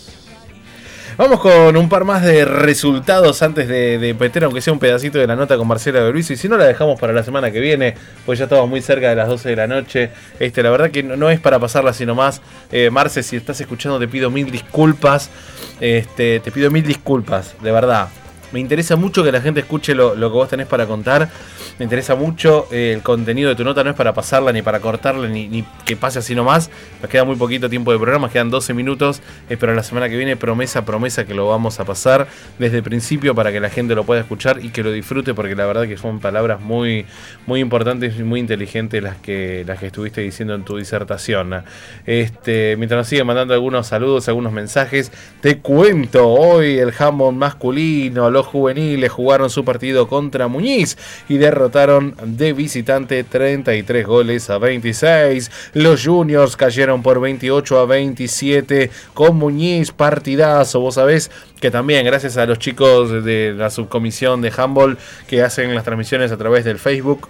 Vamos 1.22 1.38
con 1.38 1.76
un 1.76 1.88
par 1.88 2.02
más 2.04 2.24
de 2.24 2.44
resultados 2.44 3.42
antes 3.42 3.68
de, 3.68 3.96
de, 3.96 4.12
meter, 4.12 4.42
aunque 4.42 4.60
sea 4.60 4.72
un 4.72 4.80
pedacito 4.80 5.20
de 5.20 5.26
la 5.28 5.36
nota 5.36 5.56
con 5.56 5.68
Marcela 5.68 6.00
de 6.00 6.10
Luis. 6.10 6.28
Y 6.32 6.36
si 6.36 6.48
no, 6.48 6.56
la 6.56 6.64
dejamos 6.64 6.98
para 6.98 7.12
la 7.12 7.22
semana 7.22 7.52
que 7.52 7.60
viene, 7.60 7.94
pues 8.26 8.40
ya 8.40 8.46
estamos 8.46 8.68
muy 8.68 8.82
cerca 8.82 9.08
de 9.08 9.14
las 9.14 9.28
12 9.28 9.50
de 9.50 9.54
la 9.54 9.68
noche. 9.68 10.10
Este, 10.40 10.64
la 10.64 10.70
verdad 10.70 10.90
que 10.90 11.04
no, 11.04 11.16
no 11.16 11.30
es 11.30 11.38
para 11.38 11.60
pasarla, 11.60 11.92
sino 11.92 12.16
más. 12.16 12.42
Eh, 12.72 12.90
Marce, 12.90 13.22
si 13.22 13.36
estás 13.36 13.60
escuchando, 13.60 14.00
te 14.00 14.08
pido 14.08 14.32
mil 14.32 14.50
disculpas. 14.50 15.30
Este, 15.78 16.40
te 16.40 16.50
pido 16.50 16.72
mil 16.72 16.84
disculpas, 16.84 17.54
de 17.62 17.70
verdad. 17.70 18.08
Me 18.52 18.60
interesa 18.60 18.96
mucho 18.96 19.24
que 19.24 19.32
la 19.32 19.40
gente 19.40 19.60
escuche 19.60 19.94
lo, 19.94 20.14
lo 20.14 20.30
que 20.30 20.34
vos 20.34 20.48
tenés 20.48 20.66
para 20.66 20.86
contar. 20.86 21.30
Me 21.78 21.84
interesa 21.84 22.14
mucho 22.14 22.68
eh, 22.70 22.92
el 22.94 23.02
contenido 23.02 23.48
de 23.48 23.56
tu 23.56 23.64
nota. 23.64 23.82
No 23.82 23.90
es 23.90 23.96
para 23.96 24.12
pasarla, 24.12 24.52
ni 24.52 24.62
para 24.62 24.80
cortarla, 24.80 25.28
ni, 25.28 25.64
que 25.84 25.96
pase 25.96 26.18
así 26.18 26.34
nomás. 26.34 26.70
Nos 27.00 27.10
queda 27.10 27.24
muy 27.24 27.36
poquito 27.36 27.70
tiempo 27.70 27.92
de 27.92 27.98
programa, 27.98 28.30
quedan 28.30 28.50
12 28.50 28.74
minutos. 28.74 29.22
Eh, 29.48 29.56
pero 29.58 29.74
la 29.74 29.82
semana 29.82 30.08
que 30.08 30.16
viene, 30.16 30.36
promesa, 30.36 30.84
promesa 30.84 31.24
que 31.24 31.34
lo 31.34 31.48
vamos 31.48 31.80
a 31.80 31.84
pasar 31.84 32.28
desde 32.58 32.78
el 32.78 32.82
principio 32.82 33.34
para 33.34 33.52
que 33.52 33.60
la 33.60 33.70
gente 33.70 33.94
lo 33.94 34.04
pueda 34.04 34.20
escuchar 34.20 34.62
y 34.62 34.68
que 34.68 34.82
lo 34.82 34.92
disfrute, 34.92 35.34
porque 35.34 35.54
la 35.56 35.66
verdad 35.66 35.88
que 35.88 35.96
son 35.96 36.20
palabras 36.20 36.60
muy, 36.60 37.06
muy 37.46 37.60
importantes 37.60 38.18
y 38.18 38.22
muy 38.22 38.40
inteligentes 38.40 39.02
las 39.02 39.16
que, 39.16 39.64
las 39.66 39.78
que 39.78 39.86
estuviste 39.86 40.20
diciendo 40.20 40.54
en 40.54 40.64
tu 40.64 40.76
disertación. 40.76 41.64
Este, 42.06 42.76
mientras 42.76 42.98
nos 42.98 43.08
siguen 43.08 43.26
mandando 43.26 43.54
algunos 43.54 43.86
saludos, 43.86 44.28
algunos 44.28 44.52
mensajes, 44.52 45.10
te 45.40 45.58
cuento 45.58 46.28
hoy 46.28 46.78
el 46.78 46.92
handball 46.96 47.34
masculino, 47.34 48.30
los 48.30 48.41
juveniles 48.46 49.10
jugaron 49.10 49.50
su 49.50 49.64
partido 49.64 50.08
contra 50.08 50.48
Muñiz 50.48 50.96
y 51.28 51.38
derrotaron 51.38 52.14
de 52.24 52.52
visitante 52.52 53.24
33 53.24 54.06
goles 54.06 54.50
a 54.50 54.58
26. 54.58 55.50
Los 55.74 56.04
juniors 56.04 56.56
cayeron 56.56 57.02
por 57.02 57.20
28 57.20 57.78
a 57.78 57.86
27 57.86 58.90
con 59.14 59.36
Muñiz, 59.36 59.92
partidazo, 59.92 60.80
vos 60.80 60.94
sabés 60.94 61.30
que 61.60 61.70
también 61.70 62.04
gracias 62.04 62.36
a 62.36 62.46
los 62.46 62.58
chicos 62.58 63.24
de 63.24 63.54
la 63.56 63.70
subcomisión 63.70 64.40
de 64.42 64.52
handball 64.56 64.98
que 65.26 65.42
hacen 65.42 65.74
las 65.74 65.84
transmisiones 65.84 66.32
a 66.32 66.36
través 66.36 66.64
del 66.64 66.78
Facebook 66.78 67.28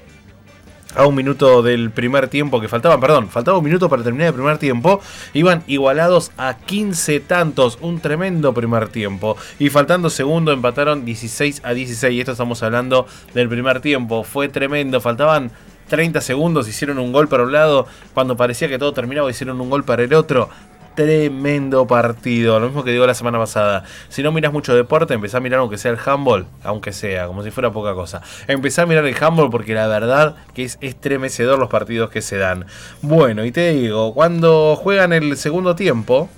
a 0.94 1.06
un 1.06 1.14
minuto 1.14 1.62
del 1.62 1.90
primer 1.90 2.28
tiempo 2.28 2.60
que 2.60 2.69
faltaban, 2.69 3.01
perdón, 3.01 3.28
faltaba 3.28 3.59
un 3.59 3.64
minuto 3.64 3.89
para 3.89 4.02
terminar 4.02 4.28
el 4.28 4.35
primer 4.35 4.59
tiempo, 4.59 5.01
iban 5.35 5.62
igualados 5.66 6.32
a 6.36 6.56
15 6.56 7.20
tantos, 7.20 7.78
un 7.81 8.01
tremendo 8.01 8.52
primer 8.52 8.89
tiempo. 8.89 9.36
Y 9.59 9.70
faltando 9.70 10.10
segundo 10.10 10.52
empataron 10.52 11.05
16 11.05 11.62
a 11.64 11.74
16, 11.74 12.14
y 12.14 12.20
esto 12.20 12.32
estamos 12.32 12.62
hablando 12.62 13.06
del 13.35 13.48
primer 13.48 13.81
tiempo, 13.81 14.24
fue 14.24 14.48
tremendo, 14.48 15.01
faltaban 15.01 15.51
30 15.89 16.20
segundos, 16.23 16.69
hicieron 16.69 16.98
un 16.98 17.12
gol 17.12 17.28
para 17.28 17.43
un 17.43 17.52
lado, 17.52 17.86
cuando 18.14 18.36
parecía 18.36 18.69
que 18.69 18.78
todo 18.78 18.93
terminaba 18.93 19.31
hicieron 19.31 19.60
un 19.60 19.69
gol 19.69 19.85
para 19.85 20.02
el 20.02 20.14
otro. 20.14 20.48
Tremendo 20.94 21.86
partido, 21.86 22.60
lo 22.60 22.66
mismo 22.66 22.85
que 22.85 22.90
digo 22.90 23.06
la 23.06 23.14
semana 23.14 23.39
pasada. 23.39 23.85
Si 24.10 24.23
no 24.23 24.31
miras 24.31 24.52
mucho 24.52 24.74
deporte, 24.74 25.14
empezá 25.14 25.39
a 25.39 25.40
mirar 25.40 25.60
aunque 25.60 25.78
sea 25.78 25.90
el 25.90 25.98
handball, 26.05 26.47
aunque 26.62 26.93
sea, 26.93 27.27
como 27.27 27.43
si 27.43 27.51
fuera 27.51 27.73
poca 27.73 27.94
cosa. 27.94 28.20
Empezá 28.47 28.82
a 28.82 28.86
mirar 28.86 29.06
el 29.06 29.16
handball 29.19 29.51
porque 29.51 29.74
la 29.74 29.86
verdad 29.86 30.36
que 30.52 30.64
es 30.64 30.77
estremecedor 30.82 31.59
los 31.59 31.70
partidos 31.70 32.10
que 32.10 32.20
se 32.20 32.36
dan. 32.36 32.66
Bueno, 33.01 33.44
y 33.47 33.52
te 33.52 33.73
digo, 33.73 34.12
cuando 34.12 34.77
juegan 34.77 35.14
el 35.14 35.36
segundo 35.39 35.74
tiempo. 35.74 36.28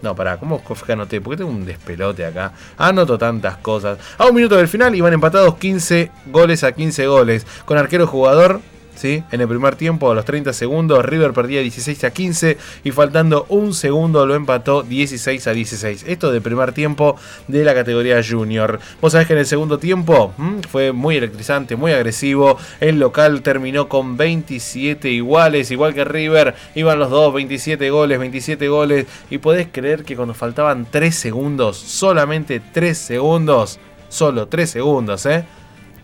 No, 0.00 0.14
pará, 0.14 0.36
¿cómo 0.36 0.62
anoté? 0.88 1.20
Porque 1.20 1.38
tengo 1.38 1.50
un 1.50 1.64
despelote 1.64 2.24
acá. 2.24 2.52
Anoto 2.76 3.18
tantas 3.18 3.56
cosas. 3.56 3.98
A 4.16 4.26
un 4.26 4.34
minuto 4.34 4.56
del 4.56 4.68
final 4.68 4.94
iban 4.94 5.12
empatados 5.12 5.56
15 5.56 6.12
goles 6.26 6.62
a 6.62 6.70
15 6.70 7.06
goles. 7.08 7.46
Con 7.64 7.78
arquero 7.78 8.06
jugador, 8.06 8.60
¿sí? 8.98 9.22
En 9.30 9.40
el 9.40 9.48
primer 9.48 9.76
tiempo, 9.76 10.10
a 10.10 10.14
los 10.14 10.24
30 10.24 10.52
segundos, 10.52 11.04
River 11.04 11.32
perdía 11.32 11.60
16 11.60 12.04
a 12.04 12.10
15 12.10 12.58
y 12.84 12.90
faltando 12.90 13.46
un 13.48 13.72
segundo 13.72 14.26
lo 14.26 14.34
empató 14.34 14.82
16 14.82 15.46
a 15.46 15.52
16. 15.52 16.04
Esto 16.06 16.32
de 16.32 16.40
primer 16.40 16.72
tiempo 16.72 17.16
de 17.46 17.64
la 17.64 17.74
categoría 17.74 18.20
junior. 18.22 18.80
Vos 19.00 19.12
sabés 19.12 19.26
que 19.26 19.34
en 19.34 19.40
el 19.40 19.46
segundo 19.46 19.78
tiempo 19.78 20.34
fue 20.70 20.92
muy 20.92 21.16
electrizante, 21.16 21.76
muy 21.76 21.92
agresivo. 21.92 22.58
El 22.80 22.98
local 22.98 23.42
terminó 23.42 23.88
con 23.88 24.16
27 24.16 25.10
iguales, 25.10 25.70
igual 25.70 25.94
que 25.94 26.04
River. 26.04 26.54
Iban 26.74 26.98
los 26.98 27.10
dos, 27.10 27.32
27 27.32 27.90
goles, 27.90 28.18
27 28.18 28.68
goles. 28.68 29.06
Y 29.30 29.38
podés 29.38 29.68
creer 29.70 30.04
que 30.04 30.16
cuando 30.16 30.34
faltaban 30.34 30.86
3 30.90 31.14
segundos, 31.14 31.76
solamente 31.76 32.60
3 32.72 32.98
segundos, 32.98 33.78
solo 34.08 34.48
3 34.48 34.68
segundos, 34.68 35.26
¿eh? 35.26 35.44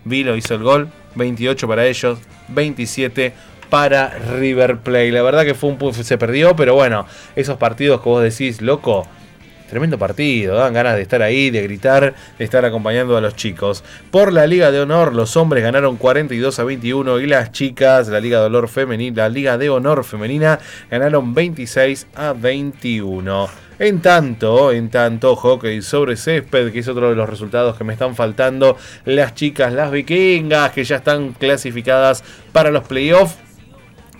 Vilo 0.05 0.37
hizo 0.37 0.55
el 0.55 0.62
gol, 0.62 0.89
28 1.15 1.69
para 1.69 1.86
ellos, 1.86 2.19
27 2.49 3.32
para 3.70 4.11
River 4.39 4.78
Plate. 4.78 5.12
La 5.12 5.23
verdad 5.23 5.45
que 5.45 5.55
fue 5.55 5.70
un 5.70 5.95
se 5.95 6.19
perdió, 6.19 6.55
pero 6.55 6.74
bueno, 6.74 7.07
esos 7.35 7.57
partidos 7.57 8.01
que 8.01 8.09
vos 8.09 8.23
decís, 8.23 8.61
loco, 8.61 9.07
tremendo 9.69 9.99
partido, 9.99 10.55
dan 10.55 10.74
ganas 10.74 10.95
de 10.97 11.03
estar 11.03 11.23
ahí, 11.23 11.51
de 11.51 11.62
gritar, 11.62 12.15
de 12.39 12.45
estar 12.45 12.65
acompañando 12.65 13.16
a 13.16 13.20
los 13.20 13.35
chicos. 13.35 13.82
Por 14.11 14.32
la 14.32 14.47
Liga 14.47 14.70
de 14.70 14.81
Honor, 14.81 15.15
los 15.15 15.36
hombres 15.36 15.62
ganaron 15.62 15.97
42 15.97 16.59
a 16.59 16.65
21 16.65 17.20
y 17.20 17.27
las 17.27 17.51
chicas, 17.51 18.09
la 18.09 18.20
Liga 18.20 18.41
de 18.41 18.47
Honor 18.47 18.69
femenina, 18.69 19.23
la 19.23 19.28
Liga 19.28 19.59
de 19.59 19.70
Honor 19.70 20.05
femenina 20.05 20.61
ganaron 20.91 21.35
26 21.35 22.07
a 22.15 22.32
21. 22.32 23.49
En 23.79 24.01
tanto, 24.01 24.71
en 24.71 24.89
tanto, 24.89 25.35
hockey 25.35 25.83
sobre 25.83 26.17
césped, 26.17 26.71
que 26.73 26.79
es 26.79 26.87
otro 26.87 27.11
de 27.11 27.17
los 27.17 27.29
resultados 27.29 27.77
que 27.77 27.83
me 27.83 27.93
están 27.93 28.15
faltando, 28.15 28.77
las 29.05 29.35
chicas, 29.35 29.73
las 29.73 29.91
vikingas, 29.91 30.71
que 30.71 30.85
ya 30.85 30.97
están 30.97 31.33
clasificadas 31.33 32.23
para 32.53 32.71
los 32.71 32.85
playoffs. 32.85 33.37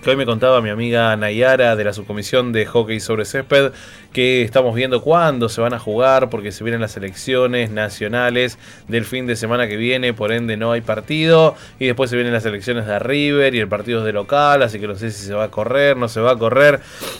Que 0.03 0.09
hoy 0.09 0.17
me 0.17 0.25
contaba 0.25 0.61
mi 0.61 0.69
amiga 0.69 1.15
Nayara 1.15 1.77
de 1.77 1.85
la 1.85 1.93
subcomisión 1.93 2.51
de 2.51 2.65
hockey 2.65 2.99
sobre 2.99 3.23
césped 3.23 3.71
que 4.15 4.43
estamos 4.43 4.73
viendo 4.73 5.01
cuándo 5.01 5.49
se 5.49 5.59
van 5.59 5.73
a 5.73 5.79
jugar 5.79 6.29
porque 6.29 6.53
se 6.53 6.63
vienen 6.63 6.79
las 6.79 6.95
elecciones 6.95 7.69
nacionales 7.69 8.57
del 8.87 9.03
fin 9.03 9.27
de 9.27 9.35
semana 9.35 9.67
que 9.67 9.75
viene, 9.75 10.13
por 10.13 10.31
ende 10.31 10.55
no 10.55 10.71
hay 10.71 10.79
partido 10.79 11.53
y 11.79 11.87
después 11.87 12.09
se 12.09 12.15
vienen 12.15 12.31
las 12.31 12.45
elecciones 12.45 12.85
de 12.85 12.97
River 12.97 13.53
y 13.53 13.59
el 13.59 13.67
partido 13.67 13.99
es 13.99 14.05
de 14.05 14.13
local, 14.13 14.63
así 14.63 14.79
que 14.79 14.87
no 14.87 14.95
sé 14.95 15.11
si 15.11 15.25
se 15.25 15.33
va 15.33 15.43
a 15.43 15.51
correr, 15.51 15.97
no 15.97 16.07
se 16.07 16.21
va 16.21 16.31
a 16.31 16.37
correr. 16.37 16.79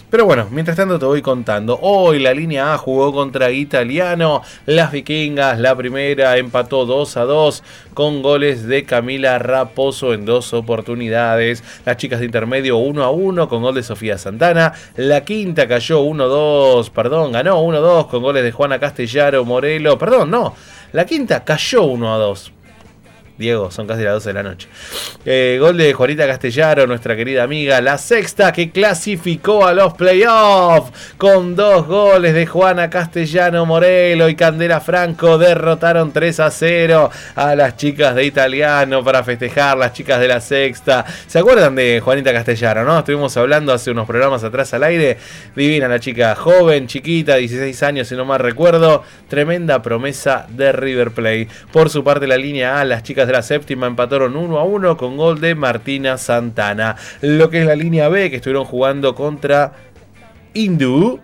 Pero 0.10 0.24
bueno, 0.24 0.48
mientras 0.52 0.78
tanto 0.78 0.98
te 0.98 1.06
voy 1.06 1.22
contando. 1.22 1.78
Hoy 1.82 2.20
la 2.20 2.34
línea 2.34 2.74
A 2.74 2.78
jugó 2.78 3.12
contra 3.12 3.52
Italiano, 3.52 4.42
las 4.66 4.94
vikingas, 4.94 5.60
la 5.60 5.76
primera 5.76 6.38
empató 6.38 6.86
2 6.86 7.18
a 7.18 7.26
2 7.26 7.64
con 7.94 8.22
goles 8.22 8.68
de 8.68 8.84
Camila 8.84 9.40
Raposo 9.40 10.14
en 10.14 10.26
dos 10.26 10.54
oportunidades. 10.54 11.64
Las 11.86 11.98
chicas 11.98 12.20
de 12.20 12.26
intermedio 12.26 12.78
1 12.78 13.04
a 13.04 13.10
1 13.10 13.50
con 13.50 13.64
gol 13.64 13.74
de 13.74 13.84
Sofía 13.84 14.18
Santana. 14.18 14.74
La 14.96 15.26
quinta 15.26 15.68
cayó 15.68 16.02
1 16.02 16.28
2, 16.28 16.85
perdón, 16.90 17.32
ganó 17.32 17.62
1 17.62 17.82
2 17.82 18.08
con 18.08 18.22
goles 18.22 18.44
de 18.44 18.52
Juana 18.52 18.80
Castellaro 18.80 19.46
Morelo. 19.46 19.98
Perdón, 19.98 20.32
no. 20.32 20.56
La 20.92 21.06
quinta 21.06 21.44
cayó 21.44 21.84
1 21.84 22.14
a 22.14 22.18
2. 22.18 22.52
Diego, 23.38 23.70
son 23.72 23.88
casi 23.88 24.04
las 24.04 24.14
12 24.14 24.30
de 24.30 24.34
la 24.34 24.44
noche. 24.44 24.68
Eh, 25.26 25.58
gol 25.60 25.78
de 25.78 25.94
Juanita 25.94 26.26
Castellaro, 26.26 26.88
nuestra 26.88 27.16
querida 27.16 27.44
amiga. 27.44 27.82
La 27.82 27.98
sexta 27.98 28.54
que 28.54 28.72
clasificó 28.72 29.66
a 29.66 29.74
los 29.74 29.94
playoffs. 29.94 30.92
Con 31.18 31.56
dos 31.56 31.86
goles 31.88 32.34
de 32.34 32.46
Juana 32.46 32.90
Castellano 32.90 33.66
Morelo 33.66 34.30
y 34.30 34.36
Candela 34.36 34.80
Franco. 34.80 35.38
Derrotaron 35.38 36.12
3 36.14 36.40
a 36.40 36.52
0 36.52 37.12
a 37.36 37.56
las 37.56 37.78
chicas 37.78 38.16
de 38.16 38.26
italiano 38.26 39.04
para 39.04 39.24
festejar. 39.24 39.78
Las 39.78 39.94
chicas 39.94 40.20
de 40.20 40.28
la 40.28 40.40
sexta. 40.42 41.06
¿Se 41.28 41.40
acuerdan 41.40 41.76
de 41.76 42.02
Juanita 42.04 42.32
Castellano? 42.32 42.56
no? 42.84 43.00
Estuvimos 43.00 43.36
hablando 43.38 43.74
hace 43.74 43.92
unos 43.92 44.08
programas 44.08 44.44
atrás 44.44 44.74
al 44.74 44.84
aire. 44.84 45.18
Divina 45.56 45.88
la 45.88 46.00
chica, 46.00 46.36
joven, 46.36 46.88
chiquita, 46.88 47.36
16 47.36 47.84
años 47.84 48.08
si 48.08 48.16
no 48.16 48.26
mal 48.26 48.40
recuerdo. 48.40 49.04
Tremenda 49.28 49.82
promesa 49.82 50.48
de 50.50 50.72
River 50.72 51.12
Plate. 51.12 51.48
Por 51.72 51.90
su 51.90 52.04
parte, 52.04 52.28
la 52.28 52.38
línea 52.38 52.80
A, 52.80 52.86
las 52.86 53.04
chicas 53.04 53.25
de 53.28 53.34
la 53.34 53.42
séptima 53.42 53.88
empataron 53.88 54.36
1 54.36 54.58
a 54.58 54.64
1 54.64 54.98
con 54.98 55.18
gol 55.18 55.40
de 55.42 55.56
Martina 55.56 56.18
Santana. 56.18 56.96
Lo 57.22 57.50
que 57.50 57.62
es 57.62 57.66
la 57.66 57.76
línea 57.76 58.10
B, 58.10 58.30
que 58.30 58.38
estuvieron 58.38 58.66
jugando 58.66 59.16
contra 59.16 59.74
Hindú. 60.54 61.20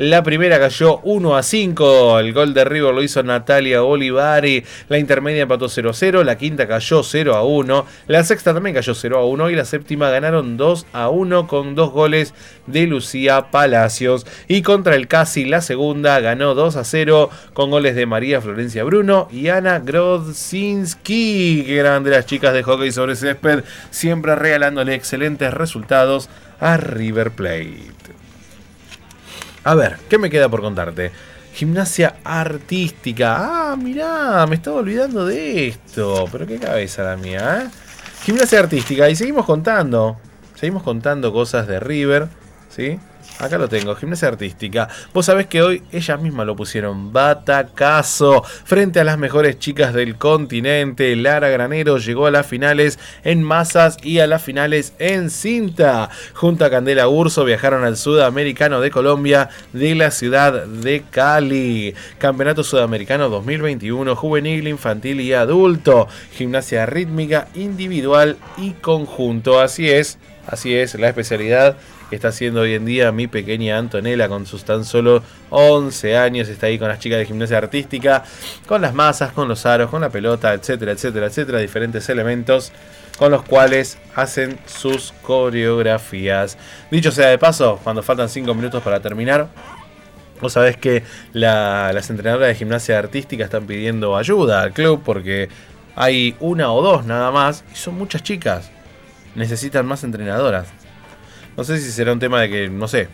La 0.00 0.22
primera 0.22 0.58
cayó 0.58 1.00
1 1.02 1.36
a 1.36 1.42
5. 1.42 2.20
El 2.20 2.32
gol 2.32 2.54
de 2.54 2.64
River 2.64 2.94
lo 2.94 3.02
hizo 3.02 3.22
Natalia 3.22 3.82
Olivari. 3.82 4.64
La 4.88 4.96
intermedia 4.96 5.42
empató 5.42 5.68
0 5.68 5.90
a 5.90 5.92
0. 5.92 6.24
La 6.24 6.38
quinta 6.38 6.66
cayó 6.66 7.02
0 7.02 7.36
a 7.36 7.44
1. 7.44 7.86
La 8.06 8.24
sexta 8.24 8.54
también 8.54 8.74
cayó 8.74 8.94
0 8.94 9.18
a 9.18 9.26
1. 9.26 9.50
Y 9.50 9.56
la 9.56 9.66
séptima 9.66 10.08
ganaron 10.08 10.56
2 10.56 10.86
a 10.94 11.10
1 11.10 11.46
con 11.46 11.74
dos 11.74 11.90
goles 11.90 12.32
de 12.66 12.86
Lucía 12.86 13.50
Palacios. 13.50 14.26
Y 14.48 14.62
contra 14.62 14.94
el 14.94 15.06
Casi, 15.06 15.44
la 15.44 15.60
segunda 15.60 16.18
ganó 16.20 16.54
2 16.54 16.76
a 16.76 16.84
0 16.84 17.28
con 17.52 17.68
goles 17.70 17.94
de 17.94 18.06
María 18.06 18.40
Florencia 18.40 18.84
Bruno 18.84 19.28
y 19.30 19.48
Ana 19.48 19.80
Grodzinski. 19.80 21.64
Qué 21.66 21.76
grande 21.76 22.10
las 22.10 22.24
chicas 22.24 22.54
de 22.54 22.62
hockey 22.62 22.90
sobre 22.90 23.16
césped. 23.16 23.64
Siempre 23.90 24.34
regalándole 24.34 24.94
excelentes 24.94 25.52
resultados 25.52 26.30
a 26.58 26.78
River 26.78 27.32
Plate. 27.32 27.99
A 29.64 29.74
ver, 29.74 29.98
¿qué 30.08 30.16
me 30.18 30.30
queda 30.30 30.48
por 30.48 30.62
contarte? 30.62 31.12
Gimnasia 31.52 32.16
artística. 32.24 33.72
Ah, 33.72 33.76
mirá, 33.76 34.46
me 34.46 34.54
estaba 34.54 34.78
olvidando 34.78 35.26
de 35.26 35.68
esto. 35.68 36.26
Pero 36.32 36.46
qué 36.46 36.58
cabeza 36.58 37.02
la 37.02 37.16
mía, 37.16 37.64
¿eh? 37.64 37.70
Gimnasia 38.24 38.60
artística. 38.60 39.08
Y 39.10 39.16
seguimos 39.16 39.44
contando. 39.44 40.18
Seguimos 40.54 40.82
contando 40.82 41.32
cosas 41.32 41.66
de 41.66 41.80
River. 41.80 42.28
¿Sí? 42.70 42.98
Acá 43.40 43.56
lo 43.56 43.70
tengo, 43.70 43.96
gimnasia 43.96 44.28
artística. 44.28 44.86
Vos 45.14 45.24
sabés 45.24 45.46
que 45.46 45.62
hoy 45.62 45.82
ellas 45.92 46.20
mismas 46.20 46.44
lo 46.44 46.54
pusieron. 46.54 47.10
Batacazo. 47.10 48.42
Frente 48.42 49.00
a 49.00 49.04
las 49.04 49.16
mejores 49.16 49.58
chicas 49.58 49.94
del 49.94 50.16
continente, 50.16 51.16
Lara 51.16 51.48
Granero 51.48 51.96
llegó 51.96 52.26
a 52.26 52.30
las 52.30 52.46
finales 52.46 52.98
en 53.24 53.42
masas 53.42 53.96
y 54.02 54.18
a 54.18 54.26
las 54.26 54.42
finales 54.42 54.92
en 54.98 55.30
cinta. 55.30 56.10
Junto 56.34 56.66
a 56.66 56.70
Candela 56.70 57.08
Urso 57.08 57.46
viajaron 57.46 57.82
al 57.82 57.96
Sudamericano 57.96 58.82
de 58.82 58.90
Colombia 58.90 59.48
de 59.72 59.94
la 59.94 60.10
ciudad 60.10 60.66
de 60.66 61.04
Cali. 61.10 61.94
Campeonato 62.18 62.62
Sudamericano 62.62 63.30
2021, 63.30 64.16
juvenil, 64.16 64.68
infantil 64.68 65.18
y 65.22 65.32
adulto. 65.32 66.08
Gimnasia 66.32 66.84
rítmica, 66.84 67.48
individual 67.54 68.36
y 68.58 68.72
conjunto. 68.72 69.60
Así 69.60 69.88
es, 69.88 70.18
así 70.46 70.74
es 70.74 70.94
la 70.96 71.08
especialidad 71.08 71.78
que 72.10 72.16
está 72.16 72.28
haciendo 72.28 72.60
hoy 72.62 72.74
en 72.74 72.84
día 72.84 73.12
mi 73.12 73.26
pequeña 73.28 73.78
Antonella 73.78 74.28
con 74.28 74.44
sus 74.44 74.64
tan 74.64 74.84
solo 74.84 75.22
11 75.50 76.16
años. 76.18 76.48
Está 76.48 76.66
ahí 76.66 76.78
con 76.78 76.88
las 76.88 76.98
chicas 76.98 77.18
de 77.20 77.24
gimnasia 77.26 77.56
artística, 77.56 78.24
con 78.66 78.82
las 78.82 78.92
masas, 78.92 79.32
con 79.32 79.48
los 79.48 79.64
aros, 79.64 79.88
con 79.90 80.02
la 80.02 80.10
pelota, 80.10 80.52
etcétera, 80.52 80.92
etcétera, 80.92 81.26
etcétera. 81.26 81.58
Diferentes 81.60 82.08
elementos 82.08 82.72
con 83.16 83.30
los 83.30 83.42
cuales 83.44 83.98
hacen 84.16 84.58
sus 84.66 85.12
coreografías. 85.22 86.58
Dicho 86.90 87.12
sea 87.12 87.28
de 87.28 87.38
paso, 87.38 87.78
cuando 87.84 88.02
faltan 88.02 88.28
5 88.28 88.54
minutos 88.54 88.82
para 88.82 89.00
terminar, 89.00 89.48
Vos 90.40 90.54
sabés 90.54 90.78
que 90.78 91.02
la- 91.34 91.92
las 91.92 92.08
entrenadoras 92.08 92.48
de 92.48 92.54
gimnasia 92.54 92.98
artística 92.98 93.44
están 93.44 93.66
pidiendo 93.66 94.16
ayuda 94.16 94.62
al 94.62 94.72
club 94.72 95.02
porque 95.04 95.50
hay 95.94 96.34
una 96.40 96.72
o 96.72 96.80
dos 96.80 97.04
nada 97.04 97.30
más 97.30 97.62
y 97.70 97.76
son 97.76 97.98
muchas 97.98 98.22
chicas. 98.22 98.70
Necesitan 99.34 99.84
más 99.84 100.02
entrenadoras. 100.02 100.68
No 101.60 101.64
sé 101.64 101.78
si 101.78 101.90
será 101.90 102.14
un 102.14 102.18
tema 102.18 102.40
de 102.40 102.48
que, 102.48 102.70
no 102.70 102.88
sé, 102.88 103.08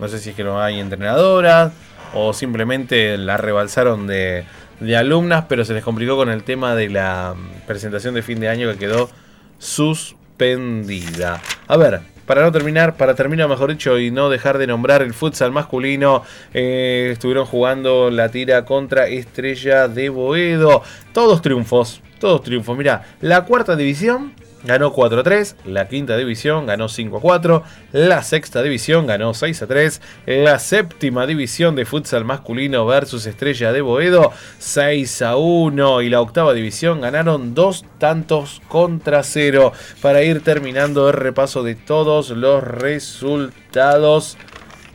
no 0.00 0.08
sé 0.08 0.18
si 0.18 0.30
es 0.30 0.34
que 0.34 0.42
no 0.42 0.58
hay 0.58 0.80
entrenadoras 0.80 1.70
o 2.14 2.32
simplemente 2.32 3.18
la 3.18 3.36
rebalsaron 3.36 4.06
de, 4.06 4.44
de 4.80 4.96
alumnas, 4.96 5.44
pero 5.50 5.66
se 5.66 5.74
les 5.74 5.84
complicó 5.84 6.16
con 6.16 6.30
el 6.30 6.44
tema 6.44 6.74
de 6.74 6.88
la 6.88 7.34
mm, 7.36 7.66
presentación 7.66 8.14
de 8.14 8.22
fin 8.22 8.40
de 8.40 8.48
año 8.48 8.72
que 8.72 8.78
quedó 8.78 9.10
suspendida. 9.58 11.42
A 11.68 11.76
ver, 11.76 12.00
para 12.24 12.40
no 12.40 12.52
terminar, 12.52 12.96
para 12.96 13.14
terminar 13.14 13.50
mejor 13.50 13.70
dicho 13.70 13.98
y 13.98 14.10
no 14.10 14.30
dejar 14.30 14.56
de 14.56 14.66
nombrar 14.66 15.02
el 15.02 15.12
futsal 15.12 15.52
masculino, 15.52 16.22
eh, 16.54 17.10
estuvieron 17.12 17.44
jugando 17.44 18.08
la 18.10 18.30
tira 18.30 18.64
contra 18.64 19.08
Estrella 19.08 19.88
de 19.88 20.08
Boedo. 20.08 20.82
Todos 21.12 21.42
triunfos, 21.42 22.00
todos 22.18 22.42
triunfos. 22.42 22.78
Mira, 22.78 23.02
la 23.20 23.44
cuarta 23.44 23.76
división 23.76 24.32
ganó 24.64 24.92
4 24.92 25.20
a 25.20 25.22
3, 25.22 25.56
la 25.66 25.88
quinta 25.88 26.16
división 26.16 26.66
ganó 26.66 26.88
5 26.88 27.18
a 27.18 27.20
4, 27.20 27.62
la 27.92 28.22
sexta 28.22 28.62
división 28.62 29.06
ganó 29.06 29.34
6 29.34 29.62
a 29.62 29.66
3, 29.66 30.00
la 30.26 30.58
séptima 30.58 31.26
división 31.26 31.76
de 31.76 31.84
futsal 31.84 32.24
masculino 32.24 32.86
versus 32.86 33.26
Estrella 33.26 33.72
de 33.72 33.82
Boedo 33.82 34.32
6 34.58 35.22
a 35.22 35.36
1 35.36 36.02
y 36.02 36.10
la 36.10 36.20
octava 36.20 36.52
división 36.54 37.00
ganaron 37.00 37.54
dos 37.54 37.84
tantos 37.98 38.60
contra 38.68 39.22
cero. 39.22 39.72
Para 40.00 40.22
ir 40.22 40.42
terminando 40.42 41.08
el 41.08 41.14
repaso 41.14 41.62
de 41.62 41.74
todos 41.74 42.30
los 42.30 42.62
resultados 42.62 44.36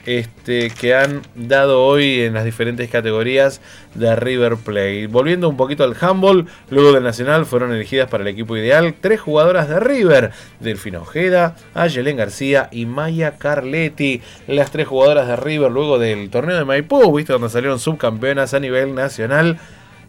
este, 0.09 0.71
que 0.71 0.95
han 0.95 1.21
dado 1.35 1.85
hoy 1.85 2.21
en 2.21 2.33
las 2.33 2.43
diferentes 2.43 2.89
categorías 2.89 3.61
de 3.93 4.15
River 4.15 4.55
Plate. 4.55 5.05
Volviendo 5.05 5.47
un 5.47 5.55
poquito 5.55 5.83
al 5.83 5.95
handball, 6.01 6.47
luego 6.71 6.93
del 6.93 7.03
Nacional 7.03 7.45
fueron 7.45 7.71
elegidas 7.71 8.09
para 8.09 8.23
el 8.23 8.27
equipo 8.29 8.57
ideal 8.57 8.95
tres 8.99 9.21
jugadoras 9.21 9.69
de 9.69 9.79
River, 9.79 10.31
Delfina 10.59 11.01
Ojeda, 11.01 11.55
Ayelen 11.75 12.17
García 12.17 12.69
y 12.71 12.87
Maya 12.87 13.37
Carletti. 13.37 14.23
Las 14.47 14.71
tres 14.71 14.87
jugadoras 14.87 15.27
de 15.27 15.35
River 15.35 15.71
luego 15.71 15.99
del 15.99 16.31
torneo 16.31 16.57
de 16.57 16.65
Maipú, 16.65 17.15
visto 17.15 17.33
donde 17.33 17.49
salieron 17.49 17.77
subcampeonas 17.77 18.55
a 18.55 18.59
nivel 18.59 18.95
nacional. 18.95 19.59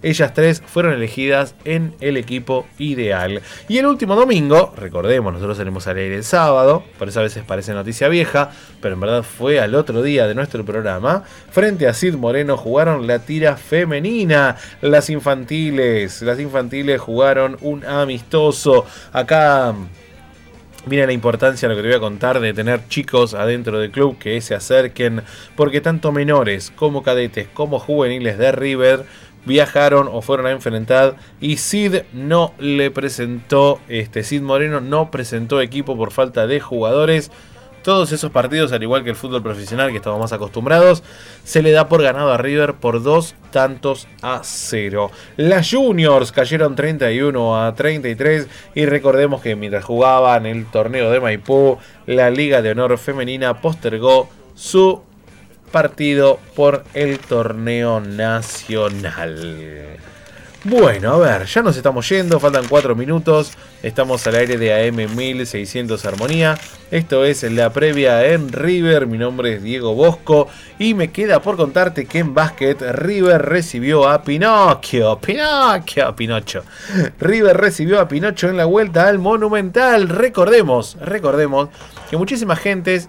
Ellas 0.03 0.33
tres 0.33 0.63
fueron 0.65 0.95
elegidas 0.95 1.55
en 1.65 1.95
el 2.01 2.17
equipo 2.17 2.67
ideal. 2.79 3.43
Y 3.69 3.79
el 3.79 3.87
último 3.87 4.17
domingo, 4.17 4.73
recordemos, 4.77 5.33
nosotros 5.33 5.59
salimos 5.59 5.87
al 5.87 5.99
aire 5.99 6.17
el 6.17 6.25
sábado, 6.25 6.85
por 6.99 7.09
eso 7.09 7.21
a 7.21 7.25
veces 7.25 7.45
parece 7.47 7.73
noticia 7.73 8.09
vieja, 8.09 8.51
pero 8.81 8.95
en 8.95 9.01
verdad 9.01 9.23
fue 9.23 9.61
al 9.61 9.75
otro 9.75 10.03
día 10.03 10.27
de 10.27 10.35
nuestro 10.35 10.65
programa. 10.65 11.25
Frente 11.51 11.87
a 11.87 11.95
Sid 11.95 12.15
Moreno 12.15 12.57
jugaron 12.57 13.07
la 13.07 13.21
tira 13.21 13.57
femenina. 13.57 14.57
Las 14.81 15.11
infantiles, 15.11 16.23
las 16.23 16.41
infantiles 16.41 17.01
jugaron 17.01 17.57
un 17.61 17.85
amistoso. 17.85 18.87
Acá 19.13 19.75
Mira 20.87 21.05
la 21.05 21.13
importancia 21.13 21.69
de 21.69 21.75
lo 21.75 21.79
que 21.79 21.83
te 21.83 21.89
voy 21.95 21.99
a 21.99 22.01
contar 22.01 22.41
de 22.41 22.55
tener 22.55 22.89
chicos 22.89 23.35
adentro 23.35 23.79
del 23.79 23.91
club 23.91 24.17
que 24.19 24.41
se 24.41 24.55
acerquen, 24.55 25.23
porque 25.55 25.83
tanto 25.83 26.11
menores 26.11 26.73
como 26.75 27.03
cadetes 27.03 27.49
como 27.53 27.79
juveniles 27.79 28.39
de 28.39 28.51
River 28.51 29.05
viajaron 29.45 30.09
o 30.11 30.23
fueron 30.23 30.47
a 30.47 30.51
enfrentar 30.51 31.17
y 31.41 31.57
Sid 31.57 32.03
no 32.13 32.53
le 32.59 32.91
presentó, 32.91 33.81
este 33.89 34.23
Sid 34.23 34.43
Moreno 34.43 34.81
no 34.81 35.11
presentó 35.11 35.61
equipo 35.61 35.97
por 35.97 36.13
falta 36.13 36.47
de 36.47 36.61
jugadores. 36.61 37.31
Todos 37.83 38.13
esos 38.13 38.31
partidos, 38.31 38.73
al 38.73 38.83
igual 38.83 39.05
que 39.05 39.11
el 39.11 39.17
fútbol 39.17 39.43
profesional 39.43 39.91
que 39.91 39.97
estamos 39.97 40.21
más 40.21 40.35
acostumbrados, 40.35 41.03
se 41.45 41.63
le 41.63 41.73
da 41.73 41.89
por 41.89 42.03
ganado 42.03 42.31
a 42.31 42.37
River 42.37 42.75
por 42.75 43.03
dos 43.03 43.35
tantos 43.53 44.07
a 44.21 44.43
cero. 44.45 45.11
Las 45.39 45.71
Juniors 45.71 46.31
cayeron 46.31 46.77
31 46.77 47.65
a 47.65 47.75
33 47.75 48.49
y 48.75 48.85
recordemos 48.85 49.41
que 49.41 49.57
mientras 49.57 49.83
jugaban 49.83 50.45
el 50.45 50.67
torneo 50.67 51.11
de 51.11 51.21
Maipú, 51.21 51.79
la 52.05 52.29
Liga 52.29 52.61
de 52.61 52.73
Honor 52.73 52.99
Femenina 52.99 53.63
postergó 53.63 54.29
su 54.55 55.01
partido 55.71 56.39
por 56.55 56.85
el 56.95 57.19
torneo 57.19 58.01
nacional. 58.01 59.99
Bueno, 60.63 61.15
a 61.15 61.17
ver, 61.17 61.47
ya 61.47 61.63
nos 61.63 61.75
estamos 61.75 62.07
yendo, 62.07 62.39
faltan 62.39 62.67
4 62.69 62.95
minutos, 62.95 63.53
estamos 63.83 64.27
al 64.27 64.35
aire 64.35 64.59
de 64.59 64.89
AM 64.89 65.17
1600 65.17 66.05
Armonía, 66.05 66.59
esto 66.91 67.25
es 67.25 67.45
la 67.45 67.73
previa 67.73 68.27
en 68.27 68.53
River, 68.53 69.07
mi 69.07 69.17
nombre 69.17 69.55
es 69.55 69.63
Diego 69.63 69.95
Bosco 69.95 70.49
y 70.79 70.93
me 70.93 71.13
queda 71.13 71.41
por 71.41 71.57
contarte 71.57 72.05
que 72.05 72.19
en 72.19 72.35
básquet 72.35 72.79
River 72.93 73.41
recibió 73.41 74.07
a 74.07 74.23
Pinocchio, 74.23 75.19
Pinocchio, 75.19 76.15
Pinocho, 76.15 76.63
River 77.19 77.57
recibió 77.57 77.99
a 77.99 78.07
Pinocho 78.07 78.51
en 78.51 78.59
la 78.59 78.67
vuelta 78.67 79.09
al 79.09 79.19
Monumental, 79.19 80.11
recordemos, 80.11 80.99
recordemos 81.01 81.71
que 82.11 82.19
muchísima 82.19 82.55
gente, 82.55 83.01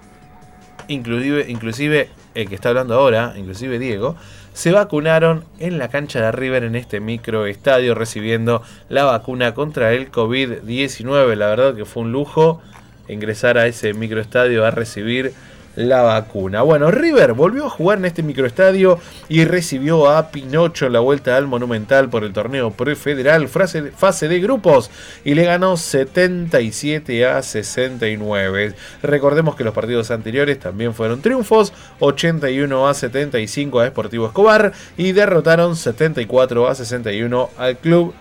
inclusive, 0.88 1.48
inclusive 1.50 2.10
el 2.36 2.50
que 2.50 2.56
está 2.56 2.70
hablando 2.70 2.96
ahora, 2.96 3.34
inclusive 3.38 3.80
Diego, 3.80 4.16
se 4.54 4.72
vacunaron 4.72 5.46
en 5.60 5.78
la 5.78 5.90
cancha 5.90 6.22
de 6.22 6.32
River 6.32 6.64
en 6.64 6.76
este 6.76 7.00
microestadio 7.00 7.96
recibiendo 7.96 8.62
la 8.90 9.06
vacuna 9.06 9.54
contra 9.54 9.94
el 9.94 10.12
COVID-19. 10.12 11.36
La 11.36 11.48
verdad 11.48 11.76
que 11.76 11.86
fue 11.86 12.04
un 12.04 12.12
lujo 12.12 12.62
ingresar 13.08 13.58
a 13.58 13.68
ese 13.68 13.94
microestadio 13.94 14.66
a 14.66 14.72
recibir 14.72 15.34
la 15.76 16.02
vacuna. 16.02 16.62
Bueno, 16.62 16.92
River 16.92 17.34
volvió 17.34 17.66
a 17.66 17.70
jugar 17.70 17.98
en 17.98 18.06
este 18.06 18.24
microestadio 18.24 19.00
y 19.30 19.46
recibió 19.46 20.10
a 20.10 20.32
Pinocho 20.32 20.86
en 20.86 20.94
la 20.94 21.00
vuelta 21.00 21.38
al 21.38 21.48
Monumental 21.48 22.10
por 22.10 22.24
el 22.24 22.34
torneo 22.34 22.72
prefederal 22.72 23.48
fase, 23.48 24.28
de 24.28 24.40
grupos 24.40 24.90
y 25.24 25.34
le 25.34 25.46
ganó 25.46 25.78
77 25.78 27.26
a 27.26 27.42
69. 27.42 28.76
Recordemos 29.02 29.56
que 29.56 29.64
los 29.64 29.74
partidos 29.74 30.12
anteriores 30.12 30.60
también 30.60 30.94
fueron 30.94 31.22
triunfos, 31.22 31.74
81 32.00 32.88
a 32.88 32.94
75 32.94 33.80
a 33.80 33.88
Sportivo 33.88 34.28
Escobar 34.28 34.74
y 34.98 35.12
derrotaron 35.12 35.76
74 35.76 36.68
a 36.68 36.76
61 36.76 37.50
al 37.58 37.78
club 37.78 38.14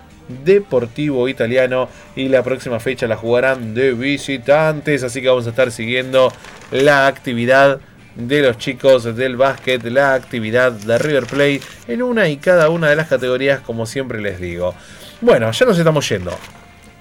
Deportivo 0.44 1.28
Italiano 1.28 1.88
y 2.16 2.28
la 2.28 2.42
próxima 2.42 2.80
fecha 2.80 3.06
la 3.06 3.16
jugarán 3.16 3.74
de 3.74 3.92
visitantes, 3.92 5.02
así 5.02 5.20
que 5.20 5.28
vamos 5.28 5.46
a 5.46 5.50
estar 5.50 5.70
siguiendo 5.70 6.32
la 6.70 7.06
actividad 7.06 7.80
de 8.16 8.42
los 8.42 8.58
chicos 8.58 9.16
del 9.16 9.36
básquet, 9.36 9.82
la 9.84 10.14
actividad 10.14 10.72
de 10.72 10.98
River 10.98 11.26
Plate 11.26 11.62
en 11.88 12.02
una 12.02 12.28
y 12.28 12.36
cada 12.36 12.68
una 12.68 12.88
de 12.88 12.96
las 12.96 13.08
categorías 13.08 13.60
como 13.60 13.86
siempre 13.86 14.20
les 14.20 14.40
digo. 14.40 14.74
Bueno, 15.20 15.50
ya 15.50 15.66
nos 15.66 15.78
estamos 15.78 16.08
yendo. 16.08 16.36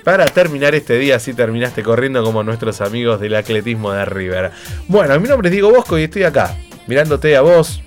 Para 0.03 0.25
terminar 0.25 0.75
este 0.75 0.99
día, 0.99 1.21
si 1.21 1.33
terminaste 1.33 1.85
corriendo 1.85 2.25
como 2.25 2.43
nuestros 2.43 2.81
amigos 2.81 3.21
del 3.21 3.37
atletismo 3.37 3.93
de 3.93 4.05
River. 4.05 4.51
Bueno, 4.89 5.21
mi 5.21 5.29
nombre 5.29 5.49
es 5.49 5.53
Diego 5.53 5.71
Bosco 5.71 5.97
y 5.97 6.03
estoy 6.03 6.25
acá, 6.25 6.57
mirándote 6.89 7.37
a 7.37 7.43
vos, 7.43 7.83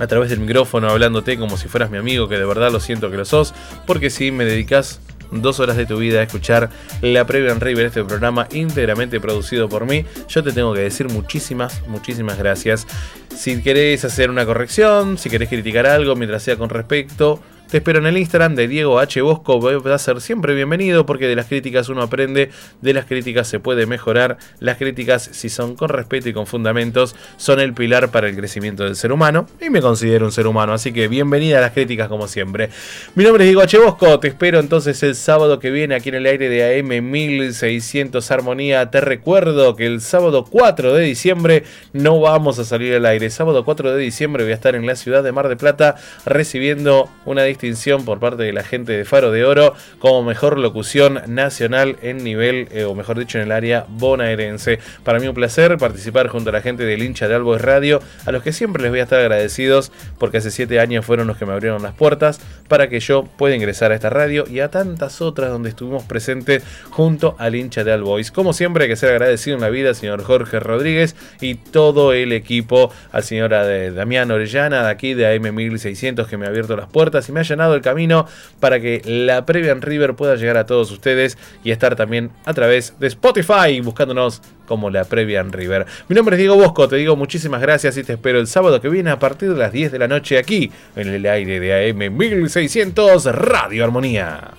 a 0.00 0.08
través 0.08 0.30
del 0.30 0.40
micrófono, 0.40 0.90
hablándote 0.90 1.38
como 1.38 1.56
si 1.56 1.68
fueras 1.68 1.88
mi 1.88 1.98
amigo, 1.98 2.28
que 2.28 2.36
de 2.36 2.44
verdad 2.44 2.72
lo 2.72 2.80
siento 2.80 3.12
que 3.12 3.16
lo 3.16 3.24
sos, 3.24 3.54
porque 3.86 4.10
si 4.10 4.32
me 4.32 4.44
dedicas 4.44 4.98
dos 5.30 5.60
horas 5.60 5.76
de 5.76 5.86
tu 5.86 5.98
vida 5.98 6.20
a 6.20 6.22
escuchar 6.22 6.70
la 7.02 7.26
previa 7.26 7.52
en 7.52 7.60
River, 7.60 7.86
este 7.86 8.04
programa 8.04 8.48
íntegramente 8.52 9.20
producido 9.20 9.68
por 9.68 9.86
mí, 9.86 10.04
yo 10.28 10.42
te 10.42 10.52
tengo 10.52 10.74
que 10.74 10.80
decir 10.80 11.08
muchísimas, 11.08 11.82
muchísimas 11.86 12.38
gracias. 12.38 12.86
Si 13.34 13.62
querés 13.62 14.04
hacer 14.04 14.30
una 14.30 14.44
corrección, 14.46 15.18
si 15.18 15.30
querés 15.30 15.48
criticar 15.48 15.86
algo 15.86 16.16
mientras 16.16 16.42
sea 16.42 16.56
con 16.56 16.70
respecto, 16.70 17.40
te 17.70 17.78
espero 17.78 17.98
en 17.98 18.06
el 18.06 18.16
Instagram 18.16 18.54
de 18.54 18.66
Diego 18.66 18.98
H. 18.98 19.20
Bosco. 19.20 19.60
Va 19.60 19.94
a 19.94 19.98
ser 19.98 20.20
siempre 20.22 20.54
bienvenido 20.54 21.04
porque 21.04 21.26
de 21.26 21.36
las 21.36 21.46
críticas 21.46 21.90
uno 21.90 22.02
aprende, 22.02 22.50
de 22.80 22.94
las 22.94 23.04
críticas 23.04 23.46
se 23.46 23.60
puede 23.60 23.84
mejorar. 23.84 24.38
Las 24.58 24.78
críticas, 24.78 25.28
si 25.32 25.50
son 25.50 25.76
con 25.76 25.90
respeto 25.90 26.30
y 26.30 26.32
con 26.32 26.46
fundamentos, 26.46 27.14
son 27.36 27.60
el 27.60 27.74
pilar 27.74 28.10
para 28.10 28.28
el 28.28 28.36
crecimiento 28.36 28.84
del 28.84 28.96
ser 28.96 29.12
humano. 29.12 29.46
Y 29.60 29.68
me 29.68 29.82
considero 29.82 30.24
un 30.24 30.32
ser 30.32 30.46
humano, 30.46 30.72
así 30.72 30.92
que 30.92 31.08
bienvenida 31.08 31.58
a 31.58 31.60
las 31.60 31.72
críticas 31.72 32.08
como 32.08 32.26
siempre. 32.26 32.70
Mi 33.14 33.24
nombre 33.24 33.44
es 33.44 33.48
Diego 33.48 33.60
H. 33.60 33.78
Bosco. 33.78 34.18
Te 34.18 34.28
espero 34.28 34.60
entonces 34.60 35.02
el 35.02 35.14
sábado 35.14 35.58
que 35.58 35.70
viene 35.70 35.94
aquí 35.94 36.08
en 36.08 36.14
el 36.14 36.26
aire 36.26 36.48
de 36.48 36.80
AM 36.80 37.10
1600 37.10 38.30
Armonía. 38.30 38.90
Te 38.90 39.02
recuerdo 39.02 39.76
que 39.76 39.84
el 39.84 40.00
sábado 40.00 40.46
4 40.48 40.94
de 40.94 41.02
diciembre 41.02 41.64
no 41.92 42.18
vamos 42.18 42.58
a 42.58 42.64
salir 42.64 42.94
al 42.94 43.04
aire. 43.04 43.28
Sábado 43.28 43.66
4 43.66 43.92
de 43.92 44.00
diciembre 44.00 44.44
voy 44.44 44.52
a 44.52 44.56
estar 44.56 44.74
en 44.74 44.86
la 44.86 44.96
ciudad 44.96 45.22
de 45.22 45.32
Mar 45.32 45.48
de 45.48 45.56
Plata 45.56 45.96
recibiendo 46.24 47.10
una 47.26 47.42
distinción 47.58 48.04
por 48.04 48.20
parte 48.20 48.44
de 48.44 48.52
la 48.52 48.62
gente 48.62 48.92
de 48.92 49.04
Faro 49.04 49.32
de 49.32 49.44
Oro 49.44 49.74
como 49.98 50.22
mejor 50.22 50.58
locución 50.58 51.20
nacional 51.26 51.96
en 52.02 52.22
nivel, 52.22 52.68
eh, 52.70 52.84
o 52.84 52.94
mejor 52.94 53.18
dicho, 53.18 53.38
en 53.38 53.44
el 53.44 53.52
área 53.52 53.84
bonaerense. 53.88 54.78
Para 55.02 55.18
mí 55.18 55.26
un 55.26 55.34
placer 55.34 55.76
participar 55.76 56.28
junto 56.28 56.50
a 56.50 56.52
la 56.52 56.62
gente 56.62 56.84
del 56.84 57.02
hincha 57.02 57.26
de 57.26 57.34
Albois 57.34 57.60
Radio, 57.60 58.00
a 58.26 58.32
los 58.32 58.42
que 58.42 58.52
siempre 58.52 58.82
les 58.82 58.92
voy 58.92 59.00
a 59.00 59.02
estar 59.02 59.18
agradecidos 59.18 59.90
porque 60.18 60.38
hace 60.38 60.50
7 60.50 60.78
años 60.78 61.04
fueron 61.04 61.26
los 61.26 61.36
que 61.36 61.46
me 61.46 61.52
abrieron 61.52 61.82
las 61.82 61.94
puertas 61.94 62.40
para 62.68 62.88
que 62.88 63.00
yo 63.00 63.24
pueda 63.24 63.56
ingresar 63.56 63.90
a 63.90 63.96
esta 63.96 64.10
radio 64.10 64.44
y 64.48 64.60
a 64.60 64.70
tantas 64.70 65.20
otras 65.20 65.50
donde 65.50 65.70
estuvimos 65.70 66.04
presentes 66.04 66.62
junto 66.90 67.34
al 67.38 67.56
hincha 67.56 67.82
de 67.82 67.92
Albois. 67.92 68.30
Como 68.30 68.52
siempre 68.52 68.84
hay 68.84 68.90
que 68.90 68.96
ser 68.96 69.10
agradecido 69.10 69.56
en 69.56 69.62
la 69.62 69.70
vida 69.70 69.94
señor 69.94 70.22
Jorge 70.22 70.60
Rodríguez 70.60 71.16
y 71.40 71.56
todo 71.56 72.12
el 72.12 72.32
equipo, 72.32 72.92
al 73.10 73.24
señor 73.24 73.52
eh, 73.52 73.90
Damián 73.90 74.30
Orellana 74.30 74.84
de 74.84 74.90
aquí 74.90 75.14
de 75.14 75.34
AM 75.34 75.54
1600 75.54 76.28
que 76.28 76.36
me 76.36 76.46
ha 76.46 76.48
abierto 76.48 76.76
las 76.76 76.88
puertas 76.88 77.28
y 77.28 77.32
me 77.32 77.40
ha 77.40 77.44
llenado 77.48 77.74
el 77.74 77.80
camino 77.80 78.26
para 78.60 78.80
que 78.80 79.02
la 79.04 79.46
previa 79.46 79.72
en 79.72 79.82
River 79.82 80.14
pueda 80.14 80.36
llegar 80.36 80.56
a 80.56 80.66
todos 80.66 80.90
ustedes 80.90 81.38
y 81.64 81.70
estar 81.70 81.96
también 81.96 82.30
a 82.44 82.54
través 82.54 82.94
de 82.98 83.06
Spotify 83.06 83.80
buscándonos 83.80 84.42
como 84.66 84.90
la 84.90 85.04
previa 85.04 85.40
en 85.40 85.52
River. 85.52 85.86
Mi 86.08 86.16
nombre 86.16 86.36
es 86.36 86.38
Diego 86.38 86.56
Bosco, 86.56 86.88
te 86.88 86.96
digo 86.96 87.16
muchísimas 87.16 87.60
gracias 87.60 87.96
y 87.96 88.04
te 88.04 88.12
espero 88.14 88.38
el 88.38 88.46
sábado 88.46 88.80
que 88.80 88.88
viene 88.88 89.10
a 89.10 89.18
partir 89.18 89.50
de 89.50 89.56
las 89.56 89.72
10 89.72 89.92
de 89.92 89.98
la 89.98 90.08
noche 90.08 90.38
aquí 90.38 90.70
en 90.94 91.08
el 91.08 91.26
aire 91.26 91.58
de 91.58 91.90
AM 91.90 92.16
1600 92.16 93.24
Radio 93.26 93.84
Armonía. 93.84 94.52